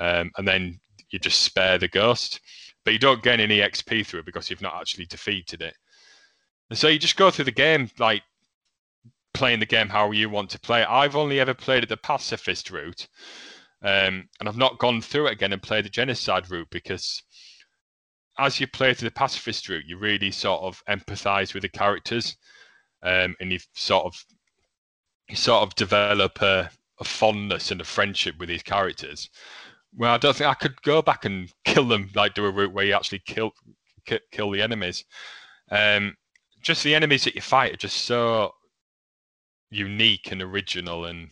Um, 0.00 0.32
and 0.36 0.48
then 0.48 0.80
you 1.10 1.20
just 1.20 1.42
spare 1.42 1.78
the 1.78 1.86
ghost, 1.86 2.40
but 2.84 2.92
you 2.92 2.98
don't 2.98 3.22
gain 3.22 3.38
any 3.38 3.58
XP 3.58 4.04
through 4.04 4.20
it 4.20 4.26
because 4.26 4.50
you've 4.50 4.62
not 4.62 4.74
actually 4.74 5.06
defeated 5.06 5.62
it. 5.62 5.74
And 6.70 6.78
so 6.78 6.88
you 6.88 6.98
just 6.98 7.16
go 7.16 7.30
through 7.30 7.44
the 7.44 7.52
game 7.52 7.88
like 8.00 8.22
playing 9.32 9.60
the 9.60 9.66
game 9.66 9.88
how 9.88 10.10
you 10.10 10.28
want 10.28 10.50
to 10.50 10.60
play 10.60 10.82
it. 10.82 10.88
I've 10.88 11.16
only 11.16 11.38
ever 11.38 11.54
played 11.54 11.84
at 11.84 11.88
the 11.88 11.96
pacifist 11.96 12.70
route, 12.70 13.06
um, 13.82 14.28
and 14.40 14.48
I've 14.48 14.56
not 14.56 14.78
gone 14.78 15.00
through 15.00 15.28
it 15.28 15.32
again 15.32 15.52
and 15.52 15.62
played 15.62 15.84
the 15.84 15.90
genocide 15.90 16.50
route 16.50 16.68
because 16.70 17.22
as 18.38 18.60
you 18.60 18.66
play 18.66 18.94
through 18.94 19.08
the 19.08 19.14
pacifist 19.14 19.68
route, 19.68 19.84
you 19.86 19.98
really 19.98 20.30
sort 20.30 20.62
of 20.62 20.82
empathize 20.88 21.54
with 21.54 21.62
the 21.62 21.68
characters, 21.68 22.36
um, 23.02 23.36
and 23.40 23.52
you 23.52 23.58
sort 23.74 24.04
of 24.04 24.24
you 25.28 25.36
sort 25.36 25.62
of 25.62 25.74
develop 25.74 26.42
a, 26.42 26.70
a 27.00 27.04
fondness 27.04 27.70
and 27.70 27.80
a 27.80 27.84
friendship 27.84 28.36
with 28.38 28.48
these 28.48 28.62
characters. 28.62 29.30
Well, 29.96 30.14
I 30.14 30.18
don't 30.18 30.36
think 30.36 30.50
I 30.50 30.54
could 30.54 30.80
go 30.82 31.00
back 31.02 31.24
and 31.24 31.50
kill 31.64 31.86
them, 31.86 32.10
like 32.14 32.34
do 32.34 32.44
a 32.44 32.50
route 32.50 32.72
where 32.72 32.84
you 32.84 32.94
actually 32.94 33.22
kill 33.26 33.52
ki- 34.06 34.20
kill 34.32 34.50
the 34.50 34.62
enemies. 34.62 35.04
Um, 35.70 36.16
just 36.62 36.82
the 36.82 36.94
enemies 36.94 37.24
that 37.24 37.34
you 37.34 37.40
fight 37.40 37.72
are 37.74 37.76
just 37.76 38.04
so 38.04 38.52
unique 39.70 40.32
and 40.32 40.42
original, 40.42 41.04
and 41.04 41.30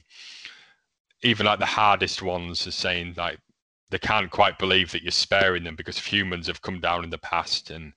even 1.23 1.47
like 1.47 1.59
the 1.59 1.67
hardest 1.67 2.23
ones 2.23 2.67
are 2.67 2.73
saying 2.73 3.15
like 3.17 3.39
they 3.93 3.99
can't 3.99 4.31
quite 4.31 4.59
believe 4.59 4.91
that 4.91 5.03
you're 5.03 5.11
sparing 5.11 5.65
them 5.65 5.77
because 5.77 5.99
humans 5.99 6.47
have 6.47 6.63
come 6.63 6.81
down 6.81 7.05
in 7.05 7.11
the 7.11 7.19
past, 7.19 7.71
and 7.71 7.93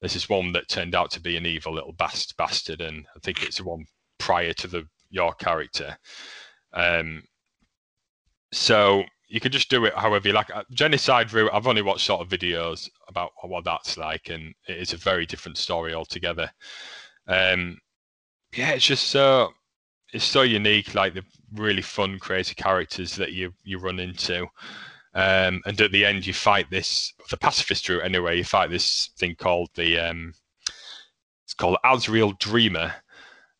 this 0.00 0.16
is 0.16 0.26
one 0.30 0.52
that 0.52 0.68
turned 0.68 0.94
out 0.94 1.10
to 1.10 1.20
be 1.20 1.36
an 1.36 1.44
evil 1.44 1.74
little 1.74 1.92
bast- 1.92 2.34
bastard, 2.38 2.80
and 2.80 3.04
I 3.14 3.18
think 3.20 3.42
it's 3.42 3.58
the 3.58 3.64
one 3.64 3.84
prior 4.18 4.54
to 4.54 4.66
the 4.66 4.88
your 5.10 5.34
character. 5.34 5.98
Um, 6.72 7.22
so 8.52 9.04
you 9.28 9.38
can 9.38 9.52
just 9.52 9.68
do 9.68 9.84
it 9.84 9.94
however 9.94 10.28
you 10.28 10.34
like. 10.34 10.48
Uh, 10.54 10.64
Genocide 10.72 11.30
route, 11.34 11.50
I've 11.52 11.66
only 11.66 11.82
watched 11.82 12.06
sort 12.06 12.22
of 12.22 12.28
videos 12.28 12.88
about 13.08 13.32
what 13.42 13.64
that's 13.64 13.98
like, 13.98 14.30
and 14.30 14.54
it 14.66 14.78
is 14.78 14.94
a 14.94 14.96
very 14.96 15.26
different 15.26 15.58
story 15.58 15.92
altogether. 15.92 16.50
Um, 17.26 17.76
yeah, 18.56 18.70
it's 18.70 18.86
just 18.86 19.08
so 19.08 19.52
it's 20.14 20.24
so 20.24 20.40
unique, 20.40 20.94
like 20.94 21.12
the 21.12 21.24
really 21.52 21.82
fun, 21.82 22.18
crazy 22.18 22.54
characters 22.54 23.14
that 23.16 23.32
you 23.32 23.52
you 23.62 23.78
run 23.78 24.00
into. 24.00 24.46
Um, 25.14 25.62
and 25.64 25.80
at 25.80 25.92
the 25.92 26.04
end, 26.04 26.26
you 26.26 26.34
fight 26.34 26.70
this 26.70 27.12
the 27.30 27.36
pacifist 27.36 27.88
route 27.88 28.04
anyway. 28.04 28.36
You 28.36 28.44
fight 28.44 28.70
this 28.70 29.10
thing 29.18 29.34
called 29.34 29.70
the 29.74 29.98
um, 29.98 30.34
it's 31.44 31.54
called 31.54 31.78
Asriel 31.84 32.38
Dreemurr, 32.38 32.94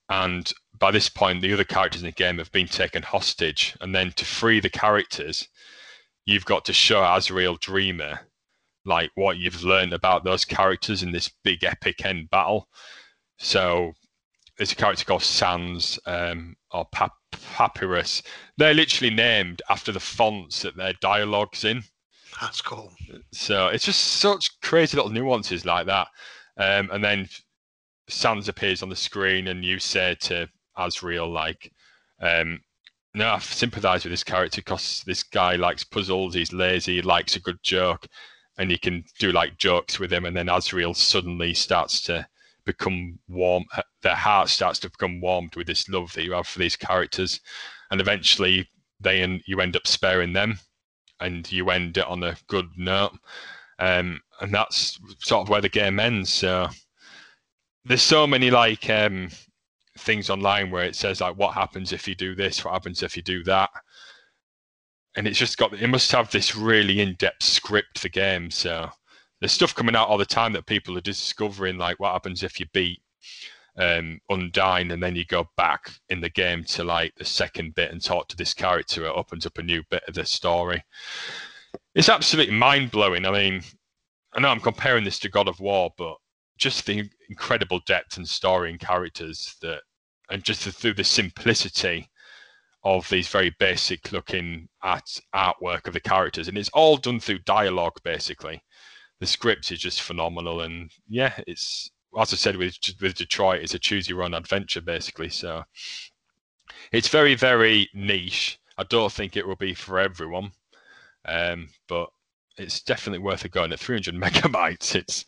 and 0.08 0.52
by 0.78 0.90
this 0.90 1.08
point, 1.08 1.42
the 1.42 1.52
other 1.52 1.64
characters 1.64 2.02
in 2.02 2.06
the 2.06 2.12
game 2.12 2.38
have 2.38 2.52
been 2.52 2.68
taken 2.68 3.02
hostage. 3.02 3.76
And 3.80 3.94
then 3.94 4.12
to 4.12 4.24
free 4.24 4.60
the 4.60 4.70
characters, 4.70 5.48
you've 6.24 6.44
got 6.44 6.64
to 6.66 6.72
show 6.72 7.02
Asriel 7.02 7.58
Dreemurr 7.58 8.20
like 8.84 9.10
what 9.16 9.36
you've 9.36 9.64
learned 9.64 9.92
about 9.92 10.24
those 10.24 10.44
characters 10.44 11.02
in 11.02 11.12
this 11.12 11.30
big 11.44 11.64
epic 11.64 12.04
end 12.04 12.30
battle. 12.30 12.68
So 13.38 13.92
there's 14.56 14.72
a 14.72 14.76
character 14.76 15.04
called 15.04 15.22
Sans 15.22 15.98
um, 16.06 16.56
or 16.70 16.86
Pap- 16.86 17.17
Papyrus. 17.32 18.22
They're 18.56 18.74
literally 18.74 19.14
named 19.14 19.62
after 19.68 19.92
the 19.92 20.00
fonts 20.00 20.62
that 20.62 20.76
their 20.76 20.94
dialogues 20.94 21.64
in. 21.64 21.82
That's 22.40 22.60
cool. 22.60 22.92
So 23.32 23.68
it's 23.68 23.84
just 23.84 24.00
such 24.00 24.60
crazy 24.60 24.96
little 24.96 25.12
nuances 25.12 25.64
like 25.64 25.86
that. 25.86 26.08
Um, 26.56 26.90
and 26.92 27.02
then 27.02 27.28
Sans 28.08 28.48
appears 28.48 28.82
on 28.82 28.88
the 28.88 28.96
screen, 28.96 29.48
and 29.48 29.64
you 29.64 29.78
say 29.78 30.16
to 30.20 30.48
Asriel, 30.76 31.32
like, 31.32 31.72
um, 32.20 32.60
no, 33.14 33.30
I 33.30 33.38
sympathize 33.38 34.04
with 34.04 34.12
this 34.12 34.24
character 34.24 34.60
because 34.60 35.02
this 35.06 35.22
guy 35.22 35.56
likes 35.56 35.84
puzzles, 35.84 36.34
he's 36.34 36.52
lazy, 36.52 36.96
he 36.96 37.02
likes 37.02 37.36
a 37.36 37.40
good 37.40 37.58
joke, 37.62 38.06
and 38.58 38.70
you 38.70 38.78
can 38.78 39.04
do 39.18 39.32
like 39.32 39.58
jokes 39.58 39.98
with 39.98 40.12
him. 40.12 40.24
And 40.24 40.36
then 40.36 40.46
Asriel 40.46 40.94
suddenly 40.94 41.54
starts 41.54 42.00
to 42.02 42.26
become 42.68 43.18
warm, 43.28 43.64
their 44.02 44.14
heart 44.14 44.50
starts 44.50 44.78
to 44.80 44.90
become 44.90 45.20
warmed 45.20 45.56
with 45.56 45.66
this 45.66 45.88
love 45.88 46.12
that 46.12 46.24
you 46.24 46.32
have 46.32 46.46
for 46.46 46.58
these 46.58 46.76
characters. 46.76 47.40
And 47.90 48.00
eventually, 48.00 48.68
they 49.00 49.22
and 49.22 49.40
you 49.46 49.60
end 49.60 49.74
up 49.74 49.86
sparing 49.86 50.34
them 50.34 50.58
and 51.20 51.50
you 51.50 51.70
end 51.70 51.96
it 51.96 52.06
on 52.06 52.22
a 52.22 52.36
good 52.46 52.68
note. 52.76 53.12
Um, 53.78 54.20
and 54.40 54.52
that's 54.52 54.98
sort 55.20 55.42
of 55.42 55.48
where 55.48 55.62
the 55.62 55.68
game 55.68 55.98
ends. 55.98 56.30
So 56.30 56.68
there's 57.84 58.02
so 58.02 58.26
many 58.26 58.50
like 58.50 58.90
um, 58.90 59.30
things 59.98 60.28
online 60.28 60.70
where 60.70 60.84
it 60.84 60.94
says 60.94 61.20
like 61.22 61.38
what 61.38 61.54
happens 61.54 61.92
if 61.92 62.06
you 62.06 62.14
do 62.14 62.34
this, 62.34 62.64
what 62.64 62.74
happens 62.74 63.02
if 63.02 63.16
you 63.16 63.22
do 63.22 63.42
that. 63.44 63.70
And 65.16 65.26
it's 65.26 65.38
just 65.38 65.56
got 65.56 65.72
it 65.72 65.88
must 65.88 66.12
have 66.12 66.30
this 66.30 66.54
really 66.54 67.00
in-depth 67.00 67.42
script 67.42 68.02
the 68.02 68.10
game. 68.10 68.50
So 68.50 68.90
there's 69.40 69.52
stuff 69.52 69.74
coming 69.74 69.94
out 69.94 70.08
all 70.08 70.18
the 70.18 70.26
time 70.26 70.52
that 70.52 70.66
people 70.66 70.96
are 70.96 71.02
discovering, 71.02 71.78
like 71.78 71.98
what 72.00 72.12
happens 72.12 72.42
if 72.42 72.58
you 72.58 72.66
beat 72.72 73.00
um, 73.76 74.20
Undyne 74.30 74.92
and 74.92 75.02
then 75.02 75.14
you 75.14 75.24
go 75.24 75.48
back 75.56 75.92
in 76.08 76.20
the 76.20 76.30
game 76.30 76.64
to 76.64 76.84
like 76.84 77.14
the 77.14 77.24
second 77.24 77.74
bit 77.74 77.92
and 77.92 78.02
talk 78.02 78.28
to 78.28 78.36
this 78.36 78.52
character. 78.52 79.04
It 79.06 79.12
opens 79.14 79.46
up 79.46 79.58
a 79.58 79.62
new 79.62 79.82
bit 79.90 80.02
of 80.08 80.14
the 80.14 80.24
story. 80.24 80.82
It's 81.94 82.08
absolutely 82.08 82.54
mind 82.54 82.90
blowing. 82.90 83.24
I 83.24 83.30
mean, 83.30 83.62
I 84.34 84.40
know 84.40 84.48
I'm 84.48 84.60
comparing 84.60 85.04
this 85.04 85.18
to 85.20 85.28
God 85.28 85.48
of 85.48 85.60
War, 85.60 85.90
but 85.96 86.16
just 86.58 86.86
the 86.86 87.08
incredible 87.28 87.80
depth 87.86 88.16
and 88.16 88.28
story 88.28 88.70
and 88.70 88.80
characters 88.80 89.56
that, 89.62 89.82
and 90.30 90.42
just 90.42 90.62
through 90.62 90.94
the 90.94 91.04
simplicity 91.04 92.08
of 92.84 93.08
these 93.08 93.28
very 93.28 93.54
basic 93.58 94.12
looking 94.12 94.68
at 94.82 95.04
artwork 95.34 95.86
of 95.86 95.94
the 95.94 96.00
characters, 96.00 96.48
and 96.48 96.58
it's 96.58 96.68
all 96.70 96.96
done 96.96 97.20
through 97.20 97.38
dialogue 97.40 97.96
basically. 98.02 98.62
The 99.20 99.26
script 99.26 99.72
is 99.72 99.80
just 99.80 100.02
phenomenal, 100.02 100.60
and 100.60 100.90
yeah, 101.08 101.34
it's 101.46 101.90
as 102.18 102.32
I 102.32 102.36
said 102.36 102.56
with 102.56 102.76
with 103.00 103.14
Detroit, 103.14 103.62
it's 103.62 103.74
a 103.74 103.78
choose 103.78 104.08
your 104.08 104.22
own 104.22 104.34
adventure 104.34 104.80
basically. 104.80 105.28
So 105.28 105.64
it's 106.92 107.08
very 107.08 107.34
very 107.34 107.88
niche. 107.94 108.58
I 108.76 108.84
don't 108.84 109.12
think 109.12 109.36
it 109.36 109.46
will 109.46 109.56
be 109.56 109.74
for 109.74 109.98
everyone, 109.98 110.52
um, 111.24 111.68
but 111.88 112.08
it's 112.56 112.80
definitely 112.80 113.18
worth 113.18 113.44
a 113.44 113.48
go. 113.48 113.64
And 113.64 113.72
at 113.72 113.80
300 113.80 114.14
megabytes, 114.22 114.94
it's 114.94 115.24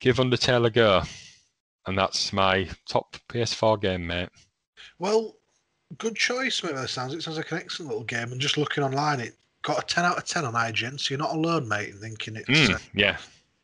give 0.00 0.16
Undertale 0.16 0.66
a 0.66 0.70
go, 0.70 1.02
and 1.86 1.96
that's 1.96 2.32
my 2.32 2.68
top 2.88 3.16
PS4 3.28 3.80
game, 3.80 4.06
mate. 4.06 4.30
Well, 4.98 5.36
good 5.96 6.16
choice, 6.16 6.62
mate. 6.62 6.74
That 6.74 6.90
sounds 6.90 7.14
it 7.14 7.22
sounds 7.22 7.36
like 7.36 7.50
an 7.52 7.58
excellent 7.58 7.90
little 7.90 8.04
game. 8.04 8.32
And 8.32 8.40
just 8.40 8.58
looking 8.58 8.84
online, 8.84 9.20
it 9.20 9.34
got 9.62 9.82
a 9.82 9.86
10 9.86 10.04
out 10.04 10.18
of 10.18 10.24
10 10.24 10.44
on 10.44 10.54
IGN, 10.54 10.98
so 11.00 11.12
you're 11.12 11.18
not 11.18 11.34
alone, 11.34 11.68
mate, 11.68 11.90
in 11.90 11.98
thinking 12.00 12.36
it's 12.36 12.68
Mm, 12.68 12.70
a 12.70 12.80
yeah, 12.94 13.18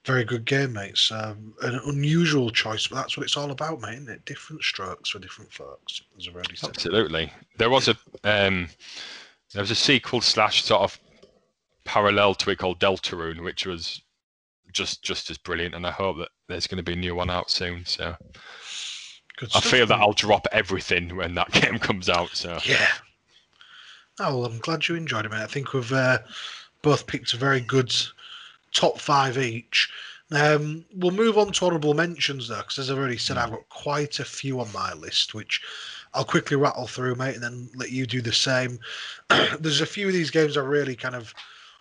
very 0.06 0.24
good 0.24 0.44
game, 0.46 0.74
mate. 0.74 0.90
It's 0.92 1.12
um, 1.12 1.54
an 1.62 1.80
unusual 1.86 2.50
choice, 2.50 2.86
but 2.88 2.96
that's 2.96 3.16
what 3.16 3.24
it's 3.24 3.36
all 3.36 3.50
about, 3.52 3.80
mate, 3.80 3.94
isn't 3.96 4.10
it? 4.10 4.24
Different 4.26 4.62
strokes 4.62 5.10
for 5.10 5.18
different 5.20 5.52
folks, 5.52 6.02
as 6.18 6.28
I've 6.28 6.34
already 6.36 6.56
said. 6.56 6.76
absolutely. 6.78 7.32
There 7.58 7.70
was 7.70 7.88
a 7.88 7.96
um, 8.24 8.68
there 9.52 9.62
was 9.62 9.70
a 9.70 9.76
sequel 9.76 10.20
slash 10.20 10.64
sort 10.64 10.82
of 10.82 10.98
parallel 11.84 12.34
to 12.36 12.50
it 12.50 12.58
called 12.58 12.80
Deltarune, 12.80 13.44
which 13.44 13.66
was 13.66 14.02
just 14.72 15.02
just 15.04 15.30
as 15.30 15.38
brilliant, 15.38 15.74
and 15.74 15.86
I 15.86 15.92
hope 15.92 16.18
that 16.18 16.30
there's 16.48 16.66
going 16.68 16.78
to 16.78 16.84
be 16.84 16.94
a 16.94 16.96
new 16.96 17.14
one 17.16 17.30
out 17.30 17.50
soon. 17.50 17.84
So 17.86 18.16
Good 19.36 19.52
I 19.54 19.60
stuff, 19.60 19.72
feel 19.72 19.86
that. 19.86 20.00
I'll 20.00 20.12
drop 20.12 20.46
everything 20.52 21.16
when 21.16 21.34
that 21.36 21.50
game 21.52 21.78
comes 21.78 22.08
out. 22.08 22.36
So 22.36 22.62
Yeah. 22.64 22.88
Oh, 24.20 24.38
well, 24.38 24.44
I'm 24.46 24.58
glad 24.58 24.86
you 24.86 24.94
enjoyed 24.94 25.26
it, 25.26 25.30
mate. 25.32 25.42
I 25.42 25.46
think 25.46 25.72
we've 25.72 25.92
uh, 25.92 26.18
both 26.82 27.06
picked 27.06 27.34
a 27.34 27.36
very 27.36 27.60
good 27.60 27.92
top 28.72 29.00
five 29.00 29.36
each. 29.36 29.90
Um, 30.30 30.84
we'll 30.94 31.10
move 31.10 31.36
on 31.36 31.52
to 31.52 31.66
honourable 31.66 31.94
mentions, 31.94 32.48
though, 32.48 32.58
because 32.58 32.78
as 32.78 32.90
I've 32.90 32.98
already 32.98 33.18
said, 33.18 33.38
I've 33.38 33.50
got 33.50 33.68
quite 33.68 34.20
a 34.20 34.24
few 34.24 34.60
on 34.60 34.72
my 34.72 34.92
list, 34.94 35.34
which 35.34 35.60
I'll 36.14 36.24
quickly 36.24 36.56
rattle 36.56 36.86
through, 36.86 37.16
mate, 37.16 37.34
and 37.34 37.42
then 37.42 37.68
let 37.74 37.90
you 37.90 38.06
do 38.06 38.22
the 38.22 38.32
same. 38.32 38.78
There's 39.58 39.80
a 39.80 39.86
few 39.86 40.06
of 40.06 40.12
these 40.12 40.30
games 40.30 40.56
I 40.56 40.60
really 40.60 40.94
kind 40.94 41.16
of 41.16 41.34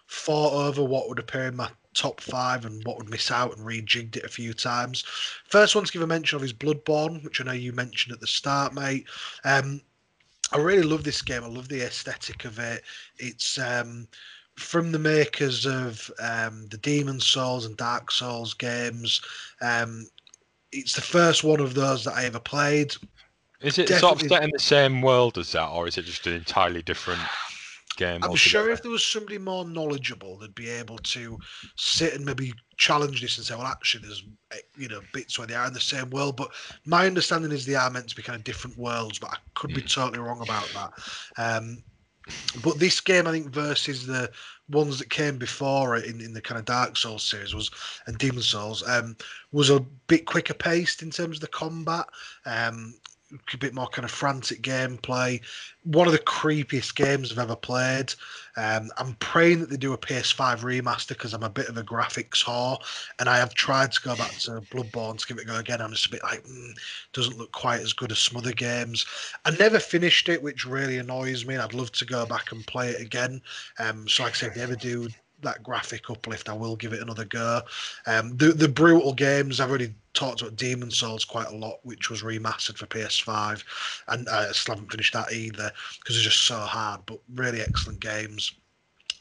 fought 0.08 0.54
over 0.54 0.84
what 0.84 1.10
would 1.10 1.20
appear 1.20 1.48
in 1.48 1.56
my 1.56 1.70
top 1.94 2.20
five 2.20 2.66
and 2.66 2.84
what 2.84 2.98
would 2.98 3.10
miss 3.10 3.30
out 3.30 3.56
and 3.56 3.66
rejigged 3.66 4.18
it 4.18 4.26
a 4.26 4.30
few 4.30 4.54
times. 4.54 5.04
First 5.46 5.76
one 5.76 5.86
to 5.86 5.92
give 5.92 6.02
a 6.02 6.08
mention 6.08 6.38
of 6.38 6.44
is 6.44 6.54
Bloodborne, 6.54 7.24
which 7.24 7.40
I 7.40 7.44
know 7.44 7.52
you 7.52 7.74
mentioned 7.74 8.14
at 8.14 8.20
the 8.20 8.28
start, 8.28 8.74
mate. 8.74 9.06
Um, 9.44 9.82
I 10.54 10.58
really 10.58 10.84
love 10.84 11.04
this 11.04 11.22
game. 11.22 11.44
I 11.44 11.48
love 11.48 11.68
the 11.68 11.82
aesthetic 11.82 12.46
of 12.46 12.60
it. 12.60 12.84
It's 13.18 13.58
um, 13.58 14.08
from 14.56 14.92
the 14.92 15.00
makers 15.00 15.66
of 15.66 16.12
um, 16.22 16.68
the 16.70 16.78
Demon's 16.78 17.26
Souls 17.26 17.66
and 17.66 17.76
Dark 17.76 18.12
Souls 18.12 18.54
games. 18.54 19.22
Um, 19.62 20.08
it's 20.72 20.94
the 20.94 21.02
first 21.02 21.44
one 21.44 21.60
of 21.60 21.74
those 21.74 22.04
that 22.06 22.16
I 22.16 22.26
ever 22.26 22.40
played. 22.40 22.94
is 23.62 23.80
it 23.80 23.90
sort 23.90 24.22
of 24.22 24.28
set 24.28 24.44
in 24.44 24.52
the 24.52 24.60
same 24.60 25.02
world 25.02 25.38
as 25.38 25.52
that, 25.54 25.70
or 25.70 25.88
is 25.88 25.98
it 25.98 26.06
just 26.06 26.28
an 26.28 26.34
entirely 26.34 26.84
different 26.84 27.22
game? 27.96 28.24
I'm 28.24 28.36
sure 28.36 28.70
if 28.70 28.82
there 28.82 28.92
was 28.92 29.06
somebody 29.06 29.38
more 29.38 29.66
knowledgeable, 29.66 30.38
they'd 30.38 30.56
be 30.56 30.70
able 30.70 30.98
to 30.98 31.38
sit 31.76 32.14
and 32.14 32.26
maybe 32.26 32.54
challenge 32.78 33.22
this 33.22 33.38
and 33.38 33.46
say, 33.46 33.56
well, 33.56 33.68
actually, 33.68 34.06
there's 34.06 34.24
eh, 34.52 34.58
you 34.78 34.88
know 34.88 35.02
bits 35.14 35.38
where 35.38 35.48
they 35.48 35.56
are 35.56 35.68
in 35.68 35.74
the 35.74 35.80
same 35.80 36.10
world. 36.10 36.38
But 36.38 36.52
my 36.86 37.06
understanding 37.06 37.52
is 37.52 37.66
they 37.66 37.76
are 37.76 37.90
meant 37.90 38.10
to 38.10 38.16
be 38.16 38.24
kind 38.24 38.38
of 38.38 38.44
different 38.44 38.78
worlds, 38.78 39.20
but 39.20 39.32
I 39.32 39.38
could 39.56 39.74
be 39.74 39.82
totally 39.82 40.20
wrong 40.20 40.42
about 40.42 40.70
that. 40.74 40.92
Um, 41.38 41.84
but 42.64 42.80
this 42.80 43.02
game, 43.02 43.28
I 43.28 43.32
think, 43.32 43.50
versus 43.50 44.06
the 44.06 44.32
ones 44.70 44.98
that 45.00 45.10
came 45.10 45.38
before 45.38 45.98
it 45.98 46.06
in, 46.06 46.22
in 46.22 46.34
the 46.34 46.42
kind 46.42 46.58
of 46.58 46.66
Dark 46.66 46.96
Souls 46.96 47.24
series 47.24 47.54
was 47.54 47.70
and 48.08 48.18
Demon's 48.18 48.48
Souls 48.48 48.88
um, 48.88 49.18
was 49.52 49.70
a 49.70 49.82
bit 50.08 50.26
quicker 50.26 50.54
paced 50.54 51.02
in 51.02 51.12
terms 51.12 51.38
of 51.38 51.42
the 51.42 51.48
combat. 51.48 52.06
Um, 52.46 52.96
a 53.54 53.58
bit 53.58 53.74
more 53.74 53.88
kind 53.88 54.06
of 54.06 54.12
frantic 54.12 54.62
gameplay. 54.62 55.42
One 55.84 56.08
of 56.08 56.14
the 56.14 56.20
creepiest 56.20 56.96
games 56.96 57.32
I've 57.32 57.40
ever 57.40 57.56
played. 57.56 58.14
Um, 58.56 58.92
I'm 58.98 59.16
praying 59.16 59.60
that 59.60 59.70
they 59.70 59.78
do 59.78 59.94
a 59.94 59.98
PS5 59.98 60.60
remaster 60.60 61.10
because 61.10 61.34
I'm 61.34 61.44
a 61.44 61.50
bit 61.50 61.70
of 61.70 61.78
a 61.78 61.84
graphics 61.84 62.44
whore, 62.44 62.78
and 63.20 63.28
I 63.28 63.38
have 63.38 63.54
tried 63.54 63.92
to 63.94 64.02
go 64.02 64.16
back 64.16 64.32
to 64.42 64.62
Bloodborne 64.72 65.18
to 65.18 65.28
give 65.28 65.38
it 65.38 65.44
a 65.44 65.48
go 65.48 65.56
again. 65.58 65.82
I'm 65.82 65.92
just 65.92 66.06
a 66.06 66.12
bit 66.12 66.24
like, 66.24 66.44
mm, 66.44 66.74
doesn't 67.14 67.38
look 67.38 67.52
quite 67.52 67.82
as 67.82 67.94
good 67.94 68.12
as 68.12 68.20
some 68.20 68.38
other 68.38 68.54
games. 68.54 69.06
I 69.46 69.52
never 69.52 69.80
finished 69.80 70.30
it, 70.30 70.42
which 70.42 70.66
really 70.66 71.00
annoys 71.00 71.46
me. 71.46 71.58
I'd 71.58 71.74
love 71.74 71.92
to 71.94 72.06
go 72.06 72.26
back 72.26 72.52
and 72.52 72.66
play 72.68 72.90
it 72.90 73.02
again. 73.02 73.42
Um, 73.80 74.08
so, 74.08 74.24
like 74.24 74.34
I 74.34 74.36
said, 74.36 74.50
if 74.50 74.56
they 74.56 74.62
ever 74.62 74.76
do 74.76 75.10
that 75.44 75.64
graphic 75.64 76.10
uplift, 76.10 76.50
I 76.50 76.54
will 76.54 76.76
give 76.76 76.94
it 76.94 77.02
another 77.02 77.26
go. 77.26 77.62
Um, 78.08 78.36
the 78.38 78.48
the 78.48 78.68
brutal 78.68 79.14
games 79.14 79.60
I've 79.60 79.70
already 79.70 79.94
talked 80.14 80.42
about 80.42 80.56
Demon's 80.56 80.98
Souls 80.98 81.26
quite 81.26 81.48
a 81.48 81.56
lot, 81.56 81.80
which 81.84 82.10
was 82.10 82.22
remastered 82.22 82.78
for 82.78 82.86
PS5, 82.88 83.64
and 84.08 84.30
I 84.30 84.52
still 84.52 84.76
haven't 84.76 84.92
finished 84.92 85.14
that 85.14 85.32
either 85.32 85.72
because 86.00 86.16
it's 86.16 86.26
just 86.26 86.46
so 86.46 86.58
hard. 86.58 87.02
But 87.06 87.20
really 87.34 87.62
excellent 87.62 88.00
games. 88.00 88.54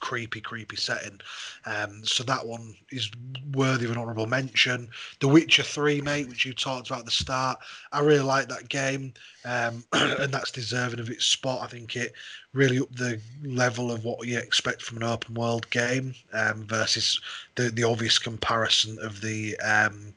Creepy, 0.03 0.41
creepy 0.41 0.75
setting. 0.75 1.21
Um, 1.65 2.05
so 2.05 2.25
that 2.25 2.45
one 2.45 2.75
is 2.91 3.09
worthy 3.55 3.85
of 3.85 3.93
an 3.93 3.99
honourable 3.99 4.27
mention. 4.27 4.89
The 5.21 5.29
Witcher 5.29 5.63
3, 5.63 6.01
mate, 6.01 6.29
which 6.29 6.45
you 6.45 6.53
talked 6.53 6.89
about 6.89 7.01
at 7.01 7.05
the 7.05 7.13
start. 7.13 7.61
I 7.93 8.01
really 8.01 8.25
like 8.25 8.49
that 8.49 8.69
game, 8.69 9.15
um, 9.45 9.85
and 9.93 10.35
that's 10.35 10.51
deserving 10.51 10.99
of 10.99 11.09
its 11.09 11.25
spot. 11.25 11.63
I 11.63 11.69
think 11.69 11.95
it 11.95 12.15
really 12.53 12.81
up 12.81 12.93
the 12.97 13.21
level 13.45 13.93
of 13.93 14.05
what 14.05 14.27
you 14.27 14.39
expect 14.39 14.83
from 14.83 14.97
an 14.97 15.05
open 15.05 15.35
world 15.35 15.71
game 15.71 16.15
um, 16.33 16.65
versus 16.67 17.21
the 17.55 17.71
the 17.71 17.85
obvious 17.85 18.19
comparison 18.19 18.99
of 19.01 19.21
the 19.21 19.57
um, 19.61 20.13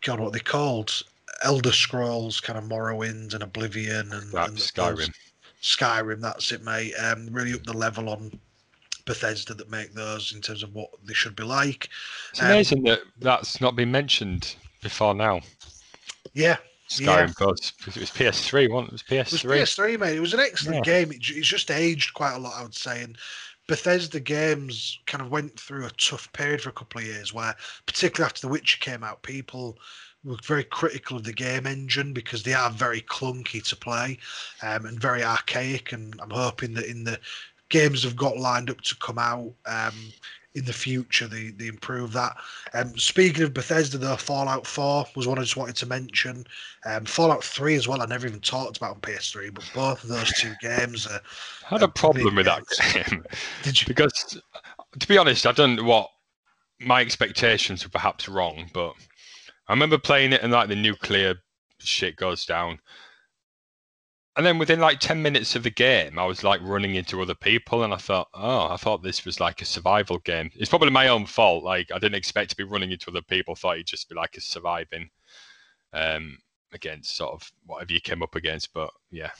God, 0.00 0.20
what 0.20 0.32
they 0.32 0.40
called? 0.40 1.02
Elder 1.42 1.72
Scrolls, 1.72 2.40
kind 2.40 2.58
of 2.58 2.64
Morrowind 2.64 3.34
and 3.34 3.42
Oblivion 3.42 4.10
and, 4.12 4.32
and 4.32 4.32
those- 4.32 4.72
Skyrim. 4.72 5.14
Skyrim, 5.62 6.20
that's 6.20 6.52
it, 6.52 6.64
mate. 6.64 6.94
Um, 6.94 7.28
really 7.30 7.52
up 7.52 7.64
the 7.64 7.74
level 7.74 8.08
on 8.08 8.32
Bethesda 9.10 9.54
that 9.54 9.68
make 9.68 9.92
those 9.92 10.32
in 10.32 10.40
terms 10.40 10.62
of 10.62 10.72
what 10.72 10.88
they 11.04 11.14
should 11.14 11.34
be 11.34 11.42
like. 11.42 11.88
It's 12.30 12.40
Um, 12.42 12.46
amazing 12.46 12.84
that 12.84 13.00
that's 13.18 13.60
not 13.60 13.74
been 13.74 13.90
mentioned 13.90 14.54
before 14.82 15.14
now. 15.14 15.40
Yeah, 16.32 16.58
Skyrim, 16.88 17.28
because 17.28 17.72
it 17.88 17.96
was 17.96 18.10
PS3, 18.10 18.68
wasn't 18.68 18.92
it? 18.92 19.02
It 19.02 19.32
was 19.32 19.42
It 19.42 19.42
was 19.42 19.42
PS3. 19.42 19.96
PS3, 19.96 19.98
mate. 19.98 20.16
It 20.16 20.20
was 20.20 20.34
an 20.34 20.38
excellent 20.40 20.86
Yeah. 20.86 20.92
game. 20.92 21.10
It, 21.10 21.28
it's 21.28 21.48
just 21.48 21.72
aged 21.72 22.14
quite 22.14 22.34
a 22.34 22.38
lot, 22.38 22.54
I 22.56 22.62
would 22.62 22.74
say. 22.74 23.02
And 23.02 23.18
Bethesda 23.66 24.20
games 24.20 25.00
kind 25.06 25.22
of 25.22 25.30
went 25.30 25.58
through 25.58 25.86
a 25.86 25.90
tough 25.90 26.32
period 26.32 26.60
for 26.60 26.68
a 26.68 26.72
couple 26.72 27.00
of 27.00 27.06
years 27.08 27.34
where, 27.34 27.56
particularly 27.86 28.28
after 28.28 28.42
The 28.42 28.52
Witcher 28.52 28.78
came 28.78 29.02
out, 29.02 29.22
people 29.22 29.76
were 30.22 30.36
very 30.44 30.64
critical 30.64 31.16
of 31.16 31.24
the 31.24 31.32
game 31.32 31.66
engine 31.66 32.12
because 32.12 32.42
they 32.42 32.52
are 32.52 32.70
very 32.70 33.00
clunky 33.00 33.62
to 33.68 33.76
play 33.76 34.18
um, 34.62 34.84
and 34.86 35.00
very 35.00 35.24
archaic. 35.24 35.92
And 35.92 36.14
I'm 36.20 36.30
hoping 36.30 36.74
that 36.74 36.86
in 36.86 37.04
the 37.04 37.18
games 37.70 38.02
have 38.02 38.16
got 38.16 38.36
lined 38.36 38.70
up 38.70 38.80
to 38.82 38.96
come 38.96 39.18
out 39.18 39.52
um, 39.66 39.94
in 40.54 40.64
the 40.64 40.72
future, 40.72 41.28
they, 41.28 41.50
they 41.50 41.68
improve 41.68 42.12
that. 42.12 42.36
Um, 42.74 42.96
speaking 42.98 43.44
of 43.44 43.54
Bethesda, 43.54 43.98
though, 43.98 44.16
Fallout 44.16 44.66
4 44.66 45.06
was 45.14 45.26
one 45.26 45.38
I 45.38 45.42
just 45.42 45.56
wanted 45.56 45.76
to 45.76 45.86
mention. 45.86 46.44
Um, 46.84 47.04
Fallout 47.04 47.44
3 47.44 47.76
as 47.76 47.86
well, 47.86 48.02
I 48.02 48.06
never 48.06 48.26
even 48.26 48.40
talked 48.40 48.76
about 48.76 48.96
on 48.96 49.00
PS3, 49.00 49.54
but 49.54 49.70
both 49.74 50.02
of 50.02 50.10
those 50.10 50.32
two 50.32 50.52
games 50.60 51.06
are. 51.06 51.20
I 51.66 51.68
had 51.68 51.82
a 51.82 51.88
problem 51.88 52.34
with 52.34 52.46
that 52.46 52.64
game 52.82 53.24
Did 53.62 53.80
you? 53.80 53.86
because, 53.86 54.40
to 54.98 55.08
be 55.08 55.18
honest, 55.18 55.46
I 55.46 55.52
don't 55.52 55.76
know 55.76 55.84
what 55.84 56.10
my 56.80 57.00
expectations 57.00 57.84
were 57.84 57.90
perhaps 57.90 58.28
wrong, 58.28 58.68
but 58.74 58.94
I 59.68 59.72
remember 59.72 59.98
playing 59.98 60.32
it 60.32 60.42
and 60.42 60.52
like 60.52 60.68
the 60.68 60.76
nuclear 60.76 61.36
shit 61.78 62.16
goes 62.16 62.44
down. 62.44 62.80
And 64.40 64.46
then 64.46 64.56
within 64.56 64.80
like 64.80 65.00
10 65.00 65.20
minutes 65.20 65.54
of 65.54 65.64
the 65.64 65.70
game, 65.70 66.18
I 66.18 66.24
was 66.24 66.42
like 66.42 66.62
running 66.62 66.94
into 66.94 67.20
other 67.20 67.34
people, 67.34 67.82
and 67.82 67.92
I 67.92 67.98
thought, 67.98 68.28
oh, 68.32 68.68
I 68.72 68.78
thought 68.78 69.02
this 69.02 69.26
was 69.26 69.38
like 69.38 69.60
a 69.60 69.66
survival 69.66 70.16
game. 70.16 70.50
It's 70.54 70.70
probably 70.70 70.88
my 70.88 71.08
own 71.08 71.26
fault. 71.26 71.62
Like, 71.62 71.92
I 71.92 71.98
didn't 71.98 72.14
expect 72.14 72.48
to 72.48 72.56
be 72.56 72.64
running 72.64 72.90
into 72.90 73.10
other 73.10 73.20
people, 73.20 73.54
thought 73.54 73.74
it'd 73.74 73.86
just 73.86 74.08
be 74.08 74.14
like 74.14 74.38
a 74.38 74.40
surviving 74.40 75.10
um, 75.92 76.38
against 76.72 77.18
sort 77.18 77.34
of 77.34 77.52
whatever 77.66 77.92
you 77.92 78.00
came 78.00 78.22
up 78.22 78.34
against. 78.34 78.72
But 78.72 78.88
yeah, 79.10 79.32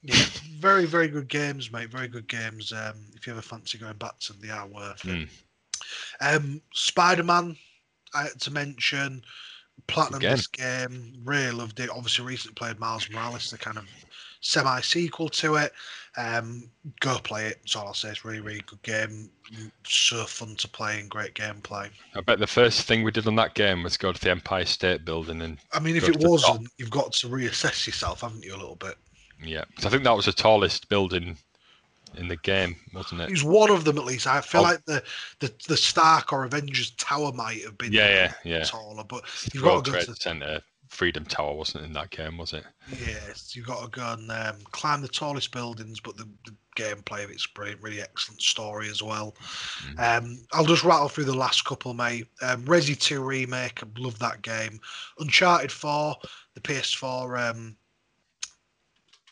Yeah, 0.00 0.24
very, 0.56 0.86
very 0.86 1.08
good 1.08 1.28
games, 1.28 1.70
mate. 1.70 1.90
Very 1.90 2.08
good 2.08 2.28
games. 2.28 2.72
Um, 2.72 2.94
if 3.14 3.26
you 3.26 3.34
ever 3.34 3.42
fancy 3.42 3.76
going 3.76 3.98
back 3.98 4.18
to 4.20 4.32
them, 4.32 4.40
they 4.40 4.48
are 4.48 4.68
worth 4.68 5.04
it. 5.04 5.28
Mm. 6.22 6.36
Um, 6.36 6.62
Spider 6.72 7.24
Man, 7.24 7.58
I 8.14 8.22
had 8.22 8.40
to 8.40 8.50
mention. 8.50 9.22
Platinum 9.86 10.20
Again. 10.20 10.36
this 10.36 10.46
game, 10.46 11.12
really 11.24 11.52
loved 11.52 11.80
it. 11.80 11.90
Obviously, 11.90 12.24
recently 12.24 12.54
played 12.54 12.78
Miles 12.78 13.08
Morales, 13.10 13.50
the 13.50 13.58
kind 13.58 13.78
of 13.78 13.86
semi 14.40 14.80
sequel 14.80 15.28
to 15.28 15.56
it. 15.56 15.72
Um, 16.16 16.70
go 17.00 17.18
play 17.18 17.46
it. 17.46 17.58
That's 17.62 17.76
all 17.76 17.86
I'll 17.86 17.94
say. 17.94 18.10
It's 18.10 18.24
really, 18.24 18.40
really 18.40 18.62
good 18.66 18.82
game. 18.82 19.30
So 19.86 20.24
fun 20.24 20.56
to 20.56 20.68
play 20.68 21.00
and 21.00 21.08
great 21.08 21.34
gameplay. 21.34 21.90
I 22.14 22.20
bet 22.20 22.38
the 22.38 22.46
first 22.46 22.82
thing 22.82 23.02
we 23.02 23.10
did 23.10 23.26
on 23.26 23.36
that 23.36 23.54
game 23.54 23.82
was 23.82 23.96
go 23.96 24.12
to 24.12 24.20
the 24.20 24.30
Empire 24.30 24.64
State 24.64 25.04
Building 25.04 25.40
and 25.42 25.58
I 25.72 25.80
mean, 25.80 25.96
if 25.96 26.08
it 26.08 26.12
to 26.12 26.18
the 26.18 26.24
top. 26.24 26.30
wasn't, 26.30 26.68
you've 26.76 26.90
got 26.90 27.12
to 27.12 27.28
reassess 27.28 27.86
yourself, 27.86 28.22
haven't 28.22 28.44
you, 28.44 28.54
a 28.54 28.58
little 28.58 28.76
bit? 28.76 28.96
yeah, 29.42 29.64
I 29.84 29.88
think 29.88 30.04
that 30.04 30.16
was 30.16 30.26
the 30.26 30.32
tallest 30.32 30.88
building 30.88 31.36
in 32.16 32.28
the 32.28 32.36
game, 32.36 32.76
wasn't 32.94 33.20
It 33.22 33.30
He's 33.30 33.44
one 33.44 33.70
of 33.70 33.84
them 33.84 33.98
at 33.98 34.04
least. 34.04 34.26
I 34.26 34.40
feel 34.40 34.60
Oh. 34.60 34.64
like 34.64 34.84
the, 34.86 35.02
the 35.40 35.52
the 35.68 35.76
Stark 35.76 36.32
or 36.32 36.44
Avengers 36.44 36.90
Tower 36.92 37.32
might 37.32 37.62
have 37.64 37.78
been 37.78 37.92
Yeah, 37.92 38.08
yeah, 38.08 38.32
yeah. 38.58 38.64
taller, 38.64 39.04
but 39.04 39.24
you've 39.52 39.62
World 39.64 39.84
got 39.84 40.00
to 40.00 40.06
go 40.06 40.12
to 40.14 40.20
Center, 40.20 40.60
Freedom 40.88 41.24
Tower 41.24 41.54
wasn't 41.54 41.84
in 41.84 41.92
that 41.92 42.10
game, 42.10 42.38
was 42.38 42.52
it? 42.52 42.64
yes, 43.00 43.54
you've 43.54 43.66
got 43.66 43.82
to 43.84 43.88
go 43.90 44.12
and 44.12 44.30
um, 44.32 44.56
climb 44.72 45.02
the 45.02 45.08
tallest 45.08 45.52
buildings. 45.52 46.00
But 46.00 46.16
the, 46.16 46.26
the 46.46 46.54
gameplay 46.76 47.24
of 47.24 47.30
it's 47.30 47.46
brilliant, 47.46 47.82
really 47.82 48.00
excellent 48.00 48.40
story 48.40 48.88
as 48.88 49.02
well. 49.02 49.34
Mm. 49.96 50.18
Um, 50.18 50.38
I'll 50.52 50.64
just 50.64 50.84
rattle 50.84 51.08
through 51.08 51.24
the 51.24 51.34
last 51.36 51.64
couple, 51.64 51.92
mate. 51.92 52.26
Um, 52.40 52.64
Resi 52.64 52.98
2 52.98 53.22
remake, 53.22 53.82
I 53.82 53.86
love 53.98 54.18
that 54.20 54.40
game. 54.42 54.80
Uncharted 55.18 55.72
4, 55.72 56.16
the 56.54 56.60
PS4 56.60 57.50
um, 57.50 57.76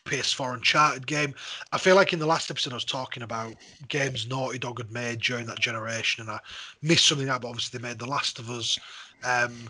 PS4 0.07 0.55
Uncharted 0.55 1.05
game. 1.05 1.33
I 1.71 1.77
feel 1.77 1.95
like 1.95 2.13
in 2.13 2.19
the 2.19 2.25
last 2.25 2.49
episode 2.49 2.73
I 2.73 2.77
was 2.77 2.85
talking 2.85 3.23
about 3.23 3.53
games 3.87 4.27
Naughty 4.27 4.57
Dog 4.57 4.79
had 4.79 4.91
made 4.91 5.21
during 5.21 5.45
that 5.47 5.59
generation, 5.59 6.21
and 6.21 6.31
I 6.31 6.39
missed 6.81 7.07
something 7.07 7.29
out. 7.29 7.41
But 7.41 7.49
obviously, 7.49 7.77
they 7.77 7.87
made 7.87 7.99
The 7.99 8.05
Last 8.05 8.39
of 8.39 8.49
Us, 8.49 8.79
um, 9.23 9.69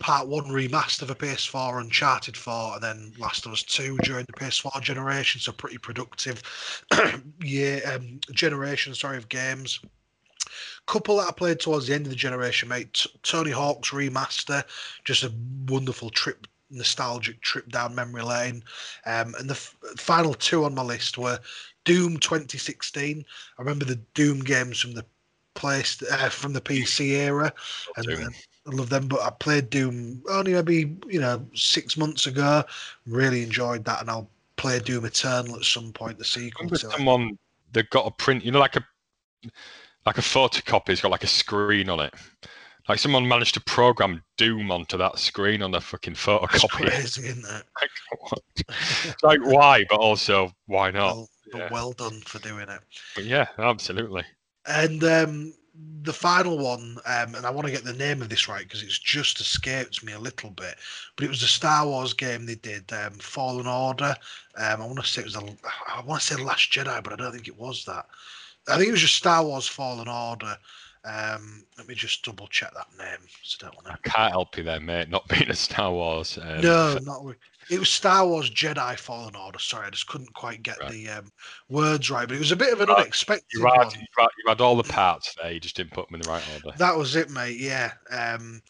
Part 0.00 0.26
One 0.26 0.46
remaster 0.46 1.06
for 1.06 1.14
PS4, 1.14 1.80
Uncharted 1.80 2.36
4, 2.36 2.74
and 2.74 2.82
then 2.82 3.12
Last 3.18 3.46
of 3.46 3.52
Us 3.52 3.62
2 3.62 3.98
during 3.98 4.24
the 4.24 4.32
PS4 4.32 4.80
generation. 4.82 5.40
So 5.40 5.52
pretty 5.52 5.78
productive, 5.78 6.42
yeah, 7.42 7.78
um, 7.94 8.20
generation. 8.32 8.94
Sorry 8.94 9.16
of 9.16 9.28
games. 9.28 9.80
Couple 10.86 11.18
that 11.18 11.28
I 11.28 11.32
played 11.32 11.60
towards 11.60 11.86
the 11.86 11.94
end 11.94 12.06
of 12.06 12.10
the 12.10 12.16
generation, 12.16 12.68
mate. 12.68 12.92
T- 12.92 13.10
Tony 13.22 13.52
Hawk's 13.52 13.90
remaster, 13.90 14.64
just 15.04 15.22
a 15.22 15.32
wonderful 15.68 16.10
trip, 16.10 16.46
nostalgic 16.72 17.40
trip 17.40 17.68
down 17.68 17.94
memory 17.94 18.22
lane. 18.22 18.62
Um, 19.06 19.34
and 19.38 19.48
the 19.48 19.54
f- 19.54 19.76
final 19.96 20.34
two 20.34 20.64
on 20.64 20.74
my 20.74 20.82
list 20.82 21.18
were 21.18 21.38
Doom 21.84 22.18
2016. 22.18 23.24
I 23.58 23.62
remember 23.62 23.84
the 23.84 24.00
Doom 24.14 24.40
games 24.40 24.80
from 24.80 24.92
the 24.92 25.04
place 25.54 26.02
uh, 26.10 26.28
from 26.28 26.52
the 26.52 26.60
PC 26.60 27.10
era, 27.10 27.52
and 27.96 28.08
uh, 28.08 28.30
I 28.66 28.70
love 28.70 28.88
them. 28.88 29.08
But 29.08 29.20
I 29.20 29.30
played 29.30 29.70
Doom 29.70 30.22
only 30.30 30.52
maybe 30.52 30.96
you 31.08 31.20
know 31.20 31.44
six 31.54 31.96
months 31.96 32.26
ago. 32.26 32.64
Really 33.06 33.42
enjoyed 33.42 33.84
that, 33.84 34.00
and 34.00 34.10
I'll 34.10 34.30
play 34.56 34.78
Doom 34.78 35.04
Eternal 35.04 35.56
at 35.56 35.64
some 35.64 35.92
point. 35.92 36.18
The 36.18 36.24
sequel 36.24 36.72
it. 36.72 36.78
someone 36.78 37.38
that 37.72 37.90
got 37.90 38.06
a 38.06 38.10
print, 38.10 38.44
you 38.44 38.50
know, 38.50 38.60
like 38.60 38.76
a 38.76 38.84
like 40.06 40.18
a 40.18 40.22
photocopy. 40.22 40.90
It's 40.90 41.00
got 41.00 41.10
like 41.10 41.24
a 41.24 41.28
screen 41.28 41.88
on 41.88 42.00
it. 42.00 42.14
Like 42.88 42.98
someone 42.98 43.26
managed 43.26 43.54
to 43.54 43.60
program 43.60 44.22
Doom 44.36 44.70
onto 44.70 44.96
that 44.98 45.18
screen 45.18 45.62
on 45.62 45.70
the 45.70 45.80
fucking 45.80 46.14
photocopy. 46.14 46.68
crazy, 46.68 47.28
isn't 47.28 47.44
it? 47.44 47.64
Like, 49.22 49.22
like 49.22 49.40
why, 49.44 49.84
but 49.88 49.98
also 49.98 50.52
why 50.66 50.90
not? 50.90 51.16
well, 51.16 51.28
yeah. 51.54 51.60
but 51.60 51.72
well 51.72 51.92
done 51.92 52.20
for 52.20 52.38
doing 52.38 52.68
it. 52.68 52.80
But 53.14 53.24
yeah, 53.24 53.46
absolutely. 53.58 54.24
And 54.66 55.02
um, 55.04 55.54
the 56.02 56.12
final 56.12 56.58
one, 56.58 56.98
um, 57.06 57.34
and 57.34 57.46
I 57.46 57.50
want 57.50 57.66
to 57.66 57.72
get 57.72 57.84
the 57.84 57.92
name 57.92 58.22
of 58.22 58.28
this 58.28 58.48
right 58.48 58.62
because 58.62 58.82
it's 58.82 58.98
just 58.98 59.40
escaped 59.40 60.04
me 60.04 60.12
a 60.12 60.18
little 60.18 60.50
bit, 60.50 60.76
but 61.16 61.24
it 61.24 61.28
was 61.30 61.40
the 61.40 61.46
Star 61.46 61.86
Wars 61.86 62.12
game 62.12 62.46
they 62.46 62.56
did, 62.56 62.92
um, 62.92 63.14
Fallen 63.14 63.66
Order. 63.66 64.14
Um, 64.56 64.82
I 64.82 64.86
want 64.86 64.98
to 64.98 65.06
say 65.06 65.22
it 65.22 65.26
was 65.26 65.34
the, 65.34 65.56
I 65.88 66.02
want 66.02 66.20
to 66.20 66.26
say 66.26 66.36
the 66.36 66.44
Last 66.44 66.70
Jedi, 66.70 67.02
but 67.02 67.12
I 67.12 67.16
don't 67.16 67.32
think 67.32 67.48
it 67.48 67.58
was 67.58 67.84
that. 67.86 68.06
I 68.68 68.76
think 68.76 68.88
it 68.88 68.92
was 68.92 69.00
just 69.00 69.16
Star 69.16 69.44
Wars 69.44 69.66
Fallen 69.66 70.08
Order. 70.08 70.56
Um, 71.04 71.64
let 71.76 71.88
me 71.88 71.94
just 71.94 72.24
double 72.24 72.46
check 72.46 72.72
that 72.74 72.86
name. 72.96 73.18
'cause 73.20 73.56
I 73.60 73.64
don't 73.64 73.74
want 73.74 73.86
to 73.88 73.92
I 73.92 74.08
can't 74.08 74.30
help 74.32 74.56
you 74.56 74.62
there, 74.62 74.78
mate. 74.80 75.08
Not 75.08 75.26
being 75.28 75.50
a 75.50 75.54
Star 75.54 75.90
Wars. 75.90 76.38
Um, 76.38 76.60
no, 76.60 76.98
not 77.02 77.24
it 77.70 77.78
was 77.78 77.90
Star 77.90 78.26
Wars 78.26 78.50
Jedi 78.50 78.98
Fallen 78.98 79.34
Order. 79.36 79.58
Sorry, 79.58 79.86
I 79.86 79.90
just 79.90 80.06
couldn't 80.06 80.32
quite 80.34 80.62
get 80.62 80.78
Right. 80.80 80.90
the 80.90 81.08
um, 81.08 81.32
words 81.68 82.10
right, 82.10 82.26
but 82.28 82.36
it 82.36 82.40
was 82.40 82.52
a 82.52 82.56
bit 82.56 82.72
of 82.72 82.80
an 82.80 82.88
Right. 82.88 82.98
unexpected 83.02 83.46
You 83.52 83.64
had, 83.66 83.78
one. 83.78 83.90
you, 83.94 84.06
had, 84.18 84.28
you 84.38 84.44
had 84.48 84.60
all 84.60 84.76
the 84.76 84.82
parts 84.84 85.34
there. 85.34 85.50
You 85.52 85.60
just 85.60 85.76
didn't 85.76 85.92
put 85.92 86.08
them 86.08 86.16
in 86.16 86.20
the 86.22 86.28
right 86.30 86.42
order. 86.54 86.76
That 86.78 86.96
was 86.96 87.16
it, 87.16 87.30
mate. 87.30 87.58
Yeah. 87.58 87.92
Um, 88.10 88.62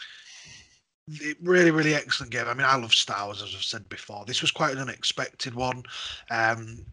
it, 1.09 1.36
really, 1.42 1.70
really 1.70 1.94
excellent 1.94 2.32
game. 2.32 2.46
I 2.48 2.54
mean, 2.54 2.66
I 2.66 2.76
love 2.76 2.94
Star 2.94 3.26
Wars, 3.26 3.42
as 3.42 3.54
I've 3.54 3.62
said 3.64 3.88
before. 3.88 4.24
This 4.24 4.40
was 4.40 4.50
quite 4.50 4.72
an 4.72 4.78
unexpected 4.78 5.54
one. 5.54 5.82
Um, 6.30 6.86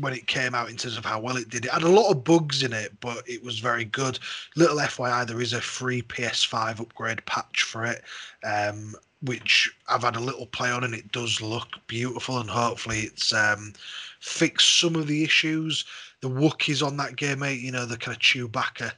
when 0.00 0.12
it 0.12 0.26
came 0.26 0.54
out 0.54 0.70
in 0.70 0.76
terms 0.76 0.96
of 0.96 1.04
how 1.04 1.20
well 1.20 1.36
it 1.36 1.48
did. 1.48 1.64
It 1.64 1.70
had 1.70 1.82
a 1.82 1.88
lot 1.88 2.10
of 2.10 2.24
bugs 2.24 2.62
in 2.62 2.72
it, 2.72 2.98
but 3.00 3.28
it 3.28 3.42
was 3.42 3.58
very 3.58 3.84
good. 3.84 4.18
Little 4.56 4.78
FYI, 4.78 5.26
there 5.26 5.40
is 5.40 5.52
a 5.52 5.60
free 5.60 6.02
PS5 6.02 6.80
upgrade 6.80 7.24
patch 7.26 7.62
for 7.62 7.84
it, 7.84 8.02
um, 8.44 8.94
which 9.22 9.70
I've 9.88 10.04
had 10.04 10.16
a 10.16 10.20
little 10.20 10.46
play 10.46 10.70
on, 10.70 10.84
and 10.84 10.94
it 10.94 11.12
does 11.12 11.40
look 11.40 11.68
beautiful. 11.86 12.38
And 12.38 12.50
hopefully, 12.50 13.00
it's 13.00 13.32
um, 13.32 13.72
fixed 14.20 14.80
some 14.80 14.96
of 14.96 15.06
the 15.06 15.24
issues. 15.24 15.84
The 16.20 16.30
Wookiees 16.30 16.86
on 16.86 16.96
that 16.98 17.16
game, 17.16 17.40
mate, 17.40 17.60
you 17.60 17.72
know, 17.72 17.86
the 17.86 17.96
kind 17.96 18.16
of 18.16 18.22
Chewbacca 18.22 18.92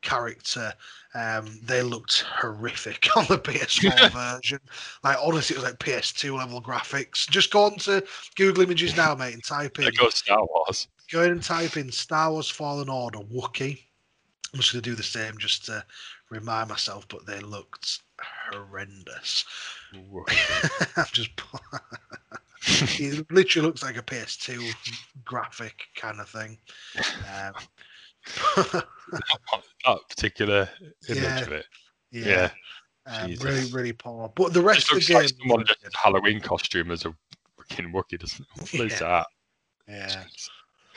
character, 0.00 0.72
um, 1.14 1.58
they 1.62 1.82
looked 1.82 2.20
horrific 2.20 3.08
on 3.16 3.24
the 3.26 3.38
PS4 3.38 4.12
version. 4.12 4.60
Like 5.02 5.16
honestly, 5.22 5.54
it 5.56 5.60
was 5.60 5.70
like 5.70 5.78
PS2 5.78 6.36
level 6.36 6.60
graphics. 6.60 7.28
Just 7.28 7.50
go 7.50 7.64
on 7.64 7.76
to 7.78 8.04
Google 8.36 8.64
Images 8.64 8.96
now, 8.96 9.14
mate, 9.14 9.34
and 9.34 9.44
type 9.44 9.78
in 9.78 9.84
There 9.84 9.92
goes 9.92 10.16
Star 10.16 10.44
Wars. 10.44 10.88
go 11.10 11.22
in 11.22 11.32
and 11.32 11.42
type 11.42 11.76
in 11.76 11.90
Star 11.90 12.30
Wars 12.30 12.50
Fallen 12.50 12.88
Order 12.88 13.20
Wookiee. 13.20 13.82
I'm 14.52 14.60
just 14.60 14.72
going 14.72 14.82
to 14.82 14.90
do 14.90 14.96
the 14.96 15.02
same 15.02 15.36
just 15.38 15.66
to 15.66 15.84
remind 16.30 16.70
myself, 16.70 17.06
but 17.08 17.26
they 17.26 17.40
looked 17.40 18.00
horrendous. 18.20 19.44
I'm 20.96 21.04
just. 21.12 21.30
it 23.00 23.30
literally 23.30 23.66
looks 23.66 23.82
like 23.82 23.96
a 23.96 24.02
PS2 24.02 24.74
graphic 25.24 25.84
kind 25.96 26.20
of 26.20 26.28
thing. 26.28 26.58
Um, 26.96 27.54
that 28.66 29.98
particular 30.08 30.68
image 31.08 31.22
Yeah. 31.22 31.40
of 31.40 31.52
it. 31.52 31.66
yeah, 32.10 32.50
Yeah. 33.06 33.22
um, 33.24 33.34
really, 33.40 33.70
really 33.70 33.92
poor. 33.92 34.28
But 34.34 34.52
the 34.52 34.62
rest 34.62 34.90
of 34.92 34.98
the 34.98 35.04
game, 35.04 35.16
like 35.18 35.28
someone 35.38 35.66
just 35.66 35.82
in 35.84 35.90
Halloween 35.94 36.40
costume 36.40 36.90
as 36.90 37.04
a 37.04 37.14
fucking 37.56 37.92
Wookiee, 37.92 38.18
doesn't 38.18 38.46
it? 38.56 38.72
What 38.78 38.92
is 38.92 38.98
that? 38.98 39.26
yeah. 39.88 40.24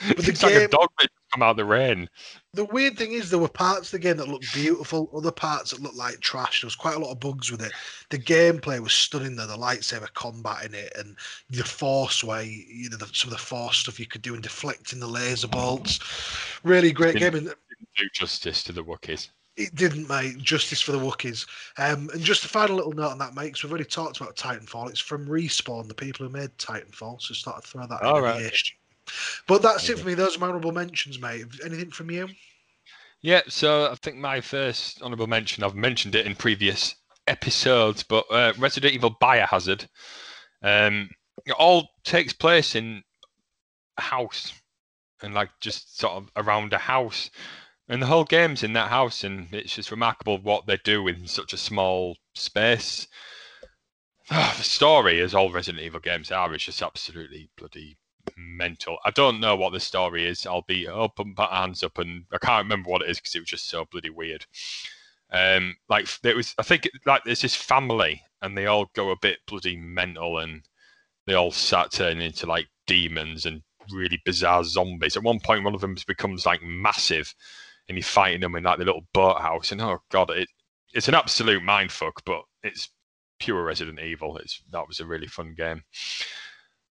But 0.08 0.16
the 0.18 0.30
it's 0.30 0.42
like 0.42 0.54
a 0.54 0.68
dog 0.68 0.88
come 1.32 1.42
out 1.42 1.56
the 1.56 1.64
rain. 1.64 2.08
The 2.54 2.64
weird 2.66 2.96
thing 2.98 3.12
is, 3.12 3.30
there 3.30 3.38
were 3.38 3.48
parts 3.48 3.86
of 3.86 3.92
the 3.92 3.98
game 3.98 4.18
that 4.18 4.28
looked 4.28 4.52
beautiful, 4.52 5.10
other 5.16 5.30
parts 5.32 5.70
that 5.70 5.80
looked 5.80 5.96
like 5.96 6.20
trash. 6.20 6.60
There 6.60 6.66
was 6.66 6.76
quite 6.76 6.96
a 6.96 6.98
lot 6.98 7.12
of 7.12 7.20
bugs 7.20 7.50
with 7.50 7.62
it. 7.62 7.72
The 8.10 8.18
gameplay 8.18 8.78
was 8.80 8.92
stunning, 8.92 9.36
though. 9.36 9.46
The 9.46 9.56
lightsaber 9.56 10.12
combat 10.14 10.66
in 10.66 10.74
it, 10.74 10.92
and 10.96 11.16
the 11.50 11.64
force 11.64 12.22
way, 12.22 12.64
you 12.68 12.90
know, 12.90 12.96
the, 12.98 13.06
some 13.12 13.28
of 13.32 13.38
the 13.38 13.42
force 13.44 13.78
stuff 13.78 13.98
you 13.98 14.06
could 14.06 14.22
do 14.22 14.34
and 14.34 14.42
deflecting 14.42 15.00
the 15.00 15.06
laser 15.06 15.48
bolts. 15.48 15.98
Really 16.62 16.92
great 16.92 17.16
game, 17.16 17.34
and 17.34 17.54
Do 17.96 18.08
justice 18.12 18.62
to 18.64 18.72
the 18.72 18.84
Wookiees. 18.84 19.30
it 19.56 19.74
didn't, 19.74 20.08
mate. 20.08 20.38
Justice 20.38 20.80
for 20.82 20.92
the 20.92 20.98
Wookiees. 20.98 21.46
Um, 21.78 22.10
and 22.12 22.22
just 22.22 22.44
a 22.44 22.48
final 22.48 22.76
little 22.76 22.92
note 22.92 23.10
on 23.12 23.18
that, 23.18 23.34
mate, 23.34 23.54
'cause 23.54 23.62
we've 23.62 23.72
already 23.72 23.84
talked 23.88 24.18
about 24.20 24.36
Titanfall. 24.36 24.90
It's 24.90 25.00
from 25.00 25.26
Respawn, 25.26 25.88
the 25.88 25.94
people 25.94 26.26
who 26.26 26.32
made 26.32 26.56
Titanfall. 26.58 27.20
So 27.22 27.28
just 27.34 27.44
thought 27.44 27.56
I'd 27.56 27.64
throw 27.64 27.86
that 27.86 28.02
All 28.02 28.18
in. 28.18 28.22
right. 28.24 28.38
the 28.40 28.52
issue. 28.52 28.74
But 29.46 29.62
that's 29.62 29.88
it 29.88 29.98
for 29.98 30.06
me. 30.06 30.14
Those 30.14 30.36
are 30.36 30.40
my 30.40 30.48
honourable 30.48 30.72
mentions, 30.72 31.20
mate. 31.20 31.46
Anything 31.64 31.90
from 31.90 32.10
you? 32.10 32.28
Yeah, 33.20 33.42
so 33.48 33.90
I 33.90 33.94
think 33.96 34.16
my 34.16 34.40
first 34.40 35.00
honourable 35.02 35.26
mention, 35.26 35.62
I've 35.62 35.74
mentioned 35.74 36.14
it 36.14 36.26
in 36.26 36.34
previous 36.34 36.96
episodes, 37.26 38.02
but 38.02 38.24
uh, 38.30 38.52
Resident 38.58 38.94
Evil 38.94 39.16
Biohazard 39.20 39.86
um, 40.62 41.10
it 41.44 41.52
all 41.52 41.88
takes 42.04 42.32
place 42.32 42.74
in 42.74 43.02
a 43.98 44.02
house 44.02 44.52
and 45.22 45.34
like 45.34 45.50
just 45.60 45.98
sort 45.98 46.14
of 46.14 46.30
around 46.36 46.72
a 46.72 46.78
house. 46.78 47.30
And 47.88 48.00
the 48.00 48.06
whole 48.06 48.24
game's 48.24 48.62
in 48.62 48.72
that 48.74 48.90
house, 48.90 49.22
and 49.24 49.48
it's 49.52 49.74
just 49.74 49.90
remarkable 49.90 50.38
what 50.38 50.66
they 50.66 50.78
do 50.82 51.08
in 51.08 51.26
such 51.26 51.52
a 51.52 51.58
small 51.58 52.16
space. 52.34 53.06
the 54.28 54.52
story, 54.54 55.20
as 55.20 55.34
all 55.34 55.50
Resident 55.50 55.82
Evil 55.82 56.00
games 56.00 56.30
are, 56.30 56.54
is 56.54 56.62
just 56.62 56.80
absolutely 56.80 57.50
bloody 57.58 57.98
mental. 58.36 58.98
I 59.04 59.10
don't 59.10 59.40
know 59.40 59.56
what 59.56 59.72
the 59.72 59.80
story 59.80 60.26
is. 60.26 60.46
I'll 60.46 60.62
be 60.62 60.86
and 60.86 61.36
put 61.36 61.50
hands 61.50 61.82
up, 61.82 61.98
and 61.98 62.24
I 62.32 62.38
can't 62.38 62.64
remember 62.64 62.90
what 62.90 63.02
it 63.02 63.10
is 63.10 63.18
because 63.18 63.34
it 63.34 63.40
was 63.40 63.48
just 63.48 63.68
so 63.68 63.86
bloody 63.90 64.10
weird. 64.10 64.46
Um, 65.30 65.76
like 65.88 66.08
there 66.22 66.36
was, 66.36 66.54
I 66.58 66.62
think, 66.62 66.88
like 67.06 67.24
there's 67.24 67.42
this 67.42 67.54
family, 67.54 68.22
and 68.42 68.56
they 68.56 68.66
all 68.66 68.90
go 68.94 69.10
a 69.10 69.16
bit 69.20 69.38
bloody 69.46 69.76
mental, 69.76 70.38
and 70.38 70.62
they 71.26 71.34
all 71.34 71.52
start 71.52 71.92
turning 71.92 72.24
into 72.24 72.46
like 72.46 72.68
demons 72.86 73.46
and 73.46 73.62
really 73.90 74.20
bizarre 74.24 74.64
zombies. 74.64 75.16
At 75.16 75.22
one 75.22 75.40
point, 75.40 75.64
one 75.64 75.74
of 75.74 75.80
them 75.80 75.96
becomes 76.06 76.46
like 76.46 76.62
massive, 76.62 77.34
and 77.88 77.96
you're 77.96 78.04
fighting 78.04 78.40
them 78.40 78.54
in 78.54 78.64
like 78.64 78.78
the 78.78 78.84
little 78.84 79.06
boathouse, 79.12 79.72
and 79.72 79.80
oh 79.80 79.98
god, 80.10 80.30
it 80.30 80.48
it's 80.92 81.08
an 81.08 81.14
absolute 81.14 81.62
mindfuck, 81.62 82.12
but 82.24 82.42
it's 82.62 82.90
pure 83.38 83.64
Resident 83.64 83.98
Evil. 84.00 84.36
It's 84.36 84.62
that 84.70 84.86
was 84.86 85.00
a 85.00 85.06
really 85.06 85.26
fun 85.26 85.54
game. 85.56 85.82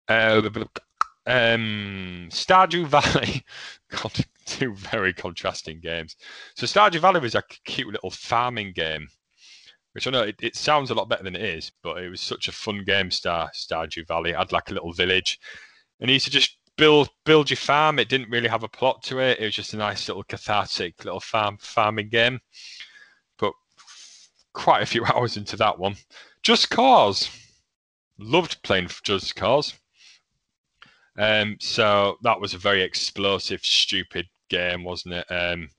Uh, 0.09 0.49
um, 1.27 2.29
Stardew 2.31 2.87
Valley, 2.87 3.45
God, 3.91 4.13
two 4.45 4.75
very 4.75 5.13
contrasting 5.13 5.81
games. 5.81 6.17
So 6.55 6.67
Stardew 6.67 7.01
Valley 7.01 7.21
was 7.21 7.35
a 7.35 7.43
cute 7.65 7.89
little 7.89 8.11
farming 8.11 8.73
game, 8.73 9.09
which 9.93 10.07
I 10.07 10.11
know 10.11 10.23
it, 10.23 10.37
it 10.41 10.57
sounds 10.57 10.91
a 10.91 10.95
lot 10.95 11.09
better 11.09 11.25
than 11.25 11.37
it 11.37 11.43
is, 11.43 11.73
but 11.83 12.03
it 12.03 12.09
was 12.09 12.21
such 12.21 12.49
a 12.49 12.53
fun 12.53 12.85
game. 12.85 13.11
Star 13.11 13.51
Stardew 13.55 14.07
Valley 14.07 14.31
it 14.31 14.37
had 14.37 14.53
like 14.53 14.71
a 14.71 14.75
little 14.75 14.93
village, 14.93 15.39
and 16.01 16.09
you 16.09 16.15
used 16.15 16.27
to 16.27 16.31
just 16.31 16.59
build 16.77 17.09
build 17.25 17.51
your 17.51 17.57
farm. 17.57 17.99
It 17.99 18.09
didn't 18.09 18.31
really 18.31 18.49
have 18.49 18.63
a 18.63 18.69
plot 18.69 19.03
to 19.05 19.19
it. 19.19 19.41
It 19.41 19.45
was 19.45 19.55
just 19.55 19.75
a 19.75 19.79
nice 19.79 20.09
little 20.09 20.25
cathartic 20.25 21.05
little 21.05 21.21
farm 21.21 21.59
farming 21.61 22.09
game. 22.09 22.41
But 23.39 23.53
quite 24.53 24.83
a 24.83 24.87
few 24.87 25.05
hours 25.15 25.37
into 25.37 25.57
that 25.57 25.79
one. 25.79 25.97
Just 26.43 26.71
Cause. 26.71 27.31
Loved 28.19 28.63
playing 28.63 28.89
Just 29.03 29.35
Cause. 29.35 29.75
Um, 31.19 31.57
so 31.61 32.17
that 32.23 32.41
was 32.41 32.55
a 32.55 32.59
very 32.59 32.83
explosive, 32.83 33.61
stupid 33.63 34.27
game, 34.51 34.85
wasn't 34.85 35.15
it? 35.15 35.27
Um, 35.31 35.71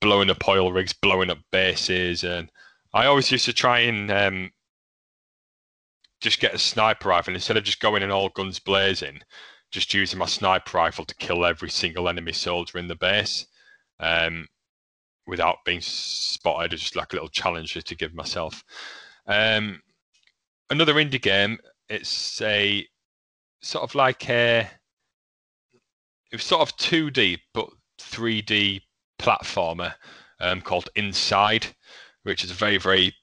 blowing 0.00 0.30
up 0.30 0.46
oil 0.46 0.72
rigs, 0.72 0.92
blowing 0.92 1.30
up 1.30 1.38
bases, 1.50 2.24
and 2.24 2.50
I 2.92 3.06
always 3.06 3.30
used 3.30 3.46
to 3.46 3.52
try 3.52 3.80
and 3.80 4.10
um, 4.10 4.50
just 6.20 6.40
get 6.40 6.54
a 6.54 6.58
sniper 6.58 7.08
rifle 7.08 7.34
instead 7.34 7.56
of 7.56 7.64
just 7.64 7.80
going 7.80 8.02
in 8.02 8.10
all 8.10 8.28
guns 8.28 8.58
blazing. 8.58 9.20
Just 9.72 9.92
using 9.92 10.20
my 10.20 10.26
sniper 10.26 10.78
rifle 10.78 11.04
to 11.04 11.16
kill 11.16 11.44
every 11.44 11.70
single 11.70 12.08
enemy 12.08 12.32
soldier 12.32 12.78
in 12.78 12.86
the 12.86 12.94
base, 12.94 13.46
um, 13.98 14.46
without 15.26 15.56
being 15.64 15.80
spotted. 15.80 16.70
Just 16.70 16.94
like 16.94 17.12
a 17.12 17.16
little 17.16 17.28
challenge 17.28 17.74
to 17.74 17.94
give 17.96 18.14
myself. 18.14 18.62
Um, 19.26 19.82
another 20.70 20.94
indie 20.94 21.20
game. 21.20 21.58
It's 21.88 22.40
a 22.40 22.86
sort 23.64 23.82
of 23.82 23.94
like 23.94 24.28
a 24.28 24.68
it 26.30 26.36
was 26.36 26.44
sort 26.44 26.60
of 26.60 26.76
2D 26.76 27.38
but 27.54 27.68
3D 27.98 28.80
platformer 29.18 29.94
um, 30.40 30.60
called 30.60 30.88
Inside, 30.96 31.66
which 32.24 32.44
is 32.44 32.50
a 32.50 32.54
very 32.54 32.76
very 32.78 33.14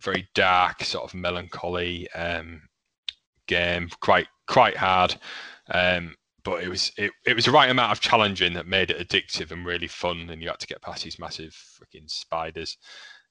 very 0.00 0.26
dark 0.34 0.82
sort 0.82 1.04
of 1.04 1.14
melancholy 1.14 2.10
um, 2.12 2.62
game, 3.46 3.90
quite 4.00 4.28
quite 4.48 4.76
hard. 4.76 5.16
Um, 5.70 6.14
but 6.42 6.64
it 6.64 6.68
was 6.68 6.90
it, 6.96 7.12
it 7.26 7.36
was 7.36 7.44
the 7.44 7.50
right 7.50 7.70
amount 7.70 7.92
of 7.92 8.00
challenging 8.00 8.54
that 8.54 8.66
made 8.66 8.90
it 8.90 9.06
addictive 9.06 9.50
and 9.50 9.66
really 9.66 9.86
fun, 9.88 10.30
and 10.30 10.40
you 10.40 10.48
had 10.48 10.58
to 10.60 10.66
get 10.66 10.80
past 10.80 11.04
these 11.04 11.18
massive 11.18 11.52
freaking 11.52 12.08
spiders 12.08 12.78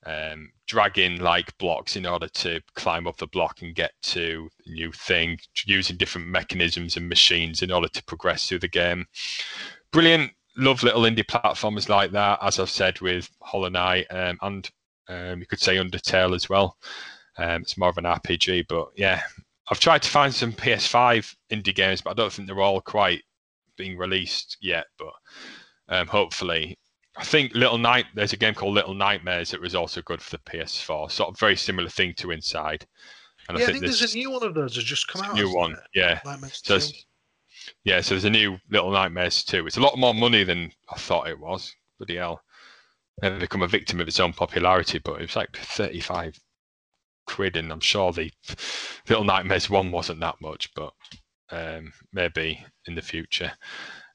um, 0.06 0.52
dragging 0.68 1.20
like 1.20 1.58
blocks 1.58 1.96
in 1.96 2.06
order 2.06 2.28
to 2.28 2.62
climb 2.76 3.08
up 3.08 3.18
the 3.18 3.28
block 3.28 3.62
and 3.62 3.76
get 3.76 3.92
to 4.02 4.50
new 4.68 4.92
thing, 4.92 5.38
using 5.66 5.98
different 5.98 6.28
mechanisms 6.28 6.96
and 6.98 7.10
machines 7.10 7.62
in 7.62 7.72
order 7.72 7.88
to 7.90 8.04
progress 8.04 8.48
through 8.48 8.60
the 8.60 8.68
game. 8.68 9.06
Brilliant, 9.92 10.32
love 10.58 10.84
little 10.84 11.02
indie 11.02 11.26
platformers 11.26 11.90
like 11.90 12.12
that. 12.12 12.40
As 12.42 12.60
I've 12.60 12.70
said 12.70 13.02
with 13.02 13.30
Hollow 13.42 13.70
Knight 13.70 14.08
um, 14.10 14.38
and 14.42 14.70
um, 15.10 15.40
you 15.40 15.46
could 15.48 15.60
say 15.60 15.78
Undertale 15.78 16.36
as 16.36 16.50
well. 16.50 16.78
Um, 17.38 17.62
it's 17.62 17.78
more 17.78 17.90
of 17.90 17.98
an 17.98 18.04
RPG, 18.04 18.66
but 18.68 18.90
yeah, 18.96 19.22
I've 19.70 19.80
tried 19.80 20.02
to 20.04 20.10
find 20.10 20.34
some 20.34 20.54
PS5 20.54 21.36
indie 21.52 21.76
games, 21.76 22.02
but 22.02 22.12
I 22.12 22.14
don't 22.14 22.32
think 22.32 22.48
they're 22.48 22.62
all 22.62 22.82
quite 22.82 23.24
being 23.78 23.98
released 23.98 24.58
yet. 24.62 24.86
But 24.98 25.14
um, 25.90 26.08
hopefully 26.08 26.78
I 27.18 27.24
think 27.24 27.54
Little 27.54 27.78
Night. 27.78 28.06
There's 28.16 28.34
a 28.34 28.38
game 28.38 28.54
called 28.54 28.76
Little 28.76 28.94
Nightmares 28.94 29.52
that 29.52 29.62
was 29.62 29.76
also 29.76 30.02
good 30.02 30.22
for 30.22 30.32
the 30.32 30.44
PS4. 30.44 31.12
Sort 31.12 31.30
of 31.30 31.40
very 31.40 31.56
similar 31.56 31.90
thing 31.90 32.14
to 32.18 32.32
Inside. 32.32 32.86
And 33.48 33.58
yeah, 33.58 33.64
I 33.64 33.68
think, 33.68 33.70
I 33.70 33.72
think 33.72 33.86
there's, 33.86 34.00
there's, 34.00 34.16
a 34.16 34.18
new 34.18 34.32
one 34.32 34.44
of 34.44 34.54
those 34.54 34.76
that's 34.76 34.88
just 34.88 35.08
come 35.08 35.24
out. 35.24 35.36
New 35.36 35.54
one, 35.54 35.76
yeah. 35.96 36.20
So 36.52 36.80
yeah, 37.84 38.02
so 38.02 38.14
there's 38.14 38.26
a 38.26 38.30
new 38.30 38.58
Little 38.70 38.92
Nightmares 38.92 39.44
too. 39.44 39.66
It's 39.66 39.78
a 39.78 39.82
lot 39.82 39.98
more 39.98 40.14
money 40.14 40.44
than 40.44 40.72
I 40.90 40.98
thought 40.98 41.28
it 41.28 41.40
was. 41.40 41.74
Bloody 41.98 42.16
hell. 42.16 42.42
Never 43.22 43.40
become 43.40 43.64
a 43.64 43.68
victim 43.68 44.00
of 44.00 44.08
its 44.08 44.20
own 44.20 44.34
popularity, 44.34 45.00
but 45.00 45.16
it 45.16 45.22
was 45.22 45.36
like 45.36 45.56
35 45.58 46.40
quid, 47.28 47.58
and 47.58 47.72
I'm 47.72 47.80
sure 47.80 48.12
the 48.12 48.32
Little 49.08 49.26
Nightmares 49.26 49.70
one 49.70 49.92
wasn't 49.92 50.22
that 50.22 50.36
much, 50.42 50.74
but 50.74 50.94
um, 51.52 51.92
maybe 52.14 52.64
in 52.86 52.96
the 52.96 53.02
future. 53.02 53.52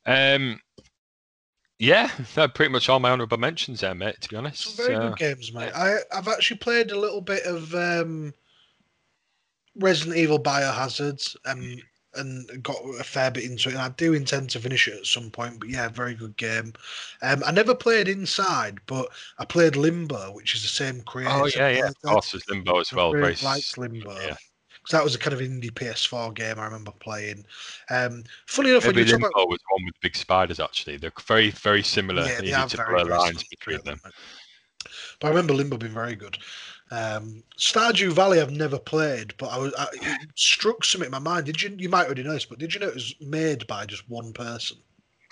Um, 0.07 0.61
yeah, 1.79 2.11
they're 2.35 2.49
pretty 2.49 2.73
much 2.73 2.89
all 2.89 3.01
my 3.01 3.11
honourable 3.11 3.39
mentions 3.39 3.81
there, 3.81 3.95
mate. 3.95 4.21
To 4.21 4.29
be 4.29 4.37
honest, 4.37 4.65
some 4.65 4.87
very 4.87 4.97
good 4.97 5.17
games, 5.17 5.53
mate. 5.53 5.73
I 5.75 5.99
I've 6.13 6.29
actually 6.29 6.59
played 6.59 6.91
a 6.91 6.99
little 6.99 7.21
bit 7.21 7.45
of 7.45 7.75
um, 7.75 8.33
Resident 9.77 10.17
Evil 10.17 10.39
Biohazards 10.39 11.37
um, 11.47 11.77
and 12.15 12.63
got 12.63 12.77
a 13.01 13.05
fair 13.05 13.31
bit 13.31 13.45
into 13.45 13.69
it, 13.69 13.73
and 13.73 13.83
I 13.83 13.89
do 13.91 14.15
intend 14.15 14.51
to 14.51 14.61
finish 14.61 14.87
it 14.89 14.99
at 14.99 15.07
some 15.07 15.31
point. 15.31 15.59
But 15.61 15.69
yeah, 15.69 15.89
very 15.89 16.15
good 16.15 16.37
game. 16.37 16.73
Um, 17.23 17.43
I 17.45 17.51
never 17.51 17.75
played 17.75 18.09
Inside, 18.09 18.79
but 18.87 19.09
I 19.39 19.45
played 19.45 19.77
Limbo, 19.77 20.33
which 20.33 20.55
is 20.55 20.63
the 20.63 20.69
same 20.69 21.01
creator. 21.03 21.31
Oh 21.33 21.47
yeah, 21.47 21.69
yeah, 21.71 21.89
of 21.89 22.01
course, 22.03 22.35
Limbo 22.49 22.81
as 22.81 22.93
well. 22.93 23.11
Very 23.11 23.37
likes 23.43 23.77
Limbo. 23.77 24.13
Yeah 24.21 24.37
because 24.85 24.99
that 24.99 25.05
was 25.05 25.15
a 25.15 25.19
kind 25.19 25.33
of 25.33 25.41
indie 25.41 25.71
PS4 25.71 26.35
game 26.35 26.59
I 26.59 26.67
remember 26.67 26.93
playing. 27.01 27.45
Um, 27.89 28.23
funny 28.47 28.71
enough, 28.71 28.85
Maybe 28.85 29.01
when 29.01 29.07
you 29.07 29.19
talk 29.19 29.31
about... 29.31 29.49
was 29.49 29.59
one 29.71 29.85
with 29.87 29.99
big 30.03 30.15
spiders. 30.15 30.61
Actually, 30.61 30.99
they're 30.99 31.13
very 31.27 31.51
very 31.51 31.83
similar. 31.83 32.23
Yeah, 32.23 32.41
they 32.41 32.49
Easy 32.49 32.77
to 32.77 32.85
blur 32.85 33.05
lines 33.05 33.45
between 33.45 33.81
them. 33.85 33.99
But 35.21 35.27
I 35.27 35.31
remember 35.31 35.55
Limbo 35.55 35.79
being 35.79 35.95
very 35.95 36.15
good. 36.15 36.37
Um, 36.91 37.43
Stardew 37.59 38.13
Valley 38.13 38.41
I've 38.41 38.51
never 38.51 38.79
played, 38.79 39.35
but 39.39 39.47
I 39.47 39.57
was 39.57 39.75
I, 39.79 39.87
it 39.95 40.29
struck 40.35 40.85
something 40.85 41.07
in 41.07 41.13
my 41.13 41.19
mind. 41.19 41.47
Did 41.47 41.63
you? 41.63 41.75
You 41.79 41.89
might 41.89 42.05
already 42.05 42.23
know 42.23 42.33
this, 42.33 42.45
but 42.45 42.59
did 42.59 42.75
you 42.75 42.81
know 42.81 42.89
it 42.89 42.95
was 42.95 43.15
made 43.21 43.67
by 43.67 43.87
just 43.87 44.09
one 44.11 44.35
person? 44.35 44.77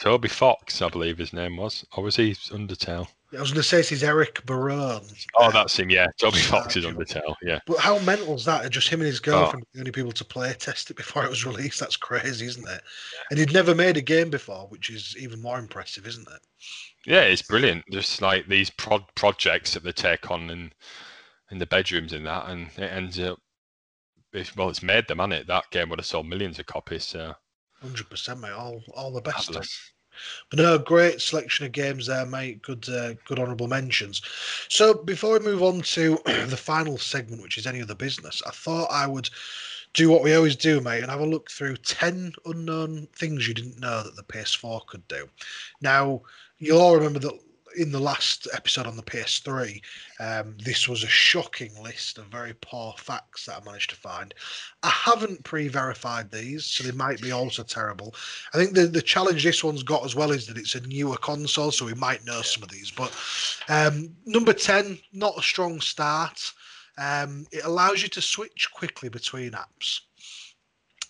Toby 0.00 0.28
Fox, 0.28 0.80
I 0.80 0.88
believe 0.88 1.18
his 1.18 1.34
name 1.34 1.58
was, 1.58 1.84
or 1.94 2.02
was 2.02 2.16
he 2.16 2.32
Undertale? 2.32 3.06
I 3.34 3.40
was 3.40 3.50
going 3.50 3.62
to 3.62 3.68
say 3.68 3.78
this 3.78 3.92
is 3.92 4.04
Eric 4.04 4.44
Barone. 4.44 5.02
Oh, 5.36 5.50
that's 5.50 5.78
him. 5.78 5.88
Yeah, 5.88 6.06
Toby 6.18 6.38
Fox 6.38 6.76
is 6.76 6.84
on 6.84 6.94
the 6.94 7.04
Undertale. 7.04 7.34
Yeah. 7.42 7.60
But 7.66 7.78
how 7.78 7.98
mental 8.00 8.34
is 8.34 8.44
that? 8.44 8.68
Just 8.70 8.88
him 8.88 9.00
and 9.00 9.06
his 9.06 9.20
oh. 9.20 9.24
girlfriend, 9.24 9.64
oh. 9.66 9.70
the 9.72 9.80
only 9.80 9.92
people 9.92 10.12
to 10.12 10.24
play 10.24 10.52
test 10.52 10.90
it 10.90 10.96
before 10.96 11.24
it 11.24 11.30
was 11.30 11.46
released. 11.46 11.80
That's 11.80 11.96
crazy, 11.96 12.46
isn't 12.46 12.68
it? 12.68 12.82
And 13.30 13.38
he'd 13.38 13.54
never 13.54 13.74
made 13.74 13.96
a 13.96 14.02
game 14.02 14.28
before, 14.28 14.66
which 14.68 14.90
is 14.90 15.16
even 15.18 15.40
more 15.40 15.58
impressive, 15.58 16.06
isn't 16.06 16.28
it? 16.28 16.40
Yeah, 17.06 17.22
it's 17.22 17.42
brilliant. 17.42 17.84
Just 17.90 18.20
like 18.20 18.46
these 18.48 18.70
prod 18.70 19.04
projects 19.14 19.74
that 19.74 19.82
they 19.82 19.92
take 19.92 20.30
on 20.30 20.50
in 20.50 20.72
in 21.50 21.58
the 21.58 21.66
bedrooms 21.66 22.12
and 22.12 22.26
that, 22.26 22.48
and 22.48 22.68
it 22.76 22.92
ends 22.92 23.18
up. 23.18 23.38
Well, 24.56 24.70
it's 24.70 24.82
made 24.82 25.08
them, 25.08 25.18
hasn't 25.18 25.34
it? 25.34 25.46
That 25.46 25.70
game 25.70 25.90
would 25.90 25.98
have 25.98 26.06
sold 26.06 26.26
millions 26.26 26.58
of 26.58 26.66
copies. 26.66 27.04
So. 27.04 27.34
Hundred 27.80 28.08
percent, 28.08 28.40
mate. 28.40 28.52
All 28.52 28.82
all 28.94 29.12
the 29.12 29.20
best. 29.20 29.50
But 30.50 30.58
no, 30.58 30.78
great 30.78 31.20
selection 31.20 31.66
of 31.66 31.72
games 31.72 32.06
there, 32.06 32.26
mate. 32.26 32.62
Good, 32.62 32.88
uh, 32.88 33.14
good 33.24 33.38
honourable 33.38 33.68
mentions. 33.68 34.22
So 34.68 34.94
before 34.94 35.38
we 35.38 35.44
move 35.44 35.62
on 35.62 35.82
to 35.82 36.18
the 36.24 36.56
final 36.56 36.98
segment, 36.98 37.42
which 37.42 37.58
is 37.58 37.66
any 37.66 37.82
other 37.82 37.94
business, 37.94 38.42
I 38.46 38.50
thought 38.50 38.90
I 38.90 39.06
would 39.06 39.30
do 39.94 40.08
what 40.08 40.22
we 40.22 40.34
always 40.34 40.56
do, 40.56 40.80
mate, 40.80 41.02
and 41.02 41.10
have 41.10 41.20
a 41.20 41.26
look 41.26 41.50
through 41.50 41.76
ten 41.76 42.32
unknown 42.46 43.08
things 43.14 43.46
you 43.46 43.54
didn't 43.54 43.80
know 43.80 44.02
that 44.02 44.16
the 44.16 44.22
PS4 44.22 44.86
could 44.86 45.06
do. 45.08 45.28
Now, 45.80 46.22
you'll 46.58 46.80
all 46.80 46.94
remember 46.94 47.18
that 47.18 47.38
in 47.76 47.92
the 47.92 48.00
last 48.00 48.48
episode 48.52 48.86
on 48.86 48.96
the 48.96 49.02
PS3, 49.02 49.80
um, 50.20 50.56
this 50.64 50.88
was 50.88 51.02
a 51.02 51.08
shocking 51.08 51.70
list 51.82 52.18
of 52.18 52.26
very 52.26 52.54
poor 52.60 52.94
facts 52.98 53.46
that 53.46 53.60
I 53.60 53.64
managed 53.64 53.90
to 53.90 53.96
find. 53.96 54.34
I 54.82 54.88
haven't 54.88 55.44
pre-verified 55.44 56.30
these, 56.30 56.66
so 56.66 56.84
they 56.84 56.92
might 56.92 57.20
be 57.20 57.32
also 57.32 57.62
terrible. 57.62 58.14
I 58.54 58.58
think 58.58 58.74
the 58.74 58.86
the 58.86 59.02
challenge 59.02 59.44
this 59.44 59.64
one's 59.64 59.82
got 59.82 60.04
as 60.04 60.14
well 60.14 60.30
is 60.30 60.46
that 60.46 60.58
it's 60.58 60.74
a 60.74 60.86
newer 60.86 61.16
console, 61.16 61.70
so 61.70 61.86
we 61.86 61.94
might 61.94 62.24
know 62.24 62.42
some 62.42 62.62
of 62.62 62.70
these. 62.70 62.90
But 62.90 63.16
um, 63.68 64.14
number 64.26 64.52
ten, 64.52 64.98
not 65.12 65.38
a 65.38 65.42
strong 65.42 65.80
start. 65.80 66.52
Um, 66.98 67.46
it 67.52 67.64
allows 67.64 68.02
you 68.02 68.08
to 68.10 68.20
switch 68.20 68.70
quickly 68.72 69.08
between 69.08 69.52
apps. 69.52 70.00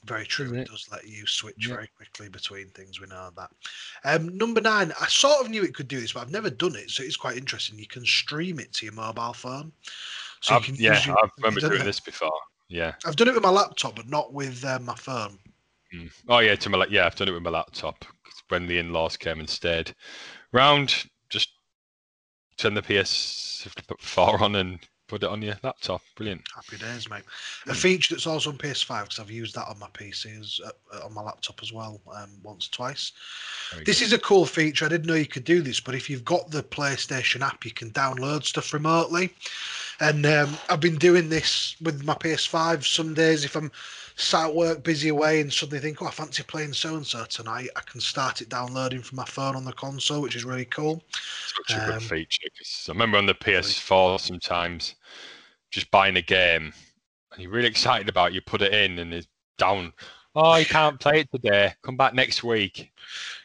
Very 0.05 0.27
true. 0.27 0.53
It? 0.55 0.62
it? 0.62 0.69
does 0.69 0.89
let 0.91 1.07
you 1.07 1.27
switch 1.27 1.69
yeah. 1.69 1.74
very 1.74 1.89
quickly 1.97 2.29
between 2.29 2.69
things. 2.70 3.01
We 3.01 3.07
know 3.07 3.31
that. 3.37 3.51
Um, 4.05 4.37
number 4.37 4.61
nine, 4.61 4.93
I 5.01 5.07
sort 5.07 5.45
of 5.45 5.51
knew 5.51 5.62
it 5.62 5.74
could 5.74 5.89
do 5.89 6.01
this, 6.01 6.12
but 6.12 6.20
I've 6.20 6.31
never 6.31 6.51
done 6.51 6.74
it, 6.74 6.91
so 6.91 7.03
it's 7.03 7.16
quite 7.16 7.37
interesting. 7.37 7.79
You 7.79 7.87
can 7.87 8.05
stream 8.05 8.59
it 8.59 8.73
to 8.74 8.87
your 8.87 8.95
mobile 8.95 9.33
phone. 9.33 9.73
So 10.41 10.57
you 10.57 10.61
can 10.61 10.74
yeah, 10.74 11.01
your, 11.05 11.16
I 11.19 11.29
remember 11.39 11.61
doing 11.61 11.83
it. 11.83 11.85
this 11.85 12.01
before. 12.01 12.33
Yeah, 12.69 12.95
I've 13.05 13.16
done 13.16 13.29
it 13.29 13.35
with 13.35 13.45
my 13.45 13.51
laptop, 13.51 13.97
but 13.97 14.09
not 14.09 14.33
with 14.33 14.65
uh, 14.65 14.81
my 14.81 14.95
phone. 14.97 15.39
Mm. 15.95 16.11
Oh 16.29 16.39
yeah, 16.39 16.57
to 16.57 16.70
my 16.70 16.85
yeah, 16.91 17.07
I've 17.07 17.15
done 17.15 17.29
it 17.29 17.33
with 17.33 17.43
my 17.43 17.51
laptop 17.51 18.05
when 18.49 18.66
the 18.66 18.79
in-laws 18.79 19.16
came 19.16 19.39
and 19.39 19.49
stayed. 19.49 19.95
Round, 20.53 21.05
just 21.29 21.51
turn 22.57 22.74
the 22.74 22.83
PS4 22.83 24.41
on 24.41 24.57
and 24.57 24.81
put 25.12 25.22
it 25.22 25.28
on 25.28 25.43
your 25.43 25.59
laptop. 25.62 26.01
Brilliant. 26.16 26.40
Happy 26.55 26.78
days, 26.78 27.10
mate. 27.10 27.24
A 27.66 27.74
feature 27.74 28.14
that's 28.14 28.26
also 28.26 28.48
on 28.48 28.56
PS5 28.56 29.02
because 29.02 29.18
I've 29.18 29.30
used 29.30 29.55
that 29.55 29.68
on 29.68 29.78
my 29.78 29.89
PC 29.89 30.40
as, 30.40 30.59
uh, 30.64 31.05
on 31.05 31.12
my 31.12 31.20
laptop 31.20 31.60
as 31.62 31.70
well, 31.70 32.01
um, 32.16 32.30
once 32.43 32.66
twice. 32.66 33.12
This 33.84 33.98
good. 33.98 34.06
is 34.06 34.12
a 34.14 34.18
cool 34.18 34.47
feature. 34.47 34.86
I 34.86 34.89
didn't 34.89 35.06
know 35.06 35.12
you 35.12 35.26
could 35.26 35.44
do 35.44 35.60
this, 35.60 35.80
but 35.80 35.94
if 35.94 36.09
you've 36.09 36.24
got 36.24 36.51
the 36.51 36.62
PlayStation 36.62 37.43
app, 37.43 37.66
you 37.66 37.72
can 37.72 37.90
download 37.90 38.44
stuff 38.44 38.72
remotely. 38.72 39.34
And 40.03 40.27
um, 40.27 40.59
I've 40.69 40.81
been 40.81 40.97
doing 40.97 41.29
this 41.29 41.77
with 41.81 42.03
my 42.05 42.15
PS5. 42.15 42.85
Some 42.85 43.15
days, 43.15 43.45
if 43.45 43.55
I'm 43.55 43.70
sat 44.16 44.47
at 44.49 44.55
work, 44.55 44.83
busy 44.83 45.11
away, 45.11 45.41
and 45.41 45.53
suddenly 45.53 45.79
think, 45.79 46.03
oh, 46.03 46.07
I 46.07 46.11
fancy 46.11 46.43
playing 46.43 46.73
so 46.73 46.97
and 46.97 47.07
so 47.07 47.24
tonight, 47.24 47.69
I 47.77 47.83
can 47.83 48.01
start 48.01 48.43
it 48.43 48.49
downloading 48.49 49.01
from 49.01 49.15
my 49.16 49.24
phone 49.24 49.55
on 49.55 49.65
the 49.65 49.73
console, 49.73 50.20
which 50.20 50.35
is 50.35 50.45
really 50.45 50.65
cool. 50.65 51.05
such 51.12 51.77
a 51.77 51.85
Um, 51.85 51.91
good 51.93 52.03
feature. 52.03 52.49
'cause 52.59 52.87
I 52.89 52.93
remember 52.93 53.16
on 53.16 53.27
the 53.27 53.35
PS4 53.35 54.19
sometimes 54.19 54.97
just 55.70 55.89
buying 55.93 56.16
a 56.16 56.23
game 56.23 56.74
and 57.33 57.41
you're 57.43 57.53
really 57.53 57.69
excited 57.69 58.09
about 58.09 58.33
it, 58.33 58.35
you 58.35 58.41
put 58.41 58.61
it 58.61 58.74
in 58.74 58.99
and 58.99 59.15
it's 59.15 59.29
down. 59.57 59.93
Oh, 60.35 60.57
you 60.57 60.66
can't 60.66 60.99
play 60.99 61.20
it 61.20 61.31
today. 61.31 61.74
Come 61.83 61.97
back 61.97 62.12
next 62.12 62.43
week. 62.43 62.93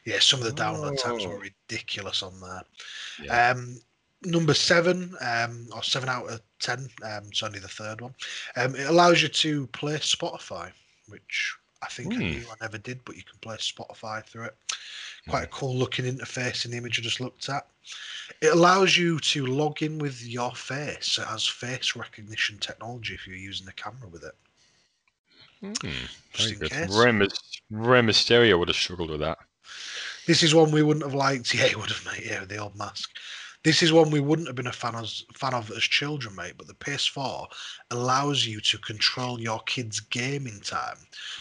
Yeah, 0.06 0.20
some 0.20 0.42
of 0.42 0.46
the 0.46 0.60
download 0.64 1.00
times 1.02 1.24
Oh. 1.24 1.30
were 1.30 1.40
ridiculous 1.40 2.24
on 2.24 2.40
there. 2.40 2.64
Yeah. 3.24 3.50
Um, 3.52 3.80
number 4.23 4.53
seven, 4.53 5.15
um, 5.22 5.68
or 5.76 5.84
seven 5.84 6.10
out 6.10 6.30
of 6.30 6.41
ten. 6.60 6.89
Um, 7.03 7.23
it's 7.27 7.44
only 7.44 7.60
the 7.60 7.68
third 7.68 8.02
one. 8.02 8.14
Um, 8.56 8.76
it 8.76 8.88
allows 8.88 9.22
you 9.22 9.27
to 9.30 9.68
play 9.68 9.95
Spotify, 9.95 10.72
which 11.07 11.56
I 11.81 11.88
think 11.88 12.14
I 12.14 12.18
Hmm. 12.18 12.22
knew 12.23 12.45
I 12.49 12.56
never 12.61 12.77
did, 12.77 13.03
but 13.06 13.15
you 13.15 13.23
can 13.23 13.38
play 13.39 13.56
Spotify 13.57 14.26
through 14.26 14.45
it. 14.45 14.56
Quite 15.30 15.44
a 15.44 15.48
cool 15.48 15.76
looking 15.76 16.06
interface 16.06 16.64
in 16.64 16.72
the 16.72 16.77
image 16.77 16.99
I 16.99 17.02
just 17.03 17.19
looked 17.19 17.49
at. 17.49 17.68
It 18.41 18.48
allows 18.53 18.95
you 18.95 19.19
to 19.19 19.45
log 19.45 19.81
in 19.84 19.99
with 19.99 20.26
your 20.26 20.56
face. 20.56 21.18
It 21.19 21.27
has 21.27 21.45
face 21.45 21.98
recognition 21.98 22.57
technology 22.60 23.14
if 23.14 23.27
you're 23.27 23.35
using 23.35 23.65
the 23.65 23.73
camera 23.73 24.07
with 24.07 24.23
it. 24.23 24.35
Hmm, 25.60 25.73
Just 26.34 26.53
very 26.56 26.69
in 26.72 26.88
case. 26.88 26.95
Rey, 26.95 27.11
Mys- 27.11 27.61
Mysterio 27.72 28.57
would 28.57 28.69
have 28.69 28.77
struggled 28.77 29.10
with 29.10 29.19
that. 29.19 29.38
This 30.27 30.44
is 30.44 30.56
one 30.56 30.72
we 30.72 30.81
wouldn't 30.84 31.06
have 31.06 31.14
liked. 31.15 31.53
Yeah, 31.57 31.68
he 31.68 31.76
would 31.76 31.89
have, 31.89 32.06
mate. 32.06 32.26
Yeah, 32.26 32.45
the 32.45 32.57
old 32.57 32.76
mask. 32.77 33.10
This 33.68 33.84
is 33.84 33.91
one 33.91 34.10
we 34.11 34.22
wouldn't 34.22 34.48
have 34.48 34.56
been 34.56 34.68
a 34.68 34.72
fan 34.72 34.95
of, 34.95 35.11
fan 35.34 35.53
of 35.53 35.69
as 35.72 35.84
children, 35.84 36.34
mate. 36.38 36.53
But 36.57 36.68
the 36.68 36.73
PS4 36.76 37.48
allows 37.91 38.45
you 38.45 38.61
to 38.61 38.77
control 38.77 39.41
your 39.41 39.60
kids' 39.64 39.99
gaming 39.99 40.61
time, 40.61 40.95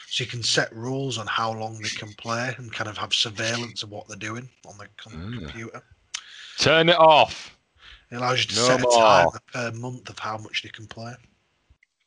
so 0.09 0.25
you 0.25 0.29
can 0.29 0.43
set 0.43 0.75
rules 0.75 1.19
on 1.19 1.29
how 1.29 1.53
long 1.53 1.81
they 1.81 1.89
can 1.89 2.13
play 2.15 2.53
and 2.59 2.73
kind 2.73 2.91
of 2.91 2.99
have 2.99 3.15
surveillance 3.15 3.85
of 3.85 3.91
what 3.91 4.09
they're 4.09 4.17
doing 4.17 4.49
on 4.67 4.77
the 4.77 4.89
com- 4.97 5.13
Mm. 5.13 5.39
computer. 5.39 5.85
Turn 6.59 6.89
it 6.89 6.99
off. 6.99 7.57
It 8.11 8.17
allows 8.17 8.41
you 8.41 8.47
to 8.47 8.57
No 8.57 8.67
set 8.67 8.81
a 8.81 8.99
time 8.99 9.29
per 9.53 9.71
month 9.79 10.09
of 10.11 10.19
how 10.19 10.37
much 10.37 10.65
they 10.65 10.71
can 10.71 10.89
play. 10.89 11.15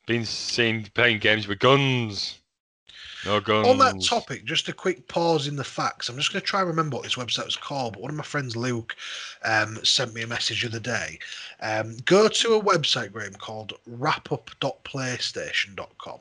Been 0.04 0.26
seen 0.26 0.84
playing 0.92 1.20
games 1.20 1.48
with 1.48 1.60
guns. 1.60 2.39
No 3.24 3.40
guns. 3.40 3.66
On 3.66 3.78
that 3.78 4.02
topic, 4.02 4.44
just 4.44 4.68
a 4.68 4.72
quick 4.72 5.08
pause 5.08 5.46
in 5.46 5.56
the 5.56 5.64
facts. 5.64 6.08
I'm 6.08 6.16
just 6.16 6.32
going 6.32 6.40
to 6.40 6.46
try 6.46 6.60
and 6.60 6.68
remember 6.68 6.96
what 6.96 7.04
this 7.04 7.16
website 7.16 7.44
was 7.44 7.56
called. 7.56 7.94
But 7.94 8.02
one 8.02 8.10
of 8.10 8.16
my 8.16 8.24
friends, 8.24 8.56
Luke, 8.56 8.96
um, 9.44 9.78
sent 9.84 10.14
me 10.14 10.22
a 10.22 10.26
message 10.26 10.62
the 10.62 10.68
other 10.68 10.80
day. 10.80 11.18
Um, 11.60 11.96
go 12.04 12.28
to 12.28 12.54
a 12.54 12.62
website, 12.62 13.12
Graham, 13.12 13.34
called 13.34 13.74
wrapup.playstation.com. 13.86 16.20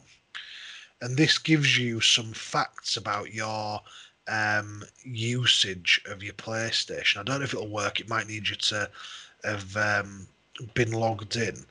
And 1.01 1.15
this 1.15 1.37
gives 1.37 1.77
you 1.77 2.01
some 2.01 2.33
facts 2.33 2.97
about 2.97 3.33
your 3.33 3.81
um, 4.27 4.83
usage 5.03 6.01
of 6.05 6.21
your 6.21 6.33
PlayStation. 6.33 7.17
I 7.17 7.23
don't 7.23 7.39
know 7.39 7.45
if 7.45 7.53
it'll 7.53 7.69
work. 7.69 7.99
It 7.99 8.09
might 8.09 8.27
need 8.27 8.49
you 8.49 8.55
to 8.55 8.89
have 9.43 9.77
um, 9.77 10.27
been 10.73 10.91
logged 10.91 11.37
in. 11.37 11.65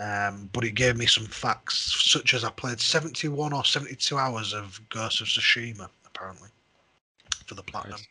Um, 0.00 0.48
but 0.54 0.64
it 0.64 0.72
gave 0.72 0.96
me 0.96 1.04
some 1.04 1.26
facts, 1.26 2.10
such 2.10 2.32
as 2.32 2.42
I 2.42 2.48
played 2.50 2.80
71 2.80 3.52
or 3.52 3.64
72 3.64 4.16
hours 4.16 4.54
of 4.54 4.80
Ghost 4.88 5.20
of 5.20 5.26
Tsushima, 5.26 5.90
apparently, 6.06 6.48
for 7.46 7.54
the 7.54 7.62
platinum. 7.62 7.98
Nice. 7.98 8.08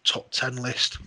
top 0.03 0.31
10 0.31 0.55
list. 0.55 0.97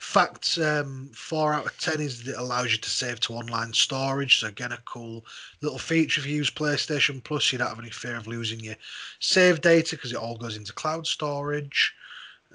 Fact 0.00 0.58
um, 0.58 1.10
four 1.14 1.52
out 1.52 1.66
of 1.66 1.78
ten 1.78 2.00
is 2.00 2.24
that 2.24 2.32
it 2.32 2.38
allows 2.38 2.72
you 2.72 2.78
to 2.78 2.88
save 2.88 3.20
to 3.20 3.34
online 3.34 3.70
storage. 3.74 4.40
So 4.40 4.46
again, 4.46 4.72
a 4.72 4.78
cool 4.86 5.26
little 5.60 5.78
feature 5.78 6.22
if 6.22 6.26
you 6.26 6.36
use 6.36 6.50
PlayStation 6.50 7.22
Plus. 7.22 7.52
You 7.52 7.58
don't 7.58 7.68
have 7.68 7.78
any 7.78 7.90
fear 7.90 8.16
of 8.16 8.26
losing 8.26 8.60
your 8.60 8.76
save 9.18 9.60
data 9.60 9.96
because 9.96 10.12
it 10.12 10.18
all 10.18 10.38
goes 10.38 10.56
into 10.56 10.72
cloud 10.72 11.06
storage. 11.06 11.94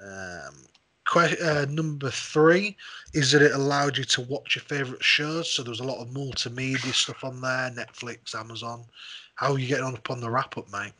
Um, 0.02 0.66
que- 1.06 1.38
uh, 1.40 1.66
number 1.70 2.10
three 2.10 2.76
is 3.14 3.30
that 3.30 3.42
it 3.42 3.52
allowed 3.52 3.96
you 3.96 4.04
to 4.04 4.22
watch 4.22 4.56
your 4.56 4.64
favorite 4.64 5.04
shows. 5.04 5.48
So 5.48 5.62
there 5.62 5.70
was 5.70 5.80
a 5.80 5.84
lot 5.84 6.02
of 6.02 6.08
multimedia 6.08 6.92
stuff 6.92 7.22
on 7.22 7.40
there, 7.40 7.70
Netflix, 7.70 8.34
Amazon. 8.34 8.84
How 9.36 9.52
are 9.52 9.58
you 9.58 9.68
getting 9.68 9.84
on 9.84 9.94
upon 9.94 10.20
the 10.20 10.30
wrap 10.30 10.58
up, 10.58 10.70
mate? 10.72 10.94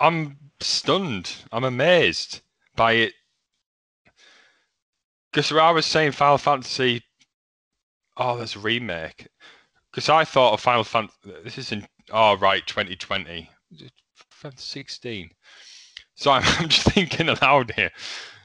I'm 0.00 0.38
stunned. 0.60 1.36
I'm 1.52 1.64
amazed 1.64 2.40
by 2.76 2.92
it. 2.92 3.12
Because 5.32 5.52
I 5.52 5.70
was 5.70 5.86
saying 5.86 6.12
Final 6.12 6.38
Fantasy, 6.38 7.02
oh, 8.16 8.36
there's 8.36 8.56
a 8.56 8.60
remake. 8.60 9.28
Because 9.90 10.08
I 10.08 10.24
thought 10.24 10.54
of 10.54 10.60
Final 10.60 10.84
Fantasy, 10.84 11.16
this 11.44 11.58
is 11.58 11.72
in, 11.72 11.86
oh, 12.12 12.36
right, 12.36 12.66
2020, 12.66 13.48
16. 14.56 15.30
So 16.14 16.30
I'm, 16.30 16.42
I'm 16.58 16.68
just 16.68 16.86
thinking 16.90 17.28
aloud 17.28 17.72
here. 17.76 17.90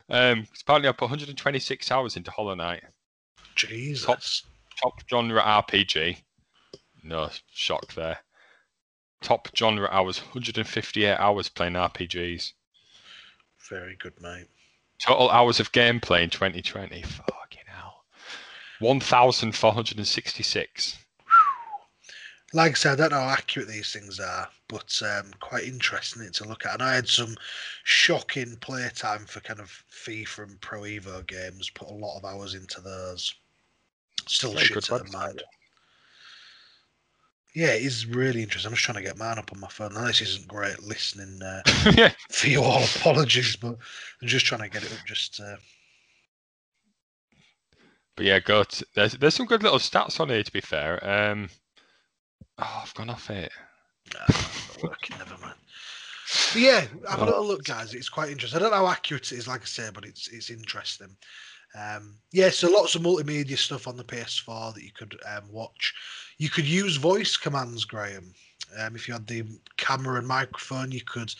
Um, 0.09 0.47
apparently 0.61 0.89
I 0.89 0.91
put 0.91 1.09
126 1.09 1.91
hours 1.91 2.15
into 2.15 2.31
Hollow 2.31 2.55
Knight. 2.55 2.83
Jesus. 3.55 4.43
Top 4.81 5.01
genre 5.09 5.41
RPG. 5.41 6.17
No 7.03 7.29
shock 7.51 7.93
there. 7.93 8.19
Top 9.21 9.49
genre 9.55 9.87
hours, 9.91 10.19
158 10.21 11.15
hours 11.17 11.49
playing 11.49 11.73
RPGs. 11.73 12.53
Very 13.69 13.95
good, 13.95 14.13
mate. 14.21 14.47
Total 14.99 15.29
hours 15.29 15.59
of 15.59 15.71
gameplay 15.71 16.23
in 16.23 16.29
2020. 16.29 17.01
Fucking 17.01 17.63
hell. 17.67 18.03
1,466. 18.79 20.97
like 22.53 22.71
I 22.71 22.75
said, 22.75 22.93
I 22.93 22.95
don't 22.95 23.11
know 23.11 23.19
how 23.19 23.29
accurate 23.29 23.67
these 23.67 23.91
things 23.91 24.19
are, 24.19 24.47
but 24.69 25.01
um, 25.05 25.31
quite 25.41 25.65
interesting 25.65 26.31
to 26.31 26.47
look 26.47 26.65
at. 26.65 26.75
And 26.75 26.83
I 26.83 26.95
had 26.95 27.07
some 27.09 27.35
shocking 27.83 28.55
playtime 28.61 29.25
for 29.25 29.41
kind 29.41 29.59
of 29.59 29.83
FIFA 29.91 30.43
and 30.43 30.61
Pro 30.61 30.81
Evo 30.81 31.25
games. 31.27 31.69
Put 31.69 31.89
a 31.89 31.93
lot 31.93 32.17
of 32.17 32.25
hours 32.25 32.55
into 32.55 32.79
those. 32.81 33.33
Still 34.27 34.53
Very 34.53 34.65
shit 34.65 34.89
of 34.89 35.01
website. 35.01 35.13
mind. 35.13 35.43
Yeah, 37.55 37.67
it 37.73 37.83
is 37.83 38.05
really 38.05 38.43
interesting. 38.43 38.69
I'm 38.69 38.75
just 38.75 38.83
trying 38.83 38.97
to 38.97 39.01
get 39.01 39.17
mine 39.17 39.39
up 39.39 39.51
on 39.53 39.59
my 39.59 39.69
phone. 39.69 39.93
Now, 39.93 40.05
this 40.05 40.21
isn't 40.21 40.47
great 40.47 40.83
listening 40.83 41.41
uh, 41.41 41.61
yeah. 41.95 42.11
for 42.31 42.47
you 42.47 42.61
all. 42.61 42.83
Apologies, 42.83 43.55
but 43.55 43.77
I'm 44.21 44.27
just 44.27 44.45
trying 44.45 44.61
to 44.61 44.69
get 44.69 44.83
it 44.83 44.91
up. 44.91 44.99
Just 45.07 45.39
uh, 45.39 45.55
But 48.15 48.25
yeah, 48.25 48.39
go 48.39 48.63
to, 48.63 48.85
there's 48.95 49.13
there's 49.13 49.35
some 49.35 49.45
good 49.45 49.63
little 49.63 49.79
stats 49.79 50.19
on 50.19 50.29
here 50.29 50.43
to 50.43 50.51
be 50.51 50.61
fair. 50.61 50.99
Um 51.07 51.49
Oh, 52.57 52.81
I've 52.83 52.93
gone 52.93 53.09
off 53.09 53.29
it. 53.29 53.51
nah, 54.13 54.25
working. 54.83 55.17
Never 55.17 55.37
mind. 55.37 55.55
But 56.53 56.61
yeah, 56.61 56.81
have 57.09 57.21
a 57.21 57.23
Oh. 57.23 57.25
little 57.25 57.45
look, 57.47 57.63
guys. 57.63 57.93
It's 57.93 58.09
quite 58.09 58.29
interesting. 58.29 58.57
I 58.57 58.61
don't 58.61 58.71
know 58.71 58.77
how 58.85 58.91
accurate 58.91 59.31
it 59.31 59.37
is, 59.37 59.47
like 59.47 59.61
I 59.61 59.65
say, 59.65 59.89
but 59.93 60.05
it's 60.05 60.27
it's 60.29 60.49
interesting. 60.49 61.17
Um, 61.75 62.15
yeah, 62.31 62.49
so 62.49 62.69
lots 62.69 62.95
of 62.95 63.01
multimedia 63.01 63.57
stuff 63.57 63.87
on 63.87 63.97
the 63.97 64.03
PS4 64.03 64.73
that 64.73 64.83
you 64.83 64.91
could 64.91 65.19
um, 65.35 65.43
watch. 65.51 65.93
You 66.37 66.49
could 66.49 66.65
use 66.65 66.95
voice 66.95 67.35
commands, 67.35 67.83
Graham. 67.83 68.33
Um, 68.79 68.95
if 68.95 69.07
you 69.07 69.13
had 69.13 69.27
the 69.27 69.45
camera 69.77 70.17
and 70.17 70.27
microphone, 70.27 70.91
you 70.91 71.01
could 71.01 71.33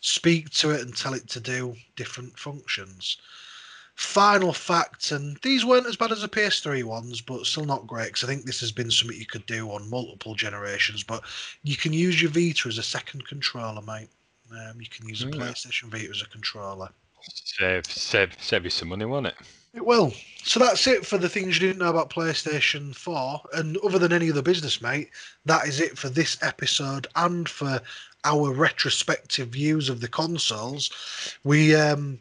speak 0.00 0.50
to 0.50 0.70
it 0.70 0.82
and 0.82 0.96
tell 0.96 1.14
it 1.14 1.28
to 1.30 1.40
do 1.40 1.74
different 1.96 2.38
functions. 2.38 3.18
Final 3.94 4.52
fact, 4.52 5.10
and 5.10 5.36
these 5.42 5.64
weren't 5.64 5.86
as 5.86 5.96
bad 5.96 6.12
as 6.12 6.20
the 6.20 6.28
PS3 6.28 6.84
ones, 6.84 7.20
but 7.20 7.44
still 7.46 7.64
not 7.64 7.86
great 7.86 8.06
because 8.06 8.24
I 8.24 8.28
think 8.28 8.44
this 8.44 8.60
has 8.60 8.70
been 8.70 8.90
something 8.90 9.18
you 9.18 9.26
could 9.26 9.44
do 9.46 9.70
on 9.70 9.90
multiple 9.90 10.36
generations. 10.36 11.02
But 11.02 11.24
you 11.64 11.76
can 11.76 11.92
use 11.92 12.22
your 12.22 12.30
Vita 12.30 12.68
as 12.68 12.78
a 12.78 12.82
second 12.82 13.26
controller, 13.26 13.82
mate. 13.82 14.08
Um, 14.52 14.80
you 14.80 14.86
can 14.88 15.08
use 15.08 15.22
a. 15.22 15.26
PlayStation 15.26 15.88
Vita 15.90 16.10
as 16.10 16.22
a 16.22 16.28
controller. 16.28 16.90
Save 17.22 17.86
save 17.86 18.40
save 18.40 18.64
you 18.64 18.70
some 18.70 18.88
money, 18.88 19.04
won't 19.04 19.26
it? 19.26 19.34
It 19.74 19.84
will. 19.84 20.12
So 20.42 20.58
that's 20.60 20.86
it 20.86 21.04
for 21.04 21.18
the 21.18 21.28
things 21.28 21.54
you 21.54 21.66
didn't 21.66 21.78
know 21.78 21.90
about 21.90 22.10
PlayStation 22.10 22.94
4. 22.94 23.40
And 23.54 23.76
other 23.78 23.98
than 23.98 24.12
any 24.12 24.30
other 24.30 24.42
business, 24.42 24.80
mate, 24.80 25.10
that 25.44 25.66
is 25.66 25.80
it 25.80 25.98
for 25.98 26.08
this 26.08 26.38
episode 26.42 27.06
and 27.16 27.48
for 27.48 27.80
our 28.24 28.52
retrospective 28.52 29.48
views 29.48 29.88
of 29.88 30.00
the 30.00 30.08
consoles. 30.08 30.90
We 31.44 31.74
um 31.74 32.18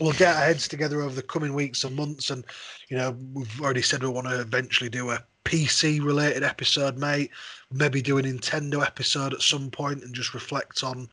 we'll 0.00 0.12
get 0.12 0.34
our 0.34 0.44
heads 0.44 0.66
together 0.66 1.02
over 1.02 1.14
the 1.14 1.22
coming 1.22 1.54
weeks 1.54 1.84
and 1.84 1.94
months. 1.94 2.30
And, 2.30 2.44
you 2.88 2.96
know, 2.96 3.16
we've 3.34 3.60
already 3.60 3.82
said 3.82 4.02
we 4.02 4.08
want 4.08 4.28
to 4.28 4.40
eventually 4.40 4.88
do 4.88 5.10
a 5.10 5.22
PC 5.44 6.02
related 6.02 6.42
episode, 6.42 6.96
mate. 6.96 7.30
Maybe 7.70 8.00
do 8.00 8.18
a 8.18 8.22
Nintendo 8.22 8.84
episode 8.84 9.34
at 9.34 9.42
some 9.42 9.70
point 9.70 10.02
and 10.02 10.14
just 10.14 10.34
reflect 10.34 10.82
on 10.82 11.08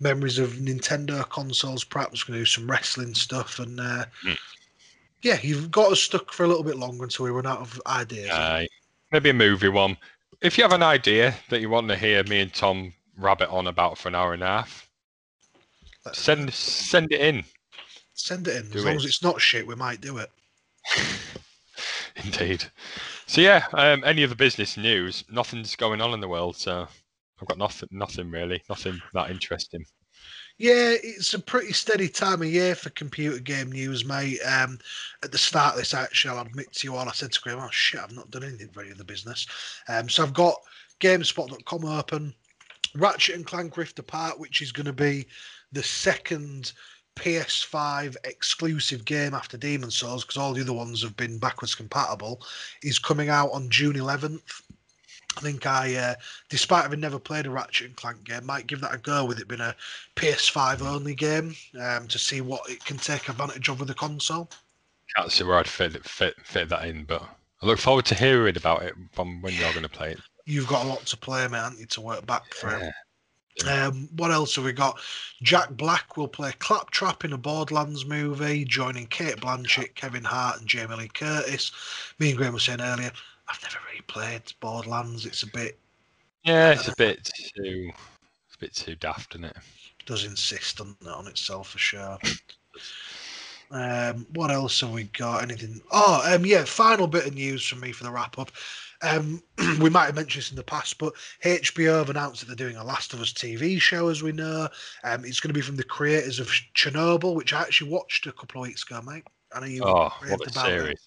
memories 0.00 0.38
of 0.38 0.52
Nintendo 0.52 1.28
consoles. 1.28 1.84
Perhaps 1.84 2.26
we're 2.26 2.32
going 2.32 2.44
to 2.44 2.44
do 2.44 2.50
some 2.50 2.70
wrestling 2.70 3.14
stuff. 3.14 3.58
And, 3.58 3.80
uh, 3.80 4.06
Mm. 4.24 4.38
Yeah, 5.22 5.38
you've 5.42 5.70
got 5.70 5.92
us 5.92 6.00
stuck 6.00 6.32
for 6.32 6.44
a 6.44 6.48
little 6.48 6.64
bit 6.64 6.76
longer 6.76 7.04
until 7.04 7.24
we 7.24 7.30
run 7.30 7.46
out 7.46 7.60
of 7.60 7.80
ideas. 7.86 8.30
Aye. 8.30 8.68
maybe 9.10 9.30
a 9.30 9.34
movie 9.34 9.68
one. 9.68 9.96
If 10.40 10.58
you 10.58 10.64
have 10.64 10.72
an 10.72 10.82
idea 10.82 11.34
that 11.50 11.60
you 11.60 11.70
want 11.70 11.88
to 11.88 11.96
hear 11.96 12.24
me 12.24 12.40
and 12.40 12.52
Tom 12.52 12.92
rabbit 13.16 13.48
on 13.50 13.66
about 13.68 13.98
for 13.98 14.08
an 14.08 14.14
hour 14.14 14.32
and 14.34 14.42
a 14.42 14.46
half, 14.46 14.88
Let's 16.04 16.18
send 16.20 16.52
send 16.52 17.12
it 17.12 17.20
in. 17.20 17.44
send 18.14 18.48
it 18.48 18.56
in. 18.56 18.70
do 18.70 18.78
as 18.78 18.84
long 18.84 18.94
it. 18.94 18.96
as 18.96 19.04
it's 19.04 19.22
not 19.22 19.40
shit, 19.40 19.66
we 19.66 19.76
might 19.76 20.00
do 20.00 20.18
it. 20.18 20.30
Indeed. 22.24 22.64
So 23.26 23.40
yeah, 23.40 23.66
um, 23.72 24.02
any 24.04 24.24
other 24.24 24.34
business 24.34 24.76
news? 24.76 25.24
Nothing's 25.30 25.76
going 25.76 26.00
on 26.00 26.12
in 26.12 26.20
the 26.20 26.28
world, 26.28 26.56
so 26.56 26.86
I've 27.40 27.48
got 27.48 27.58
nothing, 27.58 27.88
nothing 27.92 28.30
really, 28.30 28.62
nothing 28.68 29.00
that 29.14 29.30
interesting. 29.30 29.84
Yeah, 30.58 30.94
it's 31.02 31.34
a 31.34 31.38
pretty 31.38 31.72
steady 31.72 32.08
time 32.08 32.42
of 32.42 32.48
year 32.48 32.74
for 32.74 32.90
computer 32.90 33.38
game 33.38 33.72
news, 33.72 34.04
mate. 34.04 34.38
Um, 34.40 34.78
at 35.22 35.32
the 35.32 35.38
start 35.38 35.74
of 35.74 35.78
this, 35.78 35.94
actually, 35.94 36.36
I'll 36.36 36.46
admit 36.46 36.72
to 36.72 36.86
you 36.86 36.94
all, 36.94 37.08
I 37.08 37.12
said 37.12 37.32
to 37.32 37.40
Graham, 37.40 37.58
oh 37.60 37.68
shit, 37.70 38.00
I've 38.00 38.12
not 38.12 38.30
done 38.30 38.44
anything 38.44 38.68
for 38.68 38.82
any 38.82 38.90
of 38.90 38.98
the 38.98 39.04
business. 39.04 39.46
Um, 39.88 40.08
so 40.08 40.22
I've 40.22 40.34
got 40.34 40.56
GameSpot.com 41.00 41.84
open, 41.84 42.34
Ratchet 42.94 43.34
and 43.34 43.46
Clank 43.46 43.76
Rift 43.76 43.98
Apart, 43.98 44.38
which 44.38 44.62
is 44.62 44.72
going 44.72 44.86
to 44.86 44.92
be 44.92 45.26
the 45.72 45.82
second 45.82 46.72
PS5 47.16 48.16
exclusive 48.24 49.04
game 49.04 49.34
after 49.34 49.56
Demon's 49.56 49.96
Souls, 49.96 50.24
because 50.24 50.36
all 50.36 50.54
the 50.54 50.62
other 50.62 50.72
ones 50.72 51.02
have 51.02 51.16
been 51.16 51.38
backwards 51.38 51.74
compatible, 51.74 52.40
is 52.82 52.98
coming 52.98 53.28
out 53.28 53.50
on 53.52 53.68
June 53.68 53.96
11th. 53.96 54.61
I 55.36 55.40
think 55.40 55.66
I, 55.66 55.94
uh, 55.94 56.14
despite 56.48 56.82
having 56.82 57.00
never 57.00 57.18
played 57.18 57.46
a 57.46 57.50
Ratchet 57.50 57.86
and 57.86 57.96
Clank 57.96 58.24
game, 58.24 58.44
might 58.44 58.66
give 58.66 58.80
that 58.80 58.94
a 58.94 58.98
go 58.98 59.24
with 59.24 59.40
it 59.40 59.48
being 59.48 59.60
a 59.60 59.74
PS5 60.16 60.82
only 60.82 61.14
game 61.14 61.54
um, 61.80 62.06
to 62.08 62.18
see 62.18 62.40
what 62.40 62.68
it 62.68 62.84
can 62.84 62.98
take 62.98 63.28
advantage 63.28 63.68
of 63.68 63.78
with 63.78 63.88
the 63.88 63.94
console. 63.94 64.50
Can't 65.16 65.32
see 65.32 65.44
where 65.44 65.58
I'd 65.58 65.68
fit 65.68 66.04
fit 66.04 66.34
fit 66.44 66.68
that 66.70 66.86
in, 66.86 67.04
but 67.04 67.22
I 67.62 67.66
look 67.66 67.78
forward 67.78 68.06
to 68.06 68.14
hearing 68.14 68.56
about 68.56 68.82
it 68.82 68.94
from 69.12 69.42
when 69.42 69.54
you're 69.54 69.72
going 69.72 69.82
to 69.82 69.88
play 69.88 70.12
it. 70.12 70.20
You've 70.44 70.68
got 70.68 70.84
a 70.84 70.88
lot 70.88 71.04
to 71.06 71.16
play, 71.16 71.46
man. 71.48 71.62
haven't 71.64 71.80
you, 71.80 71.86
to 71.86 72.00
work 72.00 72.26
back 72.26 72.52
through. 72.54 72.80
Yeah. 72.80 72.92
Um, 73.66 74.08
what 74.16 74.30
else 74.30 74.56
have 74.56 74.64
we 74.64 74.72
got? 74.72 74.98
Jack 75.42 75.70
Black 75.72 76.16
will 76.16 76.28
play 76.28 76.52
Claptrap 76.58 77.24
in 77.24 77.34
a 77.34 77.38
Borderlands 77.38 78.06
movie, 78.06 78.64
joining 78.64 79.06
Cate 79.06 79.36
Blanchett, 79.36 79.94
Kevin 79.94 80.24
Hart, 80.24 80.58
and 80.58 80.68
Jamie 80.68 80.96
Lee 80.96 81.08
Curtis. 81.08 81.70
Me 82.18 82.30
and 82.30 82.38
Graham 82.38 82.54
were 82.54 82.58
saying 82.58 82.80
earlier, 82.80 83.12
I've 83.48 83.62
never 83.62 83.78
really 83.88 84.02
played 84.02 84.42
Borderlands. 84.60 85.26
It's 85.26 85.42
a 85.42 85.48
bit 85.48 85.78
Yeah, 86.44 86.72
it's 86.72 86.88
a 86.88 86.96
bit 86.96 87.24
too, 87.24 87.90
it's 88.46 88.54
a 88.54 88.58
bit 88.58 88.74
too 88.74 88.96
daft, 88.96 89.34
isn't 89.34 89.44
it? 89.44 89.56
does 90.04 90.24
insist 90.24 90.80
on 90.80 90.96
on 91.06 91.26
itself 91.28 91.70
for 91.70 91.78
sure. 91.78 92.18
Um, 93.70 94.26
what 94.34 94.50
else 94.50 94.82
have 94.82 94.90
we 94.90 95.04
got? 95.04 95.42
Anything? 95.42 95.80
Oh, 95.90 96.22
um, 96.30 96.44
yeah. 96.44 96.64
Final 96.64 97.06
bit 97.06 97.26
of 97.26 97.32
news 97.34 97.66
from 97.66 97.80
me 97.80 97.90
for 97.92 98.04
the 98.04 98.10
wrap 98.10 98.38
up. 98.38 98.50
Um, 99.00 99.42
we 99.80 99.88
might 99.88 100.04
have 100.04 100.14
mentioned 100.14 100.42
this 100.42 100.50
in 100.50 100.56
the 100.56 100.62
past, 100.62 100.98
but 100.98 101.14
HBO 101.42 101.98
have 101.98 102.10
announced 102.10 102.40
that 102.40 102.46
they're 102.48 102.66
doing 102.68 102.76
a 102.76 102.84
Last 102.84 103.14
of 103.14 103.20
Us 103.22 103.32
TV 103.32 103.80
show, 103.80 104.08
as 104.08 104.22
we 104.22 104.32
know. 104.32 104.68
Um, 105.04 105.24
it's 105.24 105.40
going 105.40 105.48
to 105.48 105.58
be 105.58 105.62
from 105.62 105.76
the 105.76 105.84
creators 105.84 106.38
of 106.38 106.48
Chernobyl, 106.74 107.34
which 107.34 107.54
I 107.54 107.62
actually 107.62 107.90
watched 107.90 108.26
a 108.26 108.32
couple 108.32 108.60
of 108.60 108.68
weeks 108.68 108.82
ago, 108.82 109.00
mate. 109.00 109.24
I 109.54 109.60
know 109.60 109.66
you 109.66 109.82
Oh, 109.84 110.12
what 110.28 110.46
a 110.46 110.50
about 110.50 110.68
it. 110.68 110.76
series! 110.76 111.00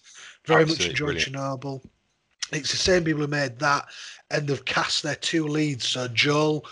Very 0.44 0.62
Absolutely 0.62 0.84
much 0.86 0.90
enjoyed 0.90 1.06
brilliant. 1.06 1.32
Chernobyl. 1.34 1.82
It's 2.52 2.70
the 2.70 2.76
same 2.76 3.04
people 3.04 3.22
who 3.22 3.28
made 3.28 3.58
that, 3.58 3.86
and 4.30 4.46
they've 4.46 4.64
cast 4.64 5.02
their 5.02 5.16
two 5.16 5.46
leads. 5.46 5.86
So 5.86 6.08
Joel, 6.08 6.64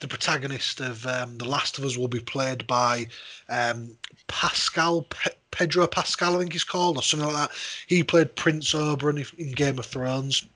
the 0.00 0.08
protagonist 0.08 0.80
of 0.80 1.06
um, 1.06 1.38
The 1.38 1.44
Last 1.48 1.78
of 1.78 1.84
Us, 1.84 1.96
will 1.96 2.08
be 2.08 2.20
played 2.20 2.66
by 2.66 3.06
um, 3.48 3.96
Pascal 4.26 5.02
Pe- 5.02 5.32
Pedro 5.50 5.86
Pascal, 5.86 6.36
I 6.36 6.38
think 6.38 6.52
he's 6.52 6.64
called, 6.64 6.96
or 6.96 7.02
something 7.02 7.28
like 7.28 7.50
that. 7.50 7.56
He 7.86 8.02
played 8.02 8.34
Prince 8.36 8.72
Oberyn 8.72 9.26
in 9.38 9.52
Game 9.52 9.78
of 9.78 9.86
Thrones. 9.86 10.46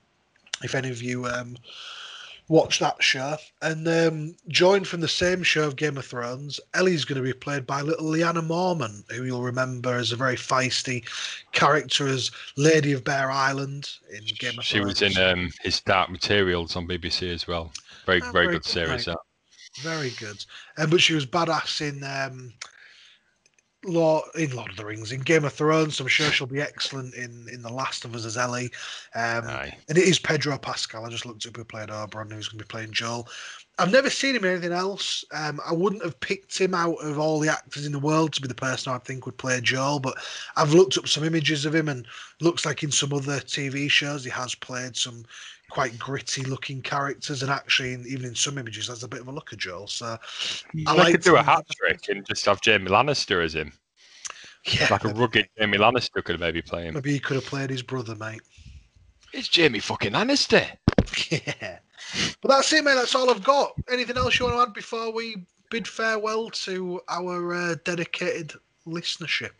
If 0.63 0.73
any 0.73 0.89
of 0.89 1.01
you 1.01 1.25
um, 1.25 1.57
watch 2.47 2.79
that 2.79 3.01
show, 3.01 3.37
and 3.61 3.87
um, 3.87 4.35
joined 4.47 4.87
from 4.87 5.01
the 5.01 5.07
same 5.07 5.41
show 5.43 5.63
of 5.67 5.75
Game 5.75 5.97
of 5.97 6.05
Thrones, 6.05 6.59
Ellie's 6.73 7.05
going 7.05 7.17
to 7.21 7.23
be 7.23 7.33
played 7.33 7.65
by 7.65 7.81
little 7.81 8.05
Lyanna 8.05 8.45
Mormont, 8.45 9.09
who 9.11 9.23
you'll 9.23 9.41
remember 9.41 9.95
as 9.95 10.11
a 10.11 10.15
very 10.15 10.35
feisty 10.35 11.03
character 11.51 12.07
as 12.07 12.31
Lady 12.55 12.91
of 12.91 13.03
Bear 13.03 13.31
Island 13.31 13.89
in 14.11 14.23
Game 14.37 14.59
of 14.59 14.65
She 14.65 14.77
Thrones. 14.77 15.01
was 15.01 15.17
in 15.17 15.23
um, 15.23 15.49
his 15.61 15.81
Dark 15.81 16.09
Materials 16.09 16.75
on 16.75 16.87
BBC 16.87 17.33
as 17.33 17.47
well. 17.47 17.71
Very, 18.05 18.21
Ah, 18.21 18.31
very 18.31 18.45
very 18.45 18.55
good 18.57 18.63
good, 18.63 18.69
series. 18.71 19.07
mate. 19.07 19.15
That. 19.15 19.81
Very 19.81 20.11
good. 20.11 20.45
Um, 20.77 20.89
but 20.89 21.01
she 21.01 21.13
was 21.15 21.25
badass 21.25 21.81
in 21.81 22.03
um, 22.03 22.53
Lord 23.85 24.23
in 24.35 24.55
Lord 24.55 24.71
of 24.71 24.77
the 24.77 24.85
Rings, 24.85 25.11
in 25.11 25.21
Game 25.21 25.45
of 25.45 25.53
Thrones. 25.53 25.99
I'm 25.99 26.07
sure 26.07 26.31
she'll 26.31 26.47
be 26.47 26.61
excellent 26.61 27.13
in 27.13 27.47
in 27.51 27.61
The 27.61 27.71
Last 27.71 28.05
of 28.05 28.15
Us 28.15 28.25
as 28.25 28.37
Ellie. 28.37 28.71
Um, 29.13 29.45
Aye. 29.47 29.77
and 29.87 29.97
it 29.97 30.07
is 30.07 30.19
Pedro 30.19 30.57
Pascal. 30.57 31.05
I 31.05 31.09
just 31.09 31.25
looked 31.25 31.45
up 31.45 31.55
who 31.55 31.63
played 31.63 31.89
Oberyn, 31.89 32.31
who's 32.31 32.47
going 32.47 32.59
to 32.59 32.65
be 32.65 32.67
playing 32.67 32.91
Joel. 32.91 33.27
I've 33.77 33.91
never 33.91 34.09
seen 34.09 34.35
him 34.35 34.45
in 34.45 34.51
anything 34.51 34.71
else. 34.71 35.25
Um, 35.33 35.59
I 35.65 35.73
wouldn't 35.73 36.03
have 36.03 36.19
picked 36.19 36.57
him 36.57 36.73
out 36.73 36.95
of 36.95 37.19
all 37.19 37.39
the 37.39 37.51
actors 37.51 37.85
in 37.85 37.91
the 37.91 37.99
world 37.99 38.33
to 38.33 38.41
be 38.41 38.47
the 38.47 38.55
person 38.55 38.93
I 38.93 38.99
think 38.99 39.25
would 39.25 39.37
play 39.37 39.59
Joel, 39.59 39.99
but 39.99 40.17
I've 40.55 40.73
looked 40.73 40.97
up 40.97 41.07
some 41.07 41.25
images 41.25 41.65
of 41.65 41.75
him 41.75 41.89
and 41.89 42.07
looks 42.39 42.65
like 42.65 42.83
in 42.83 42.91
some 42.91 43.11
other 43.11 43.39
TV 43.39 43.89
shows 43.89 44.23
he 44.23 44.29
has 44.29 44.55
played 44.55 44.95
some 44.95 45.25
quite 45.75 45.99
gritty 45.99 46.41
looking 46.45 46.81
characters, 46.81 47.41
and 47.43 47.51
actually, 47.51 47.91
in, 47.91 48.07
even 48.07 48.25
in 48.25 48.33
some 48.33 48.57
images, 48.57 48.87
has 48.87 49.03
a 49.03 49.09
bit 49.09 49.19
of 49.19 49.27
a 49.27 49.31
look 49.31 49.51
at 49.51 49.59
Joel. 49.59 49.87
So 49.87 50.05
I 50.05 50.17
I 50.87 50.93
like 50.93 51.11
could 51.11 51.21
do 51.21 51.35
a 51.35 51.43
hat 51.43 51.65
trick 51.75 52.07
and 52.07 52.25
just 52.25 52.45
have 52.45 52.61
Jaime 52.63 52.89
Lannister 52.89 53.43
as 53.43 53.55
him. 53.55 53.73
yeah, 54.65 54.87
Like 54.89 55.03
a 55.03 55.09
rugged 55.09 55.49
Jaime 55.59 55.77
Lannister 55.77 56.23
could 56.23 56.39
maybe 56.39 56.61
play 56.61 56.85
him. 56.85 56.93
maybe 56.93 57.11
he 57.11 57.19
could 57.19 57.35
have 57.35 57.45
played 57.45 57.69
his 57.69 57.81
brother, 57.81 58.15
mate. 58.15 58.39
It's 59.33 59.53
Jaime 59.53 59.79
fucking 59.79 60.13
Lannister. 60.13 60.65
Yeah. 61.29 61.79
But 62.41 62.49
that's 62.49 62.71
it, 62.71 62.83
mate. 62.83 62.95
That's 62.95 63.15
all 63.15 63.29
I've 63.29 63.43
got. 63.43 63.73
Anything 63.91 64.17
else 64.17 64.39
you 64.39 64.45
want 64.45 64.57
to 64.57 64.61
add 64.61 64.73
before 64.73 65.11
we 65.11 65.43
bid 65.69 65.87
farewell 65.87 66.49
to 66.51 67.01
our 67.09 67.53
uh, 67.53 67.75
dedicated 67.83 68.53
listenership? 68.87 69.59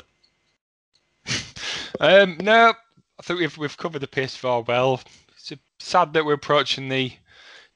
Um, 2.01 2.37
no, 2.41 2.73
I 3.17 3.23
think 3.23 3.39
we've 3.39 3.57
we've 3.57 3.77
covered 3.77 3.99
the 3.99 4.07
PS4 4.07 4.67
well. 4.67 4.99
It's 5.85 5.91
a- 5.91 5.97
sad 5.99 6.13
that 6.13 6.25
we're 6.25 6.33
approaching 6.33 6.89
the 6.89 7.13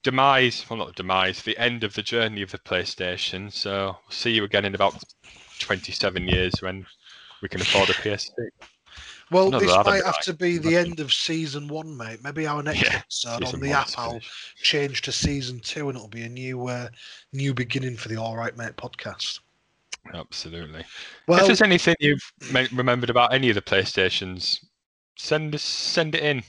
demise, 0.02 0.68
well, 0.68 0.80
not 0.80 0.88
the 0.88 0.94
demise, 0.94 1.44
the 1.44 1.58
end 1.60 1.84
of 1.84 1.94
the 1.94 2.02
journey 2.02 2.42
of 2.42 2.50
the 2.50 2.58
PlayStation. 2.58 3.54
So 3.54 3.86
we'll 3.86 4.00
see 4.10 4.32
you 4.32 4.44
again 4.44 4.66
in 4.66 4.74
about 4.74 4.96
27 5.60 6.28
years 6.28 6.60
when 6.60 6.88
we 7.44 7.50
can 7.50 7.62
afford 7.62 7.90
a 7.92 7.94
PS6. 7.94 8.32
Well, 9.30 9.52
No, 9.52 9.60
this 9.60 9.70
that'd 9.70 9.86
might 9.86 10.00
be 10.00 10.06
have 10.06 10.20
to 10.22 10.34
be 10.34 10.58
the 10.58 10.76
end 10.76 11.00
of 11.00 11.14
season 11.14 11.68
one, 11.68 11.96
mate. 11.96 12.24
Maybe 12.24 12.48
our 12.48 12.64
next 12.64 12.82
Yeah, 12.82 12.96
episode 12.96 13.44
on 13.54 13.60
the 13.60 13.72
app, 13.74 13.90
I'll 13.96 14.20
change 14.56 15.04
to 15.04 15.12
season 15.12 15.60
two, 15.60 15.88
and 15.88 15.96
it'll 15.96 16.10
be 16.10 16.24
a 16.24 16.30
new, 16.30 16.68
uh, 16.68 16.90
new 17.32 17.54
beginning 17.54 17.96
for 17.96 18.10
the 18.10 18.18
Alright 18.18 18.58
Mate 18.58 18.76
podcast. 18.76 19.42
Absolutely. 20.16 20.84
Well, 21.28 21.42
if 21.42 21.46
there's 21.46 21.62
anything 21.62 21.94
you've 22.00 22.34
remembered 22.74 23.12
about 23.12 23.34
any 23.36 23.50
of 23.50 23.56
the 23.56 23.62
PlayStations, 23.62 24.66
send 25.16 25.54
us 25.54 25.62
send 25.62 26.16
it 26.16 26.24
in. 26.24 26.42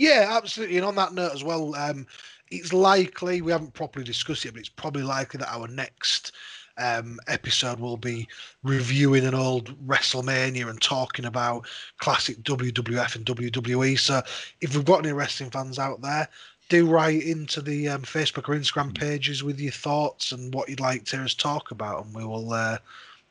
Yeah, 0.00 0.28
absolutely. 0.30 0.78
And 0.78 0.86
on 0.86 0.94
that 0.94 1.12
note 1.12 1.34
as 1.34 1.44
well, 1.44 1.74
um, 1.74 2.06
it's 2.50 2.72
likely 2.72 3.42
we 3.42 3.52
haven't 3.52 3.74
properly 3.74 4.02
discussed 4.02 4.46
it, 4.46 4.52
but 4.52 4.60
it's 4.60 4.70
probably 4.70 5.02
likely 5.02 5.36
that 5.36 5.54
our 5.54 5.68
next 5.68 6.32
um, 6.78 7.20
episode 7.28 7.78
will 7.78 7.98
be 7.98 8.26
reviewing 8.62 9.26
an 9.26 9.34
old 9.34 9.76
WrestleMania 9.86 10.70
and 10.70 10.80
talking 10.80 11.26
about 11.26 11.66
classic 11.98 12.42
WWF 12.44 13.14
and 13.14 13.26
WWE. 13.26 13.98
So 13.98 14.22
if 14.62 14.74
we've 14.74 14.86
got 14.86 15.04
any 15.04 15.12
wrestling 15.12 15.50
fans 15.50 15.78
out 15.78 16.00
there, 16.00 16.26
do 16.70 16.86
write 16.86 17.22
into 17.22 17.60
the 17.60 17.90
um, 17.90 18.00
Facebook 18.00 18.48
or 18.48 18.56
Instagram 18.56 18.98
pages 18.98 19.44
with 19.44 19.60
your 19.60 19.72
thoughts 19.72 20.32
and 20.32 20.54
what 20.54 20.70
you'd 20.70 20.80
like 20.80 21.04
to 21.04 21.16
hear 21.16 21.26
us 21.26 21.34
talk 21.34 21.72
about, 21.72 22.06
and 22.06 22.14
we 22.14 22.24
will 22.24 22.54
uh, 22.54 22.78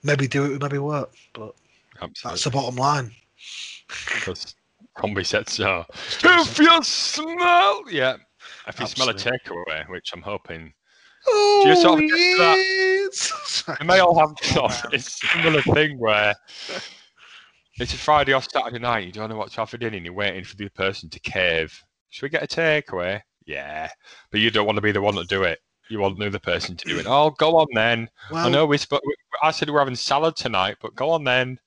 maybe 0.03 0.27
do 0.27 0.53
it, 0.53 0.61
maybe 0.61 0.77
won't. 0.77 1.09
But 1.33 1.55
that's 2.23 2.43
the 2.43 2.51
bottom 2.51 2.75
line. 2.75 3.09
Because 3.87 4.53
Combi 4.99 5.25
said 5.25 5.47
so. 5.47 5.85
If 6.23 6.59
you 6.59 6.83
smell, 6.83 7.83
yeah. 7.89 8.17
If 8.67 8.79
you 8.79 8.87
smell 8.87 9.09
a 9.09 9.13
takeaway, 9.13 9.87
which 9.89 10.11
I'm 10.13 10.21
hoping 10.21 10.73
Oh, 11.27 11.63
you 11.67 11.75
sort 11.75 11.99
of 11.99 12.09
yes. 12.09 13.63
may 13.85 13.99
all 13.99 14.17
have 14.19 14.33
sort 14.41 14.85
of 14.85 14.93
a 14.93 14.99
similar 14.99 15.61
thing 15.61 15.97
where 15.99 16.33
it's 17.75 17.93
a 17.93 17.97
Friday 17.97 18.33
or 18.33 18.41
Saturday 18.41 18.79
night, 18.79 19.05
you 19.05 19.11
don't 19.11 19.29
know 19.29 19.37
what 19.37 19.51
to 19.51 19.57
have 19.57 19.69
for 19.69 19.77
dinner, 19.77 19.97
and 19.97 20.05
you're 20.05 20.13
waiting 20.13 20.43
for 20.43 20.55
the 20.55 20.69
person 20.69 21.09
to 21.09 21.19
cave. 21.19 21.81
Should 22.09 22.23
we 22.23 22.29
get 22.29 22.43
a 22.43 22.47
takeaway? 22.47 23.21
Yeah, 23.45 23.89
but 24.31 24.39
you 24.39 24.51
don't 24.51 24.65
want 24.65 24.77
to 24.77 24.81
be 24.81 24.91
the 24.91 25.01
one 25.01 25.15
to 25.15 25.23
do 25.25 25.43
it. 25.43 25.59
You 25.89 25.99
want 25.99 26.19
the 26.19 26.27
other 26.27 26.39
person 26.39 26.75
to 26.77 26.85
do 26.85 26.99
it. 26.99 27.05
Oh, 27.07 27.31
go 27.31 27.57
on 27.57 27.67
then. 27.73 28.09
Well, 28.31 28.45
I 28.47 28.49
know 28.49 28.65
we, 28.65 28.77
sp- 28.77 29.01
I 29.41 29.51
said 29.51 29.69
we're 29.69 29.79
having 29.79 29.95
salad 29.95 30.35
tonight, 30.35 30.77
but 30.81 30.95
go 30.95 31.09
on 31.09 31.23
then. 31.23 31.59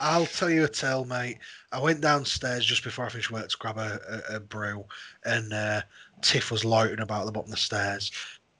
I'll 0.00 0.26
tell 0.26 0.50
you 0.50 0.64
a 0.64 0.68
tale, 0.68 1.04
mate. 1.04 1.38
I 1.72 1.80
went 1.80 2.00
downstairs 2.00 2.64
just 2.64 2.84
before 2.84 3.06
I 3.06 3.08
finished 3.08 3.30
work 3.30 3.48
to 3.48 3.56
grab 3.58 3.78
a, 3.78 4.00
a, 4.30 4.36
a 4.36 4.40
brew, 4.40 4.84
and 5.24 5.52
uh, 5.52 5.82
Tiff 6.22 6.50
was 6.50 6.64
loitering 6.64 7.00
about 7.00 7.26
the 7.26 7.32
bottom 7.32 7.50
of 7.50 7.56
the 7.56 7.60
stairs. 7.60 8.10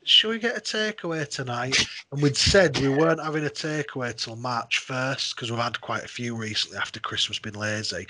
Shall 0.05 0.31
we 0.31 0.39
get 0.39 0.56
a 0.56 0.60
takeaway 0.60 1.28
tonight? 1.28 1.76
And 2.12 2.20
we'd 2.22 2.36
said 2.36 2.78
we 2.78 2.89
weren't 2.89 3.22
having 3.22 3.47
a 3.47 3.51
takeaway 3.51 4.14
till 4.14 4.36
March 4.36 4.86
1st 4.86 5.35
because 5.35 5.51
we've 5.51 5.60
had 5.60 5.81
quite 5.81 6.05
a 6.05 6.09
few 6.09 6.36
recently 6.36 6.76
after 6.78 7.01
Christmas 7.01 7.39
been 7.39 7.55
lazy. 7.55 8.06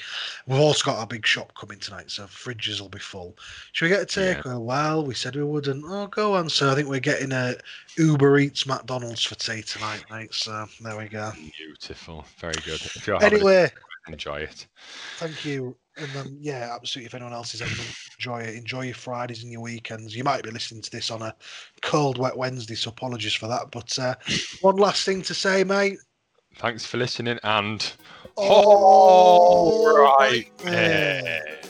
We've 0.47 0.59
also 0.59 0.85
got 0.85 0.99
our 0.99 1.07
big 1.07 1.25
shop 1.25 1.53
coming 1.55 1.79
tonight, 1.79 2.11
so 2.11 2.25
fridges 2.25 2.81
will 2.81 2.89
be 2.89 2.99
full. 2.99 3.37
Should 3.73 3.87
we 3.87 3.89
get 3.91 4.17
a 4.17 4.21
Yeah. 4.21 4.35
takeaway? 4.43 4.61
Well, 4.61 5.05
we 5.05 5.15
said 5.15 5.37
we 5.37 5.45
wouldn't. 5.45 5.85
Oh, 5.87 6.07
go 6.09 6.35
on. 6.35 6.51
So 6.51 6.71
I 6.71 6.75
think 6.75 6.89
we're 6.89 7.01
getting 7.01 7.33
a 7.33 7.55
Uber 7.97 8.39
Eats 8.39 8.67
McDonald's 8.67 9.23
for 9.25 9.37
tea 9.37 9.63
tonight, 9.63 10.05
mate. 10.11 10.35
So 10.35 10.69
there 10.81 10.97
we 10.99 11.09
go. 11.09 11.33
Beautiful, 11.57 12.27
very 12.39 12.55
good. 12.65 12.81
If 12.83 13.07
you're 13.07 13.23
Anyway, 13.23 13.65
it, 13.65 13.73
enjoy 14.09 14.41
it. 14.41 14.67
Thank 15.19 15.45
you. 15.45 15.77
And 15.97 16.09
then, 16.09 16.37
yeah, 16.41 16.73
absolutely. 16.75 17.07
If 17.07 17.15
anyone 17.15 17.33
else 17.33 17.55
is 17.55 17.61
them, 17.61 17.71
enjoy 18.19 18.41
it. 18.41 18.57
Enjoy 18.57 18.83
your 18.83 18.95
Fridays 18.95 19.43
and 19.43 19.53
your 19.53 19.61
weekends. 19.61 20.17
You 20.17 20.25
might 20.25 20.43
be 20.43 20.51
listening 20.51 20.83
to 20.83 20.91
this 20.91 21.11
on 21.11 21.23
a 21.23 21.35
cold, 21.83 22.19
wet 22.19 22.37
Wednesday, 22.37 22.75
so 22.75 22.91
apologies 22.91 23.35
for 23.35 23.47
that. 23.47 23.71
But 23.71 23.97
uh, 23.99 24.15
one 24.61 24.77
last 24.77 25.05
thing 25.05 25.23
to 25.23 25.35
say, 25.35 25.63
mate. 25.63 25.99
Thanks 26.57 26.85
for 26.87 26.99
listening 26.99 27.39
and 27.43 27.93
All 28.37 29.85
all 29.87 30.19
right. 30.19 31.61